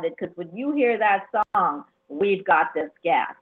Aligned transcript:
because 0.00 0.34
when 0.36 0.54
you 0.54 0.72
hear 0.72 0.98
that 0.98 1.26
song, 1.54 1.84
we've 2.08 2.44
got 2.44 2.74
this 2.74 2.90
guest. 3.02 3.34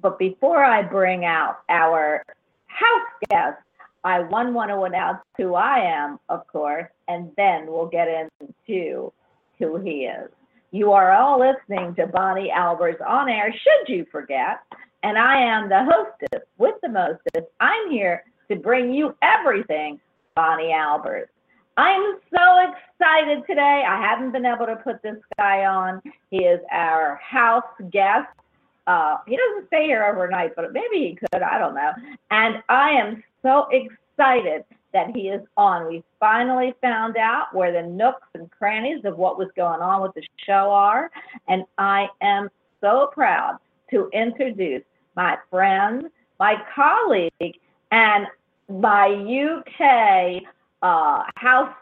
But 0.00 0.18
before 0.18 0.64
I 0.64 0.82
bring 0.82 1.24
out 1.24 1.60
our 1.68 2.24
house 2.66 3.28
guest, 3.30 3.58
I 4.04 4.20
one 4.20 4.52
want 4.52 4.70
to 4.70 4.82
announce 4.82 5.20
who 5.36 5.54
I 5.54 5.78
am, 5.78 6.18
of 6.28 6.46
course, 6.46 6.90
and 7.08 7.30
then 7.36 7.66
we'll 7.66 7.86
get 7.86 8.08
into 8.08 9.12
who 9.58 9.80
he 9.80 10.04
is. 10.04 10.30
You 10.72 10.92
are 10.92 11.12
all 11.12 11.38
listening 11.38 11.94
to 11.94 12.06
Bonnie 12.08 12.52
Albers 12.54 13.00
on 13.06 13.28
air, 13.28 13.52
should 13.52 13.88
you 13.88 14.04
forget. 14.10 14.60
And 15.02 15.16
I 15.16 15.40
am 15.40 15.68
the 15.68 15.84
hostess 15.84 16.46
with 16.58 16.74
the 16.82 16.88
mostest. 16.88 17.50
I'm 17.60 17.90
here 17.90 18.24
to 18.50 18.56
bring 18.56 18.92
you 18.92 19.14
everything 19.22 20.00
Bonnie 20.34 20.72
Albers. 20.72 21.26
I'm 21.76 22.18
so 22.32 22.72
excited 22.72 23.42
today. 23.48 23.84
I 23.86 24.00
haven't 24.00 24.32
been 24.32 24.46
able 24.46 24.66
to 24.66 24.76
put 24.76 25.02
this 25.02 25.16
guy 25.36 25.64
on. 25.64 26.00
He 26.30 26.38
is 26.38 26.60
our 26.70 27.16
house 27.16 27.64
guest. 27.90 28.28
Uh, 28.86 29.16
he 29.26 29.36
doesn't 29.36 29.66
stay 29.68 29.86
here 29.86 30.04
overnight, 30.04 30.54
but 30.54 30.72
maybe 30.72 30.98
he 30.98 31.16
could. 31.16 31.42
I 31.42 31.58
don't 31.58 31.74
know. 31.74 31.90
And 32.30 32.62
I 32.68 32.90
am 32.90 33.24
so 33.42 33.66
excited 33.72 34.64
that 34.92 35.08
he 35.16 35.28
is 35.28 35.42
on. 35.56 35.88
We 35.88 36.04
finally 36.20 36.74
found 36.80 37.16
out 37.16 37.52
where 37.52 37.72
the 37.72 37.82
nooks 37.82 38.28
and 38.34 38.48
crannies 38.50 39.04
of 39.04 39.16
what 39.16 39.36
was 39.36 39.48
going 39.56 39.80
on 39.80 40.02
with 40.02 40.14
the 40.14 40.22
show 40.46 40.70
are. 40.70 41.10
And 41.48 41.64
I 41.78 42.06
am 42.20 42.50
so 42.80 43.10
proud 43.12 43.58
to 43.90 44.08
introduce 44.12 44.84
my 45.16 45.38
friend, 45.50 46.04
my 46.38 46.56
colleague, 46.74 47.58
and 47.90 48.26
my 48.68 49.08
UK 49.08 50.42
uh, 50.84 51.22
house 51.36 51.74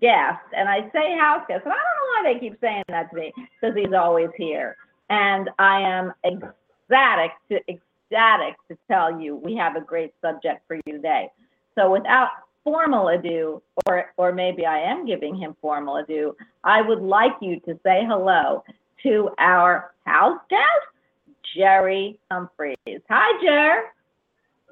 guest. 0.00 0.42
And 0.54 0.68
I 0.68 0.80
say 0.92 1.16
house 1.18 1.44
guest, 1.48 1.62
and 1.64 1.72
I 1.72 1.76
don't 1.76 2.24
know 2.26 2.28
why 2.28 2.32
they 2.34 2.40
keep 2.40 2.60
saying 2.60 2.82
that 2.88 3.10
to 3.10 3.16
me 3.16 3.32
because 3.60 3.76
he's 3.76 3.94
always 3.96 4.30
here. 4.36 4.76
And 5.08 5.48
I 5.58 5.80
am 5.80 6.12
ecstatic 6.24 7.30
to 7.50 7.60
ecstatic 7.68 8.56
to 8.68 8.76
tell 8.90 9.20
you 9.20 9.36
we 9.36 9.54
have 9.56 9.76
a 9.76 9.80
great 9.80 10.12
subject 10.20 10.62
for 10.66 10.76
you 10.86 10.92
today. 10.92 11.30
So 11.74 11.90
without 11.90 12.28
formal 12.64 13.08
ado, 13.08 13.62
or 13.86 14.12
or 14.16 14.32
maybe 14.32 14.66
I 14.66 14.78
am 14.78 15.06
giving 15.06 15.36
him 15.36 15.54
formal 15.60 15.96
ado, 15.96 16.34
I 16.64 16.82
would 16.82 17.02
like 17.02 17.36
you 17.40 17.60
to 17.60 17.78
say 17.84 18.02
hello 18.06 18.64
to 19.04 19.30
our 19.38 19.92
house 20.06 20.40
guest, 20.50 21.36
Jerry 21.54 22.18
Humphreys. 22.30 23.02
Hi, 23.08 23.44
Jer. 23.44 23.84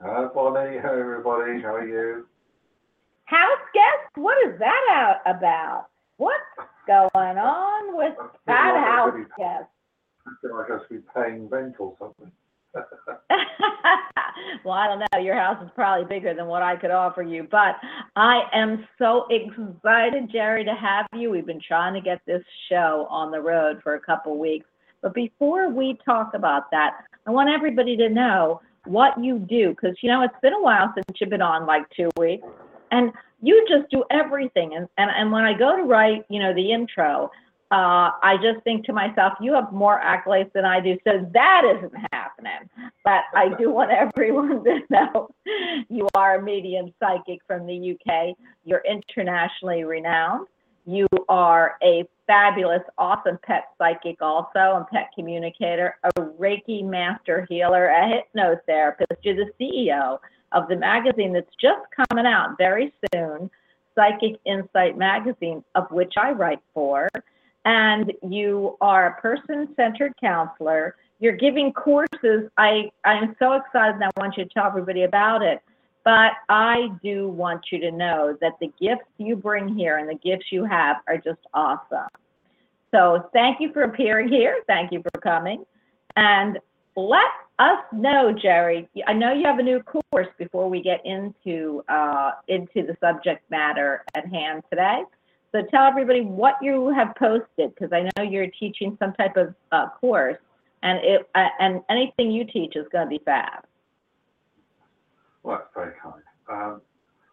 Hi, 0.02 0.24
Bonnie. 0.34 0.78
Hi, 0.78 0.98
everybody. 0.98 1.60
How 1.60 1.76
are 1.76 1.86
you? 1.86 2.26
House 3.32 3.64
guest? 3.72 4.16
What 4.16 4.36
is 4.46 4.58
that 4.58 4.82
out 4.90 5.16
about? 5.24 5.86
What's 6.18 6.36
going 6.86 7.38
on 7.38 7.96
with 7.96 8.12
that 8.46 8.74
like 8.74 8.84
house 8.84 9.26
guest? 9.38 9.70
I 10.26 10.30
feel 10.42 10.54
like 10.54 10.70
I 10.70 10.78
should 10.86 11.02
be 11.02 11.08
paying 11.14 11.48
rent 11.48 11.76
or 11.78 11.94
something. 11.98 12.30
well, 14.64 14.74
I 14.74 14.86
don't 14.86 14.98
know. 14.98 15.18
Your 15.18 15.34
house 15.34 15.62
is 15.64 15.70
probably 15.74 16.04
bigger 16.04 16.34
than 16.34 16.46
what 16.46 16.62
I 16.62 16.76
could 16.76 16.90
offer 16.90 17.22
you, 17.22 17.48
but 17.50 17.76
I 18.16 18.42
am 18.52 18.86
so 18.98 19.26
excited, 19.30 20.30
Jerry, 20.30 20.64
to 20.64 20.74
have 20.74 21.06
you. 21.14 21.30
We've 21.30 21.46
been 21.46 21.60
trying 21.66 21.94
to 21.94 22.02
get 22.02 22.20
this 22.26 22.42
show 22.68 23.06
on 23.08 23.30
the 23.30 23.40
road 23.40 23.80
for 23.82 23.94
a 23.94 24.00
couple 24.00 24.38
weeks. 24.38 24.66
But 25.00 25.14
before 25.14 25.70
we 25.70 25.98
talk 26.04 26.34
about 26.34 26.70
that, 26.70 27.04
I 27.26 27.30
want 27.30 27.48
everybody 27.48 27.96
to 27.96 28.10
know 28.10 28.60
what 28.84 29.18
you 29.22 29.38
do 29.38 29.70
because, 29.70 29.96
you 30.02 30.10
know, 30.10 30.22
it's 30.22 30.34
been 30.42 30.52
a 30.52 30.62
while 30.62 30.92
since 30.94 31.18
you've 31.18 31.30
been 31.30 31.40
on 31.40 31.66
like 31.66 31.88
two 31.96 32.10
weeks. 32.18 32.46
And 32.92 33.12
you 33.42 33.66
just 33.68 33.90
do 33.90 34.04
everything. 34.10 34.76
And, 34.76 34.88
and, 34.96 35.10
and 35.10 35.32
when 35.32 35.42
I 35.42 35.58
go 35.58 35.76
to 35.76 35.82
write, 35.82 36.24
you 36.28 36.38
know, 36.38 36.54
the 36.54 36.72
intro, 36.72 37.30
uh, 37.72 38.12
I 38.22 38.36
just 38.42 38.62
think 38.64 38.84
to 38.84 38.92
myself, 38.92 39.32
you 39.40 39.54
have 39.54 39.72
more 39.72 39.98
accolades 40.04 40.52
than 40.52 40.66
I 40.66 40.78
do, 40.78 40.98
so 41.04 41.26
that 41.32 41.62
isn't 41.76 41.94
happening. 42.12 42.68
But 43.02 43.22
I 43.34 43.48
do 43.58 43.70
want 43.70 43.90
everyone 43.90 44.62
to 44.64 44.80
know 44.90 45.30
you 45.88 46.06
are 46.14 46.36
a 46.36 46.42
medium 46.42 46.92
psychic 47.00 47.40
from 47.46 47.66
the 47.66 47.92
UK. 47.92 48.36
You're 48.64 48.82
internationally 48.86 49.84
renowned. 49.84 50.46
You 50.84 51.06
are 51.30 51.76
a 51.82 52.06
fabulous, 52.26 52.82
awesome 52.98 53.38
pet 53.42 53.68
psychic, 53.78 54.20
also, 54.20 54.76
and 54.76 54.86
pet 54.88 55.10
communicator, 55.14 55.96
a 56.02 56.10
Reiki 56.20 56.84
master 56.84 57.46
healer, 57.48 57.86
a 57.86 58.20
hypnotherapist. 58.36 59.16
You're 59.22 59.36
the 59.36 59.50
CEO 59.58 60.18
of 60.54 60.68
the 60.68 60.76
magazine 60.76 61.32
that's 61.32 61.54
just 61.60 61.80
coming 62.08 62.26
out 62.26 62.56
very 62.58 62.92
soon, 63.12 63.50
Psychic 63.94 64.40
Insight 64.46 64.96
Magazine, 64.96 65.64
of 65.74 65.90
which 65.90 66.14
I 66.16 66.32
write 66.32 66.60
for 66.72 67.08
and 67.64 68.12
you 68.28 68.76
are 68.80 69.06
a 69.06 69.20
person-centered 69.20 70.14
counselor. 70.20 70.96
You're 71.20 71.36
giving 71.36 71.72
courses. 71.72 72.50
I 72.58 72.90
I'm 73.04 73.36
so 73.38 73.52
excited 73.52 73.94
and 73.94 74.04
I 74.04 74.10
want 74.16 74.36
you 74.36 74.44
to 74.44 74.50
tell 74.50 74.66
everybody 74.66 75.04
about 75.04 75.42
it. 75.42 75.60
But 76.04 76.32
I 76.48 76.88
do 77.02 77.28
want 77.28 77.66
you 77.70 77.78
to 77.78 77.92
know 77.92 78.36
that 78.40 78.54
the 78.60 78.72
gifts 78.80 79.06
you 79.18 79.36
bring 79.36 79.68
here 79.68 79.98
and 79.98 80.08
the 80.08 80.16
gifts 80.16 80.46
you 80.50 80.64
have 80.64 80.96
are 81.06 81.16
just 81.16 81.38
awesome. 81.54 82.08
So 82.92 83.30
thank 83.32 83.60
you 83.60 83.72
for 83.72 83.82
appearing 83.82 84.28
here. 84.28 84.62
Thank 84.66 84.90
you 84.90 85.00
for 85.00 85.20
coming. 85.20 85.64
And 86.16 86.58
let 86.96 87.30
us 87.62 87.84
know, 87.92 88.32
Jerry. 88.32 88.88
I 89.06 89.12
know 89.12 89.32
you 89.32 89.44
have 89.46 89.58
a 89.58 89.62
new 89.62 89.80
course 89.82 90.28
before 90.38 90.68
we 90.68 90.82
get 90.82 91.00
into 91.04 91.82
uh, 91.88 92.32
into 92.48 92.86
the 92.86 92.96
subject 93.00 93.48
matter 93.50 94.04
at 94.14 94.26
hand 94.26 94.62
today. 94.70 95.02
So 95.52 95.62
tell 95.70 95.84
everybody 95.84 96.22
what 96.22 96.56
you 96.60 96.90
have 96.90 97.14
posted, 97.16 97.74
because 97.74 97.92
I 97.92 98.00
know 98.02 98.24
you're 98.28 98.52
teaching 98.58 98.96
some 98.98 99.12
type 99.14 99.36
of 99.36 99.54
uh, 99.70 99.88
course, 100.00 100.38
and 100.82 100.98
it 101.02 101.28
uh, 101.34 101.48
and 101.60 101.82
anything 101.88 102.30
you 102.30 102.44
teach 102.44 102.74
is 102.74 102.86
going 102.90 103.06
to 103.06 103.10
be 103.10 103.20
fab. 103.24 103.64
Well, 105.42 105.58
that's 105.58 105.70
very 105.74 105.94
kind. 106.02 106.22
Um, 106.48 106.80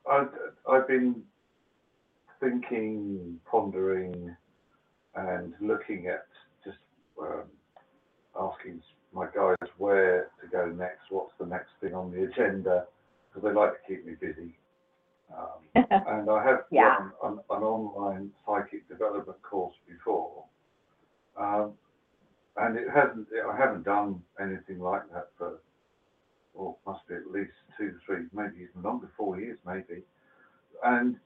I've, 0.09 0.29
I've 0.69 0.87
been 0.87 1.21
thinking, 2.39 3.39
pondering, 3.49 4.35
and 5.15 5.53
looking 5.61 6.07
at 6.07 6.25
asking 8.39 8.81
my 9.13 9.27
guys 9.35 9.55
where 9.77 10.29
to 10.41 10.47
go 10.47 10.67
next, 10.67 11.09
what's 11.09 11.33
the 11.39 11.45
next 11.45 11.71
thing 11.81 11.93
on 11.93 12.11
the 12.11 12.23
agenda, 12.23 12.85
because 13.29 13.47
they 13.47 13.53
like 13.53 13.71
to 13.73 13.87
keep 13.87 14.05
me 14.05 14.13
busy. 14.19 14.55
Um, 15.35 15.61
and 16.07 16.29
I 16.29 16.43
have 16.43 16.65
Yeah. 16.71 16.97
done 16.97 17.11
an, 17.23 17.39
an 17.49 17.63
online 17.63 18.31
psychic 18.45 18.87
development 18.87 19.41
course 19.41 19.75
before, 19.87 20.43
um, 21.37 21.73
and 22.57 22.77
it 22.77 22.89
hasn't. 22.89 23.27
I 23.47 23.55
haven't 23.55 23.83
done 23.83 24.21
anything 24.39 24.79
like 24.79 25.03
that 25.13 25.29
for, 25.37 25.59
well, 26.53 26.79
must 26.85 27.07
be 27.07 27.15
at 27.15 27.31
least 27.31 27.53
two, 27.77 27.95
three, 28.05 28.25
maybe 28.33 28.67
even 28.69 28.81
longer, 28.83 29.09
four 29.15 29.39
years, 29.39 29.59
maybe. 29.65 30.03
And 30.83 31.17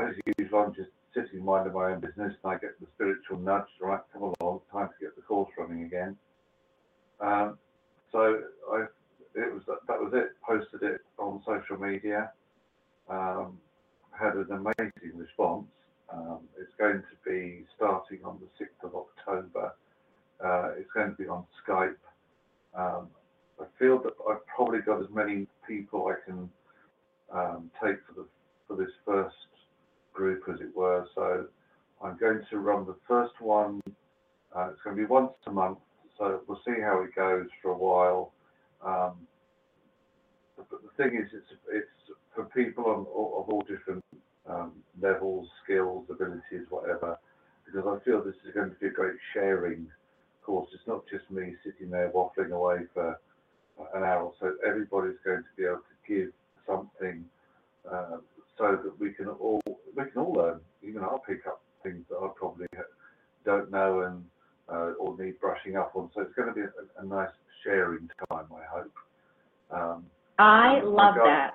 as 0.00 0.14
usual, 0.38 0.60
I'm 0.60 0.74
just 0.74 0.90
sitting 1.14 1.44
minding 1.44 1.72
my 1.72 1.92
own 1.92 2.00
business, 2.00 2.34
and 2.42 2.52
I 2.52 2.58
get 2.58 2.78
the 2.80 2.86
spiritual 2.94 3.38
nudge. 3.38 3.64
Right, 3.80 4.00
come 4.12 4.34
along, 4.40 4.60
time 4.72 4.88
to 4.88 5.04
get 5.04 5.16
the 5.16 5.22
course 5.22 5.50
running 5.58 5.84
again. 5.84 6.16
Um, 7.20 7.58
so 8.12 8.40
I, 8.72 8.84
it 9.34 9.52
was 9.52 9.62
that, 9.66 10.00
was 10.00 10.12
it. 10.14 10.32
Posted 10.46 10.82
it 10.82 11.00
on 11.18 11.42
social 11.46 11.78
media 11.78 12.30
um, 13.10 13.58
had 14.12 14.34
an 14.34 14.46
amazing 14.50 15.18
response. 15.18 15.66
Um, 16.12 16.40
it's 16.58 16.72
going 16.78 17.02
to 17.02 17.30
be 17.30 17.64
starting 17.76 18.20
on 18.24 18.40
the 18.40 18.64
6th 18.64 18.88
of 18.88 18.94
October. 18.94 19.74
Uh, 20.42 20.70
it's 20.78 20.90
going 20.92 21.10
to 21.10 21.16
be 21.16 21.28
on 21.28 21.44
Skype. 21.66 21.94
Um, 22.74 23.08
I 23.60 23.64
feel 23.78 24.00
that 24.02 24.14
I've 24.28 24.44
probably 24.46 24.80
got 24.80 25.00
as 25.00 25.08
many 25.12 25.46
people 25.66 26.08
I 26.08 26.14
can 26.24 26.50
um, 27.32 27.70
take 27.82 27.96
for 28.06 28.14
the 28.16 28.26
for 28.66 28.76
this 28.76 28.90
first 29.04 29.34
group, 30.12 30.42
as 30.52 30.60
it 30.60 30.74
were. 30.74 31.06
So 31.14 31.46
I'm 32.02 32.16
going 32.18 32.40
to 32.50 32.58
run 32.58 32.86
the 32.86 32.96
first 33.06 33.40
one. 33.40 33.80
Uh, 34.54 34.70
it's 34.70 34.80
going 34.82 34.96
to 34.96 35.02
be 35.02 35.06
once 35.06 35.32
a 35.46 35.50
month. 35.50 35.78
So 36.18 36.40
we'll 36.46 36.60
see 36.64 36.80
how 36.82 37.02
it 37.02 37.14
goes 37.14 37.46
for 37.62 37.70
a 37.70 37.76
while. 37.76 38.32
Um, 38.84 39.26
but 40.56 40.68
the 40.70 41.02
thing 41.02 41.16
is, 41.16 41.30
it's 41.32 41.60
it's 41.72 42.18
for 42.34 42.44
people 42.46 42.84
on, 42.86 43.00
of 43.00 43.48
all 43.48 43.64
different 43.68 44.04
um, 44.48 44.72
levels, 45.00 45.48
skills, 45.64 46.06
abilities, 46.10 46.66
whatever. 46.68 47.18
Because 47.64 47.86
I 47.86 48.04
feel 48.04 48.22
this 48.22 48.34
is 48.46 48.54
going 48.54 48.70
to 48.70 48.76
be 48.76 48.88
a 48.88 48.90
great 48.90 49.16
sharing 49.32 49.86
course. 50.42 50.68
It's 50.74 50.86
not 50.86 51.04
just 51.10 51.30
me 51.30 51.54
sitting 51.64 51.90
there 51.90 52.10
waffling 52.10 52.50
away 52.52 52.80
for 52.92 53.18
an 53.94 54.04
hour 54.04 54.32
so. 54.40 54.52
Everybody's 54.66 55.18
going 55.24 55.42
to 55.42 55.56
be 55.56 55.64
able 55.64 55.78
to 55.78 56.08
give 56.08 56.32
something 56.66 57.24
uh, 57.90 58.18
so 58.60 58.78
that 58.84 59.00
we 59.00 59.12
can 59.14 59.26
all 59.28 59.60
we 59.66 60.04
can 60.04 60.20
all 60.22 60.32
learn. 60.32 60.60
Even 60.82 61.02
I'll 61.02 61.22
pick 61.26 61.46
up 61.46 61.62
things 61.82 62.04
that 62.10 62.16
I 62.16 62.28
probably 62.36 62.66
don't 63.44 63.70
know 63.70 64.02
and 64.02 64.24
uh, 64.68 64.92
or 65.00 65.16
need 65.18 65.40
brushing 65.40 65.76
up 65.76 65.92
on. 65.96 66.10
So 66.14 66.20
it's 66.20 66.34
going 66.34 66.48
to 66.48 66.54
be 66.54 66.60
a, 66.60 67.02
a 67.02 67.06
nice 67.06 67.30
sharing 67.64 68.08
time, 68.28 68.46
I 68.54 68.64
hope. 68.70 68.92
Um, 69.70 70.06
I 70.38 70.80
love 70.80 71.16
guide- 71.16 71.24
that. 71.24 71.54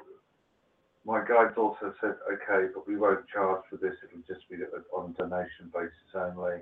My 1.05 1.19
guides 1.19 1.53
also 1.55 1.93
said, 2.01 2.15
okay, 2.33 2.71
but 2.73 2.87
we 2.87 2.97
won't 2.97 3.27
charge 3.27 3.61
for 3.69 3.77
this. 3.77 3.93
It'll 4.03 4.25
just 4.27 4.49
be 4.49 4.57
on 4.91 5.13
donation 5.13 5.71
basis 5.71 5.93
only. 6.15 6.61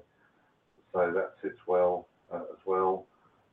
So 0.91 1.11
that 1.15 1.31
sits 1.41 1.57
well 1.65 2.07
uh, 2.31 2.41
as 2.51 2.59
well. 2.65 3.07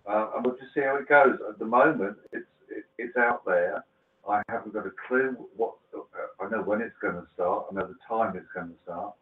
Uh, 0.04 0.30
and 0.35 0.44
we'll 0.44 0.56
just 0.56 0.75
see 0.75 0.80
how 0.80 0.97
it 0.97 1.09
goes. 1.09 1.38
At 1.49 1.61
the 1.61 1.64
moment, 1.64 2.16
it's 2.32 2.44
it, 2.68 2.85
it's 2.99 3.16
out 3.16 3.44
there. 3.47 3.85
I 4.28 4.42
haven't 4.48 4.74
got 4.74 4.86
a 4.86 4.92
clue 5.08 5.36
what. 5.56 5.74
Uh, 5.94 6.00
I 6.44 6.48
know 6.50 6.62
when 6.62 6.80
it's 6.80 6.96
going 7.00 7.14
to 7.14 7.26
start. 7.34 7.66
I 7.70 7.74
know 7.74 7.86
the 7.86 7.96
time 8.08 8.36
it's 8.36 8.50
going 8.54 8.68
to 8.68 8.74
start. 8.84 9.14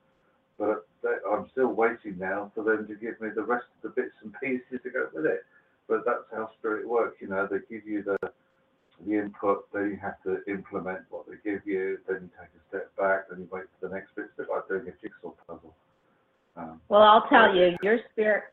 But 0.58 0.86
they- 1.02 1.22
I'm 1.30 1.48
still 1.50 1.68
waiting 1.68 2.18
now 2.18 2.50
for 2.54 2.64
them 2.64 2.86
to 2.88 2.94
give 2.94 3.20
me 3.20 3.28
the 3.30 3.42
rest 3.42 3.66
of 3.76 3.82
the 3.94 4.02
bits 4.02 4.14
and 4.22 4.34
pieces 4.42 4.80
to 4.82 4.90
go 4.90 5.08
with 5.12 5.26
it. 5.26 5.44
But 5.88 6.04
that's 6.04 6.24
how 6.32 6.50
spirit 6.58 6.86
works. 6.88 7.16
You 7.20 7.28
know, 7.28 7.46
they 7.50 7.58
give 7.70 7.86
you 7.86 8.02
the 8.02 8.18
the 9.06 9.14
input, 9.18 9.70
then 9.72 9.90
you 9.90 9.96
have 10.02 10.20
to 10.24 10.42
implement 10.50 11.00
what 11.10 11.24
they 11.28 11.34
give 11.48 11.64
you, 11.64 11.98
then 12.08 12.22
you 12.22 12.30
take 12.40 12.48
a 12.48 12.68
step 12.68 12.96
back, 12.96 13.28
then 13.28 13.40
you 13.40 13.48
wait 13.52 13.64
for 13.78 13.88
the 13.88 13.94
next 13.94 14.14
bit. 14.16 14.26
It's 14.36 14.48
like 14.50 14.66
doing 14.68 14.88
a 14.88 14.92
jigsaw 15.00 15.30
puzzle. 15.46 15.74
Um, 16.56 16.80
Well, 16.88 17.02
I'll 17.02 17.28
tell 17.28 17.54
you, 17.54 17.76
your 17.82 18.00
spirit, 18.10 18.44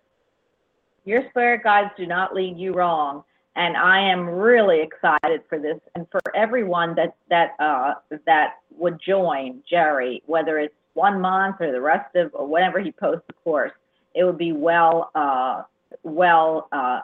your 1.04 1.28
spirit 1.30 1.64
guides 1.64 1.92
do 1.98 2.06
not 2.06 2.36
lead 2.36 2.58
you 2.60 2.74
wrong, 2.74 3.24
and 3.56 3.78
I 3.78 4.00
am 4.00 4.28
really 4.28 4.82
excited 4.82 5.42
for 5.48 5.60
this 5.60 5.80
and 5.96 6.06
for 6.12 6.22
everyone 6.36 6.96
that 6.96 7.16
that 7.30 7.56
uh, 7.60 7.94
that 8.26 8.56
would 8.78 9.00
join 9.06 9.64
Jerry, 9.70 10.22
whether 10.26 10.60
it's 10.60 10.74
one 10.94 11.22
month 11.22 11.58
or 11.60 11.72
the 11.72 11.82
rest 11.82 12.16
of 12.16 12.32
or 12.34 12.48
whenever 12.48 12.80
he 12.80 12.92
posts 12.92 13.24
the 13.28 13.34
course. 13.44 13.72
It 14.14 14.24
would 14.24 14.38
be 14.38 14.52
well 14.52 15.12
uh, 15.16 15.64
well 16.04 16.68
uh, 16.72 17.02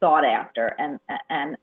thought 0.00 0.24
after 0.24 0.74
and 0.78 0.98
and 1.30 1.56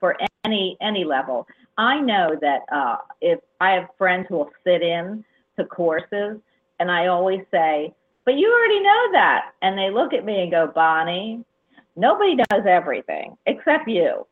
for 0.00 0.16
any 0.44 0.76
any 0.80 1.04
level. 1.04 1.46
I 1.78 2.00
know 2.00 2.36
that 2.40 2.60
uh, 2.72 2.96
if 3.20 3.40
I 3.60 3.72
have 3.72 3.88
friends 3.98 4.26
who 4.28 4.36
will 4.36 4.50
sit 4.64 4.80
in 4.80 5.22
to 5.58 5.64
courses, 5.66 6.38
and 6.80 6.90
I 6.90 7.08
always 7.08 7.40
say, 7.50 7.94
"But 8.24 8.36
you 8.36 8.50
already 8.50 8.80
know 8.80 9.12
that," 9.12 9.52
and 9.60 9.76
they 9.76 9.90
look 9.90 10.14
at 10.14 10.24
me 10.24 10.40
and 10.40 10.50
go, 10.50 10.66
"Bonnie, 10.66 11.44
nobody 11.96 12.36
knows 12.36 12.66
everything 12.66 13.36
except 13.46 13.88
you." 13.88 14.26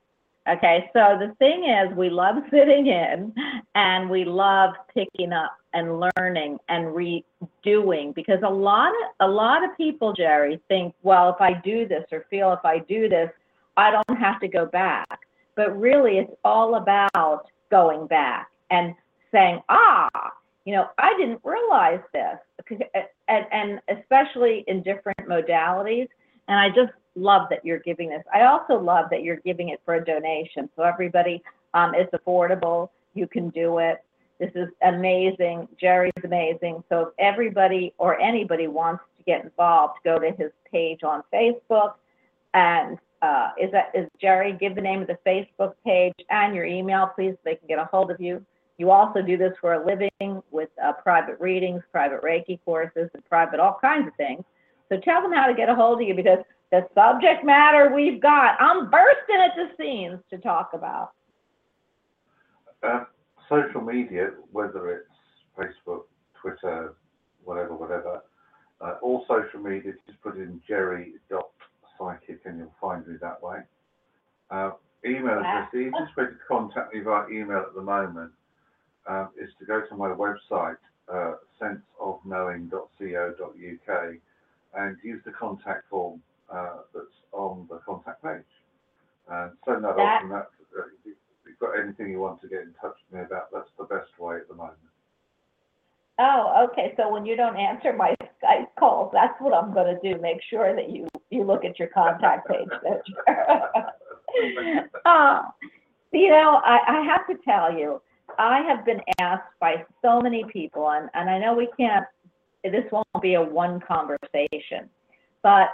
Okay, 0.47 0.91
so 0.93 1.17
the 1.19 1.35
thing 1.39 1.65
is, 1.65 1.97
we 1.97 2.11
love 2.11 2.37
sitting 2.51 2.87
in, 2.87 3.33
and 3.75 4.11
we 4.11 4.25
love 4.25 4.75
picking 4.93 5.33
up 5.33 5.57
and 5.73 6.01
learning 6.01 6.59
and 6.69 6.87
redoing 6.95 8.15
because 8.15 8.39
a 8.45 8.51
lot 8.51 8.91
of 8.91 9.29
a 9.29 9.31
lot 9.31 9.65
of 9.65 9.77
people, 9.77 10.13
Jerry, 10.13 10.61
think, 10.69 10.95
well, 11.03 11.31
if 11.31 11.41
I 11.41 11.55
do 11.65 11.89
this 11.89 12.05
or 12.13 12.27
feel 12.31 12.53
if 12.53 12.65
I 12.65 12.81
do 12.81 13.09
this, 13.09 13.31
I 13.77 13.91
don't 13.91 14.19
have 14.19 14.39
to 14.41 14.49
go 14.49 14.67
back. 14.67 15.21
But 15.57 15.79
really, 15.79 16.19
it's 16.19 16.33
all 16.45 16.77
about 16.77 17.47
going 17.71 18.07
back 18.07 18.51
and 18.71 18.95
saying, 19.33 19.61
ah, 19.69 20.11
you 20.65 20.75
know, 20.75 20.89
I 20.99 21.15
didn't 21.19 21.41
realize 21.45 22.01
this, 22.13 22.39
and, 23.29 23.47
and 23.53 23.81
especially 23.89 24.65
in 24.67 24.83
different 24.83 25.19
modalities. 25.29 26.09
And 26.49 26.59
I 26.59 26.69
just 26.69 26.93
love 27.15 27.49
that 27.51 27.65
you're 27.65 27.79
giving 27.79 28.09
this. 28.09 28.23
I 28.33 28.45
also 28.45 28.79
love 28.79 29.07
that 29.11 29.23
you're 29.23 29.37
giving 29.37 29.69
it 29.69 29.81
for 29.85 29.95
a 29.95 30.05
donation. 30.05 30.69
So 30.77 30.83
everybody, 30.83 31.43
um, 31.75 31.95
it's 31.95 32.13
affordable. 32.13 32.91
You 33.15 33.27
can 33.27 33.51
do 33.51 33.79
it. 33.79 34.05
This 34.41 34.51
is 34.55 34.69
amazing. 34.83 35.69
Jerry's 35.81 36.13
amazing. 36.25 36.83
So 36.89 37.01
if 37.03 37.09
everybody 37.19 37.95
or 37.99 38.21
anybody 38.21 38.67
wants 38.67 39.05
to 39.19 39.25
get 39.25 39.45
involved, 39.45 39.99
go 40.05 40.19
to 40.19 40.33
his 40.33 40.51
page 40.71 41.05
on 41.05 41.23
Facebook. 41.33 41.95
And 42.53 42.99
uh, 43.23 43.51
is 43.61 43.71
that 43.73 43.91
is 43.95 44.09
Jerry? 44.21 44.53
Give 44.53 44.75
the 44.75 44.81
name 44.81 45.01
of 45.01 45.07
the 45.07 45.19
Facebook 45.27 45.75
page 45.85 46.15
and 46.31 46.55
your 46.55 46.65
email, 46.65 47.11
please, 47.15 47.33
so 47.33 47.39
they 47.45 47.55
can 47.55 47.69
get 47.69 47.79
a 47.79 47.85
hold 47.85 48.11
of 48.11 48.21
you. 48.21 48.45
You 48.77 48.91
also 48.91 49.23
do 49.23 49.37
this 49.37 49.53
for 49.61 49.75
a 49.75 49.87
living 49.87 50.43
with 50.51 50.69
uh, 50.83 50.93
private 50.93 51.39
readings, 51.41 51.83
private 51.93 52.23
Reiki 52.23 52.59
courses, 52.65 53.09
and 53.15 53.25
private 53.27 53.61
all 53.61 53.79
kinds 53.81 54.09
of 54.09 54.15
things. 54.17 54.45
So 54.89 54.99
tell 54.99 55.23
them 55.23 55.33
how 55.33 55.47
to 55.47 55.55
get 55.55 55.69
a 55.69 55.75
hold 55.75 56.03
of 56.03 56.09
you 56.09 56.15
because 56.15 56.39
the 56.71 56.87
subject 56.95 57.45
matter 57.45 57.95
we've 57.95 58.21
got, 58.21 58.61
I'm 58.61 58.91
bursting 58.91 59.41
at 59.41 59.55
the 59.57 59.71
seams 59.79 60.21
to 60.31 60.39
talk 60.39 60.71
about. 60.73 61.13
Uh, 62.83 63.05
social 63.49 63.81
media, 63.81 64.31
whether 64.53 64.91
it's 64.91 65.09
Facebook, 65.57 66.03
Twitter, 66.41 66.95
whatever, 67.45 67.75
whatever, 67.75 68.23
uh, 68.81 68.95
all 69.03 69.25
social 69.29 69.61
media, 69.61 69.93
just 70.07 70.21
put 70.23 70.37
in 70.37 70.61
jerry.psychic 70.67 72.41
and 72.45 72.59
you'll 72.59 72.75
find 72.81 73.07
me 73.07 73.17
that 73.21 73.41
way. 73.43 73.61
Uh, 74.51 74.73
email 75.07 75.39
address, 75.39 75.69
the 75.73 75.79
easiest 75.79 76.17
way 76.17 76.25
to 76.25 76.37
contact 76.49 76.93
me 76.95 77.01
via 77.01 77.29
email 77.29 77.59
at 77.59 77.75
the 77.75 77.83
moment 77.83 78.33
um, 79.07 79.29
is 79.41 79.51
to 79.59 79.65
go 79.65 79.83
to 79.89 79.97
my 79.97 80.09
website, 80.09 80.77
uh, 81.13 81.35
senseofknowing.co.uk, 81.61 84.15
and 84.77 84.97
use 85.03 85.23
the 85.25 85.33
contact 85.33 85.89
form 85.89 86.21
uh, 86.53 86.79
that's 86.95 87.07
on 87.33 87.67
the 87.71 87.79
contact 87.79 88.23
page. 88.23 88.43
And 89.29 89.53
send 89.67 89.85
that 89.85 89.97
off, 89.97 90.23
and 90.23 90.31
that, 90.31 90.49
uh, 90.77 90.85
if 91.05 91.17
you've 91.47 91.59
got 91.59 91.79
anything 91.79 92.11
you 92.11 92.21
want 92.21 92.41
to 92.43 92.49
get 92.49 92.61
in 92.61 92.75
touch 92.81 92.97
with 93.11 93.19
me 93.19 93.25
about, 93.25 93.49
that's 93.53 93.71
the 93.79 93.85
best 93.85 94.19
way 94.19 94.37
at 94.37 94.49
the 94.49 94.55
moment. 94.55 94.77
Oh, 96.19 96.69
okay. 96.71 96.95
So 96.97 97.11
when 97.11 97.27
you 97.27 97.37
don't 97.37 97.57
answer 97.57 97.93
my 97.93 98.15
Skype 98.43 98.67
calls, 98.79 99.11
that's 99.13 99.35
what 99.41 99.53
I'm 99.53 99.73
going 99.73 99.99
to 99.99 100.01
do. 100.01 100.21
Make 100.21 100.41
sure 100.49 100.77
that 100.77 100.91
you 100.91 101.09
you 101.31 101.43
look 101.43 101.65
at 101.65 101.79
your 101.79 101.89
contact 101.89 102.49
page. 102.49 102.69
uh, 105.05 105.43
you 106.13 106.31
know, 106.31 106.61
I, 106.65 106.79
I 106.87 107.05
have 107.05 107.27
to 107.27 107.35
tell 107.45 107.77
you, 107.77 108.01
I 108.39 108.63
have 108.63 108.85
been 108.85 109.01
asked 109.19 109.53
by 109.61 109.85
so 110.03 110.21
many 110.21 110.45
people, 110.53 110.91
and, 110.91 111.11
and 111.15 111.29
I 111.29 111.39
know 111.39 111.55
we 111.55 111.69
can't, 111.79 112.07
this 112.63 112.85
won't 112.93 113.07
be 113.21 113.35
a 113.35 113.43
one 113.43 113.81
conversation, 113.81 114.89
but 115.43 115.69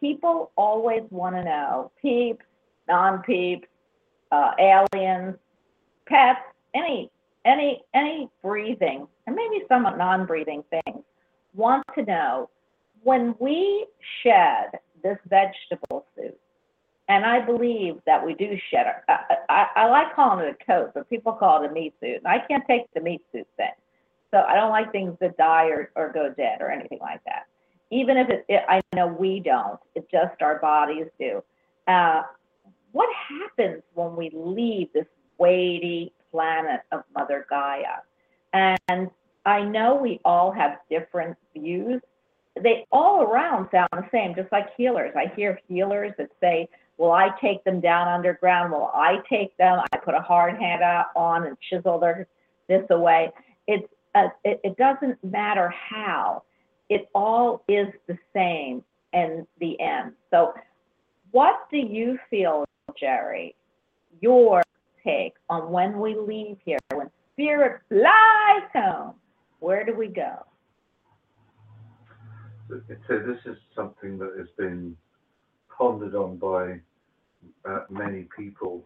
people 0.00 0.50
always 0.56 1.02
want 1.10 1.36
to 1.36 1.44
know 1.44 1.90
peeps, 2.00 2.44
non 2.88 3.22
peeps, 3.22 3.68
uh, 4.32 4.52
aliens, 4.58 5.36
pets, 6.06 6.40
any, 6.74 7.10
any, 7.44 7.82
any 7.94 8.28
breathing, 8.42 9.06
and 9.26 9.36
maybe 9.36 9.64
some 9.68 9.82
non 9.82 10.26
breathing 10.26 10.62
things, 10.70 11.02
want 11.54 11.84
to 11.94 12.04
know 12.04 12.48
when 13.02 13.34
we 13.38 13.86
shed 14.22 14.78
this 15.02 15.18
vegetable 15.28 16.04
suit, 16.16 16.38
and 17.08 17.24
I 17.24 17.40
believe 17.40 17.96
that 18.06 18.24
we 18.24 18.34
do 18.34 18.56
shed 18.70 18.86
our, 18.86 19.04
I, 19.08 19.36
I, 19.48 19.66
I 19.76 19.86
like 19.86 20.14
calling 20.14 20.44
it 20.44 20.56
a 20.60 20.64
coat, 20.64 20.90
but 20.94 21.08
people 21.08 21.32
call 21.32 21.62
it 21.62 21.70
a 21.70 21.72
meat 21.72 21.94
suit. 22.00 22.16
And 22.16 22.26
I 22.26 22.38
can't 22.46 22.64
take 22.66 22.82
the 22.94 23.00
meat 23.00 23.22
suit 23.32 23.46
thing. 23.56 23.70
So 24.30 24.44
I 24.46 24.54
don't 24.56 24.70
like 24.70 24.92
things 24.92 25.16
that 25.20 25.38
die 25.38 25.68
or, 25.68 25.90
or 25.96 26.12
go 26.12 26.28
dead 26.36 26.60
or 26.60 26.70
anything 26.70 26.98
like 27.00 27.24
that. 27.24 27.46
Even 27.90 28.16
if 28.16 28.28
it, 28.28 28.44
it 28.48 28.62
I 28.68 28.80
know 28.94 29.06
we 29.06 29.40
don't, 29.40 29.78
it's 29.94 30.10
just 30.10 30.42
our 30.42 30.58
bodies 30.58 31.06
do. 31.18 31.42
Uh, 31.86 32.22
what 32.92 33.08
happens 33.28 33.82
when 33.94 34.16
we 34.16 34.30
leave 34.34 34.88
this 34.92 35.06
weighty 35.38 36.12
planet 36.30 36.80
of 36.92 37.02
Mother 37.14 37.46
Gaia? 37.48 38.02
And 38.52 39.10
I 39.46 39.62
know 39.62 39.94
we 39.94 40.20
all 40.24 40.52
have 40.52 40.78
different 40.90 41.36
views. 41.54 42.00
They 42.62 42.86
all 42.90 43.22
around 43.22 43.68
sound 43.70 43.88
the 43.92 44.08
same, 44.12 44.34
just 44.34 44.50
like 44.52 44.66
healers. 44.76 45.12
I 45.16 45.32
hear 45.34 45.60
healers 45.68 46.12
that 46.18 46.30
say, 46.40 46.68
Will 46.98 47.12
I 47.12 47.28
take 47.40 47.62
them 47.62 47.80
down 47.80 48.08
underground? 48.08 48.72
Will 48.72 48.90
I 48.92 49.18
take 49.30 49.56
them? 49.56 49.80
I 49.92 49.96
put 49.98 50.14
a 50.14 50.20
hard 50.20 50.56
hand 50.56 50.82
out 50.82 51.06
on 51.14 51.46
and 51.46 51.56
chisel 51.70 52.00
their 52.00 52.26
this 52.68 52.82
away. 52.90 53.30
It's 53.68 53.86
uh, 54.16 54.28
it, 54.44 54.60
it 54.64 54.76
doesn't 54.76 55.22
matter 55.22 55.68
how. 55.68 56.42
It 56.88 57.08
all 57.14 57.64
is 57.68 57.88
the 58.06 58.18
same 58.34 58.82
in 59.12 59.46
the 59.60 59.78
end. 59.80 60.12
So, 60.30 60.54
what 61.30 61.68
do 61.70 61.76
you 61.76 62.18
feel, 62.30 62.64
Jerry? 62.98 63.54
Your 64.20 64.62
take 65.04 65.34
on 65.48 65.70
when 65.70 65.98
we 65.98 66.16
leave 66.16 66.56
here, 66.64 66.78
when 66.94 67.10
spirit 67.32 67.80
flies 67.88 68.68
home, 68.74 69.14
where 69.60 69.84
do 69.84 69.94
we 69.94 70.08
go? 70.08 70.44
So 72.68 72.80
this 73.08 73.38
is 73.46 73.56
something 73.74 74.18
that 74.18 74.34
has 74.36 74.48
been 74.58 74.96
pondered 75.76 76.14
on 76.14 76.36
by 76.36 76.80
uh, 77.64 77.84
many 77.88 78.26
people 78.36 78.84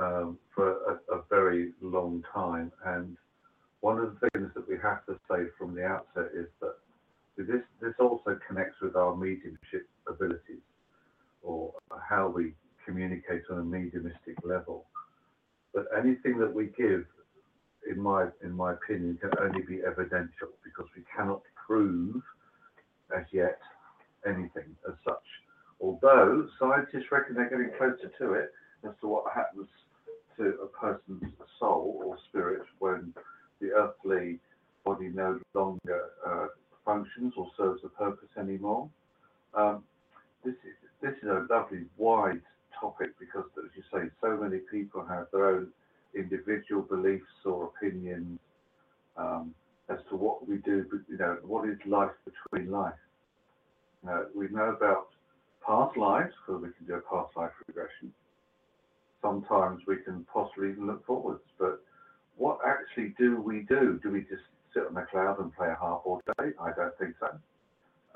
um, 0.00 0.38
for 0.54 0.72
a, 0.72 1.14
a, 1.14 1.22
very 1.30 1.72
long 1.80 2.24
time. 2.32 2.72
And 2.84 3.16
one 3.80 3.98
of 3.98 4.16
the 4.18 4.30
things 4.30 4.50
that 4.54 4.68
we 4.68 4.76
have 4.82 5.06
to 5.06 5.16
say 5.30 5.44
from 5.56 5.76
the 5.76 5.84
outset 5.84 6.30
is 6.34 6.48
that 6.60 6.74
this 7.42 7.62
this 7.80 7.94
also 7.98 8.38
connects 8.46 8.80
with 8.80 8.96
our 8.96 9.16
mediumship 9.16 9.88
abilities 10.08 10.62
or 11.42 11.72
how 12.08 12.28
we 12.28 12.54
communicate 12.84 13.42
on 13.50 13.58
a 13.58 13.64
mediumistic 13.64 14.36
level. 14.44 14.86
But 15.74 15.86
anything 15.98 16.38
that 16.38 16.52
we 16.52 16.66
give, 16.78 17.04
in 17.90 18.00
my 18.00 18.28
in 18.42 18.52
my 18.52 18.74
opinion, 18.74 19.18
can 19.20 19.30
only 19.40 19.62
be 19.62 19.80
evidential 19.84 20.48
because 20.62 20.86
we 20.96 21.02
cannot 21.14 21.42
prove 21.66 22.22
as 23.14 23.24
yet 23.32 23.58
anything 24.26 24.76
as 24.88 24.94
such 25.04 25.24
although 25.84 26.48
scientists 26.58 27.10
reckon 27.10 27.34
they're 27.34 27.50
getting 27.50 27.70
closer 27.76 28.10
to 28.18 28.32
it 28.32 28.50
as 28.86 28.92
to 29.00 29.08
what 29.08 29.24
happens 29.34 29.68
to 30.36 30.54
a 30.62 30.66
person's 30.66 31.32
soul 31.58 32.02
or 32.06 32.16
spirit 32.28 32.62
when 32.78 33.12
the 33.60 33.68
earthly 33.70 34.38
body 34.84 35.10
no 35.14 35.38
longer 35.54 36.10
uh, 36.26 36.46
functions 36.84 37.34
or 37.36 37.50
serves 37.56 37.82
a 37.84 37.88
purpose 37.88 38.28
anymore. 38.38 38.88
Um, 39.54 39.84
this 40.44 40.54
is 40.54 40.74
this 41.00 41.14
is 41.22 41.28
a 41.28 41.46
lovely 41.50 41.84
wide 41.96 42.40
topic 42.80 43.10
because, 43.18 43.44
as 43.58 43.70
you 43.76 43.82
say, 43.92 44.10
so 44.20 44.36
many 44.36 44.58
people 44.70 45.04
have 45.06 45.26
their 45.32 45.46
own 45.46 45.68
individual 46.14 46.82
beliefs 46.82 47.24
or 47.44 47.64
opinions 47.64 48.38
um, 49.16 49.54
as 49.88 49.98
to 50.10 50.16
what 50.16 50.46
we 50.48 50.56
do. 50.58 50.86
You 51.08 51.18
know, 51.18 51.38
what 51.42 51.68
is 51.68 51.78
life 51.86 52.10
between 52.24 52.70
life? 52.70 52.94
Uh, 54.08 54.24
we 54.34 54.48
know 54.48 54.70
about 54.76 55.08
past 55.66 55.96
lives, 55.96 56.32
because 56.46 56.62
we 56.62 56.68
can 56.76 56.86
do 56.86 56.94
a 56.94 57.00
past 57.00 57.36
life 57.36 57.50
regression. 57.66 58.12
Sometimes 59.22 59.80
we 59.86 59.96
can 59.96 60.26
possibly 60.32 60.70
even 60.70 60.86
look 60.86 61.04
forwards, 61.06 61.42
but 61.58 61.80
what 62.36 62.58
actually 62.66 63.14
do 63.18 63.40
we 63.40 63.60
do? 63.60 63.98
Do 64.02 64.10
we 64.10 64.20
just 64.20 64.42
sit 64.74 64.84
on 64.88 64.96
a 64.96 65.06
cloud 65.06 65.40
and 65.40 65.54
play 65.54 65.68
a 65.68 65.74
harp 65.74 66.02
all 66.04 66.20
day? 66.38 66.50
I 66.60 66.70
don't 66.76 66.96
think 66.98 67.14
so. 67.20 67.28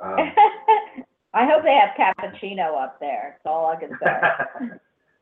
Um, 0.03 0.19
I 1.35 1.47
hope 1.47 1.63
they 1.63 1.79
have 1.79 1.97
cappuccino 1.97 2.83
up 2.83 2.99
there. 3.01 3.39
That's 3.45 3.53
all 3.53 3.67
I 3.67 3.77
can 3.77 3.91
say. 4.03 4.77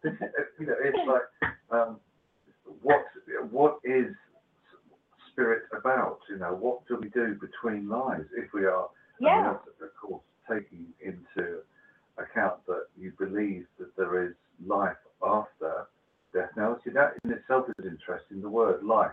You 0.60 0.66
know, 0.66 0.74
it's 0.84 0.98
like, 1.08 1.50
um, 1.72 1.98
what, 2.82 3.04
what 3.50 3.78
is 3.82 4.14
spirit 5.32 5.64
about? 5.76 6.20
You 6.30 6.38
know, 6.38 6.54
what 6.54 6.86
do 6.86 6.96
we 6.96 7.08
do 7.08 7.34
between 7.40 7.88
lives 7.88 8.26
if 8.36 8.52
we 8.52 8.64
are, 8.66 8.88
Yeah, 9.20 9.50
of 9.50 9.60
course, 10.00 10.22
taking 10.48 10.86
into 11.04 11.58
account 12.18 12.64
that 12.66 12.86
you 12.98 13.12
believe 13.18 13.66
that 13.78 13.94
there 13.96 14.24
is 14.24 14.34
life 14.64 14.96
after 15.22 15.88
death. 16.32 16.50
Now, 16.56 16.78
see, 16.84 16.90
that 16.90 17.14
in 17.24 17.32
itself 17.32 17.66
is 17.78 17.84
interesting, 17.84 18.40
the 18.40 18.48
word 18.48 18.82
life, 18.82 19.12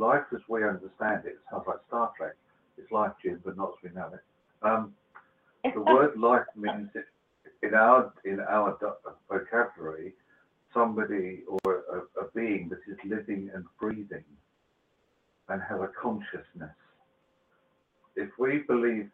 life 0.00 0.24
as 0.34 0.40
we 0.48 0.64
understand 0.64 1.24
it 1.24 1.38
sounds 1.50 1.64
like 1.66 1.78
Star 1.88 2.12
Trek. 2.16 2.34
It's 2.78 2.90
life, 2.92 3.12
Jim, 3.22 3.40
but 3.44 3.56
not 3.56 3.70
as 3.70 3.90
we 3.90 3.96
know 3.96 4.10
it. 4.12 4.20
Um, 4.62 4.94
the 5.74 5.80
word 5.92 6.18
life 6.18 6.46
means 6.54 6.88
it, 6.94 7.06
in 7.62 7.74
our 7.74 8.12
in 8.24 8.40
our 8.40 8.78
vocabulary, 9.30 10.12
somebody 10.74 11.42
or 11.48 11.84
a, 11.92 12.20
a 12.20 12.30
being 12.34 12.68
that 12.68 12.80
is 12.90 12.98
living 13.04 13.50
and 13.54 13.64
breathing 13.80 14.24
and 15.48 15.62
has 15.62 15.80
a 15.80 15.90
consciousness. 16.00 16.74
If 18.16 18.30
we 18.38 18.58
believe 18.66 19.10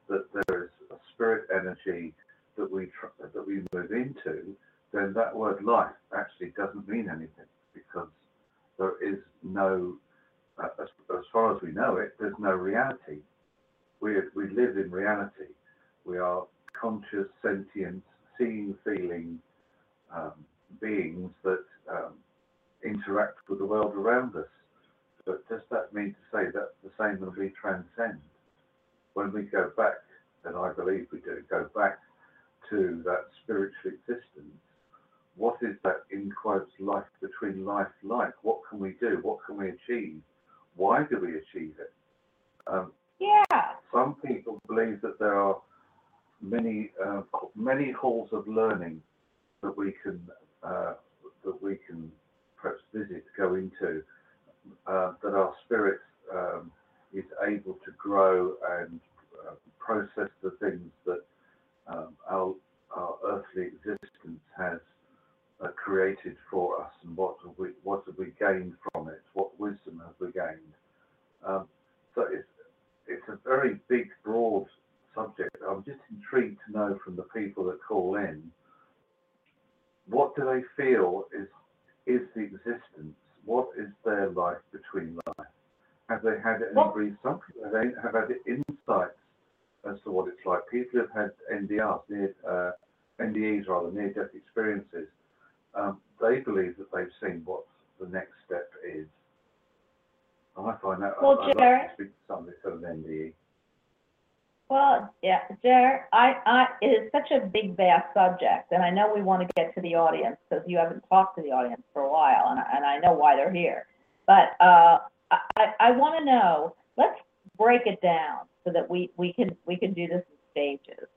we 109.14 109.22
want 109.22 109.46
to 109.46 109.52
get 109.54 109.74
to 109.74 109.80
the 109.80 109.94
audience, 109.94 110.36
because 110.48 110.64
you 110.66 110.78
haven't 110.78 111.02
talked 111.08 111.36
to 111.36 111.42
the 111.42 111.50
audience 111.50 111.82
for 111.92 112.02
a 112.02 112.10
while, 112.10 112.48
and, 112.50 112.60
I- 112.60 112.70
and 112.76 112.84
I 112.84 112.98
know 112.98 113.12
why 113.12 113.36
they're 113.36 113.52
here. 113.52 113.86
But, 114.26 114.50
uh, 114.60 114.98
I, 115.30 115.38
I, 115.56 115.64
I 115.80 115.90
want 115.92 116.18
to 116.18 116.24
know, 116.24 116.74
let's 116.96 117.18
break 117.58 117.82
it 117.86 118.00
down 118.02 118.40
so 118.64 118.72
that 118.72 118.88
we, 118.88 119.10
we 119.16 119.32
can, 119.32 119.56
we 119.66 119.76
can 119.76 119.92
do 119.92 120.06
this 120.06 120.22
in 120.30 120.36
stages. 120.50 121.08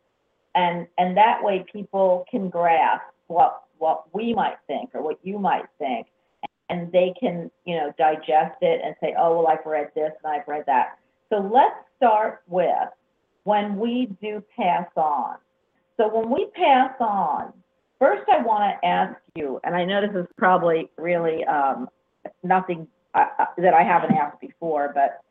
And, 0.55 0.87
and 0.97 1.15
that 1.17 1.43
way 1.43 1.65
people 1.71 2.25
can 2.31 2.49
grasp 2.49 3.03
what, 3.27 3.63
what 3.77 4.13
we 4.13 4.33
might 4.33 4.57
think, 4.67 4.91
or 4.93 5.01
what 5.01 5.19
you 5.23 5.37
might 5.37 5.65
think, 5.79 6.07
and 6.69 6.91
they 6.91 7.13
can, 7.19 7.51
you 7.65 7.75
know, 7.75 7.93
digest 7.97 8.57
it 8.61 8.81
and 8.83 8.95
say, 9.01 9.13
oh, 9.19 9.37
well, 9.37 9.47
I've 9.47 9.65
read 9.65 9.91
this 9.95 10.11
and 10.23 10.33
I've 10.33 10.47
read 10.47 10.63
that. 10.65 10.97
So 11.29 11.37
let's 11.37 11.75
start 11.97 12.41
with 12.47 12.89
when 13.43 13.77
we 13.77 14.09
do 14.21 14.43
pass 14.57 14.87
on. 14.95 15.35
So 15.97 16.07
when 16.07 16.29
we 16.29 16.47
pass 16.55 16.91
on, 16.99 17.53
first 18.05 18.29
I 18.29 18.41
want 18.41 18.63
to 18.81 18.87
ask 18.87 19.15
you, 19.35 19.59
and 19.63 19.75
I 19.75 19.83
know 19.83 20.01
this 20.01 20.15
is 20.15 20.27
probably 20.37 20.89
really 20.97 21.43
um, 21.45 21.89
nothing 22.43 22.87
uh, 23.15 23.25
uh, 23.39 23.45
that 23.57 23.73
I 23.73 23.83
haven't 23.83 24.15
asked 24.15 24.39
before, 24.41 24.91
but 24.93 25.21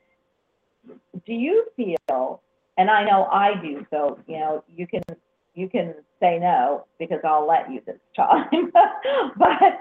do 1.24 1.32
you 1.32 1.66
feel, 1.76 2.42
and 2.76 2.90
I 2.90 3.04
know 3.04 3.26
I 3.26 3.54
do, 3.62 3.86
so 3.90 4.18
you 4.26 4.38
know 4.38 4.64
you 4.74 4.86
can 4.86 5.02
you 5.54 5.68
can 5.68 5.94
say 6.20 6.38
no 6.40 6.86
because 6.98 7.20
I'll 7.24 7.46
let 7.46 7.70
you 7.70 7.80
this 7.86 8.00
time. 8.16 8.72
but 9.36 9.80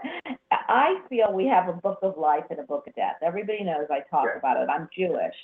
I 0.51 0.99
feel 1.10 1.34
we 1.34 1.47
have 1.47 1.67
a 1.67 1.73
book 1.73 1.99
of 2.03 2.17
life 2.17 2.43
and 2.51 2.60
a 2.60 2.63
book 2.63 2.86
of 2.88 2.93
death. 2.95 3.15
Everybody 3.23 3.63
knows 3.63 3.88
I 3.89 4.01
talk 4.01 4.27
Yeah. 4.32 4.38
about 4.38 4.58
it. 4.62 4.69
I'm 4.69 4.88
Jewish, 4.95 5.36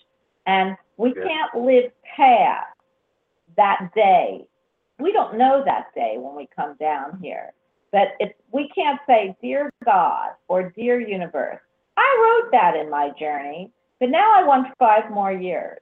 and 0.46 0.78
we 0.98 1.14
Yeah. 1.16 1.24
can't 1.28 1.66
live 1.66 1.92
past 2.16 2.78
that 3.58 3.90
day. 3.96 4.46
We 5.00 5.12
don't 5.12 5.38
know 5.38 5.64
that 5.66 5.88
day 5.96 6.16
when 6.18 6.36
we 6.36 6.48
come 6.56 6.76
down 6.80 7.20
here. 7.22 7.54
But 7.92 8.10
we 8.52 8.70
can't 8.76 9.00
say, 9.08 9.36
Dear 9.42 9.72
God 9.84 10.32
or 10.48 10.72
Dear 10.72 11.00
Universe. 11.00 11.60
I 11.98 12.42
wrote 12.44 12.52
that 12.52 12.76
in 12.76 12.90
my 12.90 13.12
journey, 13.20 13.72
but 14.00 14.10
now 14.10 14.32
I 14.36 14.44
want 14.44 14.68
five 14.78 15.10
more 15.12 15.32
years. 15.32 15.80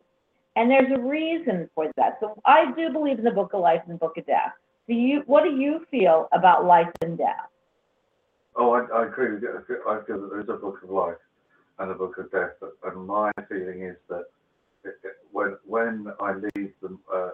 And 0.56 0.72
there's 0.72 0.92
a 0.92 1.00
reason 1.00 1.70
for 1.76 1.92
that. 1.98 2.18
So 2.20 2.42
I 2.46 2.72
do 2.76 2.90
believe 2.92 3.20
in 3.20 3.26
the 3.26 3.32
book 3.32 3.54
of 3.54 3.62
life 3.62 3.82
and 3.86 3.94
the 3.94 4.00
book 4.00 4.18
of 4.18 4.26
death. 4.26 4.54
Do 4.88 4.94
you, 4.96 5.22
what 5.28 5.44
do 5.44 5.52
you 5.52 5.86
feel 5.92 6.28
about 6.32 6.66
life 6.66 6.88
and 7.02 7.18
death? 7.18 7.50
Oh, 8.56 8.72
I, 8.72 8.86
I 8.98 9.06
agree 9.06 9.34
with 9.34 9.44
you. 9.44 9.50
I 9.88 10.00
feel, 10.08 10.22
that 10.22 10.30
there's 10.32 10.50
a 10.50 10.54
book 10.54 10.80
of 10.84 10.90
life 10.90 11.18
and 11.78 11.92
a 11.92 11.94
book 11.94 12.18
of 12.18 12.32
death, 12.32 12.52
but- 12.60 12.76
and 12.86 13.06
my 13.06 13.32
feeling 13.50 13.84
is 13.84 13.98
that 14.10 14.26
it, 14.84 14.96
it, 15.04 15.14
when 15.32 15.58
when 15.66 16.08
I 16.22 16.34
leave 16.34 16.72
the 16.82 16.98
uh, 17.14 17.30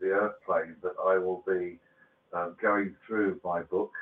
the 0.00 0.08
earth 0.08 0.34
plane, 0.46 0.76
that 0.82 0.94
I 1.04 1.18
will 1.18 1.42
be 1.46 1.78
uh, 2.34 2.50
going 2.60 2.94
through 3.06 3.40
my 3.44 3.62
book 3.62 3.92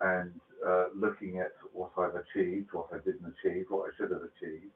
and 0.00 0.32
uh, 0.66 0.86
looking 0.94 1.38
at 1.38 1.52
what 1.72 1.90
I've 1.98 2.14
achieved, 2.14 2.68
what 2.72 2.88
I 2.92 2.98
didn't 2.98 3.34
achieve, 3.38 3.66
what 3.68 3.88
I 3.88 3.96
should 3.96 4.10
have 4.10 4.22
achieved, 4.22 4.72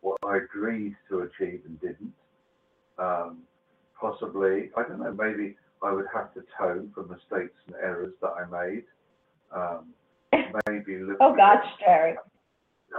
what 0.00 0.18
I 0.24 0.38
agreed 0.38 0.94
to 1.10 1.20
achieve 1.20 1.62
and 1.66 1.80
didn't. 1.80 2.12
Um, 2.98 3.42
possibly, 4.00 4.70
I 4.76 4.82
don't 4.82 5.00
know, 5.00 5.12
maybe 5.12 5.56
I 5.82 5.92
would 5.92 6.06
have 6.14 6.32
to 6.34 6.42
tone 6.58 6.90
for 6.94 7.04
mistakes 7.04 7.56
and 7.66 7.76
errors 7.76 8.14
that 8.22 8.28
I 8.30 8.66
made. 8.66 8.84
Um, 9.54 9.94
maybe 10.66 10.98
look. 10.98 11.18
Oh 11.20 11.34
gosh, 11.34 11.64
Jerry. 11.80 12.16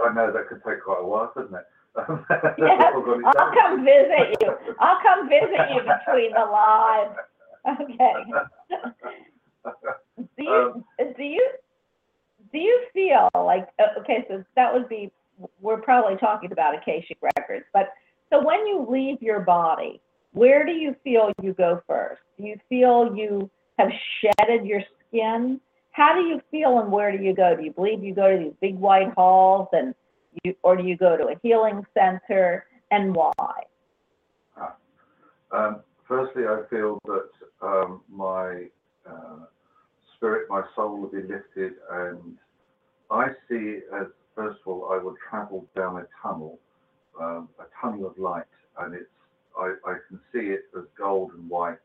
I 0.04 0.14
know 0.14 0.32
that 0.32 0.48
could 0.48 0.62
take 0.66 0.84
quite 0.84 1.00
a 1.00 1.06
while, 1.06 1.28
couldn't 1.28 1.54
it? 1.54 1.64
Yes, 2.58 2.92
I'll 3.26 3.52
come 3.54 3.84
visit 3.84 4.36
you. 4.40 4.54
I'll 4.80 5.00
come 5.02 5.28
visit 5.28 5.70
you 5.70 5.80
between 5.82 6.32
the 6.32 6.46
lives. 6.50 7.14
Okay. 7.80 8.14
Do 10.16 10.42
you, 10.42 10.72
Um, 10.74 10.84
do 11.16 11.22
you, 11.22 11.50
do 12.52 12.58
you 12.58 12.86
feel 12.94 13.28
like, 13.34 13.68
okay, 14.00 14.24
so 14.28 14.42
that 14.56 14.72
would 14.72 14.88
be, 14.88 15.12
we're 15.60 15.80
probably 15.80 16.16
talking 16.16 16.52
about 16.52 16.74
Akashic 16.74 17.18
Records, 17.20 17.66
but, 17.74 17.90
so 18.30 18.42
when 18.44 18.66
you 18.66 18.86
leave 18.88 19.20
your 19.20 19.40
body, 19.40 20.00
where 20.32 20.64
do 20.64 20.72
you 20.72 20.94
feel 21.04 21.32
you 21.42 21.52
go 21.52 21.82
first? 21.86 22.20
Do 22.38 22.44
you 22.44 22.56
feel 22.68 23.14
you 23.14 23.50
have 23.78 23.88
shedded 24.20 24.66
your 24.66 24.82
skin? 25.08 25.60
How 25.92 26.14
do 26.14 26.20
you 26.22 26.40
feel 26.50 26.78
and 26.78 26.90
where 26.92 27.16
do 27.16 27.22
you 27.22 27.34
go? 27.34 27.56
Do 27.56 27.62
you 27.62 27.72
believe 27.72 28.02
you 28.02 28.14
go 28.14 28.30
to 28.30 28.44
these 28.44 28.54
big 28.60 28.78
white 28.78 29.12
halls 29.16 29.68
and 29.72 29.94
you, 30.44 30.54
or 30.62 30.76
do 30.76 30.84
you 30.84 30.96
go 30.96 31.16
to 31.16 31.28
a 31.28 31.34
healing 31.42 31.84
center 31.94 32.66
and 32.90 33.14
why? 33.14 33.62
Um, 35.50 35.80
firstly, 36.06 36.44
I 36.44 36.62
feel 36.68 36.98
that 37.06 37.30
um, 37.62 38.02
my 38.10 38.66
uh, 39.08 39.46
spirit 40.16 40.46
my 40.50 40.62
soul 40.74 40.98
will 40.98 41.08
be 41.08 41.22
lifted, 41.22 41.74
and 41.90 42.36
I 43.10 43.28
see 43.48 43.80
as 43.98 44.06
first 44.34 44.58
of 44.60 44.68
all, 44.68 44.90
I 44.92 44.98
will 44.98 45.16
travel 45.30 45.66
down 45.74 45.96
a 45.96 46.06
tunnel, 46.22 46.58
um, 47.20 47.48
a 47.58 47.64
tunnel 47.80 48.06
of 48.06 48.18
light, 48.18 48.44
and 48.78 48.94
it's 48.94 49.06
I, 49.58 49.74
I 49.86 49.96
can 50.08 50.20
see 50.32 50.50
it 50.50 50.64
as 50.76 50.84
gold 50.96 51.32
and 51.32 51.48
white 51.48 51.78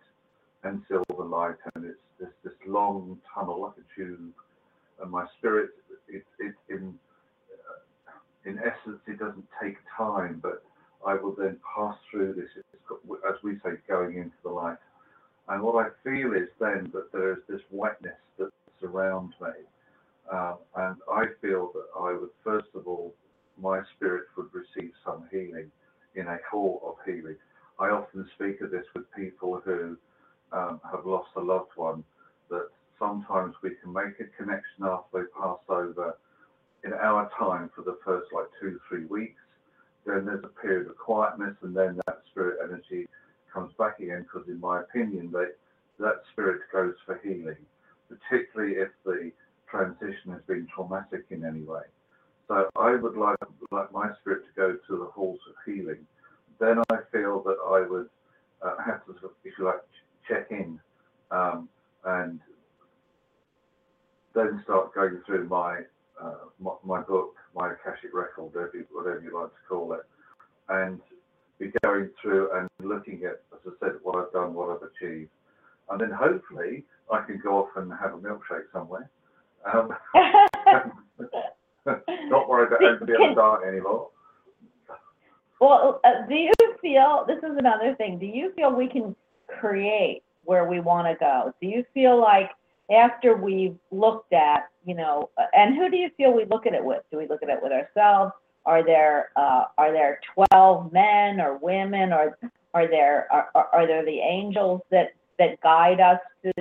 and 0.63 0.81
silver 0.87 1.23
light, 1.23 1.55
and 1.75 1.85
it's 1.85 1.97
this 2.19 2.29
this 2.43 2.53
long 2.67 3.17
tunnel 3.33 3.61
like 3.61 3.73
a 3.77 3.95
tube, 3.99 4.33
and 5.01 5.11
my 5.11 5.25
spirit, 5.37 5.69
it, 6.07 6.23
it 6.39 6.53
in 6.69 6.93
in 8.45 8.59
essence, 8.59 8.99
it 9.07 9.19
doesn't 9.19 9.47
take 9.61 9.77
time, 9.97 10.39
but 10.41 10.63
I 11.05 11.15
will 11.15 11.35
then 11.35 11.57
pass 11.75 11.95
through 12.09 12.33
this, 12.33 12.49
as 13.27 13.35
we 13.43 13.55
say, 13.63 13.71
going 13.87 14.17
into 14.17 14.35
the 14.43 14.49
light. 14.49 14.77
And 15.49 15.61
what 15.61 15.85
I 15.85 15.89
feel 16.03 16.33
is 16.33 16.49
then 16.59 16.89
that 16.93 17.11
there 17.11 17.33
is 17.33 17.39
this 17.49 17.61
whiteness 17.69 18.15
that 18.37 18.49
surrounds 18.79 19.33
me. 19.41 19.49
Um, 20.31 20.57
and 20.75 20.95
I 21.11 21.25
feel 21.41 21.71
that 21.73 21.87
I 21.99 22.13
would, 22.13 22.29
first 22.43 22.69
of 22.75 22.87
all, 22.87 23.13
my 23.61 23.81
spirit 23.95 24.25
would 24.37 24.47
receive 24.53 24.91
some 25.05 25.27
healing 25.31 25.69
in 26.15 26.27
a 26.27 26.37
hall 26.49 26.81
of 26.85 26.95
healing. 27.05 27.35
I 27.79 27.89
often 27.89 28.29
speak 28.35 28.61
of 28.61 28.71
this 28.71 28.85
with 28.95 29.11
people 29.15 29.61
who 29.65 29.97
um, 30.51 30.79
have 30.89 31.05
lost 31.05 31.29
a 31.35 31.41
loved 31.41 31.71
one, 31.75 32.03
that 32.49 32.69
sometimes 32.97 33.55
we 33.61 33.71
can 33.81 33.91
make 33.91 34.19
a 34.19 34.41
connection 34.41 34.85
after 34.85 35.23
they 35.23 35.39
pass 35.41 35.57
over 35.67 36.17
in 36.83 36.93
our 36.93 37.29
time 37.37 37.69
for 37.75 37.81
the 37.81 37.97
first 38.03 38.31
like 38.33 38.47
two, 38.59 38.79
three 38.89 39.05
weeks. 39.05 39.41
Then 40.05 40.25
there's 40.25 40.43
a 40.43 40.61
period 40.61 40.87
of 40.87 40.97
quietness, 40.97 41.55
and 41.61 41.75
then 41.75 41.99
that 42.07 42.21
spirit 42.29 42.59
energy 42.63 43.07
comes 43.53 43.73
back 43.77 43.99
again. 43.99 44.23
Because, 44.23 44.47
in 44.49 44.59
my 44.59 44.81
opinion, 44.81 45.31
that 45.31 45.55
that 45.99 46.23
spirit 46.31 46.61
goes 46.71 46.95
for 47.05 47.19
healing, 47.23 47.57
particularly 48.09 48.73
if 48.73 48.89
the 49.05 49.31
transition 49.69 50.31
has 50.31 50.41
been 50.47 50.67
traumatic 50.75 51.25
in 51.29 51.45
any 51.45 51.61
way. 51.61 51.83
So 52.47 52.69
I 52.75 52.95
would 52.95 53.15
like 53.15 53.37
like 53.71 53.91
my 53.93 54.09
spirit 54.19 54.43
to 54.45 54.53
go 54.55 54.73
to 54.73 54.97
the 54.97 55.05
halls 55.05 55.39
of 55.47 55.55
healing. 55.65 56.05
Then 56.59 56.79
I 56.89 56.97
feel 57.11 57.41
that 57.43 57.57
I 57.65 57.87
would 57.89 58.09
uh, 58.61 58.75
have 58.85 59.05
to, 59.05 59.15
if 59.43 59.53
you 59.57 59.65
like, 59.65 59.81
check 60.27 60.47
in 60.51 60.79
um, 61.31 61.67
and 62.05 62.39
then 64.33 64.61
start 64.63 64.93
going 64.93 65.21
through 65.25 65.47
my, 65.47 65.81
uh, 66.21 66.35
my 66.59 66.71
my 66.83 67.01
book, 67.01 67.35
my 67.55 67.71
Akashic 67.71 68.13
record, 68.13 68.53
whatever 68.53 68.71
you, 68.73 68.85
whatever 68.91 69.21
you 69.21 69.37
like 69.37 69.49
to 69.49 69.61
call 69.67 69.93
it, 69.93 70.01
and 70.69 70.99
be 71.59 71.71
going 71.83 72.09
through 72.21 72.49
and 72.57 72.67
looking 72.81 73.23
at, 73.25 73.41
as 73.53 73.59
I 73.65 73.71
said, 73.79 73.93
what 74.03 74.17
I've 74.17 74.33
done, 74.33 74.53
what 74.53 74.69
I've 74.69 74.83
achieved, 74.83 75.29
and 75.89 75.99
then 75.99 76.11
hopefully 76.11 76.85
I 77.11 77.21
can 77.21 77.39
go 77.43 77.57
off 77.59 77.69
and 77.75 77.91
have 77.91 78.13
a 78.13 78.17
milkshake 78.17 78.71
somewhere. 78.71 79.09
Um, 79.71 79.93
not 81.85 82.49
worry 82.49 82.67
about 82.67 82.81
having 82.81 82.99
to 82.99 83.05
be 83.05 83.13
on 83.13 83.35
the 83.35 83.41
diet 83.41 83.67
anymore. 83.67 84.09
Well, 85.59 86.01
uh, 86.03 86.27
do 86.27 86.35
you 86.35 86.51
feel, 86.81 87.25
this 87.27 87.37
is 87.37 87.57
another 87.57 87.95
thing, 87.95 88.19
do 88.19 88.25
you 88.25 88.51
feel 88.53 88.73
we 88.73 88.89
can 88.89 89.15
create 89.47 90.21
where 90.43 90.67
we 90.67 90.81
want 90.81 91.07
to 91.07 91.15
go? 91.17 91.53
Do 91.61 91.67
you 91.67 91.85
feel 91.93 92.19
like 92.19 92.51
after 92.93 93.37
we've 93.37 93.77
looked 93.91 94.33
at, 94.33 94.69
you 94.85 94.95
know, 94.95 95.29
and 95.53 95.75
who 95.75 95.89
do 95.89 95.97
you 95.97 96.09
feel 96.17 96.33
we 96.33 96.45
look 96.45 96.65
at 96.65 96.73
it 96.73 96.83
with? 96.83 97.03
Do 97.11 97.17
we 97.17 97.27
look 97.27 97.43
at 97.43 97.49
it 97.49 97.59
with 97.61 97.71
ourselves? 97.71 98.33
Are 98.65 98.83
there, 98.85 99.29
uh, 99.35 99.65
are 99.77 99.91
there 99.91 100.19
12 100.51 100.91
men 100.91 101.41
or 101.41 101.57
women 101.57 102.13
or 102.13 102.37
are 102.73 102.87
there, 102.87 103.27
are 103.31 103.49
are 103.53 103.87
there 103.87 104.05
the 104.05 104.19
angels 104.19 104.81
that, 104.89 105.13
that 105.37 105.59
guide 105.61 105.99
us 105.99 106.19
to, 106.43 106.53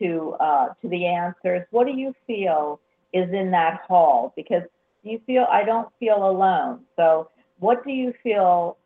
to, 0.00 0.36
uh, 0.40 0.68
to 0.80 0.88
the 0.88 1.06
answers? 1.06 1.66
What 1.70 1.86
do 1.86 1.92
you 1.92 2.14
feel 2.26 2.80
is 3.12 3.28
in 3.32 3.50
that 3.52 3.80
hall? 3.86 4.32
Because 4.36 4.62
you 5.02 5.20
feel, 5.26 5.46
I 5.50 5.64
don't 5.64 5.88
feel 5.98 6.28
alone. 6.28 6.80
So 6.96 7.30
what 7.58 7.84
do 7.84 7.90
you 7.90 8.12
feel 8.22 8.76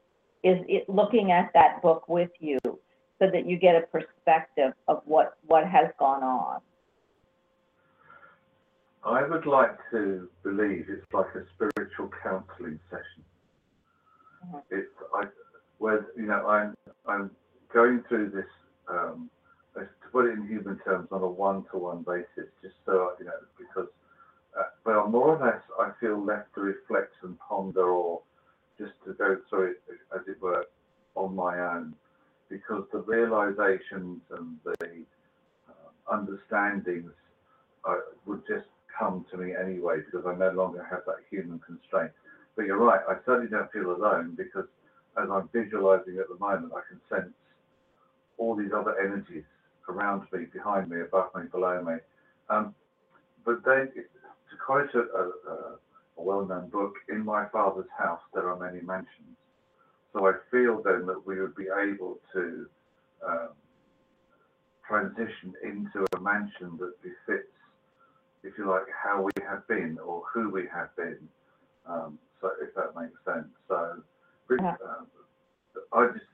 is 0.42 0.58
it 0.68 0.88
looking 0.88 1.32
at 1.32 1.50
that 1.54 1.82
book 1.82 2.08
with 2.08 2.30
you 2.38 2.58
so 2.64 3.30
that 3.30 3.46
you 3.46 3.58
get 3.58 3.74
a 3.74 3.86
perspective 3.86 4.72
of 4.88 5.02
what, 5.04 5.36
what 5.46 5.66
has 5.66 5.88
gone 5.98 6.22
on? 6.22 6.60
I 9.04 9.22
would 9.22 9.46
like 9.46 9.76
to 9.92 10.28
believe 10.42 10.86
it's 10.88 11.06
like 11.12 11.34
a 11.34 11.44
spiritual 11.54 12.10
counselling 12.22 12.78
session. 12.90 13.24
Mhm. 14.46 14.62
It's 14.70 14.92
I, 15.14 15.26
where 15.78 16.06
you 16.16 16.26
know 16.26 16.46
I'm 16.46 16.76
I'm 17.06 17.30
going 17.72 18.02
through 18.08 18.30
this 18.30 18.50
um, 18.88 19.30
to 19.74 19.88
put 20.12 20.26
it 20.26 20.32
in 20.38 20.46
human 20.46 20.78
terms 20.80 21.08
on 21.12 21.22
a 21.22 21.28
one-to-one 21.28 22.02
basis, 22.02 22.50
just 22.62 22.74
so 22.84 23.12
you 23.18 23.24
know 23.24 23.32
because 23.58 23.88
uh, 24.58 24.64
well 24.84 25.08
more 25.08 25.36
or 25.36 25.46
less 25.46 25.62
I 25.78 25.92
feel 26.00 26.22
left 26.22 26.54
to 26.54 26.60
reflect 26.60 27.14
and 27.22 27.38
ponder 27.38 27.88
or 27.88 28.20
just 28.78 28.92
to 29.06 29.14
go 29.14 29.38
through 29.48 29.72
it 29.72 29.82
as 30.14 30.26
it 30.28 30.40
were 30.42 30.66
on 31.14 31.34
my 31.34 31.58
own 31.58 31.94
because 32.48 32.84
the 32.92 32.98
realizations 32.98 34.20
and 34.30 34.58
the 34.64 35.04
uh, 35.68 36.12
understandings 36.12 37.12
uh, 37.84 37.96
would 38.26 38.42
just 38.48 38.66
come 38.98 39.24
to 39.29 39.29
anyway 39.48 39.98
because 40.04 40.26
I 40.26 40.34
no 40.34 40.50
longer 40.50 40.86
have 40.90 41.00
that 41.06 41.16
human 41.30 41.58
constraint. 41.60 42.10
But 42.56 42.66
you're 42.66 42.78
right, 42.78 43.00
I 43.08 43.16
certainly 43.24 43.50
don't 43.50 43.70
feel 43.72 43.90
alone 43.92 44.34
because 44.36 44.66
as 45.20 45.28
I'm 45.30 45.48
visualizing 45.52 46.18
at 46.18 46.28
the 46.28 46.38
moment, 46.38 46.72
I 46.76 46.82
can 46.88 47.00
sense 47.08 47.32
all 48.38 48.54
these 48.56 48.72
other 48.76 48.98
energies 49.00 49.44
around 49.88 50.22
me, 50.32 50.46
behind 50.52 50.88
me, 50.90 51.00
above 51.00 51.34
me, 51.34 51.42
below 51.50 51.82
me. 51.82 51.94
Um, 52.48 52.74
but 53.44 53.64
then, 53.64 53.90
to 53.94 54.56
quote 54.64 54.90
a, 54.94 54.98
a, 55.00 55.24
a- 55.52 55.78
a 56.18 56.22
well-known 56.22 56.68
book, 56.68 56.94
in 57.08 57.24
my 57.24 57.46
father's 57.48 57.88
house 57.98 58.20
there 58.34 58.50
are 58.50 58.58
many 58.58 58.82
mansions. 58.84 59.36
So 60.12 60.26
I 60.28 60.32
feel 60.50 60.82
then 60.82 61.06
that 61.06 61.24
we 61.26 61.40
would 61.40 61.54
be 61.56 61.68
able 61.82 62.18
to 62.34 62.66
um, 63.26 63.48
transition 64.86 65.54
into 65.64 66.04
a 66.16 66.20
mansion 66.20 66.76
that 66.78 66.92
befits 67.02 67.48
if 68.42 68.52
you 68.58 68.68
like, 68.68 68.82
how 69.02 69.22
we 69.22 69.29
have 69.50 69.66
been 69.68 69.98
or 69.98 70.22
who 70.32 70.50
we 70.50 70.66
have 70.72 70.94
been. 70.96 71.18
Um, 71.86 72.18
so 72.40 72.50
if 72.62 72.74
that 72.74 72.98
makes 72.98 73.18
sense. 73.24 73.48
So 73.68 74.02
Yeah. 74.50 74.76
um, 74.84 75.06
I 75.92 76.06
just, 76.12 76.24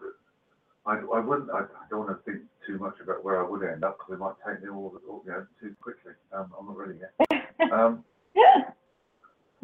I, 0.86 0.98
I 0.98 1.20
wouldn't, 1.20 1.50
I, 1.50 1.60
I 1.60 1.84
don't 1.90 2.06
want 2.06 2.24
to 2.24 2.30
think 2.30 2.44
too 2.66 2.78
much 2.78 2.96
about 3.02 3.24
where 3.24 3.44
I 3.44 3.48
would 3.48 3.62
end 3.62 3.84
up 3.84 3.98
because 3.98 4.14
it 4.14 4.20
might 4.20 4.34
take 4.46 4.62
me 4.62 4.70
all, 4.70 4.94
all 5.08 5.22
you 5.24 5.32
know, 5.32 5.46
too 5.60 5.74
quickly. 5.80 6.12
Um, 6.32 6.52
I'm 6.58 6.66
not 6.66 6.76
ready 6.76 6.98
yet. 7.00 7.42
Um, 7.72 8.04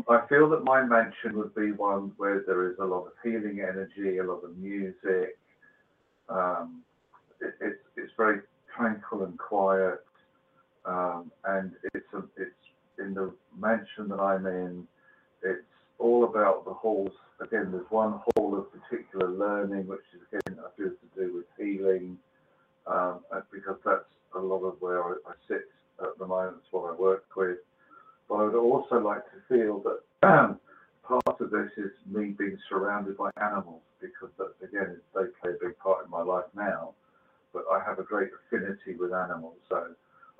I 0.09 0.27
feel 0.29 0.49
that 0.51 0.65
my 0.65 0.83
mansion 0.83 1.37
would 1.39 1.55
be 1.55 1.73
one 1.73 2.13
where 2.17 2.43
there 2.47 2.71
is 2.71 2.79
a 2.81 2.85
lot 2.85 3.07
of 3.07 3.13
healing 3.23 3.61
energy, 3.61 4.19
a 4.19 4.25
lot 4.25 4.43
of 4.45 4.57
music. 4.57 5.39
Um, 6.29 6.83
it, 7.41 7.55
it's 7.61 7.81
it's 7.97 8.13
very 8.17 8.41
tranquil 8.77 9.25
and 9.25 9.39
quiet, 9.39 10.01
um, 10.85 11.31
and 11.45 11.73
it's 11.95 12.07
a, 12.15 12.23
it's 12.37 12.51
in 13.03 13.15
the 13.15 13.33
mansion 13.59 14.09
that 14.09 14.21
I'm 14.21 14.47
in. 14.47 14.87
It's 15.43 15.63
all 15.99 16.25
about 16.25 16.65
the 16.65 16.73
halls. 16.73 17.13
Again, 17.41 17.71
there's 17.73 17.91
one 17.91 18.21
hall 18.35 18.57
of 18.57 18.67
particular 18.73 19.29
learning, 19.29 19.87
which 19.87 20.01
is 20.15 20.21
again 20.29 20.59
appears 20.65 20.97
to 21.01 21.21
do 21.21 21.35
with 21.37 21.47
healing, 21.59 22.19
um, 22.87 23.21
because 23.53 23.77
that's 23.85 24.05
a 24.35 24.39
lot 24.39 24.65
of 24.65 24.77
where 24.81 25.03
I, 25.03 25.13
I 25.27 25.33
sit 25.49 25.69
at 26.01 26.19
the 26.19 26.27
moment. 26.27 26.57
It's 26.59 26.73
what 26.73 26.91
I 26.91 26.95
work 26.95 27.25
with. 27.37 27.59
But 28.29 28.35
I 28.37 28.45
would 28.45 28.55
also 28.55 28.99
like 28.99 29.23
to 29.25 29.39
feel 29.49 29.83
that 29.83 30.01
part 31.03 31.41
of 31.41 31.51
this 31.51 31.71
is 31.77 31.91
me 32.07 32.35
being 32.39 32.59
surrounded 32.69 33.17
by 33.17 33.31
animals 33.41 33.83
because 34.01 34.31
that 34.39 34.53
again 34.67 35.01
they 35.15 35.23
play 35.41 35.51
a 35.51 35.65
big 35.65 35.79
part 35.79 36.05
in 36.05 36.11
my 36.11 36.23
life 36.23 36.47
now. 36.55 36.95
But 37.53 37.65
I 37.71 37.83
have 37.85 37.99
a 37.99 38.03
great 38.03 38.31
affinity 38.47 38.95
with 38.99 39.13
animals, 39.13 39.57
so 39.69 39.89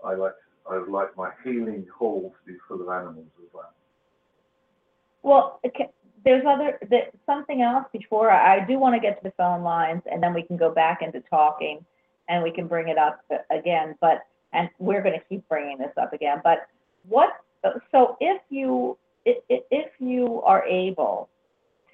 I 0.05 0.15
like 0.15 0.33
I 0.71 0.79
would 0.79 0.89
like 0.89 1.17
my 1.17 1.31
healing 1.45 1.87
hall 1.97 2.33
to 2.33 2.53
be 2.53 2.59
full 2.69 2.81
of 2.83 2.89
animals 2.89 3.27
as 3.39 3.49
well. 3.53 3.73
Well, 5.23 5.61
okay, 5.67 5.89
there's 6.25 6.45
other, 6.47 6.79
there, 6.89 7.09
something 7.27 7.63
else 7.63 7.87
before, 7.93 8.31
I 8.31 8.57
I 8.63 8.67
do 8.67 8.79
want 8.79 8.95
to 8.95 9.01
get 9.01 9.17
to 9.19 9.25
the 9.25 9.33
phone 9.37 9.63
lines, 9.63 10.03
and 10.11 10.23
then 10.23 10.35
we 10.35 10.43
can 10.43 10.57
go 10.57 10.71
back 10.71 11.03
into 11.03 11.21
talking, 11.29 11.85
and 12.29 12.43
we 12.43 12.51
can 12.53 12.67
bring 12.69 12.89
it 12.89 12.99
up 12.99 13.21
uh, 13.33 13.37
again, 13.51 13.97
but, 14.01 14.21
and 14.53 14.69
we're 14.79 15.03
going 15.03 15.19
to 15.19 15.25
keep 15.29 15.47
bringing 15.49 15.79
this 15.79 15.93
up 16.01 16.13
again, 16.13 16.41
but 16.45 16.67
what, 17.09 17.31
so 17.91 18.17
if 18.21 18.41
you, 18.51 18.97
i- 19.27 19.41
i- 19.51 19.63
if 19.71 19.91
you 19.99 20.41
are 20.43 20.65
able 20.65 21.29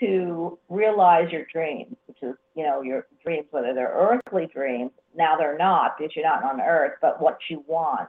to 0.00 0.58
realize 0.68 1.30
your 1.32 1.44
dreams, 1.52 1.96
which 2.06 2.18
is, 2.22 2.34
you 2.54 2.62
know, 2.62 2.82
your 2.82 3.06
dreams, 3.24 3.46
whether 3.50 3.74
they're 3.74 3.92
earthly 3.94 4.46
dreams, 4.46 4.90
now 5.16 5.36
they're 5.36 5.58
not, 5.58 5.98
because 5.98 6.14
you're 6.14 6.24
not 6.24 6.44
on 6.44 6.60
earth, 6.60 6.92
but 7.02 7.20
what 7.20 7.38
you 7.48 7.64
want, 7.66 8.08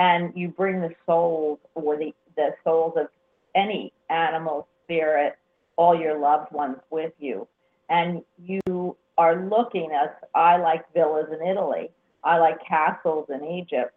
and 0.00 0.32
you 0.34 0.48
bring 0.48 0.80
the 0.80 0.94
souls, 1.04 1.58
or 1.74 1.96
the, 1.98 2.14
the 2.34 2.54
souls 2.64 2.94
of 2.96 3.08
any 3.54 3.92
animal, 4.08 4.66
spirit, 4.82 5.36
all 5.76 5.94
your 5.94 6.18
loved 6.18 6.50
ones 6.52 6.78
with 6.88 7.12
you. 7.18 7.46
And 7.90 8.22
you 8.42 8.96
are 9.18 9.44
looking 9.44 9.90
as 9.92 10.08
I 10.34 10.56
like 10.56 10.90
villas 10.94 11.26
in 11.30 11.46
Italy, 11.46 11.90
I 12.24 12.38
like 12.38 12.66
castles 12.66 13.26
in 13.28 13.44
Egypt. 13.44 13.92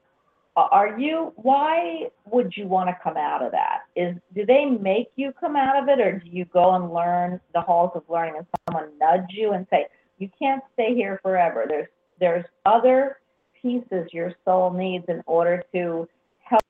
are 0.57 0.99
you, 0.99 1.31
why 1.37 2.09
would 2.25 2.51
you 2.57 2.67
want 2.67 2.89
to 2.89 2.97
come 3.01 3.15
out 3.15 3.41
of 3.41 3.53
that? 3.53 3.83
Is, 3.95 4.13
do 4.35 4.45
they 4.45 4.65
make 4.65 5.07
you 5.15 5.31
come 5.39 5.55
out 5.55 5.81
of 5.81 5.87
it, 5.87 6.01
or 6.01 6.19
do 6.19 6.29
you 6.29 6.43
go 6.45 6.75
and 6.75 6.93
learn 6.93 7.39
the 7.53 7.61
halls 7.61 7.91
of 7.95 8.03
learning 8.09 8.35
and 8.37 8.47
someone 8.67 8.89
nudge 8.99 9.29
you 9.29 9.53
and 9.53 9.65
say, 9.69 9.87
you 10.17 10.29
can't 10.37 10.61
stay 10.73 10.93
here 10.93 11.17
forever? 11.23 11.63
There's, 11.65 11.87
there's 12.19 12.45
other 12.65 13.19
pieces 13.63 14.09
your 14.11 14.33
soul 14.45 14.71
needs 14.71 15.05
in 15.07 15.23
order 15.25 15.63
to 15.73 16.07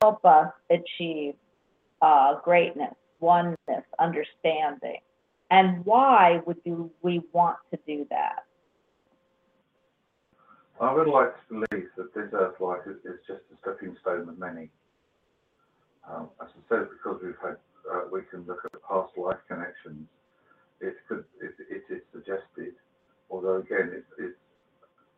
help 0.02 0.24
us 0.24 0.52
achieve 0.70 1.34
uh, 2.02 2.40
greatness, 2.44 2.94
oneness, 3.20 3.84
understanding. 4.00 5.00
And 5.52 5.86
why 5.86 6.42
would 6.46 6.58
you, 6.64 6.90
we 7.02 7.22
want 7.34 7.58
to 7.72 7.80
do 7.86 8.06
that? 8.10 8.46
I 10.80 10.94
would 10.94 11.08
like 11.08 11.34
to 11.48 11.54
believe 11.54 11.90
that 11.98 12.14
this 12.14 12.30
earth 12.34 12.60
life 12.60 12.82
is, 12.88 12.98
is 13.06 13.20
just 13.28 13.42
a 13.54 13.58
stepping 13.62 13.96
stone 14.02 14.28
of 14.30 14.38
many. 14.38 14.70
Um, 16.10 16.30
as 16.42 16.48
I 16.50 16.62
said, 16.70 16.88
because 16.90 17.22
we've 17.24 17.36
had, 17.42 17.58
uh, 17.92 18.02
we 18.12 18.22
can 18.30 18.46
look 18.46 18.60
at 18.66 18.72
past 18.88 19.18
life 19.18 19.38
connections. 19.48 20.08
It 20.82 20.96
could, 21.08 21.24
it, 21.42 21.54
it 21.70 21.94
is 21.94 22.02
suggested, 22.12 22.74
although 23.30 23.58
again, 23.58 23.92
it's, 23.94 24.08
it's, 24.20 24.38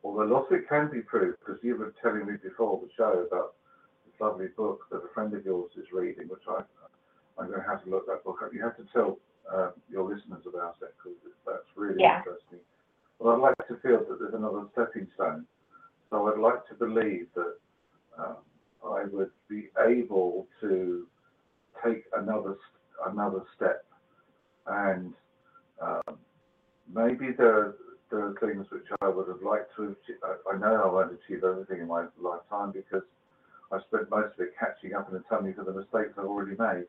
although 0.05 0.31
lots 0.35 0.51
of 0.51 0.57
it 0.59 0.69
can 0.69 0.89
be 0.91 1.01
proved, 1.01 1.39
because 1.39 1.61
you 1.63 1.75
were 1.75 1.93
telling 2.01 2.27
me 2.27 2.33
before 2.41 2.79
the 2.79 2.89
show 2.95 3.25
about 3.27 3.55
this 4.05 4.13
lovely 4.21 4.47
book 4.55 4.85
that 4.91 4.97
a 4.97 5.13
friend 5.13 5.33
of 5.33 5.43
yours 5.43 5.71
is 5.75 5.87
reading, 5.91 6.27
which 6.27 6.43
I, 6.47 6.61
I'm 7.39 7.47
going 7.49 7.59
to 7.61 7.67
have 7.67 7.83
to 7.83 7.89
look 7.89 8.05
that 8.05 8.23
book 8.23 8.39
up. 8.43 8.53
You 8.53 8.61
have 8.61 8.77
to 8.77 8.85
tell 8.93 9.17
uh, 9.51 9.71
your 9.89 10.03
listeners 10.03 10.45
about 10.47 10.75
it 10.81 10.93
because 11.03 11.17
that's 11.45 11.65
really 11.75 12.01
Yeah. 12.01 12.19
interesting. 12.19 12.59
Well, 13.17 13.35
I'd 13.35 13.41
like 13.41 13.67
to 13.67 13.77
feel 13.77 13.99
that 14.07 14.19
there's 14.19 14.33
another 14.35 14.65
stepping 14.73 15.07
stone. 15.15 15.45
So 16.09 16.27
I'd 16.31 16.39
like 16.39 16.67
to 16.67 16.75
believe 16.75 17.27
that 17.33 17.55
um, 18.17 18.37
I 18.85 19.05
would 19.05 19.31
be 19.49 19.69
able 19.87 20.47
to 20.61 21.07
take 21.83 22.03
another 22.15 22.57
another 23.07 23.43
step, 23.55 23.85
and 24.67 25.13
um, 25.81 26.17
maybe 26.93 27.31
there 27.31 27.75
there 28.09 28.19
are 28.21 28.35
things 28.39 28.65
which 28.71 28.85
I 29.01 29.09
would 29.09 29.27
have 29.27 29.41
liked 29.41 29.75
to. 29.77 29.83
Achieve. 29.95 30.21
I, 30.23 30.55
I 30.55 30.57
know 30.57 30.83
I 30.83 30.91
won't 30.91 31.11
achieve 31.13 31.43
everything 31.43 31.81
in 31.81 31.87
my 31.87 32.05
lifetime 32.21 32.71
because 32.71 33.03
I 33.71 33.79
spent 33.87 34.09
most 34.09 34.33
of 34.33 34.39
it 34.41 34.53
catching 34.59 34.93
up 34.93 35.11
and 35.11 35.21
atoning 35.23 35.55
for 35.55 35.63
the 35.63 35.73
mistakes 35.73 36.13
I've 36.17 36.25
already 36.25 36.55
made. 36.57 36.85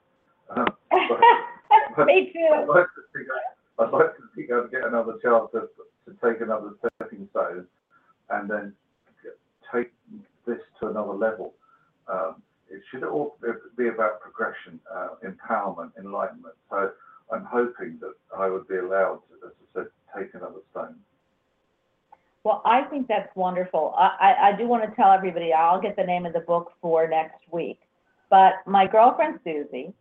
Um, 0.51 0.67
Me 2.07 2.29
I'd 2.29 2.33
too. 2.33 2.73
like 2.73 2.87
to 2.95 3.03
think 3.13 3.27
I, 3.33 3.83
I'd 3.83 3.93
like 3.93 4.17
to 4.17 4.23
think 4.35 4.51
I'd 4.53 4.71
get 4.71 4.85
another 4.85 5.15
chance 5.23 5.49
to, 5.53 5.69
to 6.07 6.11
take 6.23 6.41
another 6.41 6.73
stepping 6.79 7.29
stone 7.31 7.67
and 8.31 8.51
then 8.51 8.73
take 9.73 9.93
this 10.47 10.61
to 10.81 10.89
another 10.89 11.13
level. 11.13 11.55
Um, 12.09 12.43
it 12.69 12.83
should 12.91 13.05
all 13.05 13.39
be 13.77 13.89
about 13.89 14.21
progression, 14.21 14.81
uh, 14.93 15.11
empowerment, 15.25 15.93
enlightenment. 15.99 16.55
So 16.71 16.91
I'm 17.33 17.45
hoping 17.45 17.99
that 18.01 18.15
I 18.37 18.49
would 18.49 18.69
be 18.69 18.77
allowed 18.77 19.23
to, 19.29 19.47
as 19.47 19.53
I 19.53 19.81
said, 19.81 19.87
take 20.17 20.35
another 20.35 20.61
stone. 20.71 20.97
Well, 22.47 22.63
I 22.65 22.83
think 22.83 23.09
that's 23.09 23.35
wonderful. 23.35 23.93
I, 23.99 24.11
I, 24.21 24.49
I 24.49 24.57
do 24.57 24.69
want 24.69 24.89
to 24.89 24.95
tell 24.95 25.11
everybody, 25.11 25.53
I'll 25.53 25.81
get 25.81 25.97
the 25.97 26.05
name 26.05 26.27
of 26.27 26.33
the 26.33 26.39
book 26.39 26.75
for 26.81 27.09
next 27.09 27.41
week. 27.51 27.81
But 28.31 28.53
my 28.67 28.87
girlfriend 28.87 29.41
Susie, 29.43 29.93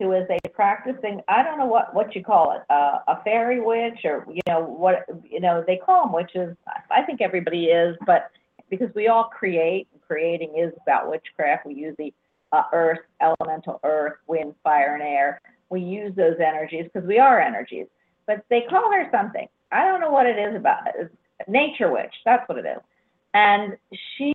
who 0.00 0.10
is 0.10 0.26
a 0.28 0.48
practicing, 0.48 1.20
I 1.28 1.44
don't 1.44 1.58
know 1.58 1.66
what, 1.66 1.94
what 1.94 2.16
you 2.16 2.24
call 2.24 2.56
it, 2.56 2.62
uh, 2.70 2.98
a 3.06 3.22
fairy 3.22 3.60
witch 3.60 4.00
or, 4.02 4.26
you 4.28 4.40
know, 4.48 4.64
what, 4.64 5.06
you 5.30 5.38
know, 5.38 5.62
they 5.64 5.76
call 5.76 6.02
them 6.02 6.12
witches. 6.12 6.56
I 6.90 7.02
think 7.02 7.20
everybody 7.20 7.66
is, 7.66 7.96
but 8.04 8.32
because 8.68 8.92
we 8.96 9.06
all 9.06 9.26
create, 9.26 9.86
creating 10.04 10.58
is 10.58 10.72
about 10.84 11.08
witchcraft. 11.08 11.66
We 11.66 11.74
use 11.74 11.94
the 11.98 12.12
uh, 12.50 12.64
earth, 12.72 12.98
elemental 13.20 13.78
earth, 13.84 14.14
wind, 14.26 14.56
fire, 14.64 14.94
and 14.94 15.04
air. 15.04 15.40
We 15.70 15.82
use 15.82 16.16
those 16.16 16.40
energies 16.44 16.90
because 16.92 17.06
we 17.06 17.20
are 17.20 17.40
energies. 17.40 17.86
But 18.26 18.44
they 18.50 18.62
call 18.68 18.90
her 18.90 19.08
something. 19.12 19.46
I 19.70 19.84
don't 19.84 20.00
know 20.00 20.10
what 20.10 20.26
it 20.26 20.36
is 20.36 20.56
about 20.56 20.88
it. 20.88 20.94
It's 20.98 21.14
Nature 21.48 21.92
Witch, 21.92 22.14
that's 22.24 22.48
what 22.48 22.58
it 22.58 22.66
is. 22.66 22.80
And 23.34 23.76
she 24.16 24.34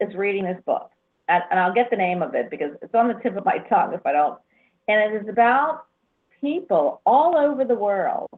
is 0.00 0.14
reading 0.14 0.44
this 0.44 0.60
book. 0.64 0.90
And, 1.28 1.42
and 1.50 1.58
I'll 1.58 1.74
get 1.74 1.90
the 1.90 1.96
name 1.96 2.22
of 2.22 2.34
it 2.34 2.50
because 2.50 2.72
it's 2.82 2.94
on 2.94 3.08
the 3.08 3.14
tip 3.14 3.36
of 3.36 3.44
my 3.44 3.58
tongue 3.68 3.92
if 3.92 4.04
I 4.06 4.12
don't. 4.12 4.38
And 4.88 5.14
it 5.14 5.22
is 5.22 5.28
about 5.28 5.86
people 6.40 7.00
all 7.06 7.36
over 7.36 7.64
the 7.64 7.74
world 7.74 8.28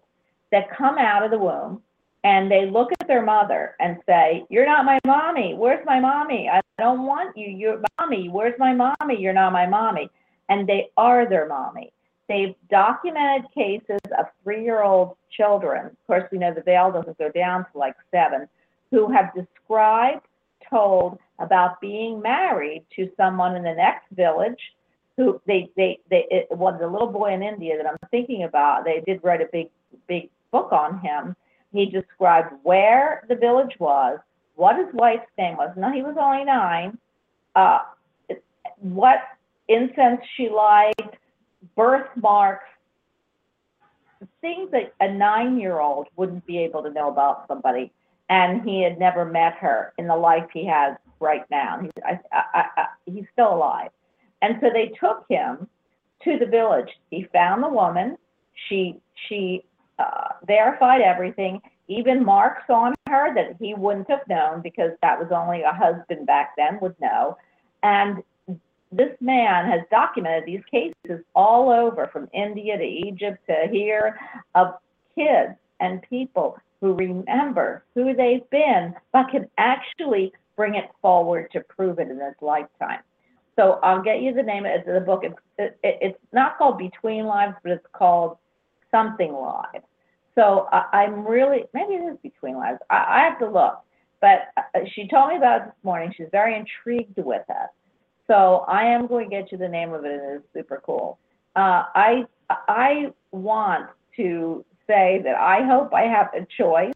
that 0.52 0.74
come 0.76 0.98
out 0.98 1.22
of 1.22 1.30
the 1.30 1.38
womb 1.38 1.82
and 2.24 2.50
they 2.50 2.68
look 2.68 2.90
at 3.00 3.06
their 3.06 3.22
mother 3.22 3.74
and 3.80 3.98
say, 4.06 4.44
You're 4.48 4.66
not 4.66 4.84
my 4.84 4.98
mommy. 5.06 5.54
Where's 5.54 5.84
my 5.86 6.00
mommy? 6.00 6.48
I 6.52 6.60
don't 6.78 7.06
want 7.06 7.36
you. 7.36 7.46
You're 7.46 7.82
mommy. 7.98 8.28
Where's 8.28 8.58
my 8.58 8.74
mommy? 8.74 9.20
You're 9.20 9.32
not 9.32 9.52
my 9.52 9.66
mommy. 9.66 10.10
And 10.48 10.68
they 10.68 10.88
are 10.96 11.28
their 11.28 11.46
mommy. 11.46 11.92
They've 12.28 12.54
documented 12.70 13.50
cases 13.54 14.00
of 14.18 14.26
three 14.42 14.62
year 14.62 14.82
old 14.82 15.16
children. 15.30 15.86
Of 15.86 16.06
course, 16.06 16.24
we 16.30 16.38
know 16.38 16.52
the 16.52 16.62
veil 16.62 16.92
doesn't 16.92 17.18
go 17.18 17.30
down 17.30 17.64
to 17.72 17.78
like 17.78 17.94
seven, 18.10 18.48
who 18.90 19.10
have 19.10 19.32
described, 19.34 20.26
told 20.68 21.18
about 21.38 21.80
being 21.80 22.20
married 22.20 22.84
to 22.96 23.10
someone 23.16 23.56
in 23.56 23.62
the 23.62 23.74
next 23.74 24.06
village 24.12 24.60
who 25.16 25.40
they, 25.46 25.70
they, 25.76 25.98
they, 26.10 26.26
it 26.30 26.46
was 26.50 26.78
a 26.82 26.86
little 26.86 27.08
boy 27.08 27.32
in 27.32 27.42
India 27.42 27.76
that 27.76 27.86
I'm 27.86 27.96
thinking 28.10 28.44
about. 28.44 28.84
They 28.84 29.02
did 29.04 29.20
write 29.24 29.40
a 29.40 29.48
big, 29.52 29.68
big 30.06 30.30
book 30.52 30.72
on 30.72 31.00
him. 31.00 31.34
He 31.72 31.86
described 31.86 32.54
where 32.62 33.24
the 33.28 33.34
village 33.34 33.74
was, 33.78 34.18
what 34.54 34.76
his 34.76 34.86
wife's 34.92 35.26
name 35.36 35.56
was. 35.56 35.74
Now, 35.76 35.92
he 35.92 36.02
was 36.02 36.16
only 36.18 36.44
nine. 36.44 36.98
Uh, 37.54 37.80
what 38.80 39.18
incense 39.66 40.20
she 40.36 40.48
liked, 40.48 41.16
birthmarks, 41.76 42.64
things 44.40 44.70
that 44.72 44.92
a 45.00 45.12
nine-year-old 45.12 46.08
wouldn't 46.16 46.44
be 46.46 46.58
able 46.58 46.82
to 46.82 46.90
know 46.90 47.08
about 47.08 47.46
somebody, 47.46 47.92
and 48.28 48.62
he 48.68 48.82
had 48.82 48.98
never 48.98 49.24
met 49.24 49.54
her 49.54 49.92
in 49.98 50.06
the 50.06 50.16
life 50.16 50.44
he 50.52 50.66
has 50.66 50.96
right 51.20 51.44
now. 51.50 51.80
He's, 51.80 51.90
I, 52.04 52.18
I, 52.32 52.64
I, 52.76 52.86
he's 53.06 53.24
still 53.32 53.54
alive, 53.54 53.90
and 54.42 54.56
so 54.60 54.70
they 54.72 54.92
took 55.00 55.24
him 55.28 55.68
to 56.24 56.38
the 56.38 56.46
village. 56.46 56.88
He 57.10 57.28
found 57.32 57.62
the 57.62 57.68
woman. 57.68 58.16
She 58.68 58.96
she 59.28 59.64
uh, 59.98 60.30
verified 60.46 61.00
everything, 61.00 61.60
even 61.86 62.24
marks 62.24 62.64
on 62.68 62.94
her 63.08 63.34
that 63.34 63.56
he 63.60 63.74
wouldn't 63.74 64.10
have 64.10 64.26
known 64.28 64.62
because 64.62 64.92
that 65.02 65.18
was 65.18 65.28
only 65.30 65.62
a 65.62 65.72
husband 65.72 66.26
back 66.26 66.54
then 66.56 66.78
would 66.80 66.96
know, 67.00 67.36
and 67.82 68.22
this 68.90 69.10
man 69.20 69.66
has 69.70 69.80
documented 69.90 70.44
these 70.46 70.62
cases 70.70 71.24
all 71.34 71.70
over 71.70 72.08
from 72.12 72.28
India 72.32 72.76
to 72.76 72.84
Egypt 72.84 73.38
to 73.48 73.68
here 73.70 74.18
of 74.54 74.74
kids 75.14 75.54
and 75.80 76.02
people 76.08 76.58
who 76.80 76.94
remember 76.94 77.84
who 77.94 78.14
they've 78.14 78.48
been 78.50 78.94
but 79.12 79.28
can 79.30 79.48
actually 79.58 80.32
bring 80.56 80.74
it 80.74 80.90
forward 81.02 81.50
to 81.52 81.60
prove 81.60 81.98
it 81.98 82.10
in 82.10 82.18
this 82.18 82.34
lifetime. 82.40 83.00
So 83.56 83.80
I'll 83.82 84.02
get 84.02 84.22
you 84.22 84.32
the 84.32 84.42
name 84.42 84.64
of 84.66 84.84
the 84.86 85.00
book. 85.00 85.24
It's, 85.24 85.36
it, 85.58 85.76
it's 85.82 86.18
not 86.32 86.58
called 86.58 86.78
Between 86.78 87.26
Lives, 87.26 87.54
but 87.62 87.72
it's 87.72 87.86
called 87.92 88.36
Something 88.90 89.32
Lives. 89.32 89.84
So 90.36 90.68
I, 90.70 90.98
I'm 90.98 91.26
really, 91.26 91.64
maybe 91.74 91.94
it 91.94 92.12
is 92.12 92.18
Between 92.22 92.56
Lives. 92.56 92.78
I, 92.88 92.96
I 93.08 93.28
have 93.28 93.38
to 93.40 93.50
look. 93.50 93.80
But 94.20 94.52
uh, 94.56 94.80
she 94.94 95.08
told 95.08 95.30
me 95.30 95.36
about 95.36 95.62
it 95.62 95.64
this 95.66 95.84
morning. 95.84 96.12
She's 96.16 96.28
very 96.30 96.56
intrigued 96.56 97.18
with 97.18 97.42
it. 97.48 97.70
So 98.28 98.64
I 98.68 98.84
am 98.84 99.06
going 99.06 99.30
to 99.30 99.36
get 99.36 99.50
you 99.50 99.58
the 99.58 99.68
name 99.68 99.92
of 99.92 100.04
it, 100.04 100.20
and 100.20 100.36
it's 100.36 100.46
super 100.54 100.82
cool. 100.84 101.18
Uh, 101.56 101.84
I 101.94 102.24
I 102.50 103.12
want 103.32 103.88
to 104.16 104.64
say 104.86 105.20
that 105.24 105.34
I 105.36 105.64
hope 105.66 105.92
I 105.94 106.02
have 106.02 106.28
a 106.34 106.46
choice. 106.56 106.92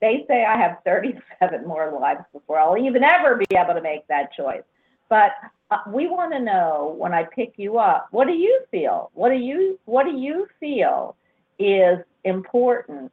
They 0.00 0.24
say 0.28 0.44
I 0.44 0.56
have 0.56 0.78
37 0.84 1.66
more 1.66 1.92
lives 2.00 2.20
before 2.32 2.58
I'll 2.58 2.78
even 2.78 3.02
ever 3.02 3.36
be 3.36 3.46
able 3.56 3.74
to 3.74 3.82
make 3.82 4.06
that 4.06 4.32
choice. 4.32 4.62
But 5.08 5.32
uh, 5.70 5.78
we 5.88 6.06
want 6.06 6.32
to 6.32 6.40
know 6.40 6.94
when 6.96 7.12
I 7.12 7.24
pick 7.24 7.54
you 7.56 7.78
up, 7.78 8.06
what 8.12 8.28
do 8.28 8.34
you 8.34 8.60
feel? 8.70 9.10
What 9.14 9.30
do 9.30 9.36
you 9.36 9.78
what 9.86 10.04
do 10.04 10.16
you 10.16 10.46
feel 10.60 11.16
is 11.58 11.98
important 12.24 13.10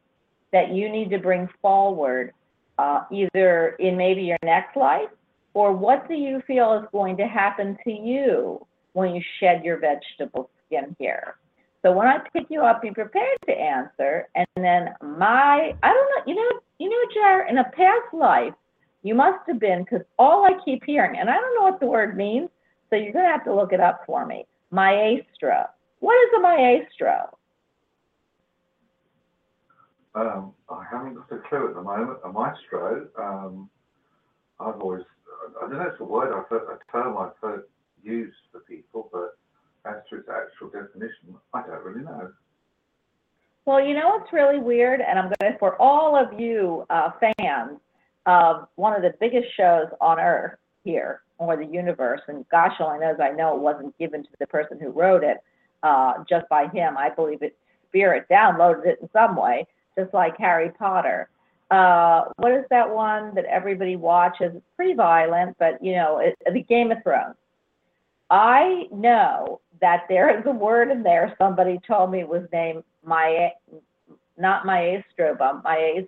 that 0.52 0.70
you 0.70 0.88
need 0.88 1.10
to 1.10 1.18
bring 1.18 1.48
forward, 1.60 2.32
uh, 2.78 3.02
either 3.10 3.70
in 3.80 3.96
maybe 3.96 4.22
your 4.22 4.38
next 4.44 4.76
life 4.76 5.08
or 5.56 5.72
what 5.72 6.06
do 6.06 6.12
you 6.12 6.42
feel 6.46 6.74
is 6.74 6.86
going 6.92 7.16
to 7.16 7.26
happen 7.26 7.78
to 7.82 7.90
you 7.90 8.64
when 8.92 9.14
you 9.14 9.22
shed 9.40 9.64
your 9.64 9.78
vegetable 9.78 10.50
skin 10.66 10.94
here? 10.98 11.36
So 11.80 11.92
when 11.92 12.06
I 12.06 12.18
pick 12.30 12.48
you 12.50 12.60
up, 12.60 12.82
be 12.82 12.90
prepared 12.90 13.38
to 13.46 13.52
answer. 13.52 14.28
And 14.34 14.46
then 14.56 14.90
my, 15.00 15.72
I 15.82 15.88
don't 15.94 16.10
know, 16.10 16.22
you 16.26 16.34
know, 16.34 16.60
you 16.78 16.90
know, 16.90 17.14
Jar, 17.14 17.48
in 17.48 17.56
a 17.56 17.64
past 17.64 18.12
life, 18.12 18.52
you 19.02 19.14
must 19.14 19.38
have 19.48 19.58
been, 19.58 19.84
because 19.84 20.04
all 20.18 20.44
I 20.44 20.62
keep 20.62 20.84
hearing, 20.84 21.18
and 21.18 21.30
I 21.30 21.36
don't 21.36 21.54
know 21.54 21.62
what 21.62 21.80
the 21.80 21.86
word 21.86 22.18
means, 22.18 22.50
so 22.90 22.96
you're 22.96 23.14
going 23.14 23.24
to 23.24 23.30
have 23.30 23.44
to 23.44 23.54
look 23.54 23.72
it 23.72 23.80
up 23.80 24.02
for 24.04 24.26
me. 24.26 24.44
Maestro. 24.70 25.64
What 26.00 26.16
is 26.16 26.34
a 26.36 26.40
maestro? 26.42 27.38
Um, 30.14 30.52
I 30.68 30.84
haven't 30.90 31.14
got 31.14 31.32
a 31.32 31.40
clue 31.48 31.68
at 31.68 31.74
the 31.74 31.82
moment. 31.82 32.18
A 32.26 32.28
maestro, 32.30 33.06
um, 33.18 33.70
I've 34.60 34.80
always 34.82 35.02
I 35.58 35.60
don't 35.60 35.72
know 35.72 35.82
if 35.82 35.92
it's 35.92 36.00
a 36.00 36.04
word 36.04 36.36
I've 36.36 36.48
heard, 36.48 36.68
a 36.68 36.92
term 36.92 37.16
I've 37.16 37.36
heard 37.40 37.64
used 38.02 38.36
for 38.52 38.60
people, 38.60 39.08
but 39.12 39.36
as 39.88 40.02
to 40.10 40.16
its 40.16 40.28
actual 40.28 40.68
definition, 40.68 41.36
I 41.52 41.62
don't 41.62 41.84
really 41.84 42.04
know. 42.04 42.30
Well, 43.64 43.84
you 43.84 43.94
know 43.94 44.08
what's 44.10 44.32
really 44.32 44.58
weird, 44.58 45.00
and 45.00 45.18
I'm 45.18 45.32
going 45.40 45.52
to, 45.52 45.58
for 45.58 45.80
all 45.80 46.16
of 46.16 46.38
you 46.38 46.84
uh, 46.88 47.10
fans 47.20 47.78
of 48.26 48.68
one 48.76 48.94
of 48.94 49.02
the 49.02 49.14
biggest 49.20 49.48
shows 49.56 49.86
on 50.00 50.20
earth 50.20 50.58
here, 50.84 51.22
or 51.38 51.56
the 51.56 51.66
universe, 51.66 52.20
and 52.28 52.48
gosh 52.48 52.74
only 52.80 53.00
knows 53.00 53.16
I 53.20 53.30
know 53.30 53.56
it 53.56 53.60
wasn't 53.60 53.96
given 53.98 54.22
to 54.22 54.30
the 54.38 54.46
person 54.46 54.78
who 54.80 54.90
wrote 54.90 55.24
it 55.24 55.38
uh, 55.82 56.24
just 56.28 56.48
by 56.48 56.68
him. 56.68 56.96
I 56.96 57.10
believe 57.10 57.42
it 57.42 57.56
spirit 57.88 58.26
downloaded 58.30 58.86
it 58.86 58.98
in 59.02 59.08
some 59.12 59.36
way, 59.36 59.66
just 59.98 60.12
like 60.14 60.36
Harry 60.38 60.70
Potter. 60.70 61.28
Uh, 61.70 62.24
what 62.36 62.52
is 62.52 62.64
that 62.70 62.88
one 62.88 63.34
that 63.34 63.44
everybody 63.46 63.96
watches? 63.96 64.52
It's 64.54 64.64
pretty 64.76 64.94
violent, 64.94 65.56
but 65.58 65.82
you 65.82 65.94
know, 65.94 66.18
it, 66.18 66.36
the 66.52 66.62
Game 66.62 66.92
of 66.92 67.02
Thrones. 67.02 67.34
I 68.30 68.84
know 68.92 69.60
that 69.80 70.04
there 70.08 70.36
is 70.38 70.44
a 70.46 70.50
word 70.50 70.90
in 70.90 71.02
there. 71.02 71.34
Somebody 71.38 71.80
told 71.86 72.10
me 72.10 72.20
it 72.20 72.28
was 72.28 72.42
named 72.52 72.82
my, 73.04 73.50
not 74.36 74.66
maestro, 74.66 75.36
but 75.38 75.62
my 75.62 76.04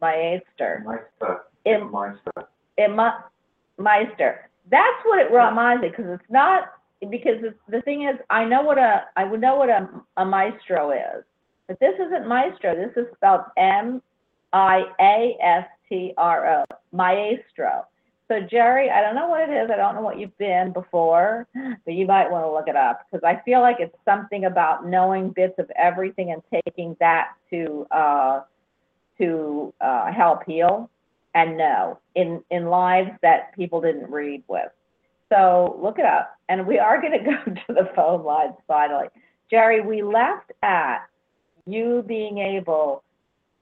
maester. 0.00 0.82
Meister. 0.84 1.42
Im- 1.64 1.90
Meister. 1.90 2.48
It 2.76 2.90
Meister. 3.78 4.50
That's 4.70 5.04
what 5.04 5.18
it 5.18 5.30
reminds 5.30 5.82
me 5.82 5.88
because 5.88 6.06
it's 6.08 6.30
not 6.30 6.72
because 7.10 7.36
it's, 7.42 7.56
the 7.68 7.82
thing 7.82 8.08
is 8.08 8.16
I 8.30 8.44
know 8.44 8.62
what 8.62 8.78
a 8.78 9.04
I 9.16 9.24
would 9.24 9.40
know 9.40 9.56
what 9.56 9.68
a, 9.68 9.88
a 10.16 10.24
maestro 10.24 10.90
is, 10.90 11.24
but 11.68 11.78
this 11.78 11.94
isn't 11.94 12.26
maestro. 12.26 12.74
This 12.74 12.96
is 12.96 13.06
spelled 13.14 13.42
M 13.56 14.02
I 14.52 14.84
A 15.00 15.36
S 15.40 15.66
T 15.88 16.14
R 16.16 16.60
O 16.60 16.64
maestro. 16.92 17.86
So 18.28 18.40
Jerry, 18.40 18.90
I 18.90 19.00
don't 19.00 19.14
know 19.14 19.28
what 19.28 19.48
it 19.48 19.52
is. 19.52 19.70
I 19.70 19.76
don't 19.76 19.94
know 19.94 20.00
what 20.00 20.18
you've 20.18 20.36
been 20.36 20.72
before, 20.72 21.46
but 21.54 21.94
you 21.94 22.06
might 22.06 22.28
want 22.28 22.44
to 22.44 22.50
look 22.50 22.66
it 22.66 22.74
up 22.74 23.06
because 23.06 23.24
I 23.24 23.40
feel 23.44 23.60
like 23.60 23.76
it's 23.78 23.96
something 24.04 24.46
about 24.46 24.86
knowing 24.86 25.30
bits 25.30 25.54
of 25.58 25.70
everything 25.76 26.32
and 26.32 26.42
taking 26.66 26.96
that 26.98 27.34
to 27.50 27.86
uh, 27.92 28.40
to 29.18 29.72
uh, 29.80 30.12
help 30.12 30.44
heal 30.44 30.90
and 31.34 31.56
know 31.56 31.98
in 32.16 32.42
in 32.50 32.66
lives 32.66 33.10
that 33.22 33.54
people 33.54 33.80
didn't 33.80 34.10
read 34.10 34.42
with. 34.48 34.70
So 35.32 35.78
look 35.80 35.98
it 35.98 36.04
up, 36.04 36.36
and 36.48 36.66
we 36.66 36.78
are 36.78 37.00
going 37.00 37.12
to 37.12 37.24
go 37.24 37.44
to 37.44 37.72
the 37.72 37.90
phone 37.94 38.24
lines 38.24 38.54
finally. 38.66 39.06
Jerry, 39.50 39.80
we 39.80 40.02
left 40.02 40.50
at 40.62 41.06
you 41.66 42.04
being 42.06 42.38
able 42.38 43.04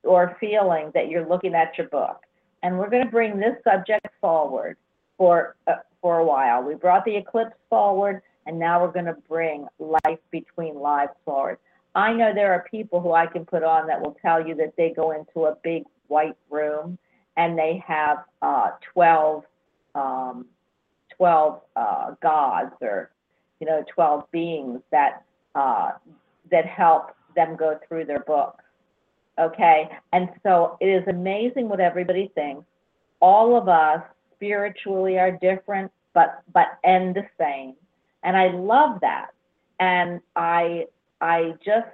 or 0.05 0.37
feeling 0.41 0.91
that 0.95 1.09
you're 1.09 1.27
looking 1.27 1.55
at 1.55 1.77
your 1.79 1.89
book, 1.89 2.23
and 2.63 2.79
we're 2.79 2.91
going 2.91 3.05
to 3.05 3.11
bring 3.11 3.39
this 3.39 3.57
subject 3.65 4.07
forward 4.21 4.77
for 5.17 5.57
uh, 5.67 5.77
for 6.01 6.19
a 6.19 6.25
while. 6.25 6.63
We 6.63 6.75
brought 6.75 7.05
the 7.05 7.17
eclipse 7.17 7.57
forward, 7.71 8.23
and 8.47 8.59
now 8.59 8.83
we're 8.83 8.93
going 8.93 9.07
to 9.07 9.17
bring 9.29 9.67
life 9.79 10.19
between 10.31 10.77
lives 10.77 11.13
forward. 11.25 11.59
I 11.95 12.13
know 12.13 12.35
there 12.35 12.53
are 12.53 12.67
people 12.71 13.01
who 13.01 13.13
I 13.13 13.27
can 13.27 13.45
put 13.45 13.63
on 13.63 13.87
that 13.87 14.01
will 14.01 14.17
tell 14.21 14.45
you 14.45 14.55
that 14.57 14.75
they 14.77 14.91
go 14.91 15.13
into 15.13 15.47
a 15.47 15.57
big 15.63 15.85
white 16.09 16.37
room 16.51 16.99
and 17.37 17.57
they 17.59 17.83
have 17.87 18.19
uh, 18.43 18.71
12, 18.93 19.45
um, 19.95 20.47
12 21.17 21.61
uh, 21.77 22.11
gods 22.21 22.75
or, 22.81 23.11
you 23.61 23.67
know, 23.67 23.85
12 23.95 24.25
beings 24.33 24.81
that, 24.91 25.25
uh, 25.55 25.93
that 26.51 26.67
help 26.67 27.11
them 27.37 27.57
go 27.57 27.79
through 27.87 28.07
their 28.07 28.21
books. 28.21 28.64
Okay. 29.39 29.89
And 30.13 30.29
so 30.43 30.77
it 30.81 30.87
is 30.87 31.07
amazing 31.09 31.69
what 31.69 31.81
everybody 31.81 32.31
thinks. 32.35 32.65
All 33.21 33.57
of 33.57 33.69
us 33.69 34.03
spiritually 34.35 35.19
are 35.19 35.33
different, 35.33 35.91
but, 36.13 36.43
but 36.53 36.79
end 36.85 37.17
the 37.17 37.27
same. 37.39 37.75
And 38.23 38.37
I 38.37 38.51
love 38.51 39.01
that. 39.01 39.31
And 39.81 40.21
I, 40.37 40.87
I 41.21 41.55
just 41.65 41.89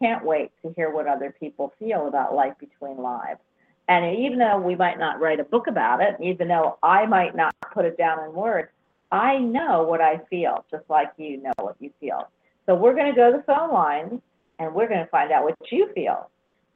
can't 0.00 0.24
wait 0.24 0.50
to 0.62 0.72
hear 0.76 0.90
what 0.90 1.06
other 1.06 1.34
people 1.38 1.72
feel 1.78 2.08
about 2.08 2.34
life 2.34 2.54
between 2.58 2.98
lives. 2.98 3.40
And 3.88 4.18
even 4.18 4.38
though 4.38 4.58
we 4.58 4.74
might 4.74 4.98
not 4.98 5.20
write 5.20 5.40
a 5.40 5.44
book 5.44 5.66
about 5.66 6.00
it, 6.00 6.16
even 6.20 6.48
though 6.48 6.78
I 6.82 7.06
might 7.06 7.34
not 7.34 7.54
put 7.72 7.84
it 7.84 7.98
down 7.98 8.24
in 8.24 8.32
words, 8.32 8.68
I 9.12 9.38
know 9.38 9.84
what 9.84 10.00
I 10.00 10.20
feel, 10.30 10.64
just 10.70 10.84
like 10.88 11.12
you 11.16 11.42
know 11.42 11.52
what 11.60 11.76
you 11.80 11.90
feel. 12.00 12.28
So 12.66 12.74
we're 12.74 12.94
going 12.94 13.12
to 13.12 13.16
go 13.16 13.30
to 13.30 13.38
the 13.38 13.44
phone 13.44 13.72
lines 13.72 14.20
and 14.58 14.74
we're 14.74 14.88
going 14.88 15.04
to 15.04 15.10
find 15.10 15.30
out 15.32 15.44
what 15.44 15.54
you 15.70 15.90
feel. 15.94 16.30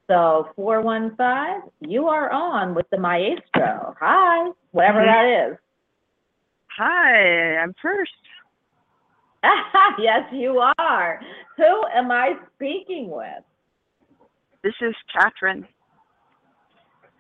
So 0.09 0.49
415, 0.57 1.71
you 1.91 2.07
are 2.07 2.33
on 2.33 2.75
with 2.75 2.89
the 2.91 2.99
maestro. 2.99 3.95
Hi, 4.01 4.51
whatever 4.71 5.05
that 5.05 5.51
is. 5.51 5.59
Hi, 6.79 7.59
I'm 7.59 7.75
first. 7.83 8.11
yes, 9.99 10.23
you 10.33 10.65
are. 10.79 11.21
Who 11.59 11.85
am 11.95 12.11
I 12.11 12.35
speaking 12.55 13.11
with? 13.11 13.45
This 14.63 14.73
is 14.81 14.95
Catherine. 15.13 15.69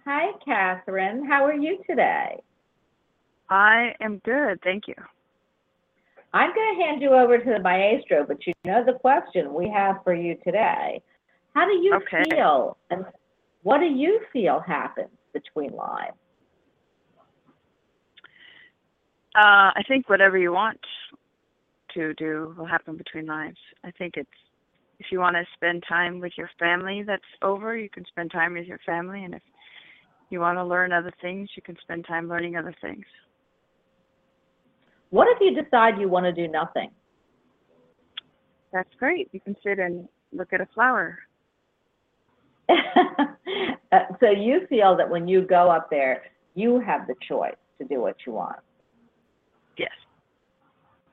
Hi, 0.06 0.32
Catherine. 0.42 1.26
How 1.26 1.44
are 1.44 1.54
you 1.54 1.82
today? 1.86 2.42
I 3.50 3.92
am 4.00 4.22
good, 4.24 4.60
thank 4.64 4.88
you. 4.88 4.94
I'm 6.32 6.54
going 6.54 6.78
to 6.78 6.84
hand 6.84 7.02
you 7.02 7.10
over 7.10 7.36
to 7.36 7.50
the 7.50 7.60
maestro, 7.60 8.24
but 8.26 8.46
you 8.46 8.54
know 8.64 8.82
the 8.84 8.94
question 8.94 9.52
we 9.52 9.68
have 9.68 9.96
for 10.04 10.14
you 10.14 10.36
today. 10.42 11.02
How 11.58 11.66
do 11.66 11.72
you 11.72 11.92
Okay. 11.96 12.22
feel 12.30 12.76
and 12.88 13.04
what 13.62 13.78
do 13.78 13.86
you 13.86 14.20
feel 14.32 14.60
happens 14.60 15.10
between 15.32 15.72
lives? 15.72 16.16
Uh, 19.34 19.74
I 19.74 19.82
think 19.88 20.08
whatever 20.08 20.38
you 20.38 20.52
want 20.52 20.78
to 21.94 22.14
do 22.14 22.54
will 22.56 22.64
happen 22.64 22.96
between 22.96 23.26
lives. 23.26 23.56
I 23.82 23.90
think 23.90 24.14
it's 24.16 24.30
if 25.00 25.06
you 25.10 25.18
want 25.18 25.34
to 25.34 25.44
spend 25.54 25.82
time 25.88 26.20
with 26.20 26.32
your 26.38 26.48
family 26.60 27.02
that's 27.02 27.22
over, 27.42 27.76
you 27.76 27.90
can 27.90 28.04
spend 28.06 28.30
time 28.30 28.52
with 28.54 28.66
your 28.66 28.78
family, 28.86 29.24
and 29.24 29.34
if 29.34 29.42
you 30.30 30.38
want 30.38 30.58
to 30.58 30.64
learn 30.64 30.92
other 30.92 31.12
things, 31.20 31.48
you 31.56 31.62
can 31.62 31.76
spend 31.82 32.06
time 32.06 32.28
learning 32.28 32.56
other 32.56 32.74
things. 32.80 33.04
What 35.10 35.26
if 35.26 35.38
you 35.40 35.60
decide 35.60 35.98
you 35.98 36.08
want 36.08 36.24
to 36.26 36.32
do 36.32 36.46
nothing? 36.46 36.90
That's 38.72 38.94
great. 39.00 39.28
You 39.32 39.40
can 39.40 39.56
sit 39.64 39.80
and 39.80 40.08
look 40.32 40.52
at 40.52 40.60
a 40.60 40.68
flower. 40.72 41.18
Uh, 43.90 44.00
so 44.20 44.28
you 44.28 44.66
feel 44.68 44.94
that 44.94 45.08
when 45.08 45.26
you 45.26 45.40
go 45.40 45.70
up 45.70 45.88
there, 45.88 46.24
you 46.54 46.78
have 46.78 47.06
the 47.06 47.14
choice 47.26 47.56
to 47.78 47.84
do 47.86 48.02
what 48.02 48.14
you 48.26 48.32
want. 48.32 48.58
Yes. 49.78 49.90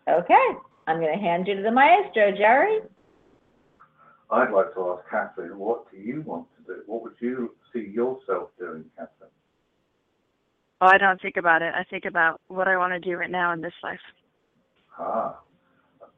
Okay, 0.10 0.48
I'm 0.86 1.00
going 1.00 1.18
to 1.18 1.24
hand 1.24 1.48
you 1.48 1.56
to 1.56 1.62
the 1.62 1.72
maestro, 1.72 2.32
Jerry. 2.36 2.80
I'd 4.30 4.52
like 4.52 4.74
to 4.74 4.98
ask 5.00 5.10
Catherine, 5.10 5.58
what 5.58 5.90
do 5.90 5.98
you 5.98 6.22
want 6.24 6.48
to 6.58 6.74
do? 6.74 6.82
What 6.86 7.02
would 7.04 7.14
you 7.22 7.56
see 7.72 7.88
yourself 7.94 8.50
doing, 8.60 8.84
Catherine? 8.98 9.30
Oh, 10.82 10.88
I 10.88 10.98
don't 10.98 11.22
think 11.22 11.38
about 11.38 11.62
it. 11.62 11.74
I 11.74 11.86
think 11.86 12.04
about 12.04 12.42
what 12.50 12.68
I 12.68 12.76
want 12.76 12.92
to 12.92 13.00
do 13.00 13.16
right 13.16 13.32
now 13.32 13.54
in 13.54 13.62
this 13.62 13.74
life. 13.82 14.00
Ah, 15.00 15.40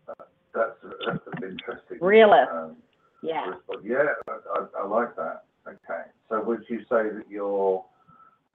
that- 0.07 0.27
that's, 0.55 0.77
that's 1.05 1.19
an 1.33 1.51
interesting. 1.51 1.99
Realist. 2.01 2.49
Um, 2.51 2.77
Yeah. 3.21 3.53
Yeah, 3.83 4.03
I, 4.27 4.31
I, 4.31 4.81
I 4.83 4.87
like 4.87 5.15
that. 5.15 5.43
Okay. 5.67 6.03
So 6.29 6.41
would 6.43 6.63
you 6.69 6.79
say 6.81 7.09
that 7.09 7.25
you're 7.29 7.83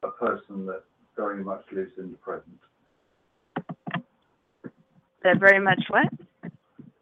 a 0.03 0.11
person 0.11 0.66
that 0.66 0.83
very 1.16 1.42
much 1.42 1.64
lives 1.72 1.92
in 1.98 2.11
the 2.12 2.16
present? 2.18 2.59
That 5.22 5.38
very 5.38 5.61
much 5.61 5.83
what? 5.88 6.09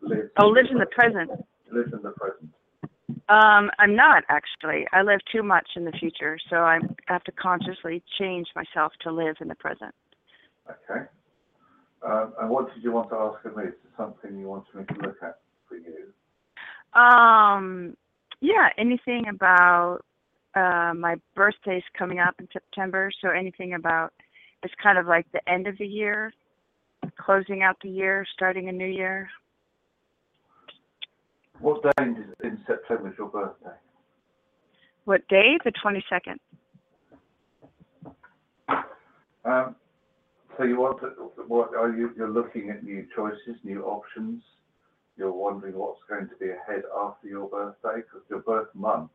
Lives 0.02 0.30
Oh, 0.38 0.48
lives 0.48 0.68
in 0.70 0.78
the 0.78 0.86
present. 0.86 1.30
Lives 1.72 1.92
in 1.92 2.02
the 2.02 2.10
present. 2.10 2.50
Um, 3.28 3.70
I'm 3.78 3.94
not 3.94 4.24
actually. 4.28 4.86
I 4.92 5.02
live 5.02 5.20
too 5.30 5.42
much 5.42 5.68
in 5.76 5.84
the 5.84 5.92
future, 5.92 6.38
so 6.48 6.56
I 6.56 6.80
have 7.06 7.22
to 7.24 7.32
consciously 7.32 8.02
change 8.18 8.48
myself 8.56 8.92
to 9.02 9.12
live 9.12 9.36
in 9.40 9.48
the 9.48 9.54
present. 9.54 9.94
Okay. 10.68 11.06
Um, 12.04 12.32
and 12.40 12.50
what 12.50 12.74
did 12.74 12.82
you 12.82 12.92
want 12.92 13.10
to 13.10 13.16
ask 13.16 13.44
of 13.44 13.56
me? 13.56 13.64
Is 13.64 13.74
there 13.84 14.06
something 14.06 14.38
you 14.38 14.48
wanted 14.48 14.74
me 14.74 14.84
to 14.84 15.06
look 15.06 15.16
at 15.22 15.38
for 15.68 15.76
you? 15.76 16.12
Um, 16.94 17.96
yeah, 18.40 18.68
anything 18.78 19.26
about 19.28 20.00
uh, 20.54 20.92
my 20.96 21.16
birthday's 21.34 21.82
coming 21.96 22.18
up 22.18 22.34
in 22.38 22.48
September, 22.52 23.10
so 23.20 23.28
anything 23.28 23.74
about 23.74 24.12
it's 24.62 24.74
kind 24.82 24.98
of 24.98 25.06
like 25.06 25.26
the 25.32 25.40
end 25.48 25.66
of 25.66 25.78
the 25.78 25.86
year, 25.86 26.32
closing 27.18 27.62
out 27.62 27.76
the 27.82 27.88
year, 27.88 28.26
starting 28.34 28.68
a 28.68 28.72
new 28.72 28.86
year. 28.86 29.28
What 31.60 31.82
day 31.82 31.90
in, 31.98 32.24
in 32.42 32.58
September 32.66 33.08
is 33.08 33.14
your 33.18 33.28
birthday? 33.28 33.76
What 35.04 35.26
day? 35.28 35.58
The 35.64 35.72
22nd. 35.72 36.38
Um, 39.44 39.74
so 40.56 40.64
you 40.64 40.78
want 40.78 41.00
to, 41.00 41.08
what 41.46 41.74
are 41.74 41.90
you, 41.90 42.12
you're 42.16 42.30
looking 42.30 42.70
at 42.70 42.84
new 42.84 43.06
choices, 43.16 43.56
new 43.64 43.82
options? 43.84 44.42
You're 45.16 45.32
wondering 45.32 45.76
what's 45.76 46.00
going 46.08 46.28
to 46.28 46.36
be 46.36 46.50
ahead 46.50 46.82
after 46.98 47.28
your 47.28 47.48
birthday? 47.48 48.02
Because 48.02 48.22
your 48.28 48.40
birth 48.40 48.68
month 48.74 49.10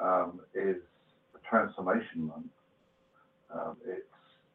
um, 0.00 0.40
is 0.54 0.76
a 1.34 1.48
transformation 1.48 2.26
month. 2.26 2.46
Um, 3.54 3.76
it's 3.86 4.06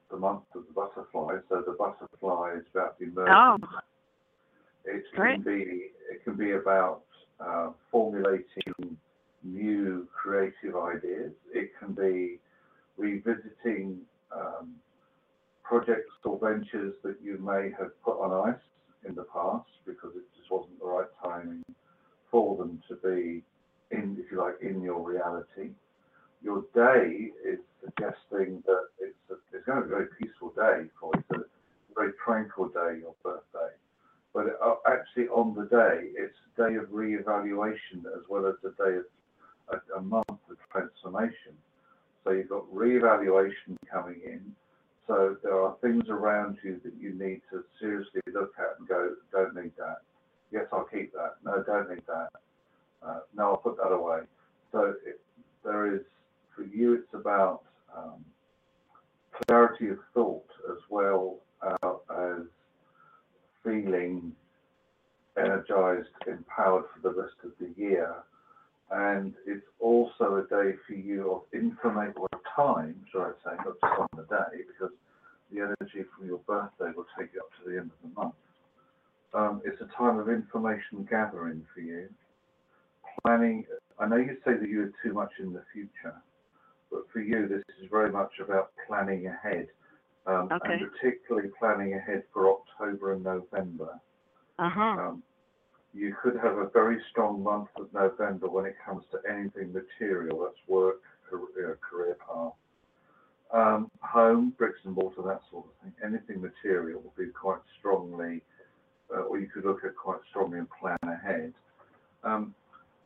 the 0.10 0.18
month 0.18 0.44
of 0.56 0.64
the 0.68 0.74
butterfly. 0.74 1.38
So 1.50 1.64
the 1.66 1.74
butterfly 1.74 2.56
is 2.58 2.66
about 2.74 2.96
Oh, 3.00 3.04
emergence. 3.06 3.72
It 4.86 5.04
Great. 5.16 5.36
can 5.36 5.42
be 5.44 5.92
it 6.12 6.24
can 6.24 6.36
be 6.36 6.52
about 6.52 7.04
uh, 7.40 7.70
formulating 7.92 8.98
new 9.44 10.08
creative 10.14 10.76
ideas. 10.76 11.32
It 11.54 11.72
can 11.80 11.94
be 11.94 12.40
revisiting 12.98 14.02
um, 14.36 14.76
projects 15.64 16.12
or 16.26 16.40
ventures 16.40 16.96
that 17.04 17.18
you 17.24 17.38
may 17.38 17.72
have 17.80 17.92
put 18.04 18.20
on 18.20 18.54
ice 18.54 18.62
in 19.08 19.16
the 19.16 19.24
past 19.24 19.70
because 19.86 20.12
it 20.16 20.24
just 20.38 20.52
wasn't 20.52 20.80
the 20.80 20.86
right 20.86 21.08
timing 21.24 21.64
for 22.30 22.58
them 22.58 22.82
to 22.88 22.96
be 22.96 23.44
in, 23.92 24.18
if 24.20 24.32
you 24.32 24.40
like, 24.40 24.56
in 24.62 24.82
your 24.82 25.02
reality. 25.02 25.72
Your 26.44 26.64
day 26.74 27.32
is 27.46 27.60
suggesting 27.84 28.64
that 28.66 28.86
it's 29.00 29.18
a, 29.30 29.36
it's 29.56 29.66
going 29.66 29.82
to 29.82 29.88
be 29.88 29.94
a 29.94 29.96
very 29.96 30.08
peaceful 30.20 30.50
day 30.56 30.90
for 31.00 31.12
you. 31.16 31.24
It's 31.32 31.92
a 31.92 31.96
very 31.96 32.14
tranquil 32.24 32.70
day, 32.70 33.00
your 33.00 33.14
birthday. 33.24 33.74
But 34.34 34.48
it, 34.48 34.54
uh, 34.64 34.76
actually, 34.88 35.28
on 35.28 35.54
the 35.56 35.66
day, 35.66 36.10
it's 36.16 36.36
a 36.58 36.70
day 36.70 36.76
of 36.78 36.86
re-evaluation 36.92 38.06
as 38.16 38.24
well 38.30 38.48
as 38.48 38.56
a 38.64 38.70
day 38.82 38.98
of 38.98 39.06
a, 39.70 39.98
a 39.98 40.02
month 40.02 40.28
of 40.30 40.58
transformation. 40.72 41.54
So 42.24 42.32
you've 42.32 42.50
got 42.50 42.64
re-evaluation 42.74 43.78
coming 43.92 44.22
in. 44.26 44.56
So 45.08 45.38
there 45.44 45.60
are 45.60 45.76
things 45.82 46.10
around 46.10 46.58
you 46.64 46.80
that 46.84 46.94
you 47.00 47.14
need 47.14 47.42
to 47.52 47.64
seriously 47.80 48.22
look 48.34 48.54
at 48.58 48.80
and 48.80 48.88
go, 48.88 49.16
don't 49.32 49.56
need 49.56 49.72
that. 49.78 49.98
Yes, 50.52 50.66
I'll 50.72 50.86
keep 50.86 51.14
that. 51.14 51.36
No, 51.44 51.64
don't 51.64 51.90
need 51.90 52.04
that. 52.08 52.30
Uh, 53.06 53.20
no, 53.36 53.52
I'll 53.52 53.58
put 53.58 53.78
that 53.78 53.92
away. 53.92 54.22
So 54.72 54.94
it, 55.06 55.20
there 55.64 55.94
is, 55.96 56.02
for 56.56 56.64
you, 56.64 56.94
it's 56.94 57.14
about 57.14 57.64
um, 57.96 58.24
clarity 59.48 59.90
of 59.90 59.98
thought 60.14 60.48
as 60.72 60.78
well 60.90 61.38
uh, 61.62 61.94
as 62.10 62.44
feeling 63.64 64.34
energized, 65.38 66.10
empowered 66.28 66.86
for 66.94 67.10
the 67.10 67.22
rest 67.22 67.36
of 67.44 67.52
the 67.60 67.72
year. 67.82 68.16
And 68.92 69.34
it's 69.48 69.66
also 69.80 70.44
a 70.46 70.50
day 70.50 70.76
for 70.86 70.94
you 70.94 71.32
of 71.32 71.42
information 71.54 72.14
or 72.18 72.28
time, 72.56 72.96
should 73.10 73.22
I 73.24 73.32
say, 73.44 73.56
not 73.58 73.80
just 73.82 74.00
on 74.00 74.08
the 74.18 74.24
day, 74.24 74.64
because 74.68 74.94
the 75.50 75.60
energy 75.62 76.06
from 76.16 76.28
your 76.28 76.40
birthday 76.40 76.92
will 76.96 77.06
take 77.18 77.30
you 77.34 77.40
up 77.40 77.50
to 77.64 77.70
the 77.70 77.78
end 77.78 77.92
of 77.92 78.10
the 78.10 78.22
month. 78.22 78.36
Um, 79.34 79.62
it's 79.64 79.82
a 79.82 79.98
time 79.98 80.20
of 80.20 80.28
information 80.28 81.08
gathering 81.10 81.66
for 81.74 81.80
you. 81.80 82.10
Planning, 83.24 83.66
I 83.98 84.08
know 84.08 84.18
you 84.18 84.36
say 84.44 84.58
that 84.60 84.68
you're 84.68 84.92
too 85.02 85.14
much 85.14 85.32
in 85.40 85.54
the 85.54 85.64
future, 85.74 86.16
but 86.92 87.04
for 87.14 87.22
you, 87.22 87.48
this 87.48 87.64
is 87.82 87.90
very 87.90 88.12
much 88.12 88.32
about 88.44 88.72
planning 88.88 89.28
ahead. 89.28 89.68
Um, 90.28 90.50
Okay. 90.52 90.74
And 90.74 90.92
particularly 90.92 91.50
planning 91.60 91.94
ahead 91.94 92.24
for 92.34 92.52
October 92.52 93.14
and 93.14 93.24
November. 93.24 94.00
uh-huh. 94.60 94.82
Um, 94.82 95.24
you 95.94 96.16
could 96.22 96.36
have 96.42 96.58
a 96.58 96.70
very 96.70 96.98
strong 97.10 97.44
month 97.44 97.70
of 97.78 97.94
November 97.94 98.50
when 98.50 98.66
it 98.66 98.76
comes 98.86 99.04
to 99.12 99.20
anything 99.30 99.74
material, 99.74 100.40
that's 100.44 100.68
work, 100.68 101.02
career, 101.30 101.78
career 101.82 102.18
path. 102.26 102.54
Um, 103.54 103.92
home, 104.00 104.54
bricks 104.58 104.80
and 104.86 104.96
mortar, 104.96 105.22
that 105.24 105.42
sort 105.52 105.66
of 105.66 105.72
thing. 105.84 105.94
Anything 106.04 106.42
material 106.42 107.02
will 107.02 107.14
be 107.18 107.32
quite 107.32 107.60
strongly, 107.80 108.42
uh, 109.14 109.22
or 109.24 109.40
you 109.40 109.48
could 109.48 109.66
look 109.66 109.84
at 109.84 109.96
quite 109.96 110.20
strongly 110.30 110.60
and 110.60 110.68
plan 110.80 110.98
ahead. 111.04 111.54
Um, 112.24 112.56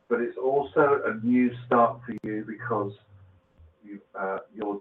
but 0.08 0.20
it's 0.20 0.38
also 0.38 1.00
a 1.04 1.26
new 1.26 1.50
start 1.66 2.00
for 2.06 2.14
you 2.22 2.44
because 2.46 2.92
you, 3.84 4.00
uh, 4.18 4.38
your 4.54 4.80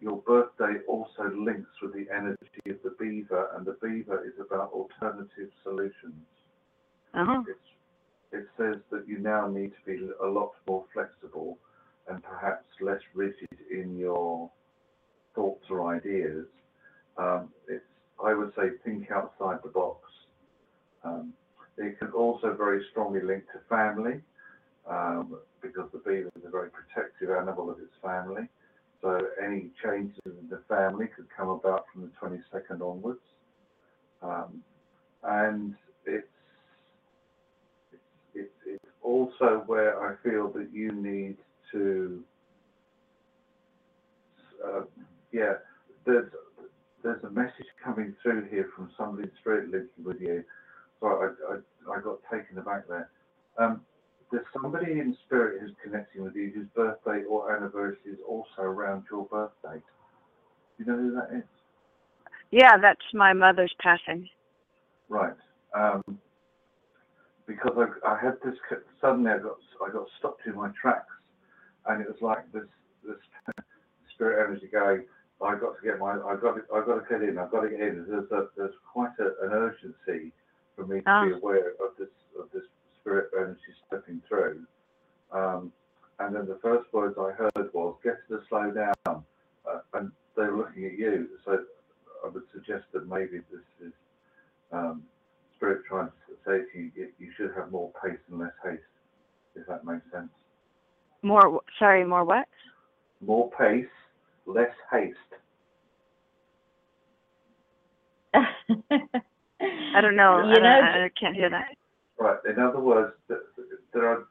your 0.00 0.18
birthday 0.18 0.80
also 0.86 1.30
links 1.36 1.70
with 1.80 1.94
the 1.94 2.06
energy 2.14 2.36
of 2.68 2.76
the 2.82 2.94
beaver, 2.98 3.48
and 3.56 3.64
the 3.64 3.76
beaver 3.82 4.26
is 4.26 4.34
about 4.38 4.70
alternative 4.72 5.50
solutions. 5.62 6.24
Uh-huh. 7.14 7.42
It 8.32 8.46
says 8.56 8.82
that 8.90 9.06
you 9.06 9.18
now 9.18 9.46
need 9.46 9.70
to 9.70 9.84
be 9.86 10.08
a 10.22 10.26
lot 10.26 10.52
more 10.66 10.84
flexible 10.92 11.58
and 12.08 12.22
perhaps 12.22 12.66
less 12.80 13.00
rigid 13.14 13.48
in 13.70 13.96
your 13.96 14.50
thoughts 15.34 15.64
or 15.70 15.94
ideas. 15.94 16.46
Um, 17.16 17.50
it's, 17.68 17.84
I 18.22 18.34
would 18.34 18.52
say, 18.56 18.70
think 18.84 19.10
outside 19.10 19.58
the 19.62 19.70
box. 19.70 20.00
Um, 21.04 21.32
it 21.78 21.98
can 21.98 22.10
also 22.10 22.54
very 22.54 22.84
strongly 22.90 23.22
link 23.22 23.44
to 23.52 23.60
family 23.68 24.20
um, 24.88 25.38
because 25.62 25.88
the 25.92 25.98
beaver 25.98 26.30
is 26.36 26.44
a 26.46 26.50
very 26.50 26.70
protective 26.70 27.30
animal 27.30 27.70
of 27.70 27.78
its 27.78 27.94
family. 28.02 28.48
So 29.00 29.20
any 29.42 29.70
changes 29.84 30.18
in 30.24 30.48
the 30.50 30.62
family 30.68 31.06
could 31.14 31.26
come 31.36 31.48
about 31.50 31.84
from 31.92 32.02
the 32.02 32.10
22nd 32.20 32.80
onwards. 32.80 33.20
Um, 34.22 34.62
and 35.22 35.74
it's 36.06 36.26
also 39.04 39.62
where 39.66 40.02
I 40.02 40.16
feel 40.22 40.50
that 40.52 40.70
you 40.72 40.90
need 40.92 41.36
to, 41.72 42.24
uh, 44.66 44.80
yeah, 45.32 45.54
there's, 46.06 46.30
there's 47.02 47.22
a 47.24 47.30
message 47.30 47.66
coming 47.82 48.14
through 48.22 48.48
here 48.50 48.70
from 48.74 48.90
somebody 48.98 49.24
in 49.24 49.30
spirit 49.40 49.70
linking 49.70 50.04
with 50.04 50.20
you. 50.20 50.42
So 51.00 51.06
I, 51.06 51.54
I, 51.54 51.96
I 51.96 52.00
got 52.00 52.18
taken 52.32 52.58
aback 52.58 52.88
there. 52.88 53.10
Um, 53.58 53.82
there's 54.32 54.46
somebody 54.52 54.92
in 54.92 55.16
spirit 55.26 55.60
who's 55.60 55.74
connecting 55.82 56.24
with 56.24 56.34
you 56.34 56.50
whose 56.54 56.66
birthday 56.74 57.22
or 57.28 57.54
anniversary 57.54 58.12
is 58.12 58.18
also 58.26 58.62
around 58.62 59.04
your 59.10 59.26
birthday. 59.26 59.80
Do 60.78 60.84
you 60.84 60.86
know 60.86 60.96
who 60.96 61.12
that 61.14 61.36
is? 61.36 61.44
Yeah, 62.50 62.78
that's 62.80 63.04
my 63.12 63.32
mother's 63.32 63.74
passing. 63.80 64.28
Right. 65.08 65.34
Um, 65.74 66.02
because 67.46 67.72
I, 67.76 68.08
I 68.08 68.18
had 68.20 68.34
this 68.44 68.56
suddenly 69.00 69.30
I 69.30 69.38
got 69.38 69.56
I 69.86 69.90
got 69.92 70.06
stopped 70.18 70.46
in 70.46 70.54
my 70.54 70.70
tracks, 70.80 71.12
and 71.86 72.00
it 72.00 72.08
was 72.08 72.20
like 72.20 72.50
this 72.52 72.68
this 73.06 73.16
spirit 74.14 74.46
energy 74.46 74.68
going. 74.72 75.04
I 75.42 75.56
got 75.56 75.76
to 75.76 75.82
get 75.84 75.98
my 75.98 76.12
I 76.12 76.36
got 76.40 76.54
to, 76.56 76.62
I 76.74 76.84
got 76.86 77.00
to 77.00 77.04
get 77.08 77.28
in. 77.28 77.38
I've 77.38 77.50
got 77.50 77.62
to 77.62 77.70
get 77.70 77.80
in. 77.80 78.06
There's 78.08 78.30
a, 78.30 78.48
there's 78.56 78.74
quite 78.92 79.12
a, 79.18 79.44
an 79.44 79.52
urgency 79.52 80.32
for 80.76 80.86
me 80.86 81.00
to 81.00 81.08
Ah. 81.08 81.24
be 81.24 81.32
aware 81.32 81.70
of 81.80 81.96
this 81.98 82.08
of 82.38 82.48
this 82.52 82.64
spirit 83.00 83.30
energy 83.36 83.60
stepping 83.86 84.22
through. 84.28 84.64
Um, 85.32 85.72
and 86.20 86.34
then 86.34 86.46
the 86.46 86.58
first 86.62 86.92
words 86.92 87.16
I 87.18 87.32
heard 87.32 87.72
was, 87.74 87.96
"Get 88.04 88.26
to 88.28 88.40
slow 88.48 88.70
down," 88.70 88.94
uh, 89.06 89.80
and 89.94 90.12
they 90.36 90.44
were 90.44 90.56
looking 90.56 90.86
at 90.86 90.96
you. 90.96 91.28
So 91.44 91.64
I 92.24 92.28
would 92.28 92.44
suggest 92.52 92.84
that 92.92 93.08
maybe 93.08 93.38
this 93.50 93.88
is 93.88 93.92
um, 94.72 95.02
spirit 95.56 95.82
trying 95.88 96.08
to 96.08 96.12
say 96.46 96.58
to 96.72 96.78
you, 96.78 96.90
you, 96.94 97.08
you 97.18 97.32
should 97.36 97.50
have 97.56 97.70
more 97.70 97.90
pace 98.02 98.18
and 98.30 98.40
less 98.40 98.52
haste, 98.64 98.82
if 99.54 99.66
that 99.66 99.84
makes 99.84 100.04
sense. 100.12 100.30
More, 101.22 101.60
sorry, 101.78 102.04
more 102.04 102.24
what? 102.24 102.46
More 103.24 103.50
pace, 103.58 103.86
less 104.46 104.72
haste. 104.92 105.16
I 108.34 110.00
don't 110.00 110.16
know. 110.16 110.38
You 110.38 110.50
I, 110.50 110.54
don't, 110.54 110.62
know, 110.62 111.04
I 111.04 111.10
can't 111.18 111.36
hear 111.36 111.50
that. 111.50 111.68
Right. 112.18 112.38
In 112.48 112.62
other 112.62 112.80
words, 112.80 113.12
th- 113.28 113.40
th- 113.56 113.68
there 113.92 114.08
are 114.08 114.24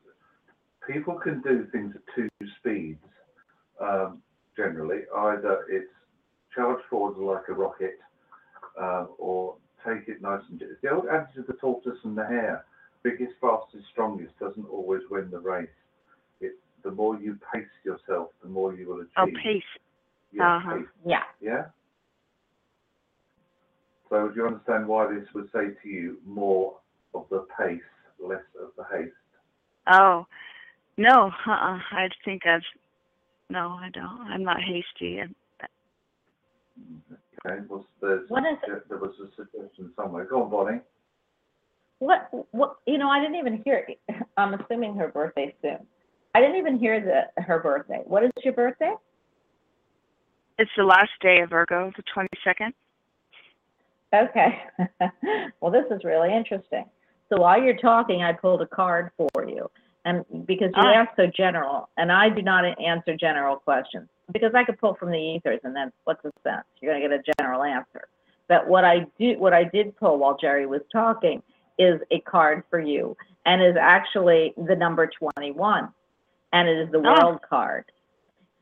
people 0.87 1.15
can 1.15 1.41
do 1.41 1.65
things 1.71 1.95
at 1.95 2.01
two 2.15 2.27
speeds. 2.59 2.99
Um, 3.79 4.21
generally, 4.55 5.01
either 5.17 5.65
it's 5.69 5.89
charge 6.55 6.79
forward 6.89 7.17
like 7.17 7.43
a 7.49 7.53
rocket, 7.53 7.97
um, 8.79 9.09
or 9.17 9.55
take 9.85 10.07
it 10.07 10.21
nice 10.21 10.41
and. 10.49 10.61
It's 10.61 10.81
the 10.81 10.89
old 10.91 11.07
adage 11.07 11.37
of 11.37 11.47
the 11.47 11.53
tortoise 11.53 11.99
and 12.03 12.17
the 12.17 12.25
hare: 12.25 12.65
biggest, 13.03 13.33
fastest, 13.41 13.85
strongest 13.91 14.37
doesn't 14.39 14.65
always 14.69 15.01
win 15.09 15.29
the 15.31 15.39
race. 15.39 15.67
It's 16.41 16.55
the 16.83 16.91
more 16.91 17.17
you 17.17 17.37
pace 17.53 17.67
yourself, 17.83 18.29
the 18.41 18.49
more 18.49 18.73
you 18.73 18.87
will 18.87 19.01
achieve. 19.01 19.09
Oh, 19.17 19.27
pace. 19.43 19.63
Yeah, 20.31 20.57
Uh-huh. 20.57 20.77
pace. 20.77 20.87
yeah. 21.05 21.23
Yeah. 21.41 21.65
So 24.09 24.29
do 24.29 24.35
you 24.35 24.47
understand 24.47 24.87
why 24.87 25.11
this 25.13 25.27
would 25.33 25.49
say 25.51 25.71
to 25.81 25.89
you 25.89 26.17
more 26.25 26.77
of 27.15 27.25
the 27.29 27.45
pace, 27.57 27.81
less 28.19 28.43
of 28.61 28.69
the 28.77 28.83
haste? 28.95 29.15
Oh, 29.87 30.27
no. 30.97 31.31
Uh-uh. 31.45 31.79
I 31.91 32.09
think 32.23 32.45
I've. 32.45 32.61
No, 33.49 33.69
I 33.81 33.89
don't. 33.89 34.21
I'm 34.21 34.43
not 34.43 34.61
hasty. 34.61 35.19
I'm- 35.19 35.35
Okay, 37.45 37.65
was 37.69 37.83
there's 38.01 38.29
What 38.29 38.45
is- 38.45 38.57
there 38.89 38.97
was 38.97 39.11
a 39.19 39.27
suggestion 39.35 39.91
somewhere. 39.95 40.25
Go 40.25 40.43
on, 40.43 40.49
Bonnie. 40.49 40.79
What, 41.99 42.29
what, 42.51 42.77
you 42.85 42.97
know, 42.97 43.09
I 43.09 43.19
didn't 43.19 43.35
even 43.35 43.61
hear, 43.63 43.87
I'm 44.37 44.53
assuming 44.55 44.95
her 44.95 45.07
birthday 45.07 45.55
soon. 45.61 45.85
I 46.35 46.41
didn't 46.41 46.57
even 46.57 46.77
hear 46.77 46.99
the, 46.99 47.41
her 47.41 47.59
birthday. 47.59 48.01
What 48.05 48.23
is 48.23 48.31
your 48.43 48.53
birthday? 48.53 48.93
It's 50.57 50.71
the 50.75 50.83
last 50.83 51.11
day 51.21 51.39
of 51.41 51.49
Virgo, 51.49 51.91
the 51.95 52.03
22nd. 52.15 52.73
Okay. 54.13 54.63
Well, 55.61 55.71
this 55.71 55.85
is 55.91 56.03
really 56.03 56.33
interesting. 56.35 56.85
So 57.29 57.37
while 57.41 57.61
you're 57.61 57.77
talking, 57.77 58.21
I 58.21 58.33
pulled 58.33 58.61
a 58.61 58.67
card 58.67 59.11
for 59.17 59.47
you. 59.47 59.71
And 60.05 60.25
because 60.45 60.69
you 60.75 60.81
Ah. 60.83 60.93
asked 60.93 61.15
so 61.15 61.27
general, 61.27 61.89
and 61.97 62.11
I 62.11 62.29
do 62.29 62.41
not 62.41 62.65
answer 62.79 63.15
general 63.15 63.55
questions. 63.57 64.09
because 64.31 64.55
I 64.55 64.63
could 64.63 64.79
pull 64.79 64.95
from 64.95 65.11
the 65.11 65.17
ethers 65.19 65.59
and 65.65 65.75
then 65.75 65.91
what's 66.05 66.23
the 66.23 66.31
sense? 66.43 66.63
You're 66.79 66.93
going 66.93 67.03
to 67.03 67.09
get 67.09 67.19
a 67.19 67.33
general 67.37 67.61
answer. 67.61 68.07
But 68.47 68.65
what 68.67 68.85
I 68.85 69.05
do, 69.19 69.37
what 69.37 69.53
I 69.53 69.65
did 69.65 69.95
pull 69.97 70.17
while 70.17 70.37
Jerry 70.37 70.65
was 70.65 70.81
talking 70.93 71.43
is 71.77 71.99
a 72.09 72.21
card 72.21 72.63
for 72.69 72.79
you 72.79 73.17
and 73.45 73.61
is 73.61 73.75
actually 73.75 74.53
the 74.55 74.77
number 74.77 75.07
21 75.07 75.89
and 76.53 76.69
it 76.69 76.77
is 76.77 76.89
the 76.91 76.99
Oh. 76.99 77.01
world 77.01 77.41
card. 77.41 77.83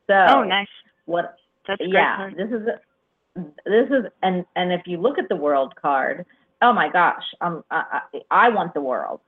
So 0.07 0.15
Oh, 0.15 0.43
nice. 0.43 0.67
what 1.05 1.35
That's 1.67 1.79
a 1.79 1.83
great 1.83 1.93
yeah, 1.93 2.15
card. 2.17 2.35
this 2.37 2.51
is 2.51 2.67
this 3.65 3.89
is 3.91 4.05
and 4.23 4.43
and 4.55 4.73
if 4.73 4.87
you 4.87 4.97
look 4.97 5.19
at 5.19 5.29
the 5.29 5.35
world 5.35 5.75
card, 5.75 6.25
oh 6.63 6.73
my 6.73 6.89
gosh, 6.89 7.23
um, 7.41 7.63
I, 7.69 8.01
I, 8.13 8.21
I 8.47 8.49
want 8.49 8.73
the 8.73 8.81
world. 8.81 9.21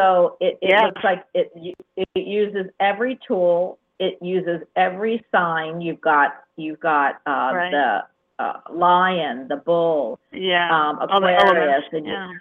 So 0.00 0.36
it, 0.40 0.58
it 0.62 0.70
Yeah. 0.70 0.86
looks 0.86 1.04
like 1.04 1.24
it 1.34 1.52
it 1.96 2.08
uses 2.16 2.66
every 2.80 3.18
tool. 3.26 3.78
It 3.98 4.18
uses 4.22 4.62
every 4.76 5.24
sign. 5.30 5.80
You've 5.80 6.00
got 6.00 6.34
you've 6.56 6.80
got 6.80 7.16
uh, 7.26 7.52
Right. 7.54 7.70
the 7.70 8.04
uh, 8.42 8.60
lion, 8.72 9.48
the 9.48 9.56
bull, 9.56 10.18
Yeah. 10.32 10.68
um, 10.74 10.96
the 10.96 11.04
Aquarius, 11.04 11.84
and 11.92 12.06
Yeah. 12.06 12.32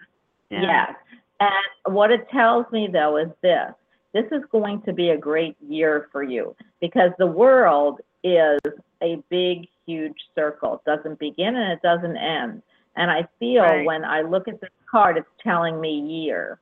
Yeah. 0.50 0.62
Yes. 0.62 0.96
And 1.42 1.94
what 1.96 2.12
it 2.12 2.30
tells 2.30 2.66
me 2.72 2.88
though 2.88 3.18
is 3.18 3.30
this. 3.42 3.74
This 4.14 4.26
is 4.32 4.44
going 4.52 4.82
to 4.84 4.94
be 4.94 5.10
a 5.12 5.18
great 5.18 5.56
year 5.62 6.08
for 6.12 6.24
you 6.24 6.56
because 6.82 7.12
the 7.20 7.28
world 7.28 8.02
is 8.24 8.60
a 9.04 9.18
big, 9.30 9.68
huge 9.86 10.18
circle. 10.34 10.76
It 10.76 10.84
doesn't 10.90 11.20
begin 11.20 11.56
and 11.56 11.72
it 11.72 11.82
doesn't 11.84 12.18
end. 12.18 12.64
And 12.96 13.12
I 13.12 13.28
feel 13.40 13.64
Right. 13.64 13.86
when 13.86 14.04
I 14.04 14.22
look 14.22 14.48
at 14.48 14.60
this 14.62 14.72
card, 14.90 15.18
it's 15.18 15.30
telling 15.44 15.80
me 15.80 15.92
year. 15.92 16.60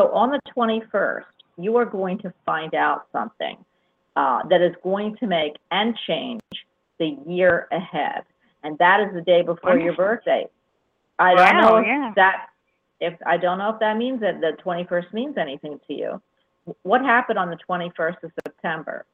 So 0.00 0.10
on 0.14 0.30
the 0.30 0.40
21st, 0.56 1.24
you 1.58 1.76
are 1.76 1.84
going 1.84 2.16
to 2.20 2.32
find 2.46 2.74
out 2.74 3.08
something 3.12 3.62
uh, 4.16 4.40
that 4.48 4.62
is 4.62 4.74
going 4.82 5.14
to 5.16 5.26
make 5.26 5.56
and 5.70 5.94
change 6.06 6.40
the 6.98 7.18
year 7.26 7.68
ahead. 7.70 8.22
And 8.62 8.78
that 8.78 9.00
is 9.00 9.12
the 9.12 9.20
day 9.20 9.42
before 9.42 9.78
your 9.78 9.94
birthday. 9.94 10.46
I 11.18 11.34
don't 11.34 11.60
know 11.60 11.76
if 11.76 11.86
yeah. 11.86 12.12
that 12.16 12.46
if 12.98 13.14
I 13.26 13.36
don't 13.36 13.58
know 13.58 13.74
if 13.74 13.80
that 13.80 13.98
means 13.98 14.20
that 14.20 14.40
the 14.40 14.56
21st 14.64 15.12
means 15.12 15.36
anything 15.36 15.78
to 15.86 15.92
you. 15.92 16.22
What 16.82 17.02
happened 17.02 17.38
on 17.38 17.50
the 17.50 17.58
21st 17.68 18.22
of 18.22 18.30
September? 18.46 19.04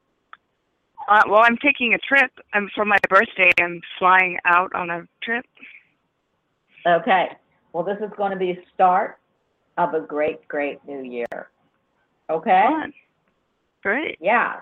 Uh, 1.08 1.22
well, 1.28 1.42
I'm 1.42 1.56
taking 1.56 1.94
a 1.94 1.98
trip. 1.98 2.30
I'm 2.52 2.68
for 2.76 2.84
my 2.84 2.98
birthday. 3.08 3.50
I'm 3.60 3.80
flying 3.98 4.38
out 4.44 4.72
on 4.72 4.90
a 4.90 5.02
trip. 5.20 5.46
Okay. 6.86 7.30
Well, 7.72 7.82
this 7.82 7.98
is 7.98 8.10
going 8.16 8.30
to 8.30 8.38
be 8.38 8.52
a 8.52 8.58
start 8.72 9.18
of 9.76 9.94
a 9.94 10.00
great, 10.00 10.46
great 10.48 10.78
new 10.86 11.02
year. 11.02 11.50
Okay? 12.30 12.66
Fun. 12.68 12.92
Great. 13.82 14.18
Yeah. 14.20 14.60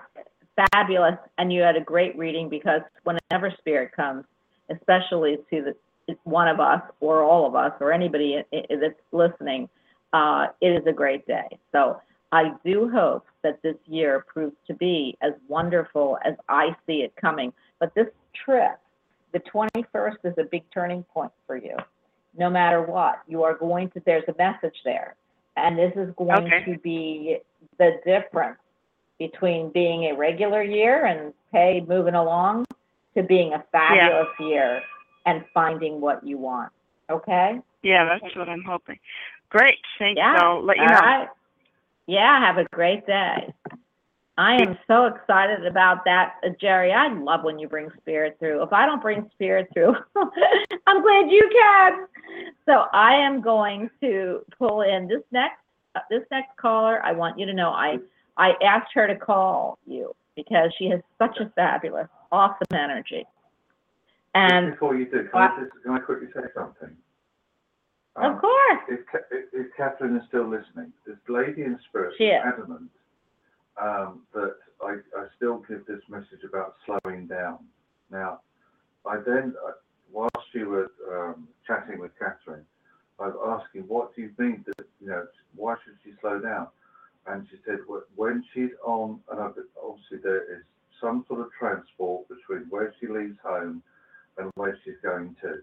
Fabulous. 0.71 1.17
And 1.37 1.51
you 1.51 1.61
had 1.61 1.75
a 1.75 1.81
great 1.81 2.17
reading 2.17 2.49
because 2.49 2.81
whenever 3.03 3.53
spirit 3.57 3.91
comes, 3.93 4.25
especially 4.69 5.37
to 5.49 5.73
the 6.07 6.15
one 6.23 6.47
of 6.47 6.59
us 6.59 6.81
or 6.99 7.23
all 7.23 7.47
of 7.47 7.55
us 7.55 7.71
or 7.79 7.91
anybody 7.91 8.43
that's 8.51 8.93
listening, 9.11 9.67
uh, 10.13 10.47
it 10.61 10.67
is 10.67 10.83
a 10.87 10.93
great 10.93 11.25
day. 11.25 11.57
So 11.71 11.99
I 12.31 12.53
do 12.63 12.89
hope 12.89 13.25
that 13.43 13.61
this 13.63 13.75
year 13.85 14.25
proves 14.31 14.55
to 14.67 14.73
be 14.73 15.17
as 15.21 15.33
wonderful 15.47 16.17
as 16.23 16.35
I 16.49 16.75
see 16.85 16.97
it 16.97 17.13
coming. 17.19 17.53
But 17.79 17.93
this 17.95 18.07
trip, 18.45 18.79
the 19.33 19.39
21st 19.39 20.17
is 20.23 20.33
a 20.37 20.43
big 20.43 20.63
turning 20.73 21.03
point 21.03 21.31
for 21.47 21.57
you. 21.57 21.75
No 22.37 22.49
matter 22.49 22.81
what, 22.81 23.21
you 23.27 23.43
are 23.43 23.53
going 23.53 23.89
to, 23.91 24.01
there's 24.05 24.23
a 24.27 24.35
message 24.37 24.75
there. 24.83 25.15
And 25.57 25.77
this 25.77 25.93
is 25.95 26.13
going 26.17 26.45
Okay. 26.45 26.65
to 26.65 26.77
be 26.79 27.37
the 27.77 27.99
difference 28.05 28.57
between 29.17 29.69
being 29.69 30.05
a 30.05 30.15
regular 30.15 30.61
year 30.61 31.05
and 31.05 31.33
pay 31.51 31.83
moving 31.87 32.15
along 32.15 32.65
to 33.15 33.23
being 33.23 33.53
a 33.53 33.63
fabulous 33.71 34.27
year 34.39 34.81
and 35.25 35.45
finding 35.53 36.01
what 36.01 36.25
you 36.25 36.37
want. 36.37 36.71
Okay? 37.09 37.61
Yeah, 37.81 38.05
that's 38.05 38.35
what 38.35 38.49
I'm 38.49 38.63
hoping. 38.63 38.99
Great. 39.49 39.77
Thanks. 39.97 40.17
Yeah. 40.17 40.35
I'll 40.37 40.63
let 40.63 40.77
you 40.77 40.83
All 40.83 40.89
know. 40.89 40.99
right. 40.99 41.29
Yeah, 42.07 42.39
have 42.39 42.57
a 42.57 42.65
great 42.65 43.07
day. 43.07 43.53
I 44.37 44.55
am 44.61 44.77
so 44.87 45.05
excited 45.05 45.65
about 45.65 46.03
that, 46.05 46.35
uh, 46.45 46.49
Jerry. 46.59 46.91
I 46.91 47.07
love 47.07 47.43
when 47.43 47.57
you 47.57 47.69
bring 47.69 47.89
spirit 48.01 48.35
through. 48.39 48.61
If 48.63 48.73
I 48.73 48.85
don't 48.85 49.01
bring 49.01 49.29
spirit 49.33 49.69
through, 49.73 49.95
I'm 50.87 51.01
glad 51.01 51.31
you 51.31 51.49
can. 51.51 52.07
So 52.65 52.85
I 52.93 53.13
am 53.13 53.41
going 53.41 53.89
to 54.01 54.41
pull 54.57 54.81
in 54.81 55.07
this 55.07 55.21
next 55.31 55.59
uh, 55.95 55.99
this 56.09 56.23
next 56.31 56.57
caller. 56.57 57.01
I 57.05 57.13
want 57.13 57.39
you 57.39 57.45
to 57.45 57.53
know 57.53 57.69
I 57.69 57.97
I 58.37 58.53
asked 58.61 58.91
her 58.93 59.07
to 59.07 59.15
call 59.15 59.77
you 59.87 60.13
because 60.35 60.69
she 60.77 60.89
has 60.89 60.99
such 61.17 61.37
a 61.39 61.49
fabulous, 61.55 62.07
awesome 62.31 62.57
energy. 62.73 63.19
Just 63.23 63.29
And 64.33 64.71
before 64.71 64.95
you 64.97 65.05
do, 65.05 65.29
can? 65.31 65.41
I, 65.41 65.59
just, 65.61 65.71
can 65.83 65.93
I 65.93 65.99
quickly 65.99 66.27
say 66.35 66.41
something? 66.53 66.89
of 68.17 68.33
Um, 68.33 68.39
course, 68.39 68.79
If, 68.89 68.99
if, 69.31 69.45
if 69.53 69.67
Catherine 69.77 70.17
is 70.17 70.23
still 70.27 70.45
listening, 70.49 70.91
this 71.07 71.15
lady 71.29 71.63
in 71.63 71.79
spirit 71.87 72.15
She 72.17 72.25
is. 72.25 72.41
adamant 72.45 72.89
um, 73.81 74.21
that 74.33 74.55
I, 74.81 74.97
I 75.17 75.25
still 75.35 75.63
give 75.67 75.85
this 75.85 76.01
message 76.09 76.43
about 76.47 76.75
slowing 76.85 77.27
down. 77.27 77.59
Now, 78.11 78.41
I 79.05 79.17
then, 79.25 79.55
uh, 79.67 79.71
whilst 80.11 80.47
you 80.53 80.69
were 80.69 80.91
um, 81.11 81.47
chatting 81.67 81.99
with 81.99 82.11
Catherine, 82.17 82.65
I 83.19 83.27
was 83.27 83.61
asking, 83.67 83.83
what 83.87 84.15
do 84.15 84.21
you 84.23 84.31
mean 84.37 84.63
that, 84.67 84.85
you 85.01 85.07
know, 85.07 85.25
why 85.55 85.75
should 85.83 85.95
she 86.03 86.11
slow 86.21 86.39
down? 86.39 86.67
And 87.27 87.47
she 87.49 87.57
said, 87.65 87.79
"Wh- 87.89 88.05
when 88.17 88.43
she's 88.53 88.71
on, 88.83 89.19
and 89.31 89.39
obviously 89.39 90.17
there 90.21 90.43
is 90.53 90.63
some 91.01 91.25
sort 91.27 91.41
of 91.41 91.47
transport 91.57 92.27
between 92.27 92.67
where 92.69 92.93
she 92.99 93.07
leaves 93.07 93.37
home 93.43 93.81
and 94.37 94.51
where 94.55 94.77
she's 94.83 94.99
going 95.01 95.35
to. 95.41 95.61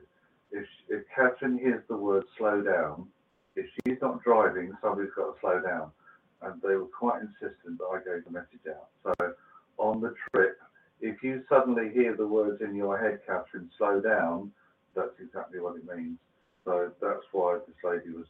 If, 0.51 0.65
sh- 0.65 0.89
if 0.91 1.03
Catherine 1.15 1.59
hears 1.59 1.83
the 1.89 1.97
word 1.97 2.25
slow 2.37 2.63
down, 2.63 3.07
if 3.55 3.67
she's 3.87 3.99
not 4.01 4.23
driving, 4.25 4.73
somebody's 4.83 5.13
got 5.15 5.35
to 5.35 5.41
slow 5.41 5.61
down. 5.61 5.91
And 6.43 6.61
they 6.63 6.75
were 6.75 6.87
quite 6.87 7.23
insistent 7.23 7.79
that 7.79 7.85
I 7.85 7.99
gave 7.99 8.25
the 8.25 8.31
message 8.31 8.67
out. 8.69 8.89
So 9.05 9.33
on 9.79 10.01
the 10.01 10.15
trip, 10.31 10.59
if 11.01 11.23
you 11.23 11.43
suddenly 11.49 11.91
hear 11.93 12.17
the 12.17 12.27
words 12.27 12.63
in 12.63 12.75
your 12.75 12.99
head, 12.99 13.21
Catherine, 13.27 13.71
slow 13.77 14.01
down, 14.01 14.53
that's 14.95 15.19
exactly 15.21 15.61
what 15.61 15.77
it 15.77 15.85
means. 15.85 16.19
So 16.65 16.93
that's 17.01 17.25
why 17.33 17.59
this 17.67 17.77
lady 17.83 18.17
was 18.17 18.27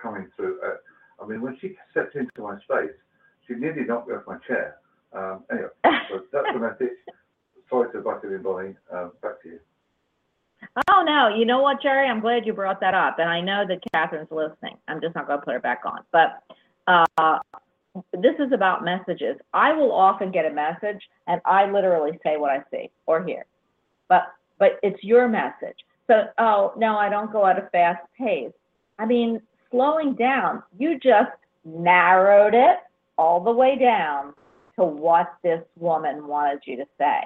coming 0.00 0.28
through. 0.36 0.60
Uh, 0.64 1.22
I 1.22 1.26
mean, 1.26 1.40
when 1.40 1.56
she 1.60 1.76
stepped 1.90 2.14
into 2.14 2.42
my 2.42 2.58
space, 2.60 2.96
she 3.46 3.54
nearly 3.54 3.84
knocked 3.84 4.08
me 4.08 4.14
off 4.14 4.24
my 4.26 4.38
chair. 4.46 4.76
Um, 5.12 5.44
anyway, 5.50 5.68
so 6.10 6.20
that's 6.32 6.46
the 6.52 6.58
message. 6.58 6.96
Sorry 7.70 7.90
to 7.92 8.00
butt 8.00 8.24
in, 8.24 8.42
Bonnie. 8.42 8.74
Um, 8.92 9.12
back 9.22 9.42
to 9.42 9.48
you. 9.48 9.60
Oh, 10.90 11.02
no, 11.02 11.34
you 11.34 11.44
know 11.44 11.60
what, 11.60 11.80
Jerry? 11.80 12.08
I'm 12.08 12.20
glad 12.20 12.44
you 12.44 12.52
brought 12.52 12.80
that 12.80 12.94
up, 12.94 13.18
and 13.18 13.28
I 13.28 13.40
know 13.40 13.64
that 13.66 13.80
Catherine's 13.92 14.30
listening. 14.30 14.76
I'm 14.88 15.00
just 15.00 15.14
not 15.14 15.26
going 15.26 15.38
to 15.38 15.44
put 15.44 15.54
her 15.54 15.60
back 15.60 15.82
on. 15.84 16.00
But 16.12 16.42
uh, 16.88 17.38
this 18.12 18.34
is 18.38 18.52
about 18.52 18.84
messages. 18.84 19.36
I 19.52 19.72
will 19.72 19.92
often 19.92 20.30
get 20.30 20.46
a 20.46 20.50
message, 20.50 21.02
and 21.26 21.40
I 21.44 21.70
literally 21.70 22.18
say 22.24 22.36
what 22.36 22.50
I 22.50 22.62
see 22.70 22.90
or 23.06 23.24
hear. 23.24 23.44
But 24.08 24.32
but 24.58 24.78
it's 24.82 25.02
your 25.04 25.28
message. 25.28 25.76
So, 26.08 26.24
oh, 26.38 26.72
no, 26.76 26.96
I 26.96 27.08
don't 27.08 27.30
go 27.30 27.46
at 27.46 27.58
a 27.58 27.68
fast 27.70 28.02
pace. 28.18 28.52
I 28.98 29.04
mean, 29.06 29.40
slowing 29.70 30.14
down, 30.14 30.62
you 30.78 30.98
just 30.98 31.30
narrowed 31.64 32.54
it 32.54 32.78
all 33.18 33.44
the 33.44 33.52
way 33.52 33.78
down 33.78 34.32
to 34.76 34.84
what 34.84 35.34
this 35.42 35.62
woman 35.76 36.26
wanted 36.26 36.60
you 36.64 36.76
to 36.76 36.86
say. 36.96 37.20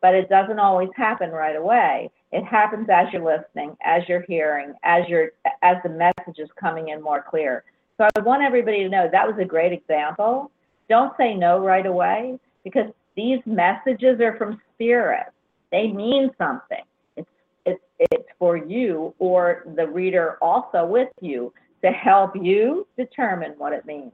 But 0.00 0.14
it 0.14 0.28
doesn't 0.28 0.58
always 0.58 0.88
happen 0.96 1.30
right 1.30 1.54
away. 1.54 2.10
It 2.32 2.44
happens 2.44 2.88
as 2.90 3.06
you're 3.12 3.24
listening, 3.24 3.76
as 3.84 4.02
you're 4.08 4.24
hearing, 4.26 4.72
as 4.82 5.02
you're 5.08 5.32
as 5.62 5.76
the 5.84 5.90
message 5.90 6.38
is 6.38 6.48
coming 6.58 6.88
in 6.88 7.02
more 7.02 7.24
clear. 7.28 7.64
So 8.02 8.08
I 8.16 8.20
want 8.20 8.42
everybody 8.42 8.78
to 8.82 8.88
know 8.88 9.08
that 9.12 9.28
was 9.28 9.36
a 9.40 9.44
great 9.44 9.72
example. 9.72 10.50
Don't 10.88 11.16
say 11.16 11.34
no 11.34 11.60
right 11.60 11.86
away 11.86 12.36
because 12.64 12.86
these 13.14 13.38
messages 13.46 14.20
are 14.20 14.36
from 14.36 14.60
spirit. 14.74 15.26
They 15.70 15.86
mean 15.86 16.32
something. 16.36 16.82
It's 17.16 17.28
it's 17.64 17.80
it's 17.98 18.28
for 18.40 18.56
you 18.56 19.14
or 19.20 19.62
the 19.76 19.86
reader 19.86 20.36
also 20.42 20.84
with 20.84 21.10
you 21.20 21.52
to 21.84 21.92
help 21.92 22.32
you 22.34 22.88
determine 22.96 23.52
what 23.56 23.72
it 23.72 23.86
means. 23.86 24.10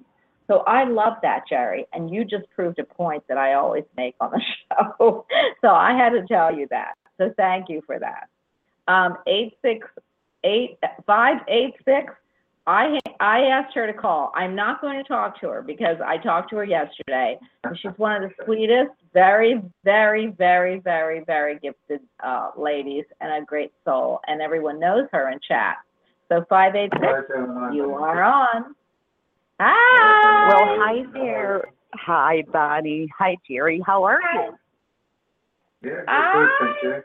So 0.49 0.59
I 0.67 0.85
love 0.85 1.15
that, 1.23 1.45
Jerry, 1.49 1.87
and 1.95 2.13
you 2.13 2.27
just 2.27 2.45
proved 2.55 2.79
a 2.79 2.85
point 2.85 3.23
that 3.29 3.39
I 3.39 3.55
always 3.55 3.85
make 3.97 4.17
on 4.21 4.33
the 4.33 4.43
show. 4.99 5.25
so 5.63 5.69
I 5.69 5.97
had 5.97 6.11
to 6.11 6.27
tell 6.27 6.55
you 6.55 6.67
that. 6.69 6.93
So 7.17 7.33
thank 7.39 7.71
you 7.71 7.81
for 7.87 7.99
that. 7.99 8.29
Um, 8.87 9.17
eight 9.27 9.55
six 9.63 9.89
eight 10.45 10.77
five 11.07 11.39
eight 11.49 11.73
six. 11.87 12.13
I 12.69 12.99
I 13.19 13.41
asked 13.45 13.75
her 13.75 13.87
to 13.87 13.95
call. 13.95 14.31
I'm 14.35 14.55
not 14.55 14.83
going 14.83 15.03
to 15.03 15.09
talk 15.09 15.41
to 15.41 15.49
her 15.49 15.63
because 15.63 15.97
I 16.05 16.19
talked 16.19 16.51
to 16.51 16.57
her 16.57 16.65
yesterday. 16.65 17.39
And 17.65 17.77
she's 17.79 17.93
one 17.97 18.23
of 18.23 18.31
the 18.31 18.45
sweetest, 18.45 18.91
very, 19.15 19.63
very, 19.85 20.27
very, 20.37 20.79
very, 20.81 21.25
very 21.25 21.59
gifted 21.61 22.01
uh, 22.23 22.51
ladies 22.59 23.05
and 23.23 23.43
a 23.43 23.47
great 23.47 23.73
soul. 23.87 24.21
And 24.27 24.43
everyone 24.43 24.79
knows 24.79 25.09
her 25.13 25.31
in 25.31 25.41
chat. 25.49 25.77
So 26.29 26.45
five 26.51 26.77
eight 26.77 26.93
six. 26.93 27.07
Five, 27.07 27.25
seven, 27.29 27.55
nine, 27.55 27.73
You 27.73 27.95
are 27.95 28.23
on. 28.23 28.75
Hi. 29.61 30.49
Well, 30.49 30.77
hi 30.79 31.05
there. 31.15 31.63
Hi, 31.95 32.45
Bonnie. 32.53 33.09
Hi, 33.19 33.39
Jerry. 33.49 33.83
How 33.85 34.05
are 34.05 34.21
you? 34.35 34.59
Yeah, 35.83 35.91
good, 35.91 36.05
Ah. 36.07 36.59
good, 36.61 36.77
you. 36.83 37.03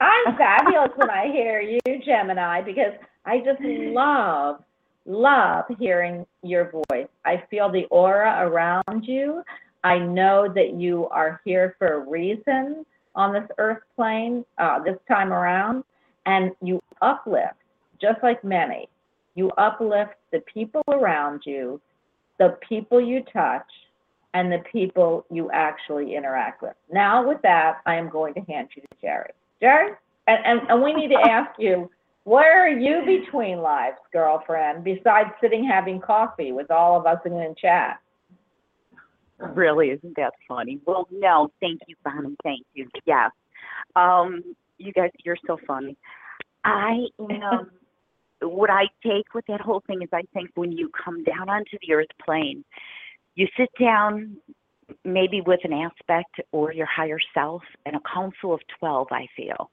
I'm 0.00 0.36
fabulous 0.36 0.90
when 0.96 1.10
I 1.10 1.26
hear 1.32 1.60
you, 1.60 1.80
Gemini, 2.04 2.60
because 2.62 2.92
I 3.26 3.38
just 3.38 3.60
love, 3.60 4.62
love 5.06 5.64
hearing 5.78 6.26
your 6.42 6.70
voice. 6.70 7.08
I 7.24 7.42
feel 7.50 7.70
the 7.70 7.84
aura 7.86 8.46
around 8.46 9.04
you. 9.04 9.42
I 9.82 9.98
know 9.98 10.50
that 10.54 10.74
you 10.74 11.08
are 11.08 11.40
here 11.44 11.74
for 11.78 11.94
a 11.94 11.98
reason 11.98 12.86
on 13.14 13.32
this 13.32 13.48
earth 13.58 13.82
plane 13.96 14.44
uh, 14.58 14.82
this 14.82 14.96
time 15.08 15.32
around, 15.32 15.84
and 16.26 16.52
you 16.62 16.82
uplift, 17.02 17.54
just 18.00 18.22
like 18.22 18.42
many. 18.44 18.88
You 19.34 19.50
uplift 19.58 20.14
the 20.32 20.40
people 20.40 20.82
around 20.88 21.42
you, 21.44 21.80
the 22.38 22.56
people 22.66 23.00
you 23.00 23.22
touch, 23.32 23.66
and 24.32 24.50
the 24.50 24.62
people 24.70 25.24
you 25.30 25.50
actually 25.52 26.16
interact 26.16 26.62
with. 26.62 26.74
Now, 26.92 27.26
with 27.26 27.40
that, 27.42 27.80
I 27.86 27.94
am 27.96 28.08
going 28.08 28.34
to 28.34 28.40
hand 28.40 28.68
you 28.74 28.82
to 28.82 28.88
Jerry. 29.00 29.30
Jerry, 29.60 29.92
and, 30.26 30.44
and, 30.44 30.60
and 30.68 30.82
we 30.82 30.92
need 30.92 31.08
to 31.08 31.20
ask 31.20 31.50
you, 31.58 31.90
where 32.24 32.64
are 32.64 32.70
you 32.70 33.02
between 33.04 33.58
lives, 33.58 33.98
girlfriend, 34.12 34.82
besides 34.82 35.30
sitting 35.40 35.64
having 35.64 36.00
coffee 36.00 36.52
with 36.52 36.70
all 36.70 36.98
of 36.98 37.06
us 37.06 37.18
in 37.24 37.32
the 37.32 37.54
chat? 37.60 38.00
Really, 39.38 39.88
isn't 39.90 40.16
that 40.16 40.32
funny? 40.48 40.80
Well, 40.86 41.06
no, 41.10 41.50
thank 41.60 41.80
you, 41.86 41.96
Bonnie. 42.04 42.36
Thank 42.42 42.64
you. 42.72 42.88
Yes. 43.04 43.30
Um, 43.94 44.42
you 44.78 44.92
guys, 44.92 45.10
you're 45.24 45.36
so 45.46 45.58
funny. 45.66 45.96
I 46.64 47.06
am. 47.20 47.70
what 48.42 48.70
I 48.70 48.84
take 49.02 49.34
with 49.34 49.44
that 49.46 49.60
whole 49.60 49.82
thing 49.86 50.02
is, 50.02 50.08
I 50.12 50.22
think 50.32 50.50
when 50.54 50.72
you 50.72 50.90
come 51.04 51.24
down 51.24 51.48
onto 51.48 51.78
the 51.86 51.94
earth 51.94 52.08
plane, 52.24 52.64
you 53.34 53.48
sit 53.56 53.70
down, 53.80 54.36
maybe 55.04 55.40
with 55.40 55.60
an 55.64 55.72
aspect 55.72 56.40
or 56.52 56.72
your 56.72 56.86
higher 56.86 57.18
self, 57.32 57.62
and 57.86 57.96
a 57.96 58.00
council 58.12 58.54
of 58.54 58.60
twelve. 58.78 59.08
I 59.10 59.26
feel, 59.36 59.70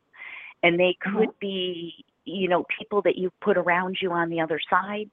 and 0.64 0.80
they 0.80 0.95
could 1.02 1.30
be, 1.39 2.04
you 2.26 2.47
know, 2.47 2.65
people 2.80 3.01
that 3.03 3.17
you 3.17 3.32
put 3.41 3.57
around 3.57 3.97
you 4.01 4.11
on 4.11 4.30
the 4.30 4.41
other 4.41 4.59
side. 4.69 5.09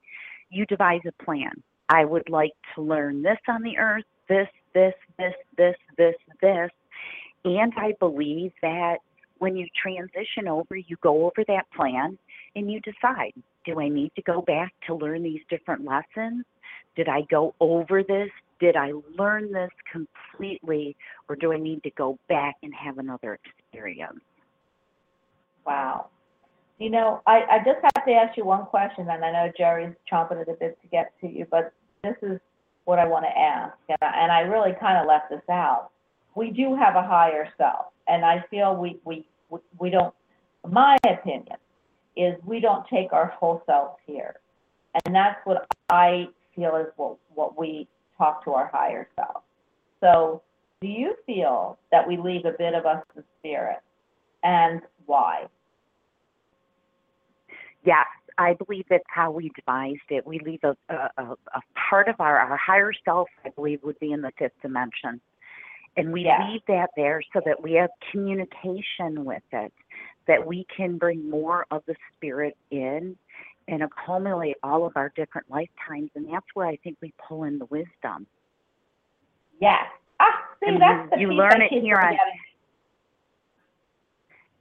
You 0.50 0.66
devise 0.66 1.00
a 1.06 1.24
plan. 1.24 1.62
I 1.88 2.04
would 2.04 2.28
like 2.28 2.52
to 2.74 2.82
learn 2.82 3.22
this 3.22 3.38
on 3.48 3.62
the 3.62 3.78
earth, 3.78 4.04
this, 4.28 4.48
this, 4.74 4.94
this, 5.18 5.34
this, 5.56 5.76
this, 5.96 6.14
this. 6.40 6.70
And 7.44 7.72
I 7.76 7.94
believe 7.98 8.52
that 8.62 8.98
when 9.38 9.56
you 9.56 9.66
transition 9.80 10.48
over, 10.48 10.76
you 10.76 10.96
go 11.02 11.26
over 11.26 11.44
that 11.46 11.66
plan 11.74 12.18
and 12.54 12.70
you 12.70 12.80
decide 12.80 13.32
do 13.64 13.80
I 13.80 13.88
need 13.88 14.12
to 14.16 14.22
go 14.22 14.40
back 14.40 14.72
to 14.86 14.94
learn 14.94 15.22
these 15.22 15.42
different 15.50 15.84
lessons? 15.84 16.44
Did 16.96 17.08
I 17.08 17.20
go 17.30 17.54
over 17.60 18.02
this? 18.02 18.30
Did 18.60 18.76
I 18.76 18.92
learn 19.18 19.52
this 19.52 19.70
completely? 19.92 20.96
Or 21.28 21.36
do 21.36 21.52
I 21.52 21.58
need 21.58 21.82
to 21.82 21.90
go 21.90 22.18
back 22.28 22.56
and 22.62 22.72
have 22.74 22.96
another 22.96 23.38
experience? 23.44 24.20
Wow. 25.66 26.06
You 26.78 26.90
know, 26.90 27.22
I, 27.26 27.42
I 27.50 27.58
just 27.58 27.78
have 27.82 28.04
to 28.06 28.12
ask 28.12 28.36
you 28.36 28.44
one 28.44 28.64
question, 28.66 29.08
and 29.10 29.24
I 29.24 29.32
know 29.32 29.52
Jerry's 29.56 29.94
chomping 30.10 30.40
at 30.40 30.46
the 30.46 30.54
bit 30.54 30.78
to 30.82 30.88
get 30.88 31.12
to 31.20 31.26
you, 31.28 31.46
but 31.50 31.72
this 32.04 32.14
is 32.22 32.38
what 32.84 32.98
I 32.98 33.06
want 33.06 33.24
to 33.24 33.38
ask, 33.38 33.74
and 33.88 33.98
I, 34.00 34.22
and 34.22 34.32
I 34.32 34.40
really 34.40 34.72
kind 34.78 34.96
of 34.96 35.06
left 35.06 35.28
this 35.30 35.42
out. 35.50 35.90
We 36.36 36.50
do 36.50 36.76
have 36.76 36.94
a 36.94 37.02
higher 37.02 37.48
self, 37.58 37.86
and 38.06 38.24
I 38.24 38.44
feel 38.48 38.76
we, 38.76 38.98
we, 39.04 39.26
we- 39.78 39.90
don't, 39.90 40.14
my 40.68 40.96
opinion 41.04 41.56
is 42.16 42.34
we 42.44 42.60
don't 42.60 42.86
take 42.88 43.12
our 43.12 43.26
whole 43.26 43.62
selves 43.66 43.96
here. 44.06 44.36
And 45.04 45.14
that's 45.14 45.38
what 45.44 45.66
I 45.90 46.28
feel 46.54 46.76
is 46.76 46.86
what, 46.96 47.16
what 47.34 47.58
we 47.58 47.86
talk 48.16 48.44
to 48.44 48.52
our 48.52 48.68
higher 48.72 49.08
self. 49.16 49.42
So 50.00 50.42
do 50.80 50.88
you 50.88 51.14
feel 51.26 51.78
that 51.92 52.06
we 52.06 52.16
leave 52.16 52.44
a 52.44 52.52
bit 52.52 52.74
of 52.74 52.86
us 52.86 53.02
in 53.16 53.22
spirit? 53.38 53.78
And 54.42 54.82
why? 55.06 55.46
Yes, 57.84 58.06
I 58.38 58.54
believe 58.54 58.84
that's 58.90 59.04
how 59.08 59.30
we 59.30 59.50
devised 59.50 60.00
it. 60.10 60.26
We 60.26 60.38
leave 60.40 60.60
a, 60.62 60.76
a, 60.88 61.10
a 61.54 61.60
part 61.90 62.08
of 62.08 62.16
our, 62.20 62.38
our 62.38 62.56
higher 62.56 62.92
self, 63.04 63.28
I 63.44 63.50
believe, 63.50 63.80
would 63.82 63.98
be 63.98 64.12
in 64.12 64.20
the 64.20 64.32
fifth 64.38 64.60
dimension. 64.62 65.20
And 65.96 66.12
we 66.12 66.22
Yeah. 66.24 66.46
leave 66.46 66.62
that 66.68 66.90
there 66.96 67.20
so 67.32 67.40
that 67.44 67.60
we 67.62 67.72
have 67.74 67.90
communication 68.12 69.24
with 69.24 69.42
it, 69.52 69.72
that 70.26 70.44
we 70.46 70.64
can 70.74 70.98
bring 70.98 71.28
more 71.28 71.66
of 71.70 71.82
the 71.86 71.96
spirit 72.16 72.56
in 72.70 73.16
and 73.66 73.82
accumulate 73.82 74.56
all 74.62 74.86
of 74.86 74.96
our 74.96 75.10
different 75.16 75.50
lifetimes. 75.50 76.10
And 76.14 76.32
that's 76.32 76.46
where 76.54 76.66
I 76.66 76.76
think 76.76 76.98
we 77.02 77.12
pull 77.26 77.44
in 77.44 77.58
the 77.58 77.66
wisdom. 77.66 78.26
Yes. 79.60 79.84
Ah, 80.20 80.44
see, 80.60 80.66
And 80.70 80.80
that's 80.80 81.04
you- 81.04 81.10
the 81.10 81.20
you 81.20 81.32
learn 81.32 81.62
it 81.62 81.70
here 81.72 81.98
on-. 81.98 82.16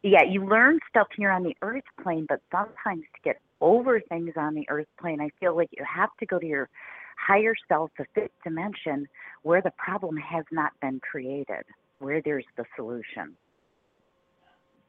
Yeah, 0.03 0.23
you 0.23 0.45
learn 0.45 0.79
stuff 0.89 1.07
here 1.15 1.31
on 1.31 1.43
the 1.43 1.55
earth 1.61 1.83
plane, 2.01 2.25
but 2.29 2.41
sometimes 2.51 3.03
to 3.15 3.21
get 3.23 3.39
over 3.61 3.99
things 3.99 4.33
on 4.37 4.53
the 4.53 4.67
earth 4.69 4.87
plane, 4.99 5.19
I 5.19 5.29
feel 5.39 5.55
like 5.55 5.69
you 5.71 5.83
have 5.83 6.09
to 6.19 6.25
go 6.25 6.39
to 6.39 6.45
your 6.45 6.69
higher 7.17 7.55
self, 7.67 7.91
the 7.97 8.05
fifth 8.13 8.31
dimension, 8.43 9.07
where 9.41 9.61
the 9.61 9.71
problem 9.71 10.15
has 10.17 10.45
not 10.51 10.71
been 10.81 10.99
created, 10.99 11.63
where 11.99 12.21
there's 12.21 12.45
the 12.57 12.65
solution. 12.75 13.35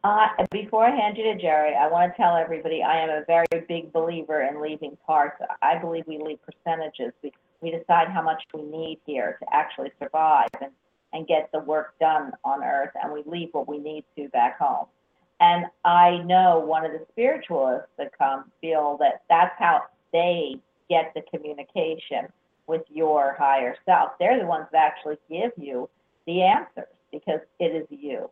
Uh, 0.05 0.29
before 0.53 0.85
I 0.85 0.95
hand 0.95 1.17
you 1.17 1.25
to 1.25 1.41
Jerry, 1.41 1.75
I 1.75 1.89
want 1.89 2.13
to 2.13 2.17
tell 2.17 2.37
everybody 2.37 2.83
I 2.83 3.03
am 3.03 3.09
a 3.09 3.25
very 3.27 3.47
big 3.67 3.93
believer 3.93 4.43
in 4.43 4.63
leaving 4.63 4.97
parts. 5.05 5.43
I 5.61 5.79
believe 5.79 6.05
we 6.07 6.19
leave 6.19 6.39
percentages. 6.43 7.13
We, 7.23 7.33
we 7.61 7.71
decide 7.73 8.09
how 8.09 8.23
much 8.23 8.43
we 8.55 8.63
need 8.63 9.01
here 9.07 9.39
to 9.41 9.47
actually 9.53 9.91
survive 10.01 10.51
and, 10.61 10.71
and 11.13 11.27
get 11.27 11.51
the 11.53 11.61
work 11.61 11.99
done 11.99 12.33
on 12.45 12.63
Earth, 12.63 12.93
and 13.03 13.13
we 13.13 13.23
leave 13.27 13.49
what 13.53 13.67
we 13.67 13.79
need 13.79 14.05
to 14.17 14.29
back 14.29 14.59
home. 14.59 14.87
And 15.41 15.67
I 15.85 16.19
know 16.19 16.59
one 16.59 16.85
of 16.85 16.93
the 16.93 17.07
spiritualists 17.13 17.91
that 17.97 18.17
come 18.17 18.51
feel 18.61 18.97
that 19.01 19.23
that's 19.29 19.55
how 19.59 19.83
they 20.13 20.57
get 20.91 21.13
the 21.15 21.23
communication 21.33 22.27
with 22.67 22.83
your 22.89 23.37
higher 23.39 23.77
self. 23.87 24.13
They're 24.19 24.39
the 24.39 24.47
ones 24.47 24.67
that 24.73 24.85
actually 24.85 25.19
give 25.31 25.53
you 25.57 25.89
the 26.27 26.43
answers 26.43 26.93
because 27.13 27.41
it 27.61 27.75
is 27.75 27.87
you. 27.91 28.31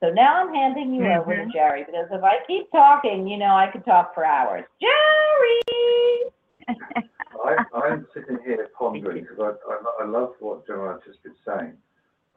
So 0.00 0.10
now 0.10 0.36
I'm 0.44 0.54
handing 0.54 0.94
you 0.94 1.06
over 1.06 1.34
to 1.34 1.42
Mhm. 1.44 1.52
Jerry 1.52 1.84
because 1.84 2.06
if 2.10 2.22
I 2.22 2.38
keep 2.46 2.70
talking, 2.70 3.26
you 3.26 3.36
know 3.36 3.54
I 3.56 3.68
could 3.68 3.84
talk 3.84 4.14
for 4.14 4.24
hours. 4.24 4.64
Jerry! 4.80 6.30
I, 7.44 7.64
I'm 7.74 8.06
sitting 8.12 8.38
here 8.44 8.68
pondering 8.78 9.22
because 9.22 9.38
I, 9.40 9.72
I, 9.72 10.02
I 10.02 10.04
love 10.06 10.34
what 10.40 10.66
Joanne's 10.66 11.02
just 11.04 11.22
been 11.22 11.34
saying. 11.44 11.76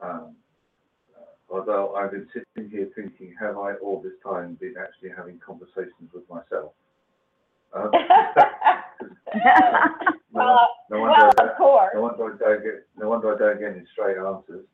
Um, 0.00 0.36
although 1.52 1.94
I've 1.94 2.10
been 2.10 2.26
sitting 2.32 2.70
here 2.70 2.88
thinking, 2.96 3.34
have 3.38 3.58
I 3.58 3.74
all 3.74 4.00
this 4.02 4.14
time 4.24 4.54
been 4.60 4.74
actually 4.80 5.10
having 5.16 5.38
conversations 5.44 6.10
with 6.12 6.28
myself? 6.28 6.72
Um, 7.74 7.90
no, 10.34 10.40
well, 10.44 10.68
no 10.90 11.00
well, 11.00 11.10
wonder, 11.10 11.50
of 11.50 11.56
course. 11.56 11.90
no 11.94 12.02
wonder 12.02 12.24
I 12.24 12.38
don't 12.38 12.62
get, 12.62 12.86
no 12.98 13.08
wonder 13.08 13.34
I 13.34 13.38
don't 13.38 13.58
get 13.58 13.72
any 13.72 13.86
straight 13.92 14.18
answers. 14.18 14.66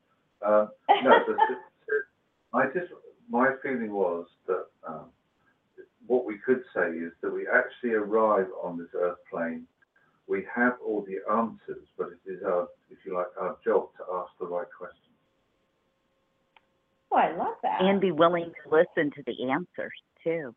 Um, 0.45 0.68
no, 1.05 1.12
I 2.55 2.66
just, 2.66 2.93
my 3.31 3.51
feeling 3.62 3.93
was 3.93 4.26
that 4.47 4.66
um, 4.87 5.07
what 6.07 6.26
we 6.26 6.39
could 6.39 6.62
say 6.74 6.89
is 6.91 7.12
that 7.22 7.33
we 7.33 7.47
actually 7.47 7.95
arrive 7.95 8.49
on 8.62 8.79
this 8.79 8.89
earth 8.95 9.18
plane. 9.31 9.64
We 10.26 10.45
have 10.55 10.74
all 10.85 11.07
the 11.07 11.18
answers, 11.33 11.87
but 11.97 12.09
it 12.09 12.31
is 12.31 12.43
our, 12.45 12.68
if 12.91 12.99
you 13.07 13.14
like, 13.14 13.29
our 13.41 13.57
job 13.64 13.91
to 13.99 14.05
ask 14.12 14.33
the 14.41 14.47
right 14.47 14.66
questions. 14.76 15.07
Oh, 17.11 17.16
I 17.16 17.34
love 17.36 17.54
that. 17.62 17.80
and 17.80 18.00
be 18.00 18.12
willing 18.12 18.52
to 18.62 18.70
listen 18.70 19.11
to 19.12 19.22
the 19.26 19.50
answers, 19.50 19.92
too. 20.22 20.54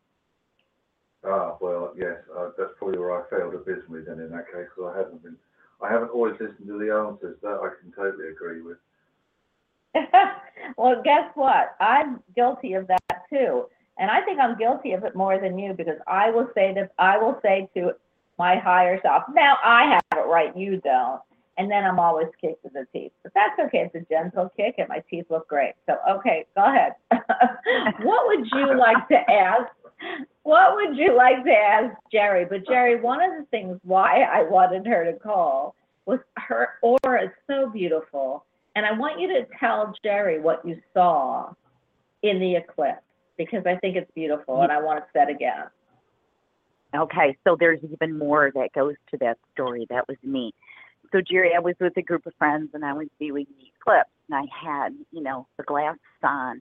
Ah, 1.24 1.56
well, 1.60 1.92
yes, 1.96 2.16
uh, 2.36 2.50
that's 2.58 2.72
probably 2.78 2.98
where 2.98 3.12
I 3.12 3.28
failed 3.30 3.54
abysmally 3.54 4.02
then 4.06 4.18
in 4.18 4.30
that 4.30 4.46
case, 4.52 4.66
because 4.74 4.92
I 4.94 4.98
haven't 4.98 5.22
been, 5.22 5.36
I 5.80 5.90
haven't 5.90 6.10
always 6.10 6.34
listened 6.40 6.66
to 6.66 6.78
the 6.78 6.92
answers. 6.92 7.38
That 7.42 7.60
I 7.62 7.70
can 7.80 7.92
totally 7.92 8.28
agree 8.28 8.60
with. 8.60 8.78
well, 10.76 11.00
guess 11.04 11.30
what? 11.34 11.76
I'm 11.80 12.22
guilty 12.34 12.74
of 12.74 12.86
that 12.88 13.22
too. 13.30 13.66
And 13.98 14.10
I 14.10 14.22
think 14.22 14.40
I'm 14.40 14.58
guilty 14.58 14.92
of 14.92 15.04
it 15.04 15.14
more 15.14 15.38
than 15.38 15.58
you 15.58 15.74
because 15.74 15.98
I 16.06 16.30
will 16.30 16.48
say 16.54 16.72
that 16.74 16.92
I 16.98 17.18
will 17.18 17.38
say 17.42 17.68
to 17.74 17.92
my 18.38 18.56
higher 18.56 18.98
self, 19.02 19.24
now 19.32 19.58
I 19.64 19.84
have 19.92 20.24
it 20.24 20.28
right, 20.28 20.56
you 20.56 20.78
don't. 20.78 21.20
And 21.58 21.70
then 21.70 21.84
I'm 21.84 21.98
always 21.98 22.28
kicked 22.40 22.64
in 22.64 22.70
the 22.72 22.86
teeth. 22.92 23.12
But 23.22 23.32
that's 23.34 23.58
okay. 23.66 23.90
It's 23.92 23.94
a 23.94 24.06
gentle 24.12 24.50
kick 24.56 24.76
and 24.78 24.88
my 24.88 25.02
teeth 25.10 25.26
look 25.28 25.48
great. 25.48 25.74
So, 25.86 25.96
okay, 26.10 26.46
go 26.56 26.64
ahead. 26.64 26.92
what 28.02 28.26
would 28.26 28.46
you 28.52 28.78
like 28.78 29.06
to 29.08 29.18
ask? 29.30 29.70
What 30.44 30.74
would 30.74 30.96
you 30.96 31.16
like 31.16 31.44
to 31.44 31.52
ask 31.52 31.94
Jerry? 32.10 32.44
But 32.44 32.66
Jerry, 32.66 33.00
one 33.00 33.22
of 33.22 33.30
the 33.38 33.46
things 33.50 33.78
why 33.84 34.22
I 34.22 34.42
wanted 34.42 34.86
her 34.86 35.04
to 35.04 35.18
call 35.18 35.74
was 36.06 36.18
her 36.36 36.70
aura 36.82 37.24
is 37.24 37.30
so 37.46 37.68
beautiful. 37.70 38.44
And 38.74 38.86
I 38.86 38.92
want 38.92 39.20
you 39.20 39.28
to 39.28 39.46
tell 39.60 39.94
Jerry 40.02 40.40
what 40.40 40.66
you 40.66 40.80
saw 40.94 41.52
in 42.22 42.40
the 42.40 42.56
eclipse 42.56 43.02
because 43.36 43.64
I 43.66 43.76
think 43.76 43.96
it's 43.96 44.10
beautiful 44.14 44.62
and 44.62 44.72
I 44.72 44.80
want 44.80 45.04
it 45.14 45.28
again. 45.30 45.64
Okay, 46.94 47.36
so 47.44 47.56
there's 47.58 47.80
even 47.90 48.18
more 48.18 48.50
that 48.54 48.72
goes 48.74 48.94
to 49.10 49.16
that 49.18 49.38
story. 49.54 49.86
That 49.88 50.06
was 50.08 50.18
neat. 50.22 50.54
So 51.12 51.20
Jerry, 51.20 51.52
I 51.56 51.60
was 51.60 51.74
with 51.80 51.96
a 51.96 52.02
group 52.02 52.26
of 52.26 52.34
friends 52.38 52.70
and 52.74 52.84
I 52.84 52.94
was 52.94 53.08
viewing 53.18 53.46
the 53.58 53.66
eclipse 53.78 54.10
and 54.30 54.36
I 54.36 54.44
had, 54.52 54.94
you 55.12 55.22
know, 55.22 55.46
the 55.58 55.64
glasses 55.64 56.00
on 56.22 56.60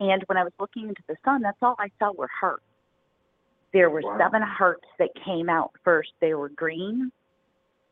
And 0.00 0.22
when 0.26 0.36
I 0.36 0.44
was 0.44 0.52
looking 0.60 0.88
into 0.88 1.02
the 1.08 1.16
sun, 1.24 1.42
that's 1.42 1.56
all 1.62 1.76
I 1.78 1.88
saw 1.98 2.12
were 2.12 2.28
hearts. 2.28 2.64
There 3.72 3.88
were 3.90 4.02
Wow. 4.02 4.18
seven 4.18 4.42
hearts 4.42 4.86
that 4.98 5.10
came 5.24 5.48
out 5.48 5.72
first. 5.84 6.10
They 6.20 6.34
were 6.34 6.50
green. 6.50 7.10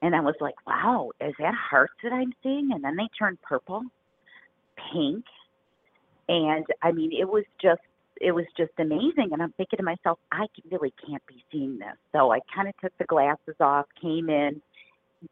And 0.02 0.14
I 0.14 0.20
was 0.20 0.34
like, 0.40 0.54
wow, 0.66 1.12
is 1.20 1.34
that 1.38 1.54
hearts 1.54 1.94
that 2.02 2.12
I'm 2.12 2.34
seeing? 2.42 2.72
And 2.72 2.84
then 2.84 2.96
they 2.96 3.08
turned 3.18 3.40
purple, 3.42 3.82
pink. 4.92 5.24
And 6.28 6.66
I 6.82 6.92
mean, 6.92 7.12
it 7.12 7.28
was 7.28 7.44
just, 7.62 7.80
it 8.20 8.32
was 8.32 8.44
just 8.56 8.72
amazing. 8.78 9.30
And 9.32 9.42
I'm 9.42 9.52
thinking 9.52 9.78
to 9.78 9.82
myself, 9.82 10.18
I 10.30 10.46
really 10.70 10.92
can't 11.06 11.24
be 11.26 11.42
seeing 11.50 11.78
this. 11.78 11.96
So 12.12 12.32
I 12.32 12.40
kind 12.54 12.68
of 12.68 12.74
took 12.82 12.96
the 12.98 13.04
glasses 13.06 13.56
off, 13.60 13.86
came 14.00 14.28
in, 14.28 14.60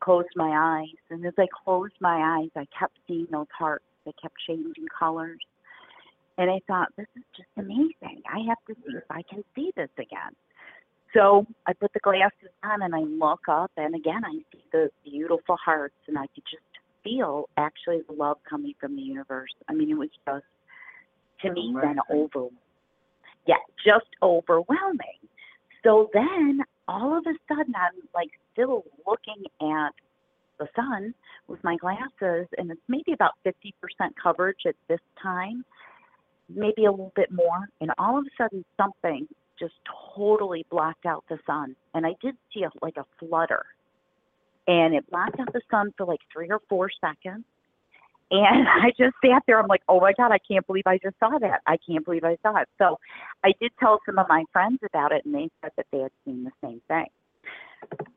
closed 0.00 0.28
my 0.36 0.80
eyes. 0.80 0.96
And 1.10 1.24
as 1.26 1.34
I 1.38 1.46
closed 1.64 1.94
my 2.00 2.40
eyes, 2.40 2.50
I 2.56 2.66
kept 2.78 2.96
seeing 3.06 3.26
those 3.30 3.46
hearts. 3.56 3.84
They 4.04 4.12
kept 4.20 4.34
changing 4.46 4.86
colors. 4.98 5.40
And 6.38 6.50
I 6.50 6.60
thought, 6.66 6.88
this 6.96 7.06
is 7.16 7.22
just 7.36 7.48
amazing. 7.56 8.22
I 8.32 8.40
have 8.48 8.58
to 8.68 8.74
see 8.74 8.96
if 8.96 9.04
I 9.10 9.22
can 9.22 9.44
see 9.54 9.70
this 9.76 9.90
again. 9.98 10.34
So 11.14 11.46
I 11.66 11.74
put 11.74 11.92
the 11.92 12.00
glasses 12.00 12.48
on 12.64 12.82
and 12.82 12.94
I 12.94 13.00
look 13.00 13.42
up, 13.46 13.70
and 13.76 13.94
again, 13.94 14.24
I 14.24 14.32
see 14.50 14.64
the 14.72 14.88
beautiful 15.04 15.58
hearts, 15.62 15.94
and 16.08 16.18
I 16.18 16.26
could 16.34 16.44
just 16.50 16.62
feel 17.04 17.50
actually 17.58 18.00
the 18.08 18.14
love 18.14 18.38
coming 18.48 18.72
from 18.80 18.96
the 18.96 19.02
universe. 19.02 19.50
I 19.68 19.74
mean, 19.74 19.90
it 19.90 19.98
was 19.98 20.08
just, 20.26 20.44
to 21.42 21.52
me, 21.52 21.74
then 21.82 21.98
Amazing. 22.08 22.30
over, 22.34 22.48
yeah, 23.46 23.56
just 23.84 24.08
overwhelming. 24.22 25.20
So 25.84 26.08
then 26.14 26.62
all 26.92 27.16
of 27.16 27.24
a 27.26 27.34
sudden, 27.48 27.74
I'm 27.74 28.02
like 28.14 28.30
still 28.52 28.84
looking 29.06 29.44
at 29.60 29.92
the 30.58 30.68
sun 30.76 31.14
with 31.48 31.62
my 31.64 31.76
glasses, 31.76 32.46
and 32.58 32.70
it's 32.70 32.80
maybe 32.88 33.12
about 33.12 33.32
50% 33.46 33.72
coverage 34.22 34.60
at 34.66 34.74
this 34.88 35.00
time, 35.20 35.64
maybe 36.48 36.84
a 36.84 36.90
little 36.90 37.12
bit 37.16 37.32
more. 37.32 37.68
And 37.80 37.90
all 37.98 38.18
of 38.18 38.26
a 38.26 38.30
sudden, 38.36 38.64
something 38.76 39.26
just 39.58 39.74
totally 40.14 40.66
blocked 40.70 41.06
out 41.06 41.24
the 41.28 41.38
sun. 41.46 41.74
And 41.94 42.06
I 42.06 42.14
did 42.20 42.36
see 42.52 42.64
a, 42.64 42.70
like 42.82 42.96
a 42.96 43.06
flutter, 43.18 43.64
and 44.66 44.94
it 44.94 45.08
blocked 45.10 45.40
out 45.40 45.52
the 45.52 45.62
sun 45.70 45.92
for 45.96 46.06
like 46.06 46.20
three 46.32 46.50
or 46.50 46.60
four 46.68 46.90
seconds. 47.00 47.44
And 48.32 48.66
I 48.82 48.90
just 48.98 49.14
sat 49.24 49.42
there. 49.46 49.60
I'm 49.60 49.68
like, 49.68 49.82
oh 49.88 50.00
my 50.00 50.12
God, 50.16 50.32
I 50.32 50.38
can't 50.38 50.66
believe 50.66 50.84
I 50.86 50.98
just 50.98 51.16
saw 51.20 51.38
that. 51.38 51.60
I 51.66 51.76
can't 51.86 52.04
believe 52.04 52.24
I 52.24 52.36
saw 52.42 52.56
it. 52.56 52.68
So 52.78 52.98
I 53.44 53.52
did 53.60 53.70
tell 53.78 54.00
some 54.06 54.18
of 54.18 54.26
my 54.28 54.44
friends 54.52 54.78
about 54.84 55.12
it, 55.12 55.24
and 55.24 55.34
they 55.34 55.50
said 55.62 55.72
that 55.76 55.86
they 55.92 55.98
had 55.98 56.10
seen 56.24 56.44
the 56.44 56.52
same 56.66 56.80
thing. 56.88 57.06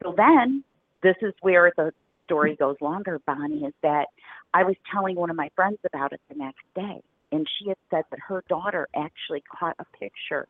So 0.01 0.13
then, 0.15 0.63
this 1.03 1.15
is 1.21 1.33
where 1.41 1.71
the 1.75 1.91
story 2.23 2.55
goes 2.55 2.77
longer, 2.81 3.19
Bonnie, 3.27 3.65
is 3.65 3.73
that 3.83 4.07
I 4.53 4.63
was 4.63 4.75
telling 4.91 5.15
one 5.15 5.29
of 5.29 5.35
my 5.35 5.49
friends 5.55 5.77
about 5.85 6.13
it 6.13 6.21
the 6.29 6.35
next 6.35 6.63
day, 6.75 7.01
and 7.31 7.47
she 7.59 7.67
had 7.69 7.77
said 7.91 8.03
that 8.11 8.19
her 8.27 8.43
daughter 8.47 8.87
actually 8.95 9.43
caught 9.59 9.75
a 9.79 9.85
picture 9.99 10.47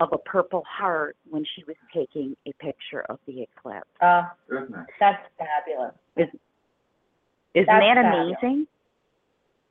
of 0.00 0.08
a 0.12 0.18
purple 0.18 0.64
heart 0.68 1.16
when 1.28 1.44
she 1.54 1.62
was 1.64 1.76
taking 1.94 2.36
a 2.46 2.52
picture 2.54 3.02
of 3.08 3.18
the 3.26 3.42
eclipse. 3.42 3.86
Oh, 4.00 4.06
Uh, 4.06 4.28
Goodness. 4.48 4.86
that's 4.98 5.22
fabulous. 5.38 5.94
Isn't 7.54 7.66
That's 7.66 7.68
that 7.68 8.02
fabulous. 8.02 8.36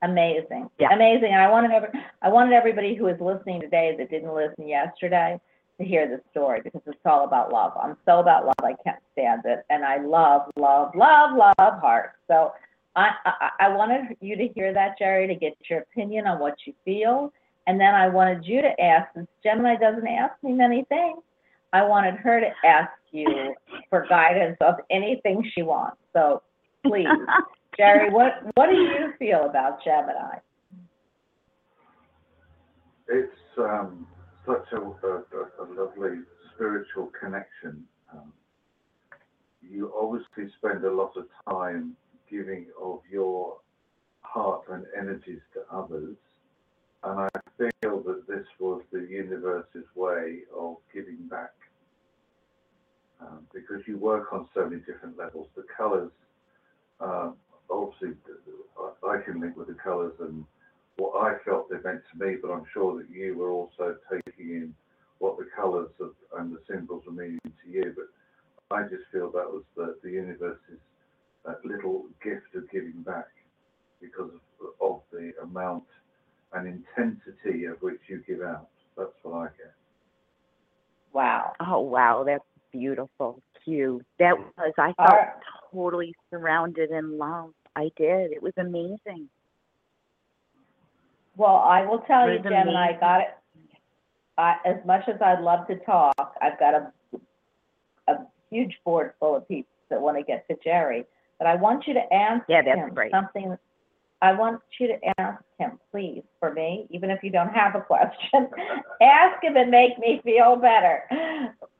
Amazing? 0.03 0.43
Amazing. 0.43 0.69
Yeah. 0.79 0.93
Amazing. 0.93 1.31
And 1.33 1.41
I 1.41 1.49
wanted 1.49 1.71
every, 1.71 1.89
I 2.21 2.29
wanted 2.29 2.53
everybody 2.53 2.95
who 2.95 3.07
is 3.07 3.19
listening 3.19 3.61
today 3.61 3.95
that 3.97 4.09
didn't 4.09 4.33
listen 4.33 4.67
yesterday 4.67 5.39
to 5.79 5.85
hear 5.85 6.07
this 6.07 6.21
story 6.31 6.61
because 6.63 6.81
it's 6.85 6.97
all 7.05 7.25
about 7.25 7.51
love. 7.51 7.73
I'm 7.81 7.97
so 8.05 8.19
about 8.19 8.45
love. 8.45 8.55
I 8.63 8.75
can't 8.83 9.01
stand 9.13 9.41
it. 9.45 9.65
And 9.69 9.83
I 9.83 9.97
love, 9.97 10.49
love, 10.55 10.91
love, 10.95 11.31
love 11.35 11.79
hearts. 11.79 12.15
So 12.27 12.51
I, 12.95 13.11
I, 13.25 13.49
I 13.59 13.75
wanted 13.75 14.15
you 14.21 14.35
to 14.35 14.47
hear 14.49 14.73
that, 14.73 14.99
Jerry, 14.99 15.27
to 15.27 15.35
get 15.35 15.53
your 15.69 15.79
opinion 15.79 16.27
on 16.27 16.39
what 16.39 16.55
you 16.65 16.73
feel. 16.85 17.33
And 17.65 17.79
then 17.79 17.95
I 17.95 18.07
wanted 18.09 18.45
you 18.45 18.61
to 18.61 18.81
ask, 18.81 19.07
since 19.15 19.27
Gemini 19.43 19.75
doesn't 19.77 20.07
ask 20.07 20.33
me 20.43 20.53
many 20.53 20.83
things, 20.89 21.19
I 21.71 21.83
wanted 21.83 22.15
her 22.15 22.39
to 22.39 22.51
ask 22.65 22.91
you 23.11 23.55
for 23.89 24.05
guidance 24.07 24.57
of 24.61 24.75
anything 24.91 25.49
she 25.55 25.63
wants. 25.63 25.97
So 26.13 26.43
please, 26.85 27.07
Jerry, 27.77 28.11
what, 28.11 28.33
what 28.55 28.69
do 28.69 28.75
you 28.75 29.13
feel 29.17 29.45
about 29.45 29.83
Gemini? 29.83 30.37
It's 33.07 33.31
um, 33.57 34.07
such 34.45 34.65
a, 34.73 34.77
a, 34.77 35.23
a- 35.61 35.73
lovely 35.75 36.19
spiritual 36.53 37.11
connection. 37.19 37.83
Um, 38.11 38.31
you 39.61 39.91
obviously 39.99 40.53
spend 40.57 40.83
a 40.85 40.93
lot 40.93 41.13
of 41.17 41.25
time 41.49 41.95
giving 42.29 42.67
of 42.81 42.99
your 43.11 43.57
heart 44.21 44.63
and 44.71 44.85
energies 44.97 45.41
to 45.53 45.61
others. 45.75 46.15
And 47.03 47.19
I 47.19 47.29
feel 47.57 48.01
that 48.03 48.23
this 48.27 48.45
was 48.59 48.81
the 48.91 49.05
universe's 49.09 49.85
way 49.95 50.39
of 50.57 50.77
giving 50.93 51.27
back. 51.29 51.51
Um, 53.21 53.47
because 53.53 53.81
you 53.87 53.97
work 53.97 54.33
on 54.33 54.47
so 54.53 54.65
many 54.67 54.81
different 54.81 55.17
levels. 55.17 55.47
The 55.55 55.63
colours, 55.77 56.11
um, 56.99 57.35
obviously, 57.69 58.17
I, 58.77 59.07
I 59.07 59.21
can 59.21 59.39
link 59.39 59.57
with 59.57 59.67
the 59.67 59.73
colours 59.75 60.13
and 60.19 60.45
what 60.97 61.25
I 61.25 61.37
felt 61.43 61.69
they 61.69 61.77
meant 61.83 62.01
to 62.11 62.25
me, 62.25 62.37
but 62.41 62.51
I'm 62.51 62.65
sure 62.73 62.97
that 62.97 63.09
you 63.09 63.37
were 63.37 63.51
also 63.51 63.95
taking 64.11 64.49
in 64.51 64.75
what 65.19 65.37
the 65.37 65.47
colours 65.55 65.89
of, 65.99 66.11
and 66.37 66.53
the 66.53 66.59
symbols 66.69 67.03
were 67.05 67.13
meaning 67.13 67.39
to 67.43 67.69
you. 67.69 67.95
But 67.95 68.75
I 68.75 68.83
just 68.83 69.03
feel 69.11 69.31
that 69.31 69.49
was 69.49 69.63
the, 69.75 69.95
the 70.03 70.11
universe's 70.11 70.79
uh, 71.47 71.53
little 71.63 72.05
gift 72.23 72.55
of 72.55 72.69
giving 72.71 73.01
back 73.03 73.27
because 74.01 74.31
of, 74.61 74.67
of 74.81 75.01
the 75.11 75.33
amount 75.41 75.83
and 76.53 76.67
intensity 76.67 77.65
of 77.65 77.81
which 77.81 77.99
you 78.07 78.23
give 78.27 78.41
out. 78.41 78.69
That's 78.97 79.11
what 79.23 79.37
I 79.37 79.45
get. 79.57 79.73
Wow. 81.13 81.53
Oh 81.59 81.79
wow, 81.79 82.23
that's 82.25 82.43
beautiful, 82.71 83.41
cute. 83.63 84.05
That 84.19 84.35
was 84.57 84.73
I 84.77 84.93
All 84.97 85.05
felt 85.05 85.11
right. 85.11 85.27
Totally 85.73 86.13
surrounded 86.29 86.91
in 86.91 87.17
love. 87.17 87.51
I 87.75 87.91
did. 87.97 88.31
It 88.31 88.41
was 88.41 88.53
amazing. 88.57 89.29
Well, 91.35 91.55
I 91.55 91.85
will 91.85 91.99
tell 91.99 92.29
you, 92.29 92.37
is 92.37 92.43
Gemini, 92.43 92.95
I 92.95 92.99
got 92.99 93.21
it. 93.21 93.27
I, 94.37 94.55
as 94.65 94.77
much 94.85 95.03
as 95.07 95.21
I'd 95.21 95.41
love 95.41 95.67
to 95.67 95.75
talk, 95.79 96.35
I've 96.41 96.59
got 96.59 96.73
a, 96.73 96.91
a 98.07 98.13
huge 98.49 98.77
board 98.83 99.13
full 99.19 99.35
of 99.35 99.47
people 99.47 99.69
that 99.89 100.01
want 100.01 100.17
to 100.17 100.23
get 100.23 100.47
to 100.47 100.55
Jerry. 100.63 101.05
But 101.37 101.47
I 101.47 101.55
want 101.55 101.87
you 101.87 101.93
to 101.93 102.13
ask 102.13 102.43
Yeah, 102.47 102.61
that's 102.63 102.77
him 102.77 102.93
great. 102.93 103.11
something. 103.11 103.57
I 104.21 104.31
want 104.33 104.61
you 104.79 104.87
to 104.87 105.19
ask 105.19 105.43
him, 105.59 105.79
please, 105.91 106.23
for 106.39 106.53
me, 106.53 106.87
even 106.89 107.09
if 107.09 107.21
you 107.23 107.29
don't 107.29 107.53
have 107.53 107.75
a 107.75 107.81
question. 107.81 108.47
ask 109.01 109.43
him 109.43 109.57
and 109.57 109.69
make 109.69 109.97
me 109.99 110.21
feel 110.23 110.55
better. 110.55 111.03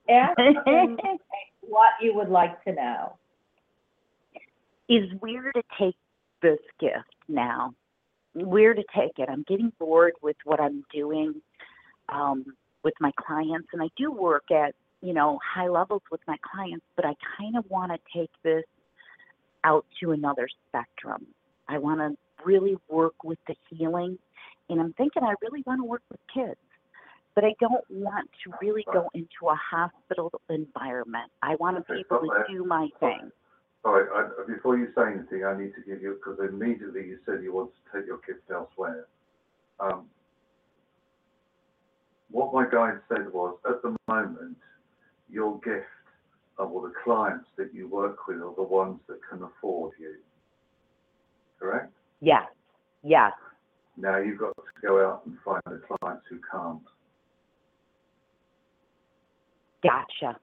Ask 0.09 0.37
him 0.65 0.97
what 1.61 1.91
you 2.01 2.13
would 2.15 2.29
like 2.29 2.61
to 2.65 2.73
know. 2.73 3.13
Is 4.93 5.09
where 5.19 5.51
to 5.51 5.63
take 5.79 5.95
this 6.41 6.59
gift 6.79 7.15
now. 7.27 7.73
Where 8.35 8.73
to 8.73 8.83
take 8.95 9.17
it. 9.17 9.29
I'm 9.29 9.43
getting 9.47 9.71
bored 9.79 10.13
with 10.21 10.35
what 10.43 10.59
I'm 10.59 10.83
doing 10.93 11.35
um, 12.09 12.45
with 12.83 12.93
my 12.99 13.11
clients, 13.17 13.67
and 13.73 13.81
I 13.81 13.89
do 13.97 14.11
work 14.11 14.51
at 14.51 14.73
you 15.01 15.13
know 15.13 15.39
high 15.43 15.67
levels 15.67 16.01
with 16.11 16.21
my 16.27 16.37
clients, 16.41 16.85
but 16.95 17.05
I 17.05 17.13
kind 17.37 17.57
of 17.57 17.65
want 17.69 17.91
to 17.91 17.99
take 18.17 18.31
this 18.43 18.63
out 19.63 19.85
to 20.01 20.11
another 20.11 20.47
spectrum. 20.67 21.25
I 21.67 21.77
want 21.77 21.99
to 21.99 22.17
really 22.45 22.75
work 22.89 23.23
with 23.23 23.39
the 23.47 23.55
healing, 23.69 24.17
and 24.69 24.81
I'm 24.81 24.93
thinking 24.93 25.23
I 25.23 25.35
really 25.41 25.63
want 25.65 25.79
to 25.79 25.85
work 25.85 26.03
with 26.09 26.19
kids. 26.33 26.59
But 27.35 27.45
I 27.45 27.53
don't 27.59 27.83
want 27.89 28.29
to 28.43 28.53
really 28.61 28.85
go 28.93 29.09
into 29.15 29.49
a 29.49 29.55
hospital 29.55 30.31
environment. 30.49 31.31
I 31.41 31.55
want 31.55 31.77
to 31.77 31.93
be 31.93 32.01
able 32.01 32.21
to 32.21 32.43
do 32.47 32.63
my 32.63 32.89
thing. 32.99 33.31
Sorry, 33.83 34.07
I, 34.15 34.29
before 34.47 34.77
you 34.77 34.87
say 34.95 35.03
anything, 35.13 35.43
I 35.43 35.57
need 35.57 35.73
to 35.75 35.81
give 35.81 36.01
you, 36.01 36.17
because 36.17 36.39
immediately 36.39 37.01
you 37.01 37.19
said 37.25 37.43
you 37.43 37.53
want 37.53 37.71
to 37.73 37.97
take 37.97 38.07
your 38.07 38.19
kids 38.19 38.39
elsewhere. 38.51 39.07
Um, 39.79 40.05
what 42.31 42.53
my 42.53 42.65
guide 42.69 42.99
said 43.09 43.31
was, 43.31 43.57
at 43.69 43.81
the 43.81 43.95
moment, 44.07 44.57
your 45.29 45.59
gift, 45.59 45.85
or 46.57 46.87
the 46.87 46.93
clients 47.03 47.47
that 47.57 47.73
you 47.73 47.87
work 47.89 48.27
with 48.27 48.37
are 48.37 48.55
the 48.55 48.63
ones 48.63 48.99
that 49.07 49.19
can 49.29 49.43
afford 49.43 49.91
you. 49.99 50.15
Correct? 51.59 51.91
Yes, 52.21 52.47
yes. 53.03 53.33
Now 53.97 54.17
you've 54.17 54.39
got 54.39 54.55
to 54.55 54.87
go 54.87 55.05
out 55.05 55.25
and 55.25 55.37
find 55.43 55.61
the 55.65 55.81
clients 55.99 56.25
who 56.29 56.39
can't. 56.51 56.81
Gotcha. 59.83 60.39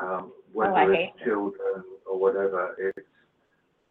um, 0.00 0.32
Oh, 0.54 0.72
whether 0.72 0.94
hate 0.94 1.10
it's 1.14 1.24
children 1.24 1.84
or 2.06 2.18
whatever, 2.18 2.74
it's, 2.78 3.06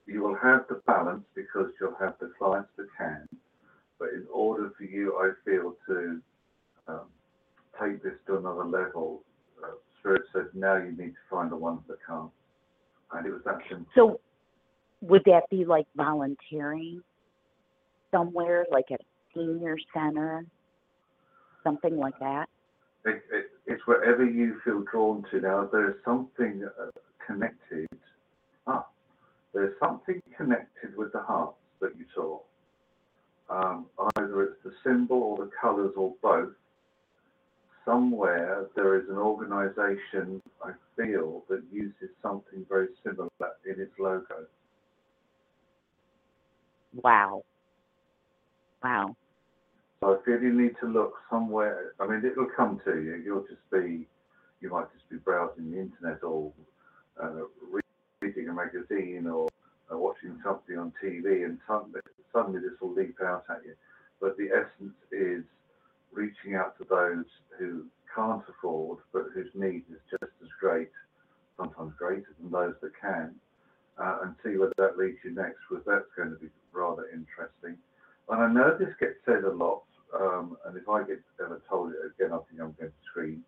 you 0.05 0.21
will 0.21 0.37
have 0.41 0.61
the 0.69 0.81
balance 0.87 1.23
because 1.35 1.67
you'll 1.79 1.95
have 1.99 2.15
the 2.19 2.31
clients 2.37 2.69
that 2.77 2.87
can. 2.97 3.27
But 3.99 4.09
in 4.09 4.25
order 4.33 4.71
for 4.77 4.83
you, 4.83 5.17
I 5.17 5.31
feel, 5.43 5.75
to 5.87 6.21
um, 6.87 7.01
take 7.81 8.03
this 8.03 8.13
to 8.27 8.37
another 8.37 8.65
level, 8.65 9.23
uh, 9.63 9.71
Spirit 9.99 10.23
says 10.33 10.45
now 10.53 10.77
you 10.77 10.91
need 10.91 11.11
to 11.11 11.25
find 11.29 11.51
the 11.51 11.55
ones 11.55 11.81
that 11.87 11.97
can't. 12.07 12.29
And 13.13 13.25
it 13.25 13.31
was 13.31 13.41
that 13.45 13.59
simple. 13.69 13.87
So 13.95 14.19
would 15.01 15.23
that 15.25 15.43
be 15.49 15.65
like 15.65 15.87
volunteering 15.95 17.01
somewhere, 18.11 18.65
like 18.71 18.91
at 18.91 19.01
a 19.01 19.03
senior 19.33 19.77
center, 19.93 20.45
something 21.63 21.97
like 21.97 22.17
that. 22.19 22.47
It, 23.07 23.23
it, 23.31 23.51
it's 23.65 23.87
wherever 23.87 24.25
you 24.25 24.59
feel 24.65 24.83
drawn 24.91 25.23
to. 25.31 25.39
Now, 25.39 25.69
there's 25.71 25.95
something 26.03 26.67
uh, 26.79 26.91
connected. 27.25 27.87
Ah, 28.67 28.85
there's 29.53 29.73
something 29.79 30.21
connected 30.35 30.95
with 30.97 31.13
the 31.13 31.21
hearts 31.21 31.57
that 31.79 31.93
you 31.97 32.05
saw. 32.13 32.39
Um, 33.49 33.85
either 34.17 34.43
it's 34.43 34.61
the 34.63 34.73
symbol 34.83 35.23
or 35.23 35.37
the 35.37 35.51
colours 35.61 35.93
or 35.95 36.13
both. 36.21 36.53
Somewhere 37.85 38.65
there 38.75 38.99
is 38.99 39.07
an 39.09 39.17
organisation, 39.17 40.41
I 40.61 40.71
feel, 40.97 41.43
that 41.47 41.63
uses 41.71 42.09
something 42.21 42.65
very 42.67 42.89
similar 43.05 43.29
in 43.65 43.79
its 43.81 43.93
logo. 43.97 44.45
Wow. 46.93 47.43
Wow. 48.83 49.15
So 49.99 50.15
I 50.15 50.25
feel 50.25 50.41
you 50.41 50.53
need 50.53 50.75
to 50.81 50.87
look 50.87 51.13
somewhere. 51.29 51.93
I 51.99 52.07
mean, 52.07 52.23
it'll 52.23 52.49
come 52.55 52.79
to 52.85 53.01
you. 53.01 53.21
You'll 53.23 53.47
just 53.47 53.67
be, 53.71 54.07
you 54.61 54.69
might 54.69 54.91
just 54.93 55.09
be 55.09 55.17
browsing 55.17 55.71
the 55.71 55.79
internet 55.79 56.23
or 56.23 56.53
uh, 57.21 57.43
reading 58.21 58.49
a 58.49 58.53
magazine 58.53 59.27
or 59.27 59.47
uh, 59.91 59.97
watching 59.97 60.39
something 60.43 60.77
on 60.77 60.93
TV, 61.03 61.45
and 61.45 61.57
suddenly, 61.67 62.59
this 62.59 62.79
will 62.81 62.93
leap 62.93 63.17
out 63.23 63.45
at 63.49 63.61
you. 63.65 63.73
But 64.21 64.37
the 64.37 64.49
essence 64.49 64.95
is 65.11 65.43
reaching 66.11 66.55
out 66.55 66.77
to 66.77 66.85
those 66.89 67.25
who 67.57 67.85
can't 68.13 68.43
afford, 68.49 68.99
but 69.13 69.25
whose 69.33 69.49
need 69.53 69.83
is 69.91 70.01
just 70.11 70.31
as 70.41 70.49
great, 70.59 70.91
sometimes 71.57 71.93
greater 71.97 72.35
than 72.39 72.51
those 72.51 72.75
that 72.81 72.91
can, 72.99 73.33
uh, 73.97 74.19
and 74.23 74.35
see 74.43 74.57
where 74.57 74.71
that 74.77 74.97
leads 74.97 75.17
you 75.23 75.31
next, 75.31 75.57
because 75.69 75.85
that's 75.85 76.11
going 76.15 76.29
to 76.29 76.35
be 76.37 76.49
rather 76.71 77.05
interesting. 77.13 77.77
And 78.29 78.41
I 78.41 78.51
know 78.51 78.77
this 78.77 78.93
gets 78.99 79.15
said 79.25 79.43
a 79.43 79.51
lot, 79.51 79.83
um, 80.19 80.57
and 80.65 80.77
if 80.77 80.87
I 80.89 81.03
get 81.03 81.19
ever 81.43 81.61
told 81.69 81.91
it 81.91 81.97
again, 82.15 82.33
I 82.33 82.37
think 82.49 82.61
I'm 82.61 82.75
going 82.79 82.91
to 82.91 83.07
scream. 83.09 83.43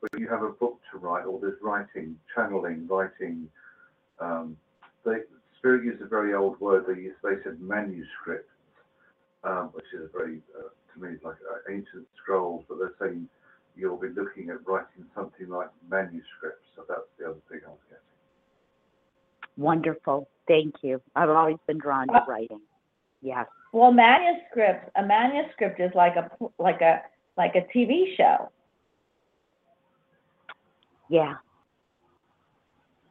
But 0.00 0.18
you 0.18 0.28
have 0.28 0.42
a 0.42 0.50
book 0.50 0.80
to 0.92 0.98
write, 0.98 1.24
or 1.24 1.40
there's 1.40 1.60
writing, 1.62 2.16
channeling, 2.34 2.86
writing. 2.86 3.48
Um, 4.20 4.56
they, 5.04 5.18
Spirit 5.58 5.84
used 5.84 6.02
a 6.02 6.06
very 6.06 6.34
old 6.34 6.60
word. 6.60 6.84
They 6.86 7.00
used, 7.00 7.16
they 7.22 7.42
said 7.42 7.60
manuscript, 7.60 8.50
um, 9.42 9.70
which 9.72 9.86
is 9.94 10.08
a 10.08 10.18
very, 10.18 10.40
uh, 10.58 10.68
to 10.94 11.00
me, 11.02 11.16
like 11.24 11.36
uh, 11.50 11.72
ancient 11.72 12.06
scrolls. 12.22 12.64
But 12.68 12.78
they're 12.78 12.94
saying 13.00 13.28
you'll 13.74 13.96
be 13.98 14.08
looking 14.08 14.50
at 14.50 14.66
writing 14.66 15.06
something 15.14 15.48
like 15.48 15.68
manuscripts. 15.88 16.66
So 16.76 16.84
that's 16.88 17.08
the 17.18 17.26
other 17.26 17.40
thing 17.50 17.60
I 17.66 17.70
was 17.70 17.78
getting. 17.88 18.02
Wonderful. 19.56 20.28
Thank 20.46 20.74
you. 20.82 21.00
I've 21.14 21.30
always 21.30 21.56
been 21.66 21.78
drawn 21.78 22.06
to 22.08 22.14
Uh, 22.14 22.24
writing. 22.28 22.60
Yes. 23.26 23.46
Well, 23.72 23.90
manuscript, 23.90 24.88
a 24.96 25.04
manuscript 25.04 25.80
is 25.80 25.90
like 25.96 26.14
a, 26.14 26.30
like 26.60 26.80
a, 26.80 27.02
like 27.36 27.56
a 27.56 27.66
TV 27.76 28.16
show. 28.16 28.52
Yeah. 31.10 31.34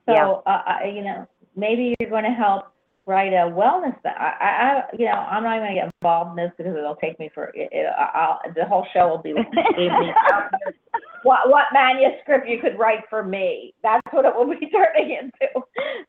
So, 0.05 0.13
Yeah. 0.13 0.27
uh, 0.45 0.61
I, 0.65 0.85
you 0.85 1.03
know, 1.03 1.27
maybe 1.57 1.95
you're 1.99 2.09
going 2.09 2.23
to 2.23 2.29
help 2.29 2.67
write 3.05 3.33
a 3.33 3.51
wellness. 3.51 3.97
I, 4.05 4.09
I, 4.39 4.47
I, 4.47 4.83
you 4.97 5.05
know, 5.05 5.11
I'm 5.11 5.43
not 5.43 5.57
going 5.59 5.75
to 5.75 5.81
get 5.81 5.91
involved 6.01 6.39
in 6.39 6.45
this 6.45 6.53
because 6.57 6.77
it'll 6.77 6.95
take 6.95 7.19
me 7.19 7.29
for. 7.33 7.51
It, 7.53 7.67
it, 7.73 7.87
I'll, 7.87 8.39
the 8.55 8.65
whole 8.65 8.87
show 8.93 9.09
will 9.09 9.17
be 9.17 9.33
what 11.23 11.49
what 11.49 11.65
manuscript 11.73 12.47
you 12.47 12.61
could 12.61 12.79
write 12.79 13.03
for 13.09 13.21
me. 13.21 13.73
That's 13.83 14.01
what 14.11 14.23
it 14.23 14.33
will 14.33 14.47
be 14.47 14.65
turning 14.71 15.11
into. 15.11 15.53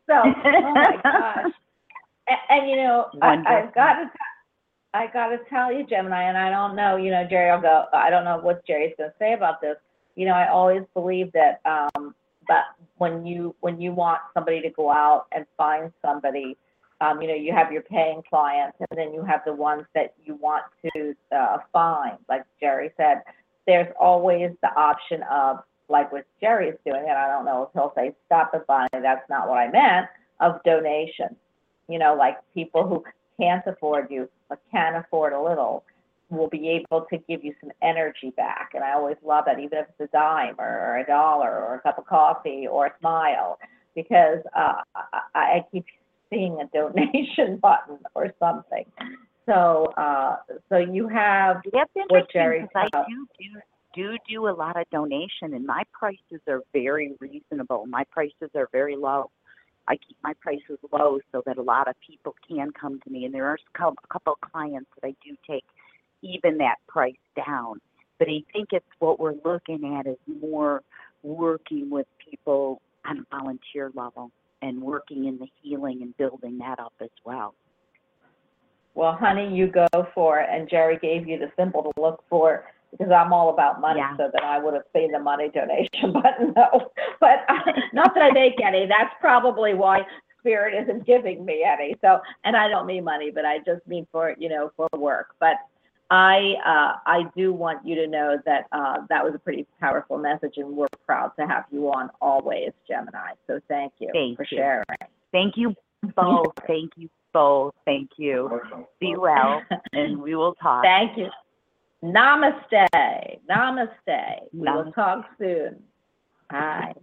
So, 0.06 0.14
oh 0.14 0.74
my 0.74 1.00
gosh. 1.02 1.52
And, 2.28 2.38
and 2.48 2.70
you 2.70 2.76
know, 2.76 3.06
I, 3.22 3.34
I've 3.46 3.74
got 3.74 3.94
to. 3.94 4.10
I 4.94 5.08
got 5.12 5.28
to 5.28 5.38
tell 5.50 5.70
you, 5.70 5.84
Gemini, 5.86 6.22
and 6.22 6.38
I 6.38 6.48
don't 6.48 6.74
know, 6.74 6.96
you 6.96 7.10
know, 7.10 7.26
Jerry 7.28 7.50
I'll 7.50 7.60
go, 7.60 7.84
I 7.92 8.08
don't 8.08 8.24
know 8.24 8.38
what 8.38 8.66
Jerry's 8.66 8.94
going 8.96 9.10
to 9.10 9.16
say 9.18 9.34
about 9.34 9.60
this. 9.60 9.76
You 10.14 10.24
know, 10.24 10.32
I 10.32 10.48
always 10.48 10.84
believe 10.94 11.30
that, 11.32 11.60
um, 11.66 12.14
that 12.48 12.64
when 12.96 13.26
you, 13.26 13.54
when 13.60 13.78
you 13.78 13.92
want 13.92 14.20
somebody 14.32 14.62
to 14.62 14.70
go 14.70 14.90
out 14.90 15.26
and 15.32 15.44
find 15.58 15.92
somebody, 16.02 16.56
um, 17.02 17.20
you 17.20 17.28
know, 17.28 17.34
you 17.34 17.52
have 17.52 17.70
your 17.70 17.82
paying 17.82 18.22
clients 18.26 18.78
and 18.88 18.98
then 18.98 19.12
you 19.12 19.22
have 19.22 19.42
the 19.44 19.52
ones 19.52 19.84
that 19.94 20.14
you 20.24 20.36
want 20.36 20.64
to, 20.94 21.14
uh, 21.30 21.58
find. 21.74 22.16
Like 22.30 22.46
Jerry 22.58 22.90
said, 22.96 23.20
there's 23.66 23.92
always 24.00 24.52
the 24.62 24.72
option 24.76 25.22
of, 25.30 25.58
like 25.90 26.10
what 26.10 26.24
Jerry 26.40 26.68
is 26.68 26.78
doing, 26.86 27.02
and 27.06 27.18
I 27.18 27.28
don't 27.28 27.44
know 27.44 27.64
if 27.64 27.68
he'll 27.74 27.92
say, 27.94 28.14
stop 28.24 28.52
it, 28.54 28.66
Bonnie, 28.66 28.88
that's 28.92 29.28
not 29.28 29.46
what 29.46 29.58
I 29.58 29.70
meant, 29.70 30.06
of 30.40 30.62
donation. 30.64 31.36
You 31.88 31.98
know, 31.98 32.14
like 32.14 32.36
people 32.54 32.86
who 32.86 33.04
can't 33.40 33.62
afford 33.66 34.10
you, 34.10 34.28
but 34.48 34.60
can 34.70 34.96
afford 34.96 35.32
a 35.32 35.40
little, 35.40 35.84
will 36.30 36.48
be 36.48 36.68
able 36.68 37.06
to 37.10 37.18
give 37.28 37.44
you 37.44 37.54
some 37.60 37.70
energy 37.82 38.32
back. 38.36 38.70
And 38.74 38.82
I 38.82 38.94
always 38.94 39.16
love 39.24 39.44
that, 39.46 39.58
even 39.58 39.78
if 39.78 39.86
it's 39.88 40.12
a 40.12 40.16
dime 40.16 40.56
or, 40.58 40.66
or 40.66 40.98
a 40.98 41.06
dollar 41.06 41.50
or 41.50 41.74
a 41.76 41.80
cup 41.80 41.98
of 41.98 42.06
coffee 42.06 42.66
or 42.66 42.86
a 42.86 42.92
smile, 42.98 43.58
because 43.94 44.40
uh, 44.54 44.82
I, 44.94 45.20
I 45.34 45.64
keep 45.70 45.84
seeing 46.30 46.58
a 46.60 46.66
donation 46.76 47.56
button 47.62 47.98
or 48.14 48.32
something. 48.38 48.84
So, 49.46 49.92
uh, 49.96 50.36
so 50.68 50.78
you 50.78 51.08
have 51.08 51.62
That's 51.72 51.90
what 52.08 52.30
Jerry 52.32 52.66
I 52.74 52.88
said. 52.92 53.04
do 53.08 53.26
do 53.38 53.60
do 53.94 54.16
do 54.28 54.48
a 54.48 54.50
lot 54.50 54.78
of 54.78 54.88
donation, 54.90 55.54
and 55.54 55.64
my 55.64 55.84
prices 55.92 56.40
are 56.48 56.62
very 56.72 57.14
reasonable. 57.20 57.86
My 57.86 58.04
prices 58.10 58.50
are 58.56 58.68
very 58.72 58.96
low. 58.96 59.30
I 59.88 59.96
keep 59.96 60.16
my 60.22 60.32
prices 60.40 60.78
low 60.92 61.20
so 61.32 61.42
that 61.46 61.58
a 61.58 61.62
lot 61.62 61.88
of 61.88 61.94
people 62.06 62.34
can 62.48 62.72
come 62.72 63.00
to 63.00 63.10
me, 63.10 63.24
and 63.24 63.34
there 63.34 63.46
are 63.46 63.54
a 63.54 63.78
couple 63.78 64.32
of 64.32 64.40
clients 64.40 64.90
that 65.00 65.06
I 65.06 65.14
do 65.24 65.36
take 65.48 65.64
even 66.22 66.58
that 66.58 66.76
price 66.88 67.14
down. 67.36 67.80
But 68.18 68.28
I 68.28 68.42
think 68.52 68.68
it's 68.72 68.86
what 68.98 69.20
we're 69.20 69.34
looking 69.44 69.96
at 69.98 70.06
is 70.06 70.16
more 70.40 70.82
working 71.22 71.90
with 71.90 72.06
people 72.30 72.80
on 73.04 73.18
a 73.18 73.36
volunteer 73.36 73.92
level 73.94 74.30
and 74.62 74.80
working 74.80 75.26
in 75.26 75.38
the 75.38 75.46
healing 75.62 76.02
and 76.02 76.16
building 76.16 76.58
that 76.58 76.80
up 76.80 76.94
as 77.00 77.10
well. 77.24 77.54
Well, 78.94 79.12
honey, 79.12 79.54
you 79.54 79.66
go 79.66 79.86
for 80.14 80.40
it, 80.40 80.48
and 80.50 80.68
Jerry 80.68 80.98
gave 81.00 81.28
you 81.28 81.38
the 81.38 81.52
symbol 81.56 81.82
to 81.82 82.00
look 82.00 82.24
for, 82.30 82.64
because 82.96 83.12
I'm 83.12 83.32
all 83.32 83.50
about 83.50 83.80
money, 83.80 84.00
Yeah. 84.00 84.16
so 84.16 84.30
that 84.32 84.42
I 84.42 84.58
would 84.58 84.74
have 84.74 84.84
seen 84.94 85.12
the 85.12 85.18
money 85.18 85.48
donation 85.48 86.12
button, 86.22 86.52
no. 86.56 86.90
But, 87.20 87.44
uh, 87.48 87.72
not 87.92 88.14
that 88.14 88.22
I 88.22 88.30
make 88.32 88.60
any, 88.62 88.86
that's 88.86 89.14
probably 89.20 89.74
why 89.74 90.02
Spirit 90.40 90.80
isn't 90.82 91.06
giving 91.06 91.44
me 91.44 91.64
any, 91.64 91.96
so, 92.00 92.20
and 92.44 92.56
I 92.56 92.68
don't 92.68 92.86
mean 92.86 93.04
money, 93.04 93.30
but 93.30 93.44
I 93.44 93.58
just 93.58 93.86
mean 93.86 94.06
for, 94.12 94.34
you 94.38 94.48
know, 94.48 94.70
for 94.76 94.88
work. 94.96 95.34
But 95.40 95.56
I, 96.10 96.54
uh, 96.64 96.98
I 97.04 97.24
do 97.36 97.52
want 97.52 97.84
you 97.84 97.96
to 97.96 98.06
know 98.06 98.38
that, 98.46 98.66
uh, 98.72 98.98
that 99.08 99.24
was 99.24 99.34
a 99.34 99.38
pretty 99.38 99.66
powerful 99.80 100.18
message, 100.18 100.54
and 100.56 100.76
we're 100.76 100.86
proud 101.04 101.32
to 101.38 101.46
have 101.46 101.64
you 101.70 101.88
on 101.92 102.10
always, 102.20 102.70
Gemini, 102.86 103.32
so 103.46 103.60
thank 103.68 103.92
you 103.98 104.10
Thank 104.12 104.36
for 104.36 104.44
you. 104.50 104.58
sharing. 104.58 104.84
Thank 105.32 105.56
you 105.56 105.74
both. 106.14 106.52
Thank 106.66 106.92
you 106.96 107.08
both. 107.32 107.74
Thank 107.84 108.10
you. 108.16 108.48
Awesome. 108.52 108.86
Be 109.00 109.16
well, 109.16 109.62
and 109.92 110.22
we 110.22 110.34
will 110.34 110.54
talk. 110.54 110.84
Thank 110.84 111.18
you. 111.18 111.28
Namaste. 112.04 112.86
Namaste. 113.50 114.48
We 114.52 114.70
will 114.70 114.92
talk 114.92 115.26
soon. 115.38 115.82
Hi. 116.50 116.94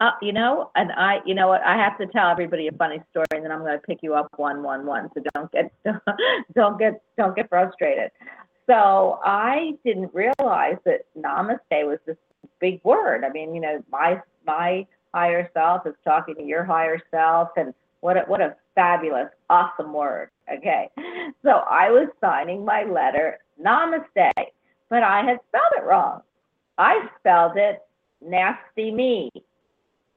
Uh, 0.00 0.10
you 0.20 0.32
know, 0.32 0.70
and 0.74 0.90
I, 0.92 1.20
you 1.24 1.34
know 1.34 1.46
what, 1.46 1.62
I 1.62 1.76
have 1.76 1.96
to 1.98 2.06
tell 2.06 2.28
everybody 2.28 2.66
a 2.66 2.72
funny 2.72 3.00
story 3.10 3.26
and 3.36 3.44
then 3.44 3.52
I'm 3.52 3.60
gonna 3.60 3.78
pick 3.78 3.98
you 4.02 4.14
up 4.14 4.28
one, 4.36 4.64
one, 4.64 4.84
one, 4.84 5.08
so 5.14 5.22
don't 5.32 5.50
get, 5.52 5.72
don't 6.56 6.76
get, 6.76 7.00
don't 7.16 7.36
get 7.36 7.48
frustrated. 7.48 8.10
So 8.66 9.20
I 9.24 9.74
didn't 9.84 10.12
realize 10.12 10.76
that 10.86 11.06
namaste 11.16 11.60
was 11.70 11.98
this 12.04 12.16
big 12.60 12.80
word. 12.82 13.22
I 13.24 13.30
mean, 13.30 13.54
you 13.54 13.60
know, 13.60 13.84
my, 13.92 14.20
my 14.44 14.86
higher 15.14 15.48
self 15.54 15.86
is 15.86 15.94
talking 16.04 16.34
to 16.34 16.42
your 16.42 16.64
higher 16.64 16.98
self 17.12 17.50
and 17.56 17.72
what 18.00 18.16
a, 18.16 18.22
what 18.22 18.40
a 18.40 18.56
fabulous, 18.74 19.28
awesome 19.50 19.92
word. 19.92 20.30
Okay. 20.52 20.90
So 21.42 21.50
I 21.50 21.90
was 21.90 22.08
signing 22.20 22.64
my 22.64 22.84
letter 22.84 23.38
namaste, 23.60 24.32
but 24.88 25.02
I 25.02 25.22
had 25.24 25.38
spelled 25.48 25.72
it 25.76 25.84
wrong. 25.84 26.22
I 26.78 27.08
spelled 27.18 27.56
it 27.56 27.82
nasty 28.20 28.90
me. 28.90 29.30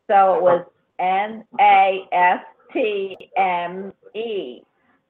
So 0.08 0.36
it 0.36 0.42
was 0.42 0.66
N 1.00 1.44
A 1.60 2.08
S 2.12 2.40
T 2.72 3.18
M 3.38 3.94
E. 4.14 4.62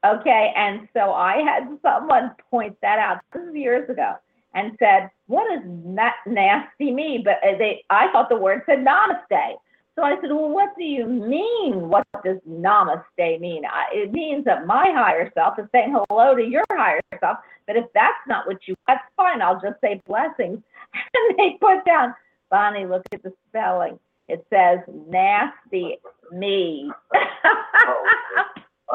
Okay. 0.05 0.53
And 0.55 0.87
so 0.93 1.11
I 1.11 1.37
had 1.37 1.67
someone 1.81 2.31
point 2.49 2.77
that 2.81 2.99
out. 2.99 3.19
This 3.33 3.43
is 3.49 3.55
years 3.55 3.89
ago. 3.89 4.13
And 4.53 4.71
said, 4.79 5.09
"What 5.27 5.51
is 5.51 5.59
na- 5.65 6.23
nasty 6.25 6.91
me?" 6.91 7.21
But 7.23 7.43
uh, 7.43 7.57
they, 7.57 7.83
I 7.89 8.09
thought 8.13 8.29
the 8.29 8.37
word 8.37 8.61
said 8.65 8.79
namaste. 8.79 9.55
So 9.95 10.03
I 10.03 10.15
said, 10.19 10.29
well, 10.29 10.49
what 10.49 10.75
do 10.77 10.83
you 10.83 11.05
mean? 11.05 11.87
What 11.87 12.05
does 12.23 12.37
namaste 12.49 13.39
mean? 13.39 13.63
I, 13.65 13.85
it 13.93 14.11
means 14.11 14.43
that 14.43 14.65
my 14.67 14.87
higher 14.93 15.31
self 15.33 15.57
is 15.57 15.65
saying 15.71 15.95
hello 16.09 16.35
to 16.35 16.43
your 16.43 16.65
higher 16.71 16.99
self. 17.21 17.37
But 17.65 17.77
if 17.77 17.85
that's 17.93 18.17
not 18.27 18.45
what 18.45 18.57
you, 18.67 18.75
that's 18.87 19.03
fine. 19.15 19.41
I'll 19.41 19.61
just 19.61 19.79
say 19.81 20.01
blessings. 20.07 20.59
And 20.93 21.37
they 21.39 21.57
put 21.59 21.85
down, 21.85 22.13
Bonnie, 22.49 22.85
look 22.85 23.03
at 23.13 23.23
the 23.23 23.33
spelling. 23.49 23.99
It 24.27 24.45
says 24.49 24.79
nasty 25.09 25.97
me. 26.31 26.91
Oh, 27.13 28.05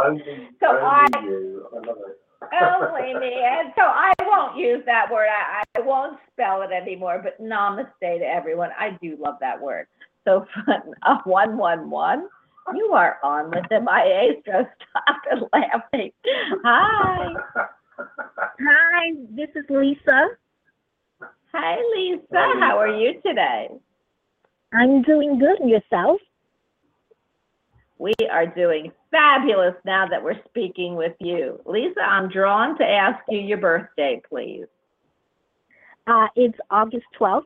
only, 0.05 0.22
So 0.61 0.68
only 0.68 0.80
I- 0.84 1.09
you. 1.24 1.66
I 1.72 1.76
love 1.86 1.96
it. 2.09 2.16
Oh, 2.53 2.88
only 2.94 3.14
me. 3.20 3.36
And 3.44 3.72
so 3.76 3.82
I 3.82 4.12
won't 4.22 4.57
use 4.59 4.82
that 4.86 5.11
word. 5.11 5.28
I, 5.28 5.62
I 5.76 5.80
won't 5.80 6.18
spell 6.32 6.62
it 6.62 6.70
anymore, 6.72 7.20
but 7.22 7.40
namaste 7.40 7.90
to 8.03 8.07
everyone. 8.24 8.70
I 8.78 8.98
do 9.03 9.16
love 9.20 9.36
that 9.40 9.61
word. 9.61 9.86
So 10.25 10.47
fun. 10.66 10.95
Uh, 11.03 11.18
111. 11.25 12.29
You 12.75 12.93
are 12.93 13.18
on 13.25 13.51
with 13.51 13.64
the 13.71 13.81
maestro. 13.83 14.66
Stop 14.91 15.23
and 15.31 15.43
laughing. 15.53 16.12
Hi. 16.64 17.35
Hi, 17.99 19.12
this 19.31 19.49
is 19.55 19.64
Lisa. 19.68 20.29
Hi, 21.53 21.77
Lisa. 21.97 22.61
How 22.61 22.79
are 22.79 22.97
you 22.97 23.14
today? 23.27 23.68
I'm 24.73 25.03
doing 25.03 25.39
good. 25.39 25.68
Yourself? 25.68 26.21
We 27.99 28.14
are 28.31 28.47
doing 28.47 28.93
fabulous 29.11 29.75
now 29.85 30.07
that 30.09 30.23
we're 30.23 30.41
speaking 30.49 30.95
with 30.95 31.14
you. 31.18 31.61
Lisa, 31.66 32.01
I'm 32.01 32.31
drawn 32.31 32.79
to 32.79 32.85
ask 32.85 33.18
you 33.29 33.41
your 33.41 33.59
birthday, 33.59 34.23
please. 34.29 34.66
Uh, 36.07 36.29
it's 36.35 36.57
August 36.71 37.05
12th. 37.21 37.45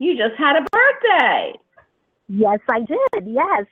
You 0.00 0.16
just 0.16 0.34
had 0.38 0.56
a 0.56 0.62
birthday. 0.72 1.52
Yes, 2.28 2.58
I 2.70 2.80
did. 2.80 3.26
Yes. 3.26 3.66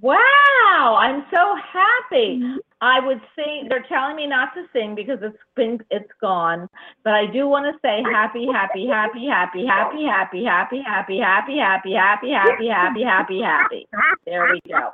Wow, 0.00 0.96
I'm 0.98 1.24
so 1.30 1.54
happy. 1.72 2.42
I 2.80 2.98
would 2.98 3.20
sing. 3.36 3.66
They're 3.68 3.84
telling 3.86 4.16
me 4.16 4.26
not 4.26 4.54
to 4.54 4.64
sing 4.72 4.94
because 4.94 5.18
it's 5.20 5.36
been 5.54 5.78
it's 5.90 6.10
gone. 6.20 6.68
But 7.04 7.12
I 7.12 7.26
do 7.26 7.46
want 7.46 7.66
to 7.66 7.78
say 7.86 8.02
happy, 8.10 8.46
happy, 8.50 8.88
happy, 8.88 9.28
happy, 9.28 9.66
happy, 9.66 10.06
happy, 10.06 10.42
happy, 10.42 10.82
happy, 10.82 11.18
happy, 11.20 11.58
happy, 11.58 11.92
happy, 11.94 12.32
happy, 12.32 12.68
happy, 12.68 13.02
happy, 13.04 13.42
happy. 13.42 13.86
There 14.24 14.50
we 14.50 14.60
go. 14.66 14.90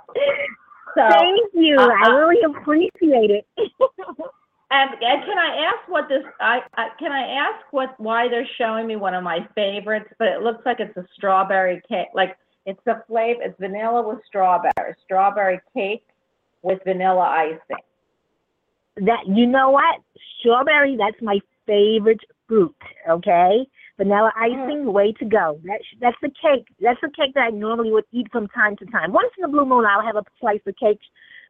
So 0.96 1.08
Thank 1.08 1.52
you. 1.54 1.76
I 1.78 2.08
really 2.08 2.42
appreciate 2.42 3.30
it. 3.30 3.46
And, 4.70 4.90
and 5.00 5.24
can 5.24 5.38
I 5.38 5.70
ask 5.70 5.88
what 5.88 6.08
this? 6.08 6.24
I, 6.40 6.58
I 6.76 6.88
can 6.98 7.12
I 7.12 7.22
ask 7.22 7.64
what 7.70 7.98
why 7.98 8.28
they're 8.28 8.48
showing 8.58 8.86
me 8.86 8.96
one 8.96 9.14
of 9.14 9.22
my 9.22 9.46
favorites? 9.54 10.08
But 10.18 10.28
it 10.28 10.42
looks 10.42 10.66
like 10.66 10.80
it's 10.80 10.96
a 10.96 11.06
strawberry 11.14 11.80
cake. 11.88 12.08
Like 12.14 12.36
it's 12.64 12.84
a 12.88 13.02
flavor. 13.06 13.42
It's 13.42 13.58
vanilla 13.60 14.06
with 14.06 14.18
strawberry. 14.26 14.94
Strawberry 15.04 15.60
cake 15.72 16.04
with 16.62 16.80
vanilla 16.84 17.22
icing. 17.22 19.06
that 19.06 19.22
you 19.28 19.46
know 19.46 19.70
what? 19.70 20.00
Strawberry, 20.40 20.96
that's 20.96 21.22
my 21.22 21.38
favorite 21.66 22.20
fruit. 22.48 22.74
Okay, 23.08 23.66
vanilla 23.96 24.32
mm-hmm. 24.36 24.62
icing, 24.62 24.92
way 24.92 25.12
to 25.12 25.24
go. 25.24 25.60
That's 25.64 25.84
that's 26.00 26.16
the 26.20 26.30
cake. 26.42 26.66
That's 26.80 27.00
the 27.00 27.10
cake 27.16 27.34
that 27.34 27.44
I 27.44 27.50
normally 27.50 27.92
would 27.92 28.04
eat 28.10 28.26
from 28.32 28.48
time 28.48 28.76
to 28.78 28.86
time. 28.86 29.12
Once 29.12 29.30
in 29.38 29.44
a 29.44 29.48
blue 29.48 29.64
moon, 29.64 29.84
I'll 29.86 30.04
have 30.04 30.16
a 30.16 30.24
slice 30.40 30.60
of 30.66 30.74
cake 30.76 30.98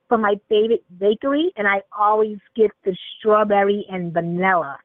from 0.09 0.23
my 0.23 0.35
favorite 0.49 0.85
bakery, 0.99 1.53
and 1.57 1.67
I 1.67 1.83
always 1.97 2.39
get 2.55 2.71
the 2.85 2.97
strawberry 3.19 3.87
and 3.91 4.13
vanilla 4.13 4.79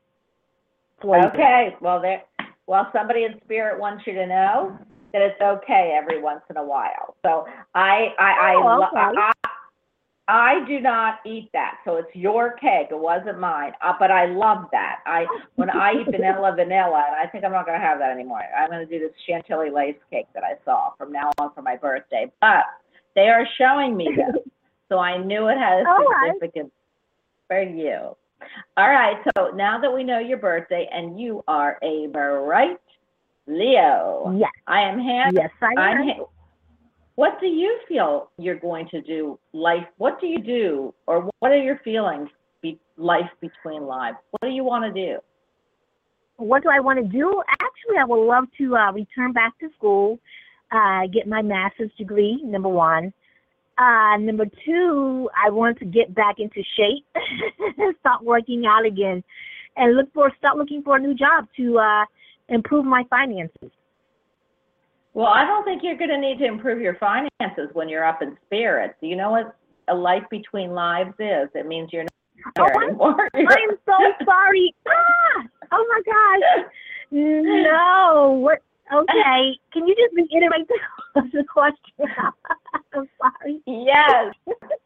flavor. 1.02 1.28
Okay, 1.28 1.76
well 1.82 2.02
there, 2.02 2.24
well 2.68 2.88
somebody 2.94 3.24
in 3.24 3.40
spirit 3.44 3.80
wants 3.80 4.04
you 4.06 4.14
to 4.14 4.26
know 4.28 4.78
that 5.14 5.22
it's 5.22 5.42
okay 5.42 5.98
every 6.00 6.22
once 6.22 6.42
in 6.50 6.58
a 6.58 6.64
while. 6.64 7.16
So 7.24 7.46
I, 7.76 8.14
I, 8.18 8.32
I, 8.32 8.54
Oh, 8.56 8.80
lo- 8.80 8.88
okay. 8.94 9.20
I, 9.20 9.32
I 10.28 10.66
do 10.66 10.80
not 10.80 11.20
eat 11.26 11.50
that. 11.52 11.80
So 11.84 11.98
it's 11.98 12.16
your 12.16 12.54
cake. 12.54 12.88
It 12.92 12.98
wasn't 12.98 13.38
mine. 13.40 13.74
Uh, 13.86 13.94
but 14.00 14.12
I 14.12 14.28
love 14.28 14.68
that. 14.72 15.00
I, 15.06 15.26
when 15.56 15.70
I 15.70 15.92
eat 16.00 16.06
vanilla, 16.12 16.54
vanilla, 16.56 17.04
and 17.08 17.16
I 17.18 17.30
think 17.30 17.44
I'm 17.44 17.52
not 17.52 17.66
going 17.66 17.78
to 17.78 17.86
have 17.86 18.00
that 18.00 18.12
anymore. 18.12 18.42
I'm 18.58 18.70
going 18.70 18.88
to 18.88 19.00
do 19.00 19.06
this 19.06 19.14
chantilly 19.28 19.70
lace 19.70 19.98
cake 20.10 20.28
that 20.34 20.44
I 20.44 20.54
saw 20.64 20.94
from 20.98 21.12
now 21.12 21.32
on 21.40 21.54
for 21.54 21.62
my 21.62 21.76
birthday. 21.76 22.32
But 22.40 22.64
they 23.16 23.28
are 23.28 23.46
showing 23.58 23.98
me 23.98 24.16
this. 24.16 24.42
So 24.92 25.00
I 25.00 25.18
knew 25.18 25.48
it 25.48 25.58
had 25.58 25.86
a 25.86 25.90
All 25.90 25.98
right. 26.00 26.34
significance 26.34 26.72
for 27.48 27.62
you. 27.62 28.16
All 28.76 28.90
right, 28.90 29.16
so 29.38 29.52
now 29.56 29.80
that 29.80 29.94
we 29.94 30.04
know 30.04 30.20
your 30.20 30.38
birthday 30.38 30.90
and 30.92 31.18
you 31.20 31.44
are 31.48 31.78
a 31.82 32.08
bright 32.08 32.80
Leo, 33.48 34.36
Yes, 34.38 34.52
I 34.68 34.82
am 34.82 35.00
hand. 35.00 35.34
yes, 35.34 35.50
I 35.62 35.92
am. 35.92 36.08
ha- 36.08 36.26
what 37.16 37.40
do 37.40 37.48
you 37.48 37.80
feel 37.88 38.32
you're 38.38 38.60
going 38.60 38.88
to 38.90 39.02
do? 39.02 39.40
Life. 39.54 39.86
What 39.98 40.20
do 40.20 40.28
you 40.28 40.40
do, 40.40 40.94
or 41.08 41.30
what 41.40 41.52
are 41.52 41.62
your 41.62 41.80
feelings? 41.84 42.30
Be, 42.62 42.80
life 42.98 43.30
between 43.40 43.84
lives. 43.84 44.18
What 44.32 44.50
do 44.50 44.50
you 44.50 44.64
want 44.64 44.84
to 44.84 44.92
do? 44.92 45.20
what 46.38 46.64
do 46.64 46.70
I 46.70 46.80
want 46.80 46.98
to 46.98 47.06
do? 47.06 47.44
Actually, 47.62 47.98
I 48.00 48.04
would 48.04 48.26
love 48.26 48.46
to 48.58 48.76
uh, 48.76 48.92
return 48.92 49.32
back 49.32 49.58
to 49.60 49.70
school, 49.78 50.20
uh, 50.72 51.06
get 51.14 51.28
my 51.28 51.44
master's 51.44 51.92
degree, 51.98 52.42
number 52.44 52.70
one. 52.70 53.14
Uh, 53.78 54.18
number 54.20 54.46
two, 54.66 55.30
I 55.36 55.50
want 55.50 55.80
to 55.80 55.86
get 55.86 56.14
back 56.14 56.36
into 56.40 56.62
shape, 56.78 57.06
start 58.02 58.24
working 58.24 58.66
out 58.66 58.86
again, 58.86 59.24
and 59.78 59.96
look 59.96 60.12
for 60.14 60.32
start 60.38 60.58
looking 60.58 60.84
for 60.84 60.98
a 60.98 61.00
new 61.00 61.14
job 61.16 61.48
to 61.58 61.80
uh, 61.80 62.06
improve 62.50 62.86
my 62.86 63.04
finances. 63.10 63.72
Well, 65.14 65.28
I 65.28 65.46
don't 65.46 65.64
think 65.66 65.82
you're 65.84 65.98
going 65.98 66.10
to 66.10 66.18
need 66.18 66.38
to 66.40 66.46
improve 66.46 66.80
your 66.82 66.96
finances 66.96 67.70
when 67.74 67.90
you're 67.90 68.06
up 68.06 68.22
in 68.22 68.38
spirits. 68.46 68.96
You 69.02 69.16
know 69.16 69.32
what 69.32 69.56
a 69.90 69.96
life 69.96 70.24
between 70.30 70.72
lives 70.72 71.14
is? 71.20 71.50
It 71.56 71.66
means 71.68 71.90
you're 71.92 72.04
not 72.04 72.12
Oh, 72.60 72.66
there 72.66 72.74
I'm- 72.82 72.90
anymore. 72.90 73.30
I 73.36 73.40
am 73.40 73.78
so 73.86 74.26
sorry. 74.26 74.74
Ah! 74.88 75.44
Oh 75.72 75.86
my 75.90 76.02
gosh. 76.06 76.66
No. 77.14 78.40
What? 78.42 78.60
Okay. 78.94 79.60
Can 79.72 79.88
you 79.88 79.96
just 79.96 80.14
reiterate 80.16 80.68
the, 80.68 81.22
the 81.34 81.44
question? 81.44 81.94
I'm 82.94 83.08
sorry. 83.20 83.62
Yes. 83.66 84.34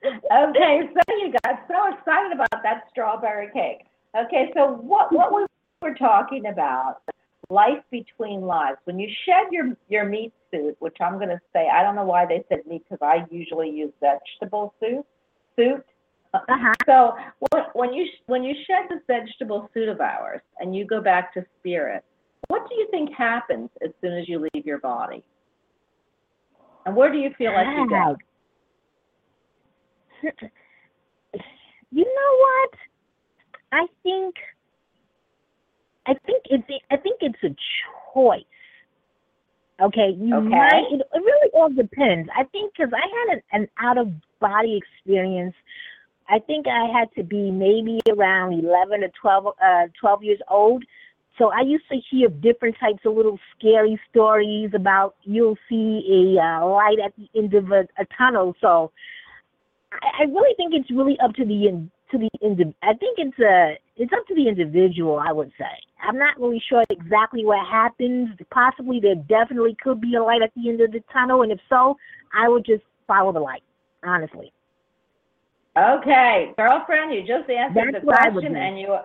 Okay, 0.03 0.89
so 0.93 1.15
you 1.17 1.33
got 1.43 1.65
so 1.67 1.93
excited 1.93 2.31
about 2.33 2.63
that 2.63 2.83
strawberry 2.91 3.49
cake. 3.51 3.87
Okay, 4.17 4.51
so 4.53 4.73
what 4.73 5.11
what 5.11 5.33
we 5.33 5.45
were 5.81 5.95
talking 5.95 6.45
about, 6.47 7.01
life 7.49 7.83
between 7.91 8.41
lives. 8.41 8.77
When 8.85 8.99
you 8.99 9.09
shed 9.25 9.51
your 9.51 9.75
your 9.89 10.05
meat 10.05 10.33
suit, 10.51 10.75
which 10.79 10.97
I'm 11.01 11.15
going 11.15 11.29
to 11.29 11.41
say, 11.53 11.67
I 11.73 11.81
don't 11.83 11.95
know 11.95 12.05
why 12.05 12.25
they 12.25 12.43
said 12.49 12.59
meat 12.67 12.83
because 12.89 13.01
I 13.01 13.25
usually 13.31 13.69
use 13.69 13.91
vegetable 13.99 14.73
suit. 14.79 15.05
Suit. 15.55 15.85
Uh-huh. 16.33 16.73
So 16.85 17.13
when, 17.51 17.63
when 17.73 17.93
you 17.93 18.05
when 18.27 18.43
you 18.43 18.53
shed 18.67 18.89
this 18.89 19.01
vegetable 19.07 19.69
suit 19.73 19.89
of 19.89 19.99
ours 20.01 20.41
and 20.59 20.75
you 20.75 20.85
go 20.85 21.01
back 21.01 21.33
to 21.33 21.45
spirit, 21.59 22.03
what 22.47 22.67
do 22.69 22.75
you 22.75 22.87
think 22.91 23.09
happens 23.13 23.69
as 23.83 23.91
soon 24.01 24.17
as 24.17 24.27
you 24.27 24.47
leave 24.53 24.65
your 24.65 24.79
body? 24.79 25.23
And 26.85 26.95
where 26.95 27.11
do 27.11 27.17
you 27.17 27.31
feel 27.37 27.53
like 27.53 27.67
you 27.67 27.89
go? 27.89 28.15
You 31.91 32.03
know 32.03 32.37
what? 32.39 32.69
I 33.71 33.87
think 34.03 34.35
I 36.05 36.13
think 36.25 36.43
it's 36.45 36.83
I 36.91 36.97
think 36.97 37.19
it's 37.21 37.43
a 37.43 37.55
choice. 38.13 38.43
Okay, 39.81 40.11
you 40.17 40.35
Okay. 40.35 40.47
might. 40.47 40.87
It, 40.91 41.01
really 41.13 41.49
all 41.53 41.69
depends. 41.69 42.29
I 42.35 42.43
think 42.45 42.73
because 42.73 42.93
I 42.93 43.07
had 43.07 43.37
an, 43.37 43.41
an 43.53 43.67
out 43.79 43.97
of 43.97 44.11
body 44.39 44.77
experience. 44.77 45.55
I 46.27 46.39
think 46.39 46.65
I 46.67 46.85
had 46.97 47.13
to 47.15 47.23
be 47.23 47.51
maybe 47.51 47.99
around 48.09 48.53
eleven 48.53 49.03
or 49.03 49.09
twelve, 49.19 49.47
uh, 49.63 49.87
twelve 49.99 50.23
years 50.23 50.39
old. 50.49 50.83
So 51.37 51.51
I 51.51 51.61
used 51.61 51.85
to 51.91 51.97
hear 52.09 52.29
different 52.29 52.75
types 52.79 52.99
of 53.05 53.15
little 53.15 53.37
scary 53.57 53.99
stories 54.09 54.71
about 54.73 55.15
you'll 55.23 55.57
see 55.67 56.35
a 56.37 56.41
uh, 56.41 56.65
light 56.67 56.97
at 57.03 57.13
the 57.17 57.27
end 57.37 57.53
of 57.53 57.71
a, 57.71 57.87
a 57.99 58.05
tunnel. 58.17 58.55
So 58.61 58.91
I, 59.91 60.23
I 60.23 60.25
really 60.25 60.55
think 60.55 60.73
it's 60.73 60.89
really 60.89 61.17
up 61.19 61.33
to 61.35 61.45
the 61.45 61.67
in, 61.67 61.91
to 62.11 62.17
the 62.17 62.29
indi- 62.41 62.75
I 62.83 62.93
think 62.93 63.17
it's 63.17 63.39
a 63.39 63.77
it's 63.97 64.13
up 64.13 64.25
to 64.27 64.35
the 64.35 64.47
individual. 64.47 65.17
I 65.17 65.33
would 65.33 65.51
say 65.57 65.65
I'm 66.01 66.17
not 66.17 66.39
really 66.39 66.63
sure 66.69 66.83
exactly 66.89 67.43
what 67.43 67.67
happens. 67.67 68.29
Possibly 68.51 68.99
there 69.01 69.15
definitely 69.15 69.75
could 69.83 69.99
be 69.99 70.15
a 70.15 70.23
light 70.23 70.41
at 70.41 70.51
the 70.55 70.69
end 70.69 70.81
of 70.81 70.91
the 70.91 71.03
tunnel, 71.11 71.41
and 71.41 71.51
if 71.51 71.59
so, 71.67 71.97
I 72.33 72.47
would 72.47 72.65
just 72.65 72.83
follow 73.07 73.33
the 73.33 73.39
light. 73.39 73.63
Honestly, 74.03 74.53
Okay, 75.77 76.53
girlfriend, 76.57 77.13
you 77.13 77.19
just 77.21 77.49
answered 77.49 77.93
That's 77.93 78.01
the 78.01 78.07
what 78.07 78.21
I 78.21 78.29
would 78.29 78.43
question 78.43 78.55
and 78.55 78.79
you 78.79 78.95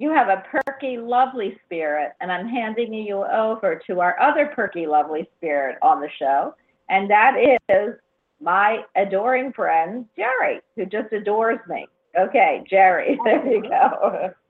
you 0.00 0.10
have 0.10 0.28
a 0.28 0.42
perky, 0.50 0.96
lovely 0.96 1.58
spirit, 1.66 2.12
and 2.22 2.32
I'm 2.32 2.48
handing 2.48 2.94
you 2.94 3.22
over 3.26 3.80
to 3.86 4.00
our 4.00 4.18
other 4.18 4.50
perky, 4.56 4.86
lovely 4.86 5.28
spirit 5.36 5.76
on 5.82 6.00
the 6.00 6.08
show, 6.18 6.54
and 6.88 7.08
that 7.10 7.34
is 7.68 7.94
my 8.40 8.78
adoring 8.96 9.52
friend 9.52 10.06
Jerry, 10.16 10.60
who 10.74 10.86
just 10.86 11.12
adores 11.12 11.58
me. 11.68 11.86
Okay, 12.18 12.64
Jerry, 12.68 13.18
there 13.24 13.46
you 13.46 13.62
go. 13.62 14.30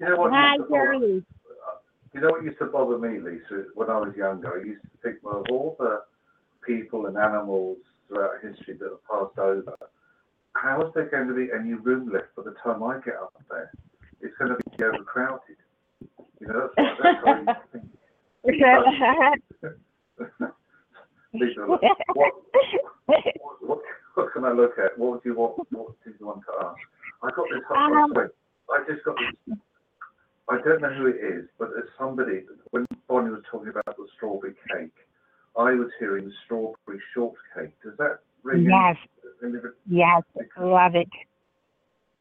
You 0.00 0.08
know 0.10 0.16
what 0.16 0.32
hi 0.32 0.56
used 0.56 0.64
to 0.64 0.68
bother, 0.68 0.84
Jerry. 0.84 1.24
you 2.12 2.20
know 2.20 2.28
what 2.30 2.42
used 2.42 2.58
to 2.58 2.66
bother 2.66 2.98
me, 2.98 3.20
Lisa, 3.20 3.66
when 3.76 3.88
I 3.88 3.98
was 3.98 4.12
younger? 4.16 4.60
I 4.60 4.64
used 4.64 4.82
to 4.82 4.88
think, 5.00 5.18
well, 5.22 5.42
of 5.42 5.46
all 5.48 5.76
the 5.78 6.02
people 6.66 7.06
and 7.06 7.16
animals 7.16 7.78
throughout 8.08 8.42
history 8.42 8.74
that 8.74 8.90
have 8.90 9.04
passed 9.08 9.38
over, 9.38 9.76
how 10.54 10.82
is 10.82 10.92
there 10.94 11.08
going 11.08 11.28
to 11.28 11.34
be 11.34 11.50
any 11.56 11.74
room 11.74 12.10
left 12.12 12.34
by 12.36 12.42
the 12.42 12.56
time 12.64 12.82
I 12.82 12.98
get 13.04 13.14
up 13.14 13.32
there? 13.48 13.70
It's 14.20 14.34
going 14.38 14.50
to 14.50 14.56
be 14.56 14.84
overcrowded. 14.84 15.56
You 16.40 16.48
know, 16.48 16.70
that's 16.76 17.22
what, 17.24 17.46
that's 17.46 17.60
used 18.54 18.70
to 18.74 18.88
think. 19.62 20.52
What, 21.66 21.80
what, 22.14 22.32
what, 23.60 23.78
what 24.14 24.32
can 24.32 24.44
I 24.44 24.52
look 24.52 24.78
at? 24.78 24.96
What 24.96 25.22
do 25.24 25.30
you 25.30 25.34
want? 25.34 25.56
What 25.72 25.96
do 26.04 26.12
you 26.18 26.26
want 26.26 26.42
to 26.46 26.64
ask? 26.64 26.78
I 27.24 27.30
got 27.34 27.46
this. 27.50 27.64
Um, 27.76 28.12
I 28.70 28.84
just 28.88 29.04
got 29.04 29.16
this. 29.16 29.58
I 30.48 30.58
don't 30.62 30.80
know 30.82 30.92
who 30.92 31.06
it 31.06 31.16
is, 31.16 31.48
but 31.58 31.70
there's 31.74 31.88
somebody. 31.98 32.44
When 32.70 32.86
Bonnie 33.08 33.30
was 33.30 33.42
talking 33.50 33.70
about 33.70 33.96
the 33.96 34.06
strawberry 34.16 34.54
cake, 34.70 34.94
I 35.58 35.72
was 35.72 35.88
hearing 35.98 36.30
strawberry 36.44 37.00
shortcake. 37.14 37.74
Does 37.82 37.96
that 37.98 38.20
ring? 38.44 38.68
Yes, 38.70 38.96
yes, 39.88 40.22
love 40.58 40.94
it. 40.94 41.08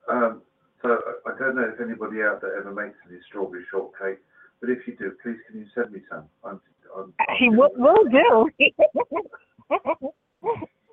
Um, 0.09 0.41
so 0.84 0.99
I 1.25 1.31
I 1.31 1.39
don't 1.39 1.55
know 1.55 1.63
if 1.73 1.79
anybody 1.81 2.21
out 2.21 2.41
there 2.41 2.57
ever 2.59 2.71
makes 2.71 2.97
any 3.09 3.19
strawberry 3.27 3.63
shortcake, 3.71 4.19
but 4.61 4.69
if 4.69 4.86
you 4.88 4.95
do, 4.95 5.11
please 5.23 5.38
can 5.47 5.59
you 5.59 5.65
send 5.73 5.91
me 5.91 6.01
some? 6.09 6.25
I'm, 6.43 6.61
I'm, 6.95 7.13
He 7.39 7.49
will, 7.49 7.71
will 7.75 8.03
do. 8.05 8.49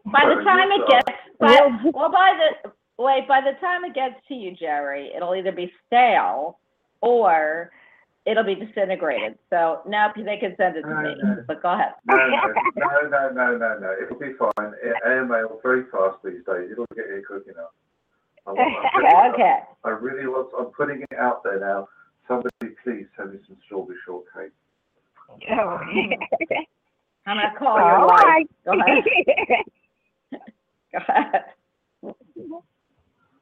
By 0.07 0.25
the 0.25 0.43
time 0.43 0.71
it 0.73 0.89
gets, 0.89 1.19
by, 1.39 1.61
well, 1.93 2.11
by 2.11 2.33
the, 2.65 2.73
wait, 2.99 3.29
by 3.29 3.41
the 3.41 3.53
time 3.61 3.85
it 3.85 3.95
gets 3.95 4.15
to 4.29 4.35
you, 4.35 4.57
Jerry, 4.57 5.13
it'll 5.15 5.35
either 5.35 5.53
be 5.53 5.73
stale 5.87 6.59
or 7.01 7.71
it'll 8.27 8.45
be 8.45 8.55
disintegrated. 8.55 9.39
So, 9.51 9.83
no, 9.87 10.09
they 10.17 10.37
can 10.39 10.55
send 10.57 10.77
it 10.77 10.83
to 10.83 10.89
No, 10.89 11.03
me, 11.03 11.17
no. 11.23 11.45
but 11.47 11.63
go 11.63 11.73
ahead. 11.73 11.93
No, 12.07 12.17
no, 12.17 12.29
no, 12.77 13.09
no, 13.09 13.31
no, 13.31 13.57
no, 13.57 13.79
no. 13.79 13.95
It'll 14.03 14.19
be 14.19 14.33
fine. 14.39 14.73
A- 14.83 15.07
Airmail 15.07 15.61
very 15.63 15.85
fast 15.93 16.19
these 16.25 16.45
days. 16.47 16.71
It'll 16.73 16.87
get 16.95 17.07
here 17.07 17.23
quick 17.27 17.47
enough. 17.47 17.71
I, 18.51 18.53
want, 18.53 18.87
I'm 18.87 18.93
putting 18.93 19.11
it 19.11 19.15
up. 19.15 19.35
Okay. 19.35 19.59
I 19.85 19.91
really 19.91 20.27
want. 20.27 20.49
I'm 20.59 20.67
putting 20.67 21.03
it 21.03 21.19
out 21.19 21.43
there 21.45 21.61
now. 21.61 21.89
Somebody, 22.27 22.75
please 22.85 23.07
send 23.17 23.33
me 23.33 23.41
some 23.47 23.57
strawberry 23.67 23.99
shortcake. 24.05 24.53
Oh. 25.51 25.79
I'm 27.27 27.37
gonna 27.37 27.53
call 27.59 27.77
your 27.77 27.99
All 27.99 28.09
wife. 28.09 28.23
right. 28.25 28.51
Go 28.65 28.73
ahead. 28.73 29.05
Go 30.93 30.99
ahead. 31.09 31.45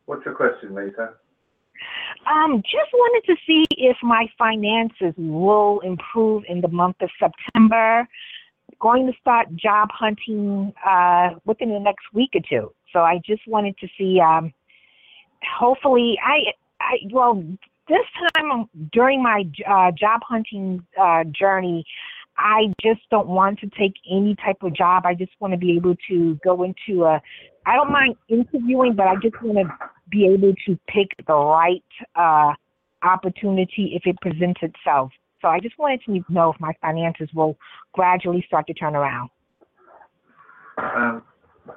What's 0.06 0.24
your 0.24 0.34
question, 0.34 0.74
Lisa? 0.74 1.14
Um, 2.26 2.62
just 2.62 2.92
wanted 2.92 3.26
to 3.32 3.36
see 3.46 3.64
if 3.70 3.96
my 4.02 4.26
finances 4.36 5.14
will 5.16 5.80
improve 5.80 6.44
in 6.48 6.60
the 6.60 6.68
month 6.68 6.96
of 7.00 7.10
September. 7.18 8.06
Going 8.80 9.06
to 9.06 9.12
start 9.20 9.54
job 9.54 9.88
hunting 9.92 10.72
uh, 10.86 11.30
within 11.44 11.70
the 11.70 11.80
next 11.80 12.04
week 12.12 12.30
or 12.34 12.40
two. 12.48 12.72
So 12.92 13.00
I 13.00 13.20
just 13.24 13.42
wanted 13.46 13.76
to 13.78 13.88
see. 13.96 14.20
Um, 14.20 14.52
hopefully, 15.42 16.18
I, 16.24 16.52
I 16.80 16.96
well, 17.10 17.42
this 17.88 18.04
time 18.36 18.68
during 18.92 19.22
my 19.22 19.44
uh, 19.68 19.90
job 19.92 20.20
hunting 20.28 20.86
uh, 21.00 21.24
journey, 21.24 21.84
I 22.36 22.72
just 22.80 23.00
don't 23.10 23.28
want 23.28 23.58
to 23.60 23.70
take 23.78 23.94
any 24.10 24.36
type 24.36 24.62
of 24.62 24.74
job. 24.74 25.04
I 25.06 25.14
just 25.14 25.32
want 25.40 25.52
to 25.52 25.58
be 25.58 25.76
able 25.76 25.96
to 26.08 26.38
go 26.44 26.62
into 26.62 27.04
a. 27.04 27.20
I 27.66 27.74
don't 27.74 27.90
mind 27.90 28.16
interviewing, 28.28 28.94
but 28.94 29.06
I 29.06 29.16
just 29.16 29.40
want 29.42 29.58
to 29.58 29.74
be 30.10 30.26
able 30.26 30.54
to 30.66 30.78
pick 30.86 31.08
the 31.26 31.34
right 31.34 31.84
uh, 32.14 32.52
opportunity 33.02 33.92
if 33.94 34.02
it 34.06 34.16
presents 34.20 34.60
itself. 34.62 35.10
So 35.42 35.48
I 35.48 35.60
just 35.60 35.78
wanted 35.78 36.00
to 36.06 36.24
know 36.32 36.52
if 36.52 36.60
my 36.60 36.72
finances 36.80 37.28
will 37.34 37.56
gradually 37.92 38.44
start 38.46 38.66
to 38.68 38.74
turn 38.74 38.96
around. 38.96 39.30
Um, 40.78 41.22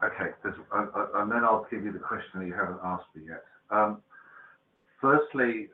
okay, 0.04 0.32
uh, 0.46 0.50
uh, 0.76 1.06
and 1.16 1.32
then 1.32 1.44
I'll 1.44 1.68
give 1.70 1.84
you 1.84 1.92
the 1.92 2.00
question 2.00 2.40
that 2.40 2.48
you 2.48 2.54
haven't 2.54 2.80
asked 2.84 3.06
me 3.16 3.24
yet. 3.28 3.44
Um, 3.72 4.02
firstly, 5.00 5.70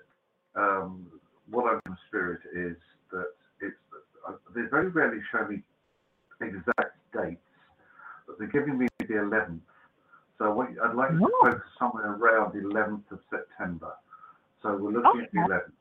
um, 0.55 1.07
what 1.49 1.71
I'm 1.71 1.81
in 1.85 1.97
spirit 2.07 2.41
is 2.55 2.77
that 3.11 3.27
it's 3.61 3.75
uh, 4.27 4.33
they 4.55 4.61
very 4.69 4.89
rarely 4.89 5.19
show 5.31 5.47
me 5.47 5.61
exact 6.41 6.97
dates, 7.13 7.41
but 8.27 8.37
they're 8.37 8.47
giving 8.49 8.77
me 8.77 8.87
the 8.99 9.05
11th. 9.05 9.59
So 10.37 10.53
what, 10.53 10.67
I'd 10.83 10.95
like 10.95 11.09
to 11.11 11.25
Oh. 11.25 11.39
focus 11.41 11.63
somewhere 11.79 12.11
around 12.13 12.53
the 12.53 12.59
11th 12.67 13.09
of 13.11 13.19
September. 13.29 13.93
So 14.61 14.75
we're 14.77 14.91
looking 14.91 15.21
at 15.21 15.31
the 15.31 15.39
11th. 15.39 15.71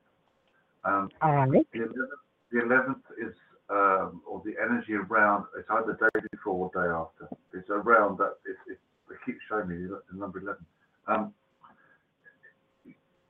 Um, 0.84 1.10
right. 1.22 1.66
the 1.72 1.78
11th, 1.80 2.08
the 2.52 2.58
11th 2.60 3.02
is, 3.18 3.34
um, 3.68 4.22
or 4.26 4.40
the 4.44 4.54
energy 4.62 4.94
around, 4.94 5.46
it's 5.58 5.68
either 5.68 5.94
day 5.94 6.20
before 6.30 6.54
or 6.54 6.70
day 6.72 6.88
after. 6.90 7.28
It's 7.52 7.68
around 7.68 8.18
that, 8.18 8.36
it, 8.46 8.56
it, 8.70 8.78
they 9.08 9.16
keep 9.26 9.38
showing 9.48 9.68
me 9.68 9.86
the 9.86 10.00
the 10.10 10.16
number 10.18 10.38
11. 10.38 10.64
Um, 11.08 11.34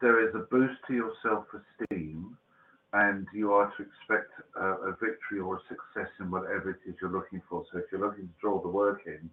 there 0.01 0.27
is 0.27 0.35
a 0.35 0.41
boost 0.51 0.75
to 0.89 0.95
your 0.95 1.13
self-esteem 1.23 2.37
and 2.93 3.27
you 3.35 3.53
are 3.53 3.73
to 3.77 3.83
expect 3.83 4.31
a, 4.57 4.89
a 4.89 4.91
victory 4.93 5.41
or 5.45 5.57
a 5.57 5.61
success 5.69 6.11
in 6.21 6.31
whatever 6.31 6.71
it 6.71 6.89
is 6.89 6.95
you're 7.01 7.11
looking 7.11 7.43
for. 7.49 7.65
So 7.73 7.79
if 7.79 7.85
you're 7.91 8.01
looking 8.01 8.27
to 8.27 8.35
draw 8.41 8.61
the 8.61 8.69
work 8.69 9.03
in, 9.07 9.29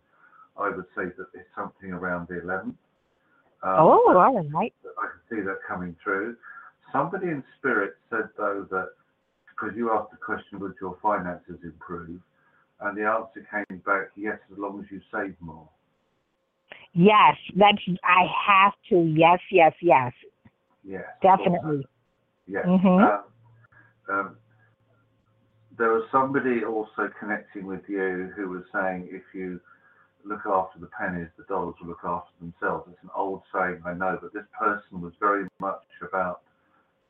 I 0.58 0.70
would 0.70 0.86
say 0.96 1.06
that 1.18 1.28
it's 1.34 1.50
something 1.56 1.92
around 1.92 2.28
the 2.28 2.36
11th. 2.36 2.66
Um, 2.66 2.78
Oh, 3.64 4.14
all 4.16 4.44
right. 4.50 4.74
I 4.84 5.08
can 5.08 5.22
see 5.30 5.42
that 5.42 5.60
coming 5.68 5.96
through. 6.04 6.36
Somebody 6.92 7.28
in 7.28 7.44
spirit 7.58 7.94
said 8.10 8.30
though 8.38 8.68
that 8.70 8.90
because 9.50 9.78
you 9.78 9.92
asked 9.94 10.12
the 10.12 10.18
question, 10.18 10.60
would 10.60 10.74
your 10.82 10.98
finances 11.02 11.60
improve? 11.64 12.20
And 12.82 12.98
the 12.98 13.04
answer 13.04 13.48
came 13.50 13.78
back, 13.80 14.10
yes, 14.16 14.38
as 14.52 14.58
long 14.58 14.80
as 14.80 14.86
you 14.92 15.00
save 15.12 15.36
more. 15.40 15.70
Yes, 16.94 17.38
that's. 17.56 17.82
I 18.04 18.26
have 18.48 18.74
to. 18.90 19.02
Yes, 19.02 19.40
yes, 19.52 19.74
yes. 19.82 20.12
Yes. 20.84 21.06
Definitely. 21.22 21.88
Yes. 22.48 22.66
Mhm. 22.66 23.02
Um, 23.02 23.24
um, 24.10 24.38
there 25.78 25.92
was 25.92 26.04
somebody 26.12 26.64
also 26.64 27.10
connecting 27.20 27.66
with 27.66 27.82
you 27.88 28.32
who 28.36 28.50
was 28.50 28.64
saying 28.72 29.08
if 29.12 29.24
you 29.34 29.60
look 30.24 30.46
after 30.46 30.80
the 30.80 30.88
pennies, 30.88 31.30
the 31.38 31.44
dollars 31.46 31.76
will 31.82 31.90
look 31.90 32.04
after 32.04 32.32
themselves. 32.40 32.88
It's 32.92 33.04
an 33.04 33.10
old 33.16 33.42
saying, 33.54 33.82
I 33.86 33.94
know, 33.94 34.18
but 34.22 34.34
this 34.34 34.46
person 34.58 35.02
was 35.02 35.14
very 35.20 35.48
much 35.60 35.84
about 36.02 36.42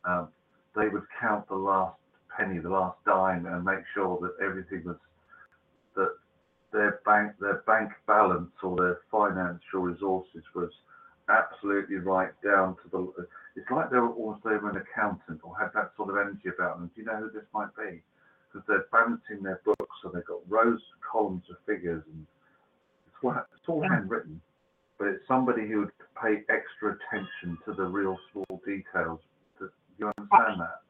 um, 0.05 0.29
they 0.75 0.89
would 0.89 1.03
count 1.19 1.47
the 1.47 1.55
last 1.55 1.97
penny, 2.35 2.59
the 2.59 2.69
last 2.69 2.97
dime, 3.05 3.45
and 3.45 3.63
make 3.63 3.83
sure 3.93 4.19
that 4.21 4.43
everything 4.43 4.83
was 4.85 4.97
that 5.95 6.15
their 6.71 6.99
bank 7.05 7.33
their 7.39 7.63
bank 7.67 7.91
balance 8.07 8.51
or 8.63 8.75
their 8.75 8.99
financial 9.11 9.81
resources 9.81 10.43
was 10.55 10.71
absolutely 11.29 11.97
right 11.97 12.31
down 12.43 12.75
to 12.83 12.89
the. 12.91 13.27
It's 13.55 13.69
like 13.69 13.89
they 13.91 13.97
were 13.97 14.13
almost 14.13 14.45
an 14.45 14.77
accountant 14.77 15.41
or 15.43 15.55
had 15.57 15.69
that 15.75 15.91
sort 15.95 16.09
of 16.09 16.17
energy 16.17 16.49
about 16.49 16.79
them. 16.79 16.91
Do 16.95 17.01
you 17.01 17.07
know 17.07 17.17
who 17.17 17.31
this 17.31 17.47
might 17.53 17.69
be? 17.77 18.01
Because 18.51 18.65
they're 18.67 18.85
balancing 18.91 19.43
their 19.43 19.61
books, 19.65 19.95
so 20.01 20.09
they've 20.13 20.25
got 20.25 20.39
rows, 20.47 20.81
columns 21.09 21.43
of 21.49 21.57
figures, 21.65 22.03
and 22.11 22.25
it's 23.07 23.15
all, 23.23 23.31
it's 23.31 23.67
all 23.67 23.83
handwritten. 23.87 24.41
But 24.97 25.07
it's 25.07 25.27
somebody 25.27 25.67
who 25.67 25.79
would 25.79 25.91
pay 26.21 26.41
extra 26.49 26.97
attention 26.97 27.57
to 27.65 27.73
the 27.73 27.83
real 27.83 28.17
small 28.31 28.61
details. 28.65 29.19
Do 29.59 29.69
you 29.97 30.11
understand 30.17 30.61
that? 30.61 30.81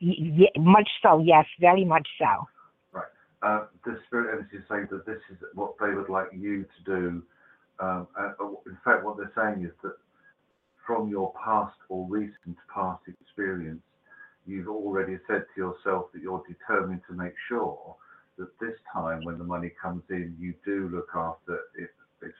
Y- 0.00 0.46
y- 0.56 0.60
much 0.60 0.88
so. 1.02 1.20
Yes, 1.20 1.46
very 1.60 1.84
much 1.84 2.06
so. 2.18 2.46
Right. 2.92 3.06
Uh, 3.42 3.66
the 3.84 3.98
spirit 4.06 4.32
energy 4.32 4.56
is 4.58 4.64
saying 4.68 4.88
that 4.90 5.06
this 5.06 5.20
is 5.30 5.38
what 5.54 5.74
they 5.80 5.94
would 5.94 6.08
like 6.08 6.28
you 6.32 6.64
to 6.64 6.84
do. 6.84 7.22
Um, 7.80 8.08
uh, 8.18 8.32
in 8.66 8.76
fact, 8.84 9.04
what 9.04 9.16
they're 9.16 9.32
saying 9.36 9.64
is 9.64 9.72
that 9.82 9.94
from 10.86 11.08
your 11.08 11.32
past 11.42 11.76
or 11.88 12.06
recent 12.08 12.56
past 12.72 13.02
experience, 13.08 13.82
you've 14.46 14.68
already 14.68 15.18
said 15.26 15.44
to 15.54 15.60
yourself 15.60 16.06
that 16.12 16.22
you're 16.22 16.42
determined 16.48 17.02
to 17.08 17.14
make 17.14 17.34
sure 17.48 17.94
that 18.38 18.48
this 18.60 18.74
time 18.92 19.22
when 19.24 19.38
the 19.38 19.44
money 19.44 19.72
comes 19.80 20.02
in, 20.10 20.34
you 20.38 20.54
do 20.64 20.88
look 20.92 21.08
after 21.14 21.60
it. 21.76 21.90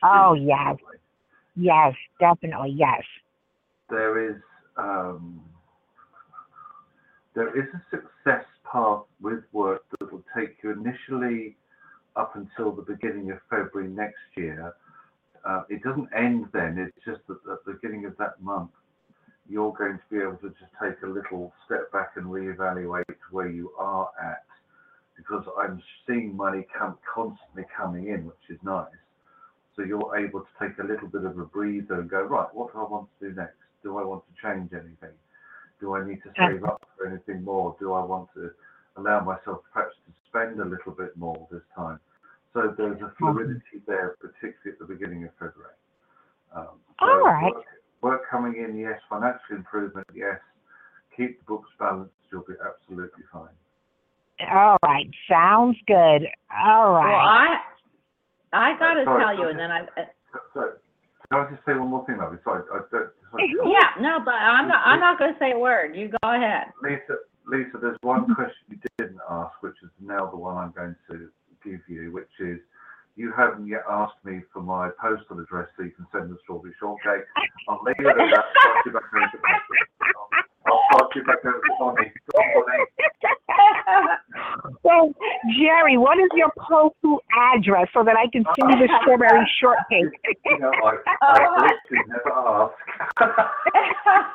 Oh, 0.02 0.34
yes. 0.34 0.76
Yes, 1.54 1.94
definitely. 2.18 2.70
Yes. 2.70 3.02
there 3.90 4.30
is 4.30 4.40
um, 4.76 5.42
there 7.34 7.56
is 7.58 7.68
a 7.74 7.82
success 7.90 8.44
path 8.70 9.02
with 9.20 9.42
work 9.52 9.82
that 9.98 10.12
will 10.12 10.24
take 10.36 10.56
you 10.62 10.72
initially 10.72 11.56
up 12.16 12.34
until 12.36 12.72
the 12.72 12.82
beginning 12.82 13.30
of 13.30 13.38
February 13.50 13.90
next 13.90 14.16
year. 14.36 14.74
Uh, 15.48 15.62
it 15.70 15.82
doesn't 15.82 16.08
end 16.14 16.46
then. 16.52 16.76
It's 16.78 17.04
just 17.06 17.26
that 17.26 17.38
at 17.50 17.64
the 17.64 17.72
beginning 17.72 18.04
of 18.04 18.14
that 18.18 18.38
month, 18.42 18.70
you're 19.48 19.72
going 19.72 19.98
to 19.98 20.14
be 20.14 20.20
able 20.20 20.36
to 20.36 20.50
just 20.50 20.72
take 20.82 21.00
a 21.02 21.06
little 21.06 21.54
step 21.64 21.90
back 21.90 22.12
and 22.16 22.26
reevaluate 22.26 23.04
where 23.30 23.48
you 23.48 23.72
are 23.78 24.10
at, 24.22 24.44
because 25.16 25.44
I'm 25.58 25.82
seeing 26.06 26.36
money 26.36 26.66
come 26.78 26.98
constantly 27.14 27.64
coming 27.74 28.08
in, 28.08 28.26
which 28.26 28.36
is 28.50 28.58
nice. 28.62 28.86
So 29.74 29.84
you're 29.84 30.18
able 30.18 30.40
to 30.40 30.48
take 30.60 30.76
a 30.80 30.86
little 30.86 31.08
bit 31.08 31.24
of 31.24 31.38
a 31.38 31.44
breather 31.44 32.00
and 32.00 32.10
go, 32.10 32.22
right, 32.24 32.48
what 32.52 32.74
do 32.74 32.80
I 32.80 32.82
want 32.82 33.08
to 33.18 33.30
do 33.30 33.34
next? 33.34 33.56
Do 33.82 33.96
I 33.96 34.04
want 34.04 34.24
to 34.26 34.46
change 34.46 34.72
anything? 34.74 35.16
Do 35.80 35.94
I 35.94 36.06
need 36.06 36.20
to 36.24 36.32
save 36.36 36.62
up 36.64 36.86
for 36.98 37.06
anything 37.06 37.42
more? 37.42 37.74
Do 37.80 37.94
I 37.94 38.04
want 38.04 38.28
to 38.34 38.50
allow 38.96 39.24
myself 39.24 39.60
perhaps 39.72 39.94
to 40.06 40.12
spend 40.28 40.60
a 40.60 40.64
little 40.64 40.92
bit 40.92 41.16
more 41.16 41.48
this 41.50 41.62
time? 41.74 42.00
So 42.58 42.74
there's 42.76 43.00
a 43.00 43.12
fluidity 43.18 43.78
there, 43.86 44.16
particularly 44.18 44.72
at 44.72 44.78
the 44.80 44.84
beginning 44.84 45.22
of 45.22 45.30
February. 45.38 45.78
Um, 46.56 46.82
so 46.98 47.06
All 47.06 47.20
right. 47.20 47.54
Work, 47.54 47.64
work 48.02 48.22
coming 48.28 48.56
in, 48.56 48.76
yes. 48.76 48.98
Financial 49.08 49.54
improvement, 49.54 50.06
yes. 50.12 50.40
Keep 51.16 51.38
the 51.38 51.44
books 51.46 51.70
balanced, 51.78 52.14
you'll 52.32 52.42
be 52.42 52.54
absolutely 52.58 53.22
fine. 53.32 53.54
All 54.50 54.76
right. 54.82 55.08
Sounds 55.30 55.76
good. 55.86 56.26
All 56.50 56.94
right. 56.94 57.06
Well. 57.06 58.58
I, 58.58 58.72
I 58.72 58.78
gotta 58.78 59.04
sorry, 59.04 59.22
tell 59.22 59.38
you, 59.38 59.50
and 59.50 59.58
then 59.58 59.70
I, 59.70 59.86
So, 60.54 60.72
can 61.30 61.46
I 61.46 61.50
just 61.50 61.64
say 61.64 61.74
one 61.74 61.90
more 61.90 62.04
thing, 62.06 62.18
lovely? 62.18 62.38
Sorry, 62.42 62.62
I 62.72 62.78
don't. 62.90 63.10
Sorry. 63.30 63.54
Yeah, 63.70 63.90
no, 64.00 64.18
but 64.24 64.34
I'm 64.34 64.66
not, 64.66 64.82
I'm 64.84 65.00
not 65.00 65.18
gonna 65.18 65.36
say 65.38 65.52
a 65.52 65.58
word. 65.58 65.94
You 65.94 66.08
go 66.08 66.34
ahead. 66.34 66.72
Lisa, 66.82 67.18
Lisa, 67.46 67.78
there's 67.80 67.98
one 68.00 68.34
question 68.34 68.56
you 68.70 68.78
didn't 68.96 69.20
ask, 69.30 69.52
which 69.60 69.76
is 69.84 69.90
now 70.00 70.26
the 70.30 70.36
one 70.36 70.56
I'm 70.56 70.72
going 70.72 70.96
to 71.10 71.28
give 71.64 71.80
you, 71.88 72.12
which 72.12 72.30
is 72.40 72.58
you 73.16 73.32
haven't 73.36 73.66
yet 73.66 73.82
asked 73.90 74.22
me 74.24 74.40
for 74.52 74.60
my 74.62 74.90
postal 75.00 75.40
address 75.40 75.68
so 75.76 75.82
you 75.82 75.90
can 75.90 76.06
send 76.12 76.30
the 76.30 76.36
strawberry 76.42 76.72
shortcake. 76.78 77.24
I'll 77.68 77.80
leave 77.84 77.96
it 77.98 78.06
at 78.06 78.16
that. 78.16 78.44
Pass 78.62 78.86
you 78.86 78.92
back 78.92 79.02
over 79.12 79.26
to 79.26 79.38
I'll 80.66 80.80
pass 80.92 81.08
you 81.16 81.24
back 81.24 81.44
over 81.44 81.58
to 81.58 81.60
Bonnie. 81.80 82.12
Go 82.32 82.38
on, 82.38 82.64
Bonnie. 82.66 82.84
So, 84.84 85.14
Jerry, 85.58 85.96
what 85.98 86.18
is 86.18 86.28
your 86.34 86.50
postal 86.58 87.20
address 87.54 87.88
so 87.92 88.04
that 88.04 88.16
I 88.16 88.28
can 88.30 88.44
send 88.58 88.70
you 88.78 88.86
the 88.86 88.92
strawberry 89.02 89.50
shortcake? 89.60 90.12
You 90.44 90.58
know, 90.58 90.70
I, 90.70 90.96
I 91.22 91.72
literally 91.90 92.04
never 92.08 92.32
ask. 92.38 94.28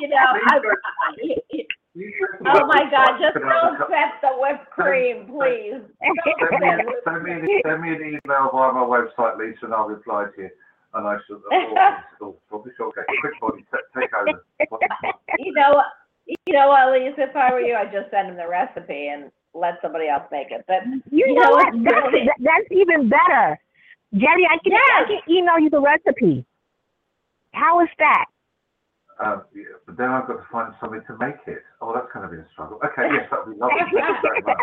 You 0.00 0.08
know, 0.08 0.16
I, 0.16 0.56
I- 0.56 0.60
You 1.94 2.10
just 2.10 2.40
oh 2.46 2.52
went 2.54 2.61
my 2.72 2.90
God, 2.90 3.18
just 3.20 3.34
don't 3.34 3.76
I- 3.76 3.86
set 3.88 4.20
the 4.22 4.32
whipped 4.40 4.70
cream, 4.70 5.26
please. 5.26 5.80
Send 6.00 6.16
me, 6.24 6.32
send, 7.04 7.22
me 7.22 7.32
an, 7.32 7.46
send 7.64 7.82
me 7.82 7.88
an 7.90 8.02
email 8.24 8.50
via 8.52 8.72
my 8.72 8.84
website, 8.84 9.38
Lisa, 9.38 9.66
and 9.66 9.74
I'll 9.74 9.88
reply 9.88 10.26
to 10.36 10.42
you. 10.42 10.50
And 10.94 11.06
I 11.08 11.16
shall, 11.26 11.40
oh, 12.20 12.36
probably 12.48 12.72
shortcake. 12.76 13.04
Quick 13.20 13.40
body, 13.40 13.64
take 13.96 14.10
over. 14.12 14.42
You 15.38 15.52
know, 15.54 15.82
you 16.26 16.52
know 16.52 16.68
what, 16.68 16.92
Lisa, 16.92 17.30
if 17.30 17.36
I 17.36 17.52
were 17.52 17.60
you, 17.60 17.74
I'd 17.74 17.92
just 17.92 18.10
send 18.10 18.28
him 18.28 18.36
the 18.36 18.48
recipe 18.48 19.08
and 19.08 19.30
let 19.54 19.78
somebody 19.80 20.08
else 20.08 20.24
make 20.30 20.50
it. 20.50 20.64
But 20.68 20.84
You, 21.10 21.26
You 21.28 21.34
know, 21.34 21.42
know 21.42 21.50
what? 21.52 21.72
That's, 21.84 22.28
that's 22.40 22.68
even 22.70 23.08
better. 23.08 23.58
Jerry, 24.14 24.46
I 24.50 24.58
can, 24.62 24.72
I 24.74 25.04
can 25.06 25.20
email 25.34 25.58
you 25.58 25.70
the 25.70 25.80
recipe. 25.80 26.44
How 27.52 27.80
is 27.80 27.88
that? 27.98 28.26
Um, 29.20 29.42
yeah, 29.54 29.64
but 29.86 29.96
then 29.96 30.10
I've 30.10 30.26
got 30.26 30.38
to 30.38 30.46
find 30.50 30.72
something 30.80 31.02
to 31.06 31.16
make 31.18 31.36
it. 31.46 31.62
Oh, 31.80 31.92
that's 31.94 32.10
going 32.12 32.28
to 32.28 32.32
be 32.34 32.40
a 32.40 32.46
struggle. 32.52 32.78
Okay, 32.84 33.08
yes, 33.12 33.28
that 33.30 33.46
would 33.46 33.54
be 33.54 33.60
lovely. 33.60 33.78
Thank 33.78 33.92
you 33.92 34.16
very 34.22 34.42
much. 34.42 34.58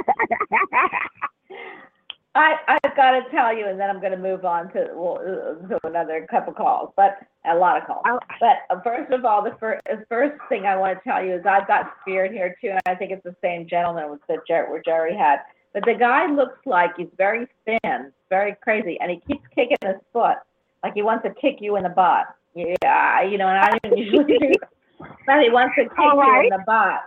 I, 2.35 2.55
I've 2.67 2.95
got 2.95 3.11
to 3.11 3.21
tell 3.31 3.55
you, 3.55 3.67
and 3.67 3.79
then 3.79 3.89
I'm 3.89 3.99
going 3.99 4.11
to 4.11 4.17
move 4.17 4.45
on 4.45 4.71
to, 4.73 4.87
well, 4.93 5.19
uh, 5.19 5.67
to 5.67 5.79
another 5.83 6.27
couple 6.29 6.53
calls, 6.53 6.93
but 6.95 7.17
a 7.45 7.55
lot 7.55 7.77
of 7.77 7.87
calls. 7.87 8.03
Oh. 8.05 8.19
But 8.39 8.57
uh, 8.69 8.79
first 8.81 9.11
of 9.11 9.25
all, 9.25 9.43
the 9.43 9.55
first, 9.59 9.81
the 9.85 10.05
first 10.07 10.39
thing 10.47 10.65
I 10.65 10.77
want 10.77 10.97
to 10.97 11.03
tell 11.09 11.23
you 11.23 11.33
is 11.33 11.45
I've 11.45 11.67
got 11.67 11.91
Spirit 12.01 12.31
here 12.31 12.55
too, 12.61 12.69
and 12.69 12.81
I 12.85 12.93
think 12.95 13.11
it's 13.11 13.23
the 13.23 13.35
same 13.41 13.67
gentleman 13.67 14.11
with 14.11 14.21
the 14.27 14.37
Jer- 14.47 14.69
where 14.69 14.81
Jerry 14.85 15.17
had. 15.17 15.39
But 15.73 15.85
the 15.85 15.95
guy 15.95 16.27
looks 16.27 16.59
like 16.65 16.91
he's 16.97 17.09
very 17.17 17.47
thin, 17.65 18.11
very 18.29 18.55
crazy, 18.61 18.97
and 19.01 19.11
he 19.11 19.21
keeps 19.27 19.45
kicking 19.55 19.77
his 19.83 19.95
foot, 20.13 20.37
like 20.83 20.93
he 20.93 21.01
wants 21.01 21.25
to 21.25 21.33
kick 21.33 21.57
you 21.59 21.77
in 21.77 21.83
the 21.83 21.89
butt. 21.89 22.27
Yeah, 22.55 23.21
you 23.23 23.37
know, 23.37 23.47
and 23.47 23.57
I 23.57 23.77
didn't 23.79 23.97
usually 23.97 24.37
do, 24.37 24.53
but 24.99 25.41
he 25.41 25.49
wants 25.49 25.75
to 25.77 25.83
kick 25.83 25.99
All 25.99 26.15
you 26.15 26.41
in 26.41 26.49
the 26.49 26.63
butt. 26.65 27.01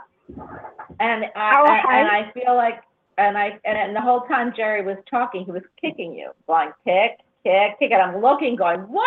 And 1.00 1.26
I, 1.34 1.62
right. 1.62 1.84
and 1.88 2.08
I 2.08 2.32
feel 2.32 2.54
like 2.54 2.82
and 3.18 3.36
I 3.36 3.58
and, 3.64 3.78
and 3.78 3.96
the 3.96 4.00
whole 4.00 4.22
time 4.22 4.52
Jerry 4.56 4.84
was 4.84 4.96
talking, 5.10 5.44
he 5.44 5.50
was 5.50 5.62
kicking 5.80 6.14
you, 6.14 6.30
going 6.46 6.70
kick, 6.84 7.18
kick, 7.44 7.78
kick, 7.78 7.92
and 7.92 8.02
I'm 8.02 8.22
looking, 8.22 8.56
going 8.56 8.80
what? 8.80 9.06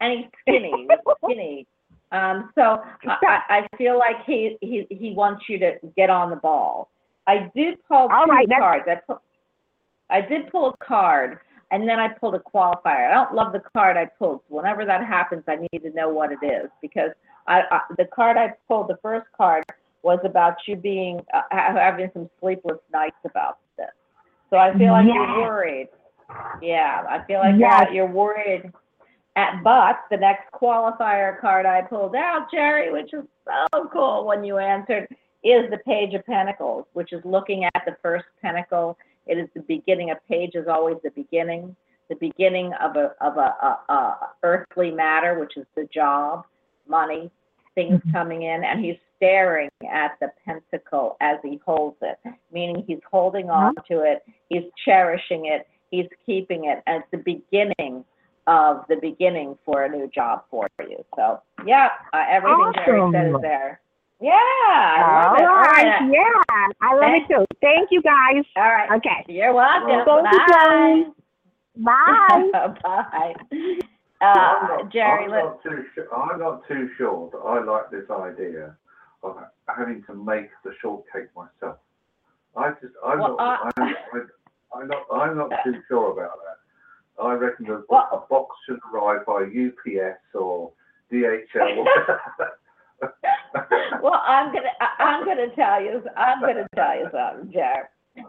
And 0.00 0.18
he's 0.18 0.26
skinny, 0.42 0.86
skinny. 1.24 1.66
Um, 2.12 2.50
so 2.54 2.82
I, 3.06 3.40
I 3.48 3.76
feel 3.76 3.98
like 3.98 4.24
he 4.26 4.56
he 4.60 4.86
he 4.90 5.12
wants 5.12 5.44
you 5.48 5.58
to 5.58 5.74
get 5.96 6.10
on 6.10 6.30
the 6.30 6.36
ball. 6.36 6.90
I 7.26 7.50
did 7.54 7.78
pull 7.86 8.08
All 8.10 8.24
two 8.26 8.30
right, 8.30 8.48
cards. 8.48 8.84
I 8.88 9.14
I 10.10 10.20
did 10.20 10.50
pull 10.50 10.70
a 10.70 10.84
card, 10.84 11.38
and 11.70 11.88
then 11.88 11.98
I 12.00 12.08
pulled 12.08 12.34
a 12.34 12.40
qualifier. 12.40 13.10
I 13.10 13.14
don't 13.14 13.34
love 13.34 13.52
the 13.52 13.62
card 13.74 13.96
I 13.96 14.06
pulled. 14.06 14.40
So 14.48 14.56
whenever 14.56 14.84
that 14.84 15.04
happens, 15.06 15.44
I 15.46 15.56
need 15.56 15.82
to 15.82 15.90
know 15.90 16.08
what 16.08 16.32
it 16.32 16.44
is 16.44 16.68
because 16.82 17.10
I, 17.46 17.62
I 17.70 17.80
the 17.96 18.06
card 18.06 18.36
I 18.36 18.54
pulled, 18.68 18.88
the 18.88 18.98
first 19.02 19.26
card 19.36 19.64
was 20.02 20.18
about 20.24 20.56
you 20.66 20.76
being 20.76 21.20
uh, 21.34 21.42
having 21.50 22.10
some 22.12 22.28
sleepless 22.40 22.78
nights 22.92 23.16
about 23.24 23.58
this. 23.76 23.90
So 24.48 24.56
I 24.56 24.76
feel 24.76 24.92
like 24.92 25.06
Yes. 25.06 25.14
you're 25.14 25.40
worried. 25.42 25.88
Yeah, 26.62 27.04
I 27.08 27.22
feel 27.26 27.40
like 27.40 27.54
Yes. 27.58 27.90
you're 27.92 28.06
worried. 28.06 28.72
At, 29.36 29.62
but 29.62 30.00
the 30.10 30.16
next 30.16 30.50
qualifier 30.52 31.38
card 31.40 31.64
I 31.64 31.82
pulled 31.82 32.16
out, 32.16 32.50
Jerry, 32.50 32.90
which 32.90 33.12
is 33.14 33.24
so 33.72 33.88
cool 33.92 34.26
when 34.26 34.42
you 34.42 34.58
answered, 34.58 35.06
is 35.44 35.70
the 35.70 35.78
Page 35.86 36.14
of 36.14 36.26
Pentacles, 36.26 36.86
which 36.94 37.12
is 37.12 37.24
looking 37.24 37.64
at 37.64 37.82
the 37.86 37.96
first 38.02 38.26
pentacle. 38.42 38.98
It 39.30 39.38
is 39.38 39.48
the 39.54 39.62
beginning. 39.62 40.10
A 40.10 40.16
page 40.28 40.52
is 40.54 40.66
always 40.68 40.96
the 41.04 41.10
beginning, 41.10 41.76
the 42.08 42.16
beginning 42.16 42.72
of 42.82 42.96
a 42.96 43.14
of 43.20 43.36
a, 43.36 43.54
a, 43.62 43.92
a 43.92 44.16
earthly 44.42 44.90
matter, 44.90 45.38
which 45.38 45.56
is 45.56 45.64
the 45.76 45.88
job, 45.94 46.44
money, 46.88 47.30
things 47.76 48.02
coming 48.12 48.42
in, 48.42 48.64
and 48.64 48.84
he's 48.84 48.96
staring 49.16 49.68
at 49.90 50.16
the 50.20 50.32
pentacle 50.44 51.16
as 51.20 51.38
he 51.42 51.60
holds 51.64 51.96
it, 52.02 52.18
meaning 52.52 52.82
he's 52.86 52.98
holding 53.08 53.50
on 53.50 53.74
to 53.88 54.00
it, 54.00 54.24
he's 54.48 54.64
cherishing 54.84 55.46
it, 55.46 55.68
he's 55.90 56.06
keeping 56.26 56.64
it, 56.64 56.82
and 56.86 57.02
it's 57.02 57.10
the 57.12 57.18
beginning 57.18 58.04
of 58.46 58.84
the 58.88 58.96
beginning 58.96 59.56
for 59.64 59.84
a 59.84 59.88
new 59.88 60.10
job 60.12 60.42
for 60.50 60.66
you. 60.80 61.04
So, 61.14 61.40
yeah, 61.64 61.90
uh, 62.12 62.24
everything 62.28 62.72
Jerry 62.84 63.12
said 63.12 63.28
is 63.28 63.40
there. 63.42 63.80
Yeah, 64.20 64.32
I 64.32 65.02
All 65.02 65.32
love 65.32 65.38
it. 65.38 65.44
All 65.44 65.56
right, 65.56 66.00
right. 66.00 66.12
yeah, 66.12 66.66
I 66.82 66.94
love 66.94 67.12
it 67.14 67.26
too. 67.28 67.44
Thank 67.62 67.88
you, 67.90 68.02
guys. 68.02 68.44
All 68.56 68.62
right. 68.64 68.90
Okay, 68.98 69.24
You're 69.32 69.54
welcome. 69.54 69.88
Thank 69.88 70.06
you, 70.06 71.04
Bye. 71.84 72.42
Jerry. 72.44 72.50
bye. 72.52 72.72
Bye. 72.82 73.34
I'm 74.22 74.36
Uh, 74.36 74.66
not, 74.76 74.92
Jerry, 74.92 75.24
I'm 75.24 75.30
not 75.30 75.62
too 75.62 75.84
sure. 75.94 76.14
I'm 76.14 76.38
not 76.38 76.68
too 76.68 76.90
sure 76.98 77.30
that 77.32 77.38
I 77.38 77.64
like 77.64 77.90
this 77.90 78.10
idea 78.10 78.76
of 79.22 79.38
having 79.74 80.02
to 80.04 80.14
make 80.14 80.50
the 80.64 80.72
shortcake 80.82 81.28
myself. 81.34 81.78
I 82.54 82.72
just, 82.82 82.92
I'm 83.02 83.20
Well, 83.20 83.36
not, 83.38 83.72
I- 83.78 83.94
I'm, 84.12 84.28
I'm 84.74 84.88
not, 84.88 85.02
I'm 85.10 85.38
not 85.38 85.50
too 85.64 85.80
sure 85.88 86.12
about 86.12 86.32
that. 86.44 87.22
I 87.24 87.32
reckon 87.32 87.64
that 87.68 87.84
Well- 87.88 88.08
a 88.12 88.28
box 88.28 88.54
should 88.66 88.78
arrive 88.92 89.24
by 89.24 89.44
UPS 89.44 90.20
or 90.34 90.72
DHL. 91.10 91.86
well, 94.02 94.22
I'm 94.26 94.52
gonna, 94.52 94.70
I- 94.80 95.02
I'm 95.02 95.24
gonna 95.24 95.48
tell 95.54 95.82
you, 95.82 96.02
I'm 96.16 96.40
gonna 96.40 96.66
tell 96.74 96.96
you 96.96 97.08
something, 97.12 97.52
Jerry. 97.52 97.84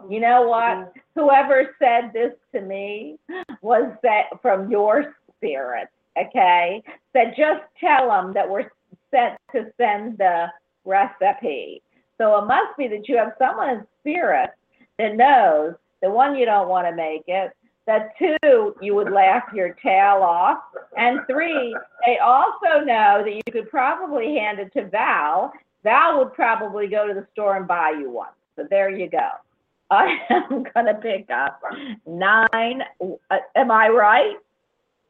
You 0.08 0.20
know 0.20 0.42
what? 0.42 0.60
Mm-hmm. 0.60 1.20
Whoever 1.20 1.74
said 1.78 2.12
this 2.12 2.32
to 2.54 2.60
me 2.60 3.18
was 3.60 3.92
that 4.02 4.24
from 4.40 4.70
your 4.70 5.14
spirit, 5.36 5.88
okay? 6.18 6.82
Said 7.12 7.34
just 7.36 7.62
tell 7.80 8.08
them 8.08 8.32
that 8.34 8.48
we're 8.48 8.70
sent 9.10 9.38
to 9.52 9.70
send 9.76 10.18
the 10.18 10.46
recipe. 10.84 11.82
So 12.18 12.38
it 12.38 12.46
must 12.46 12.76
be 12.78 12.88
that 12.88 13.08
you 13.08 13.16
have 13.16 13.34
someone 13.38 13.70
in 13.70 13.86
spirit 14.00 14.50
that 14.98 15.16
knows 15.16 15.74
the 16.02 16.10
one, 16.10 16.36
you 16.36 16.44
don't 16.44 16.68
want 16.68 16.86
to 16.86 16.94
make 16.94 17.24
it, 17.26 17.52
that 17.86 18.10
two, 18.18 18.74
you 18.80 18.94
would 18.94 19.10
laugh 19.12 19.44
your 19.54 19.74
tail 19.74 20.22
off, 20.22 20.58
and 20.96 21.20
three, 21.26 21.74
they 22.06 22.18
also 22.18 22.80
know 22.84 23.22
that 23.24 23.34
you 23.34 23.52
could 23.52 23.68
probably 23.70 24.34
hand 24.36 24.58
it 24.60 24.72
to 24.74 24.86
Val. 24.88 25.52
Val 25.82 26.18
would 26.18 26.32
probably 26.32 26.86
go 26.86 27.06
to 27.08 27.14
the 27.14 27.26
store 27.32 27.56
and 27.56 27.66
buy 27.66 27.90
you 27.90 28.10
one. 28.10 28.30
So 28.56 28.66
there 28.70 28.90
you 28.90 29.08
go. 29.08 29.28
I 29.90 30.16
am 30.30 30.64
gonna 30.74 30.94
pick 30.94 31.28
up 31.30 31.60
nine. 32.06 32.82
Uh, 33.30 33.38
am 33.56 33.70
I 33.70 33.88
right? 33.88 34.36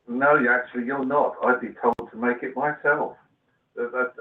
no, 0.09 0.35
you 0.35 0.51
actually, 0.51 0.85
you're 0.85 1.05
not. 1.05 1.36
I'd 1.44 1.61
be 1.61 1.69
told 1.81 2.11
to 2.11 2.16
make 2.16 2.43
it 2.43 2.57
myself. 2.57 3.16
That- 3.77 3.93
that- 3.93 4.16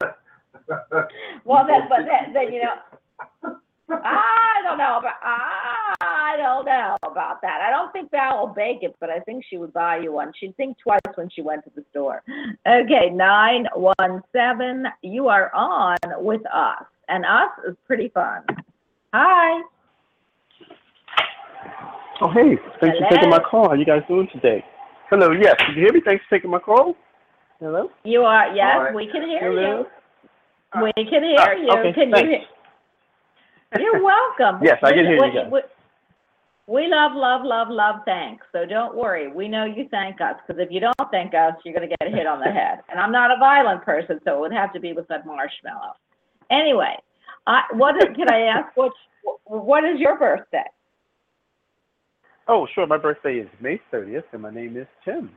that- 0.00 0.16
Well, 1.44 1.66
then, 1.66 1.88
but 1.88 2.00
then, 2.04 2.32
then 2.34 2.52
you 2.52 2.62
know, 2.62 3.56
I 3.90 4.60
don't 4.64 4.78
know 4.78 4.98
about. 4.98 5.14
I 5.22 6.34
don't 6.36 6.64
know 6.66 6.96
about 7.02 7.40
that. 7.42 7.60
I 7.66 7.70
don't 7.70 7.92
think 7.92 8.10
Val 8.10 8.40
will 8.46 8.54
bake 8.54 8.82
it, 8.82 8.94
but 9.00 9.08
I 9.10 9.18
think 9.20 9.44
she 9.48 9.56
would 9.56 9.72
buy 9.72 9.98
you 9.98 10.12
one. 10.12 10.32
She'd 10.38 10.56
think 10.56 10.76
twice 10.78 11.00
when 11.14 11.30
she 11.30 11.40
went 11.42 11.64
to 11.64 11.70
the 11.74 11.84
store. 11.90 12.22
Okay, 12.66 13.10
nine 13.10 13.66
one 13.74 14.22
seven. 14.32 14.86
You 15.02 15.28
are 15.28 15.52
on 15.54 15.96
with 16.18 16.42
us, 16.52 16.84
and 17.08 17.24
us 17.24 17.50
is 17.68 17.76
pretty 17.86 18.08
fun. 18.08 18.42
Hi. 19.14 19.62
Oh, 22.20 22.30
hey, 22.32 22.58
thanks 22.80 22.98
for 22.98 23.08
taking 23.10 23.30
my 23.30 23.38
call. 23.38 23.68
How 23.68 23.74
you 23.74 23.84
guys 23.86 24.02
doing 24.08 24.28
today? 24.32 24.64
Hello, 25.08 25.30
yes. 25.30 25.54
Did 25.66 25.76
you 25.76 25.82
hear 25.84 25.92
me? 25.92 26.00
Thanks 26.04 26.24
for 26.28 26.36
taking 26.36 26.50
my 26.50 26.58
call. 26.58 26.94
Hello? 27.60 27.90
You 28.04 28.22
are, 28.22 28.54
yes, 28.54 28.76
Hi. 28.76 28.94
we 28.94 29.06
can 29.10 29.22
hear 29.22 29.40
Hello? 29.40 29.86
you. 30.74 30.82
We 30.82 30.92
can 31.04 31.22
hear 31.22 31.36
Ah, 31.38 31.52
you. 31.52 31.70
okay, 31.70 31.92
Can 31.94 32.08
you 32.08 32.14
thanks. 32.14 32.28
hear? 32.28 32.40
You're 33.78 34.02
welcome. 34.02 34.60
Yes, 34.64 34.78
I 34.82 34.90
can 34.92 34.98
We- 35.00 35.04
hear 35.06 35.16
you 35.16 35.22
we- 35.22 35.30
guys. 35.32 35.50
we- 35.52 35.62
We 36.70 36.86
love, 36.86 37.12
love, 37.14 37.42
love, 37.44 37.68
love 37.70 37.96
thanks. 38.04 38.44
So 38.52 38.66
don't 38.66 38.94
worry. 38.94 39.32
We 39.32 39.48
know 39.48 39.64
you 39.64 39.88
thank 39.90 40.20
us 40.20 40.36
because 40.46 40.60
if 40.60 40.70
you 40.70 40.80
don't 40.80 41.10
thank 41.10 41.32
us, 41.34 41.54
you're 41.64 41.72
going 41.74 41.88
to 41.88 41.96
get 41.98 42.12
hit 42.14 42.26
on 42.26 42.40
the 42.40 42.50
head. 42.50 42.80
And 42.90 43.00
I'm 43.00 43.10
not 43.10 43.30
a 43.30 43.36
violent 43.38 43.82
person, 43.84 44.20
so 44.24 44.34
it 44.36 44.40
would 44.40 44.52
have 44.52 44.72
to 44.74 44.80
be 44.80 44.92
with 44.92 45.08
that 45.08 45.24
marshmallow. 45.24 45.94
Anyway, 46.50 46.94
I, 47.46 47.62
what 47.72 47.96
is, 47.96 48.14
can 48.16 48.30
I 48.30 48.40
ask 48.42 48.76
what 48.76 48.92
what 49.44 49.84
is 49.84 49.98
your 49.98 50.18
birthday? 50.18 50.64
Oh, 52.48 52.66
sure. 52.74 52.86
My 52.86 52.98
birthday 52.98 53.36
is 53.36 53.48
May 53.60 53.80
30th, 53.92 54.24
and 54.32 54.42
my 54.42 54.50
name 54.50 54.76
is 54.76 54.86
Tim. 55.04 55.30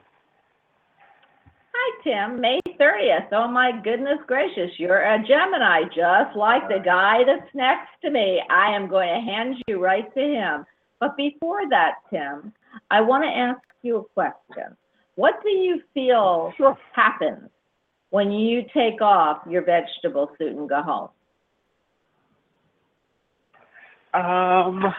Hi, 1.73 2.03
Tim. 2.03 2.41
May 2.41 2.59
30th. 2.79 3.27
Oh, 3.31 3.47
my 3.47 3.71
goodness 3.83 4.19
gracious. 4.27 4.71
You're 4.77 5.01
a 5.01 5.19
Gemini, 5.25 5.83
just 5.85 6.35
like 6.35 6.67
the 6.67 6.79
guy 6.83 7.23
that's 7.25 7.49
next 7.53 7.89
to 8.03 8.11
me. 8.11 8.41
I 8.49 8.75
am 8.75 8.89
going 8.89 9.07
to 9.07 9.31
hand 9.31 9.55
you 9.67 9.81
right 9.81 10.13
to 10.13 10.19
him. 10.19 10.65
But 10.99 11.15
before 11.17 11.61
that, 11.69 11.95
Tim, 12.09 12.53
I 12.89 13.01
want 13.01 13.23
to 13.23 13.29
ask 13.29 13.59
you 13.83 13.97
a 13.97 14.03
question. 14.03 14.75
What 15.15 15.35
do 15.43 15.49
you 15.49 15.81
feel 15.93 16.53
Sure. 16.57 16.77
happens 16.93 17.49
when 18.09 18.31
you 18.31 18.63
take 18.73 19.01
off 19.01 19.41
your 19.49 19.63
vegetable 19.63 20.31
suit 20.37 20.55
and 20.55 20.67
go 20.67 20.81
home? 20.81 21.09
Um, 24.13 24.93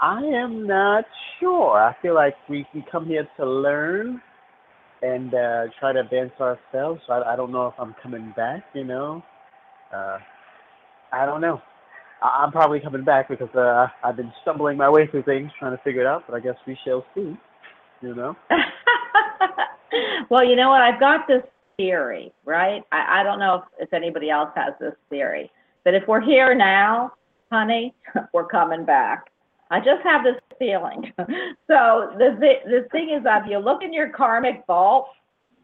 I 0.00 0.22
am 0.22 0.66
not 0.66 1.04
sure. 1.38 1.78
I 1.78 1.94
feel 2.00 2.14
like 2.14 2.36
we, 2.48 2.66
we 2.72 2.84
come 2.90 3.06
here 3.06 3.28
to 3.36 3.46
learn 3.46 4.22
and 5.02 5.34
uh, 5.34 5.64
try 5.78 5.92
to 5.92 6.00
advance 6.00 6.32
ourselves. 6.40 7.00
So 7.06 7.12
I, 7.14 7.32
I 7.32 7.36
don't 7.36 7.52
know 7.52 7.68
if 7.68 7.74
I'm 7.78 7.94
coming 8.02 8.32
back, 8.36 8.64
you 8.74 8.84
know. 8.84 9.22
Uh, 9.94 10.18
I 11.12 11.26
don't 11.26 11.40
know. 11.40 11.60
I, 12.22 12.42
I'm 12.44 12.52
probably 12.52 12.80
coming 12.80 13.04
back 13.04 13.28
because 13.28 13.54
uh, 13.54 13.86
I've 14.04 14.16
been 14.16 14.32
stumbling 14.42 14.76
my 14.76 14.90
way 14.90 15.06
through 15.06 15.24
things, 15.24 15.50
trying 15.58 15.76
to 15.76 15.82
figure 15.82 16.02
it 16.02 16.06
out, 16.06 16.24
but 16.28 16.36
I 16.36 16.40
guess 16.40 16.56
we 16.66 16.76
shall 16.84 17.04
see, 17.14 17.36
you 18.02 18.14
know. 18.14 18.36
well, 20.30 20.44
you 20.44 20.56
know 20.56 20.70
what? 20.70 20.82
I've 20.82 21.00
got 21.00 21.26
this 21.26 21.42
theory, 21.76 22.32
right? 22.44 22.82
I, 22.92 23.20
I 23.20 23.22
don't 23.22 23.38
know 23.38 23.62
if, 23.78 23.88
if 23.88 23.92
anybody 23.94 24.30
else 24.30 24.50
has 24.54 24.74
this 24.80 24.94
theory, 25.08 25.50
but 25.84 25.94
if 25.94 26.02
we're 26.06 26.20
here 26.20 26.54
now, 26.54 27.12
honey, 27.50 27.94
we're 28.34 28.46
coming 28.46 28.84
back. 28.84 29.30
I 29.70 29.78
just 29.78 30.02
have 30.02 30.24
this 30.24 30.36
feeling. 30.58 31.12
so 31.68 32.12
the 32.18 32.36
the 32.66 32.88
thing 32.90 33.10
is, 33.10 33.22
if 33.24 33.50
you 33.50 33.58
look 33.58 33.82
in 33.82 33.92
your 33.92 34.08
karmic 34.08 34.64
vault, 34.66 35.08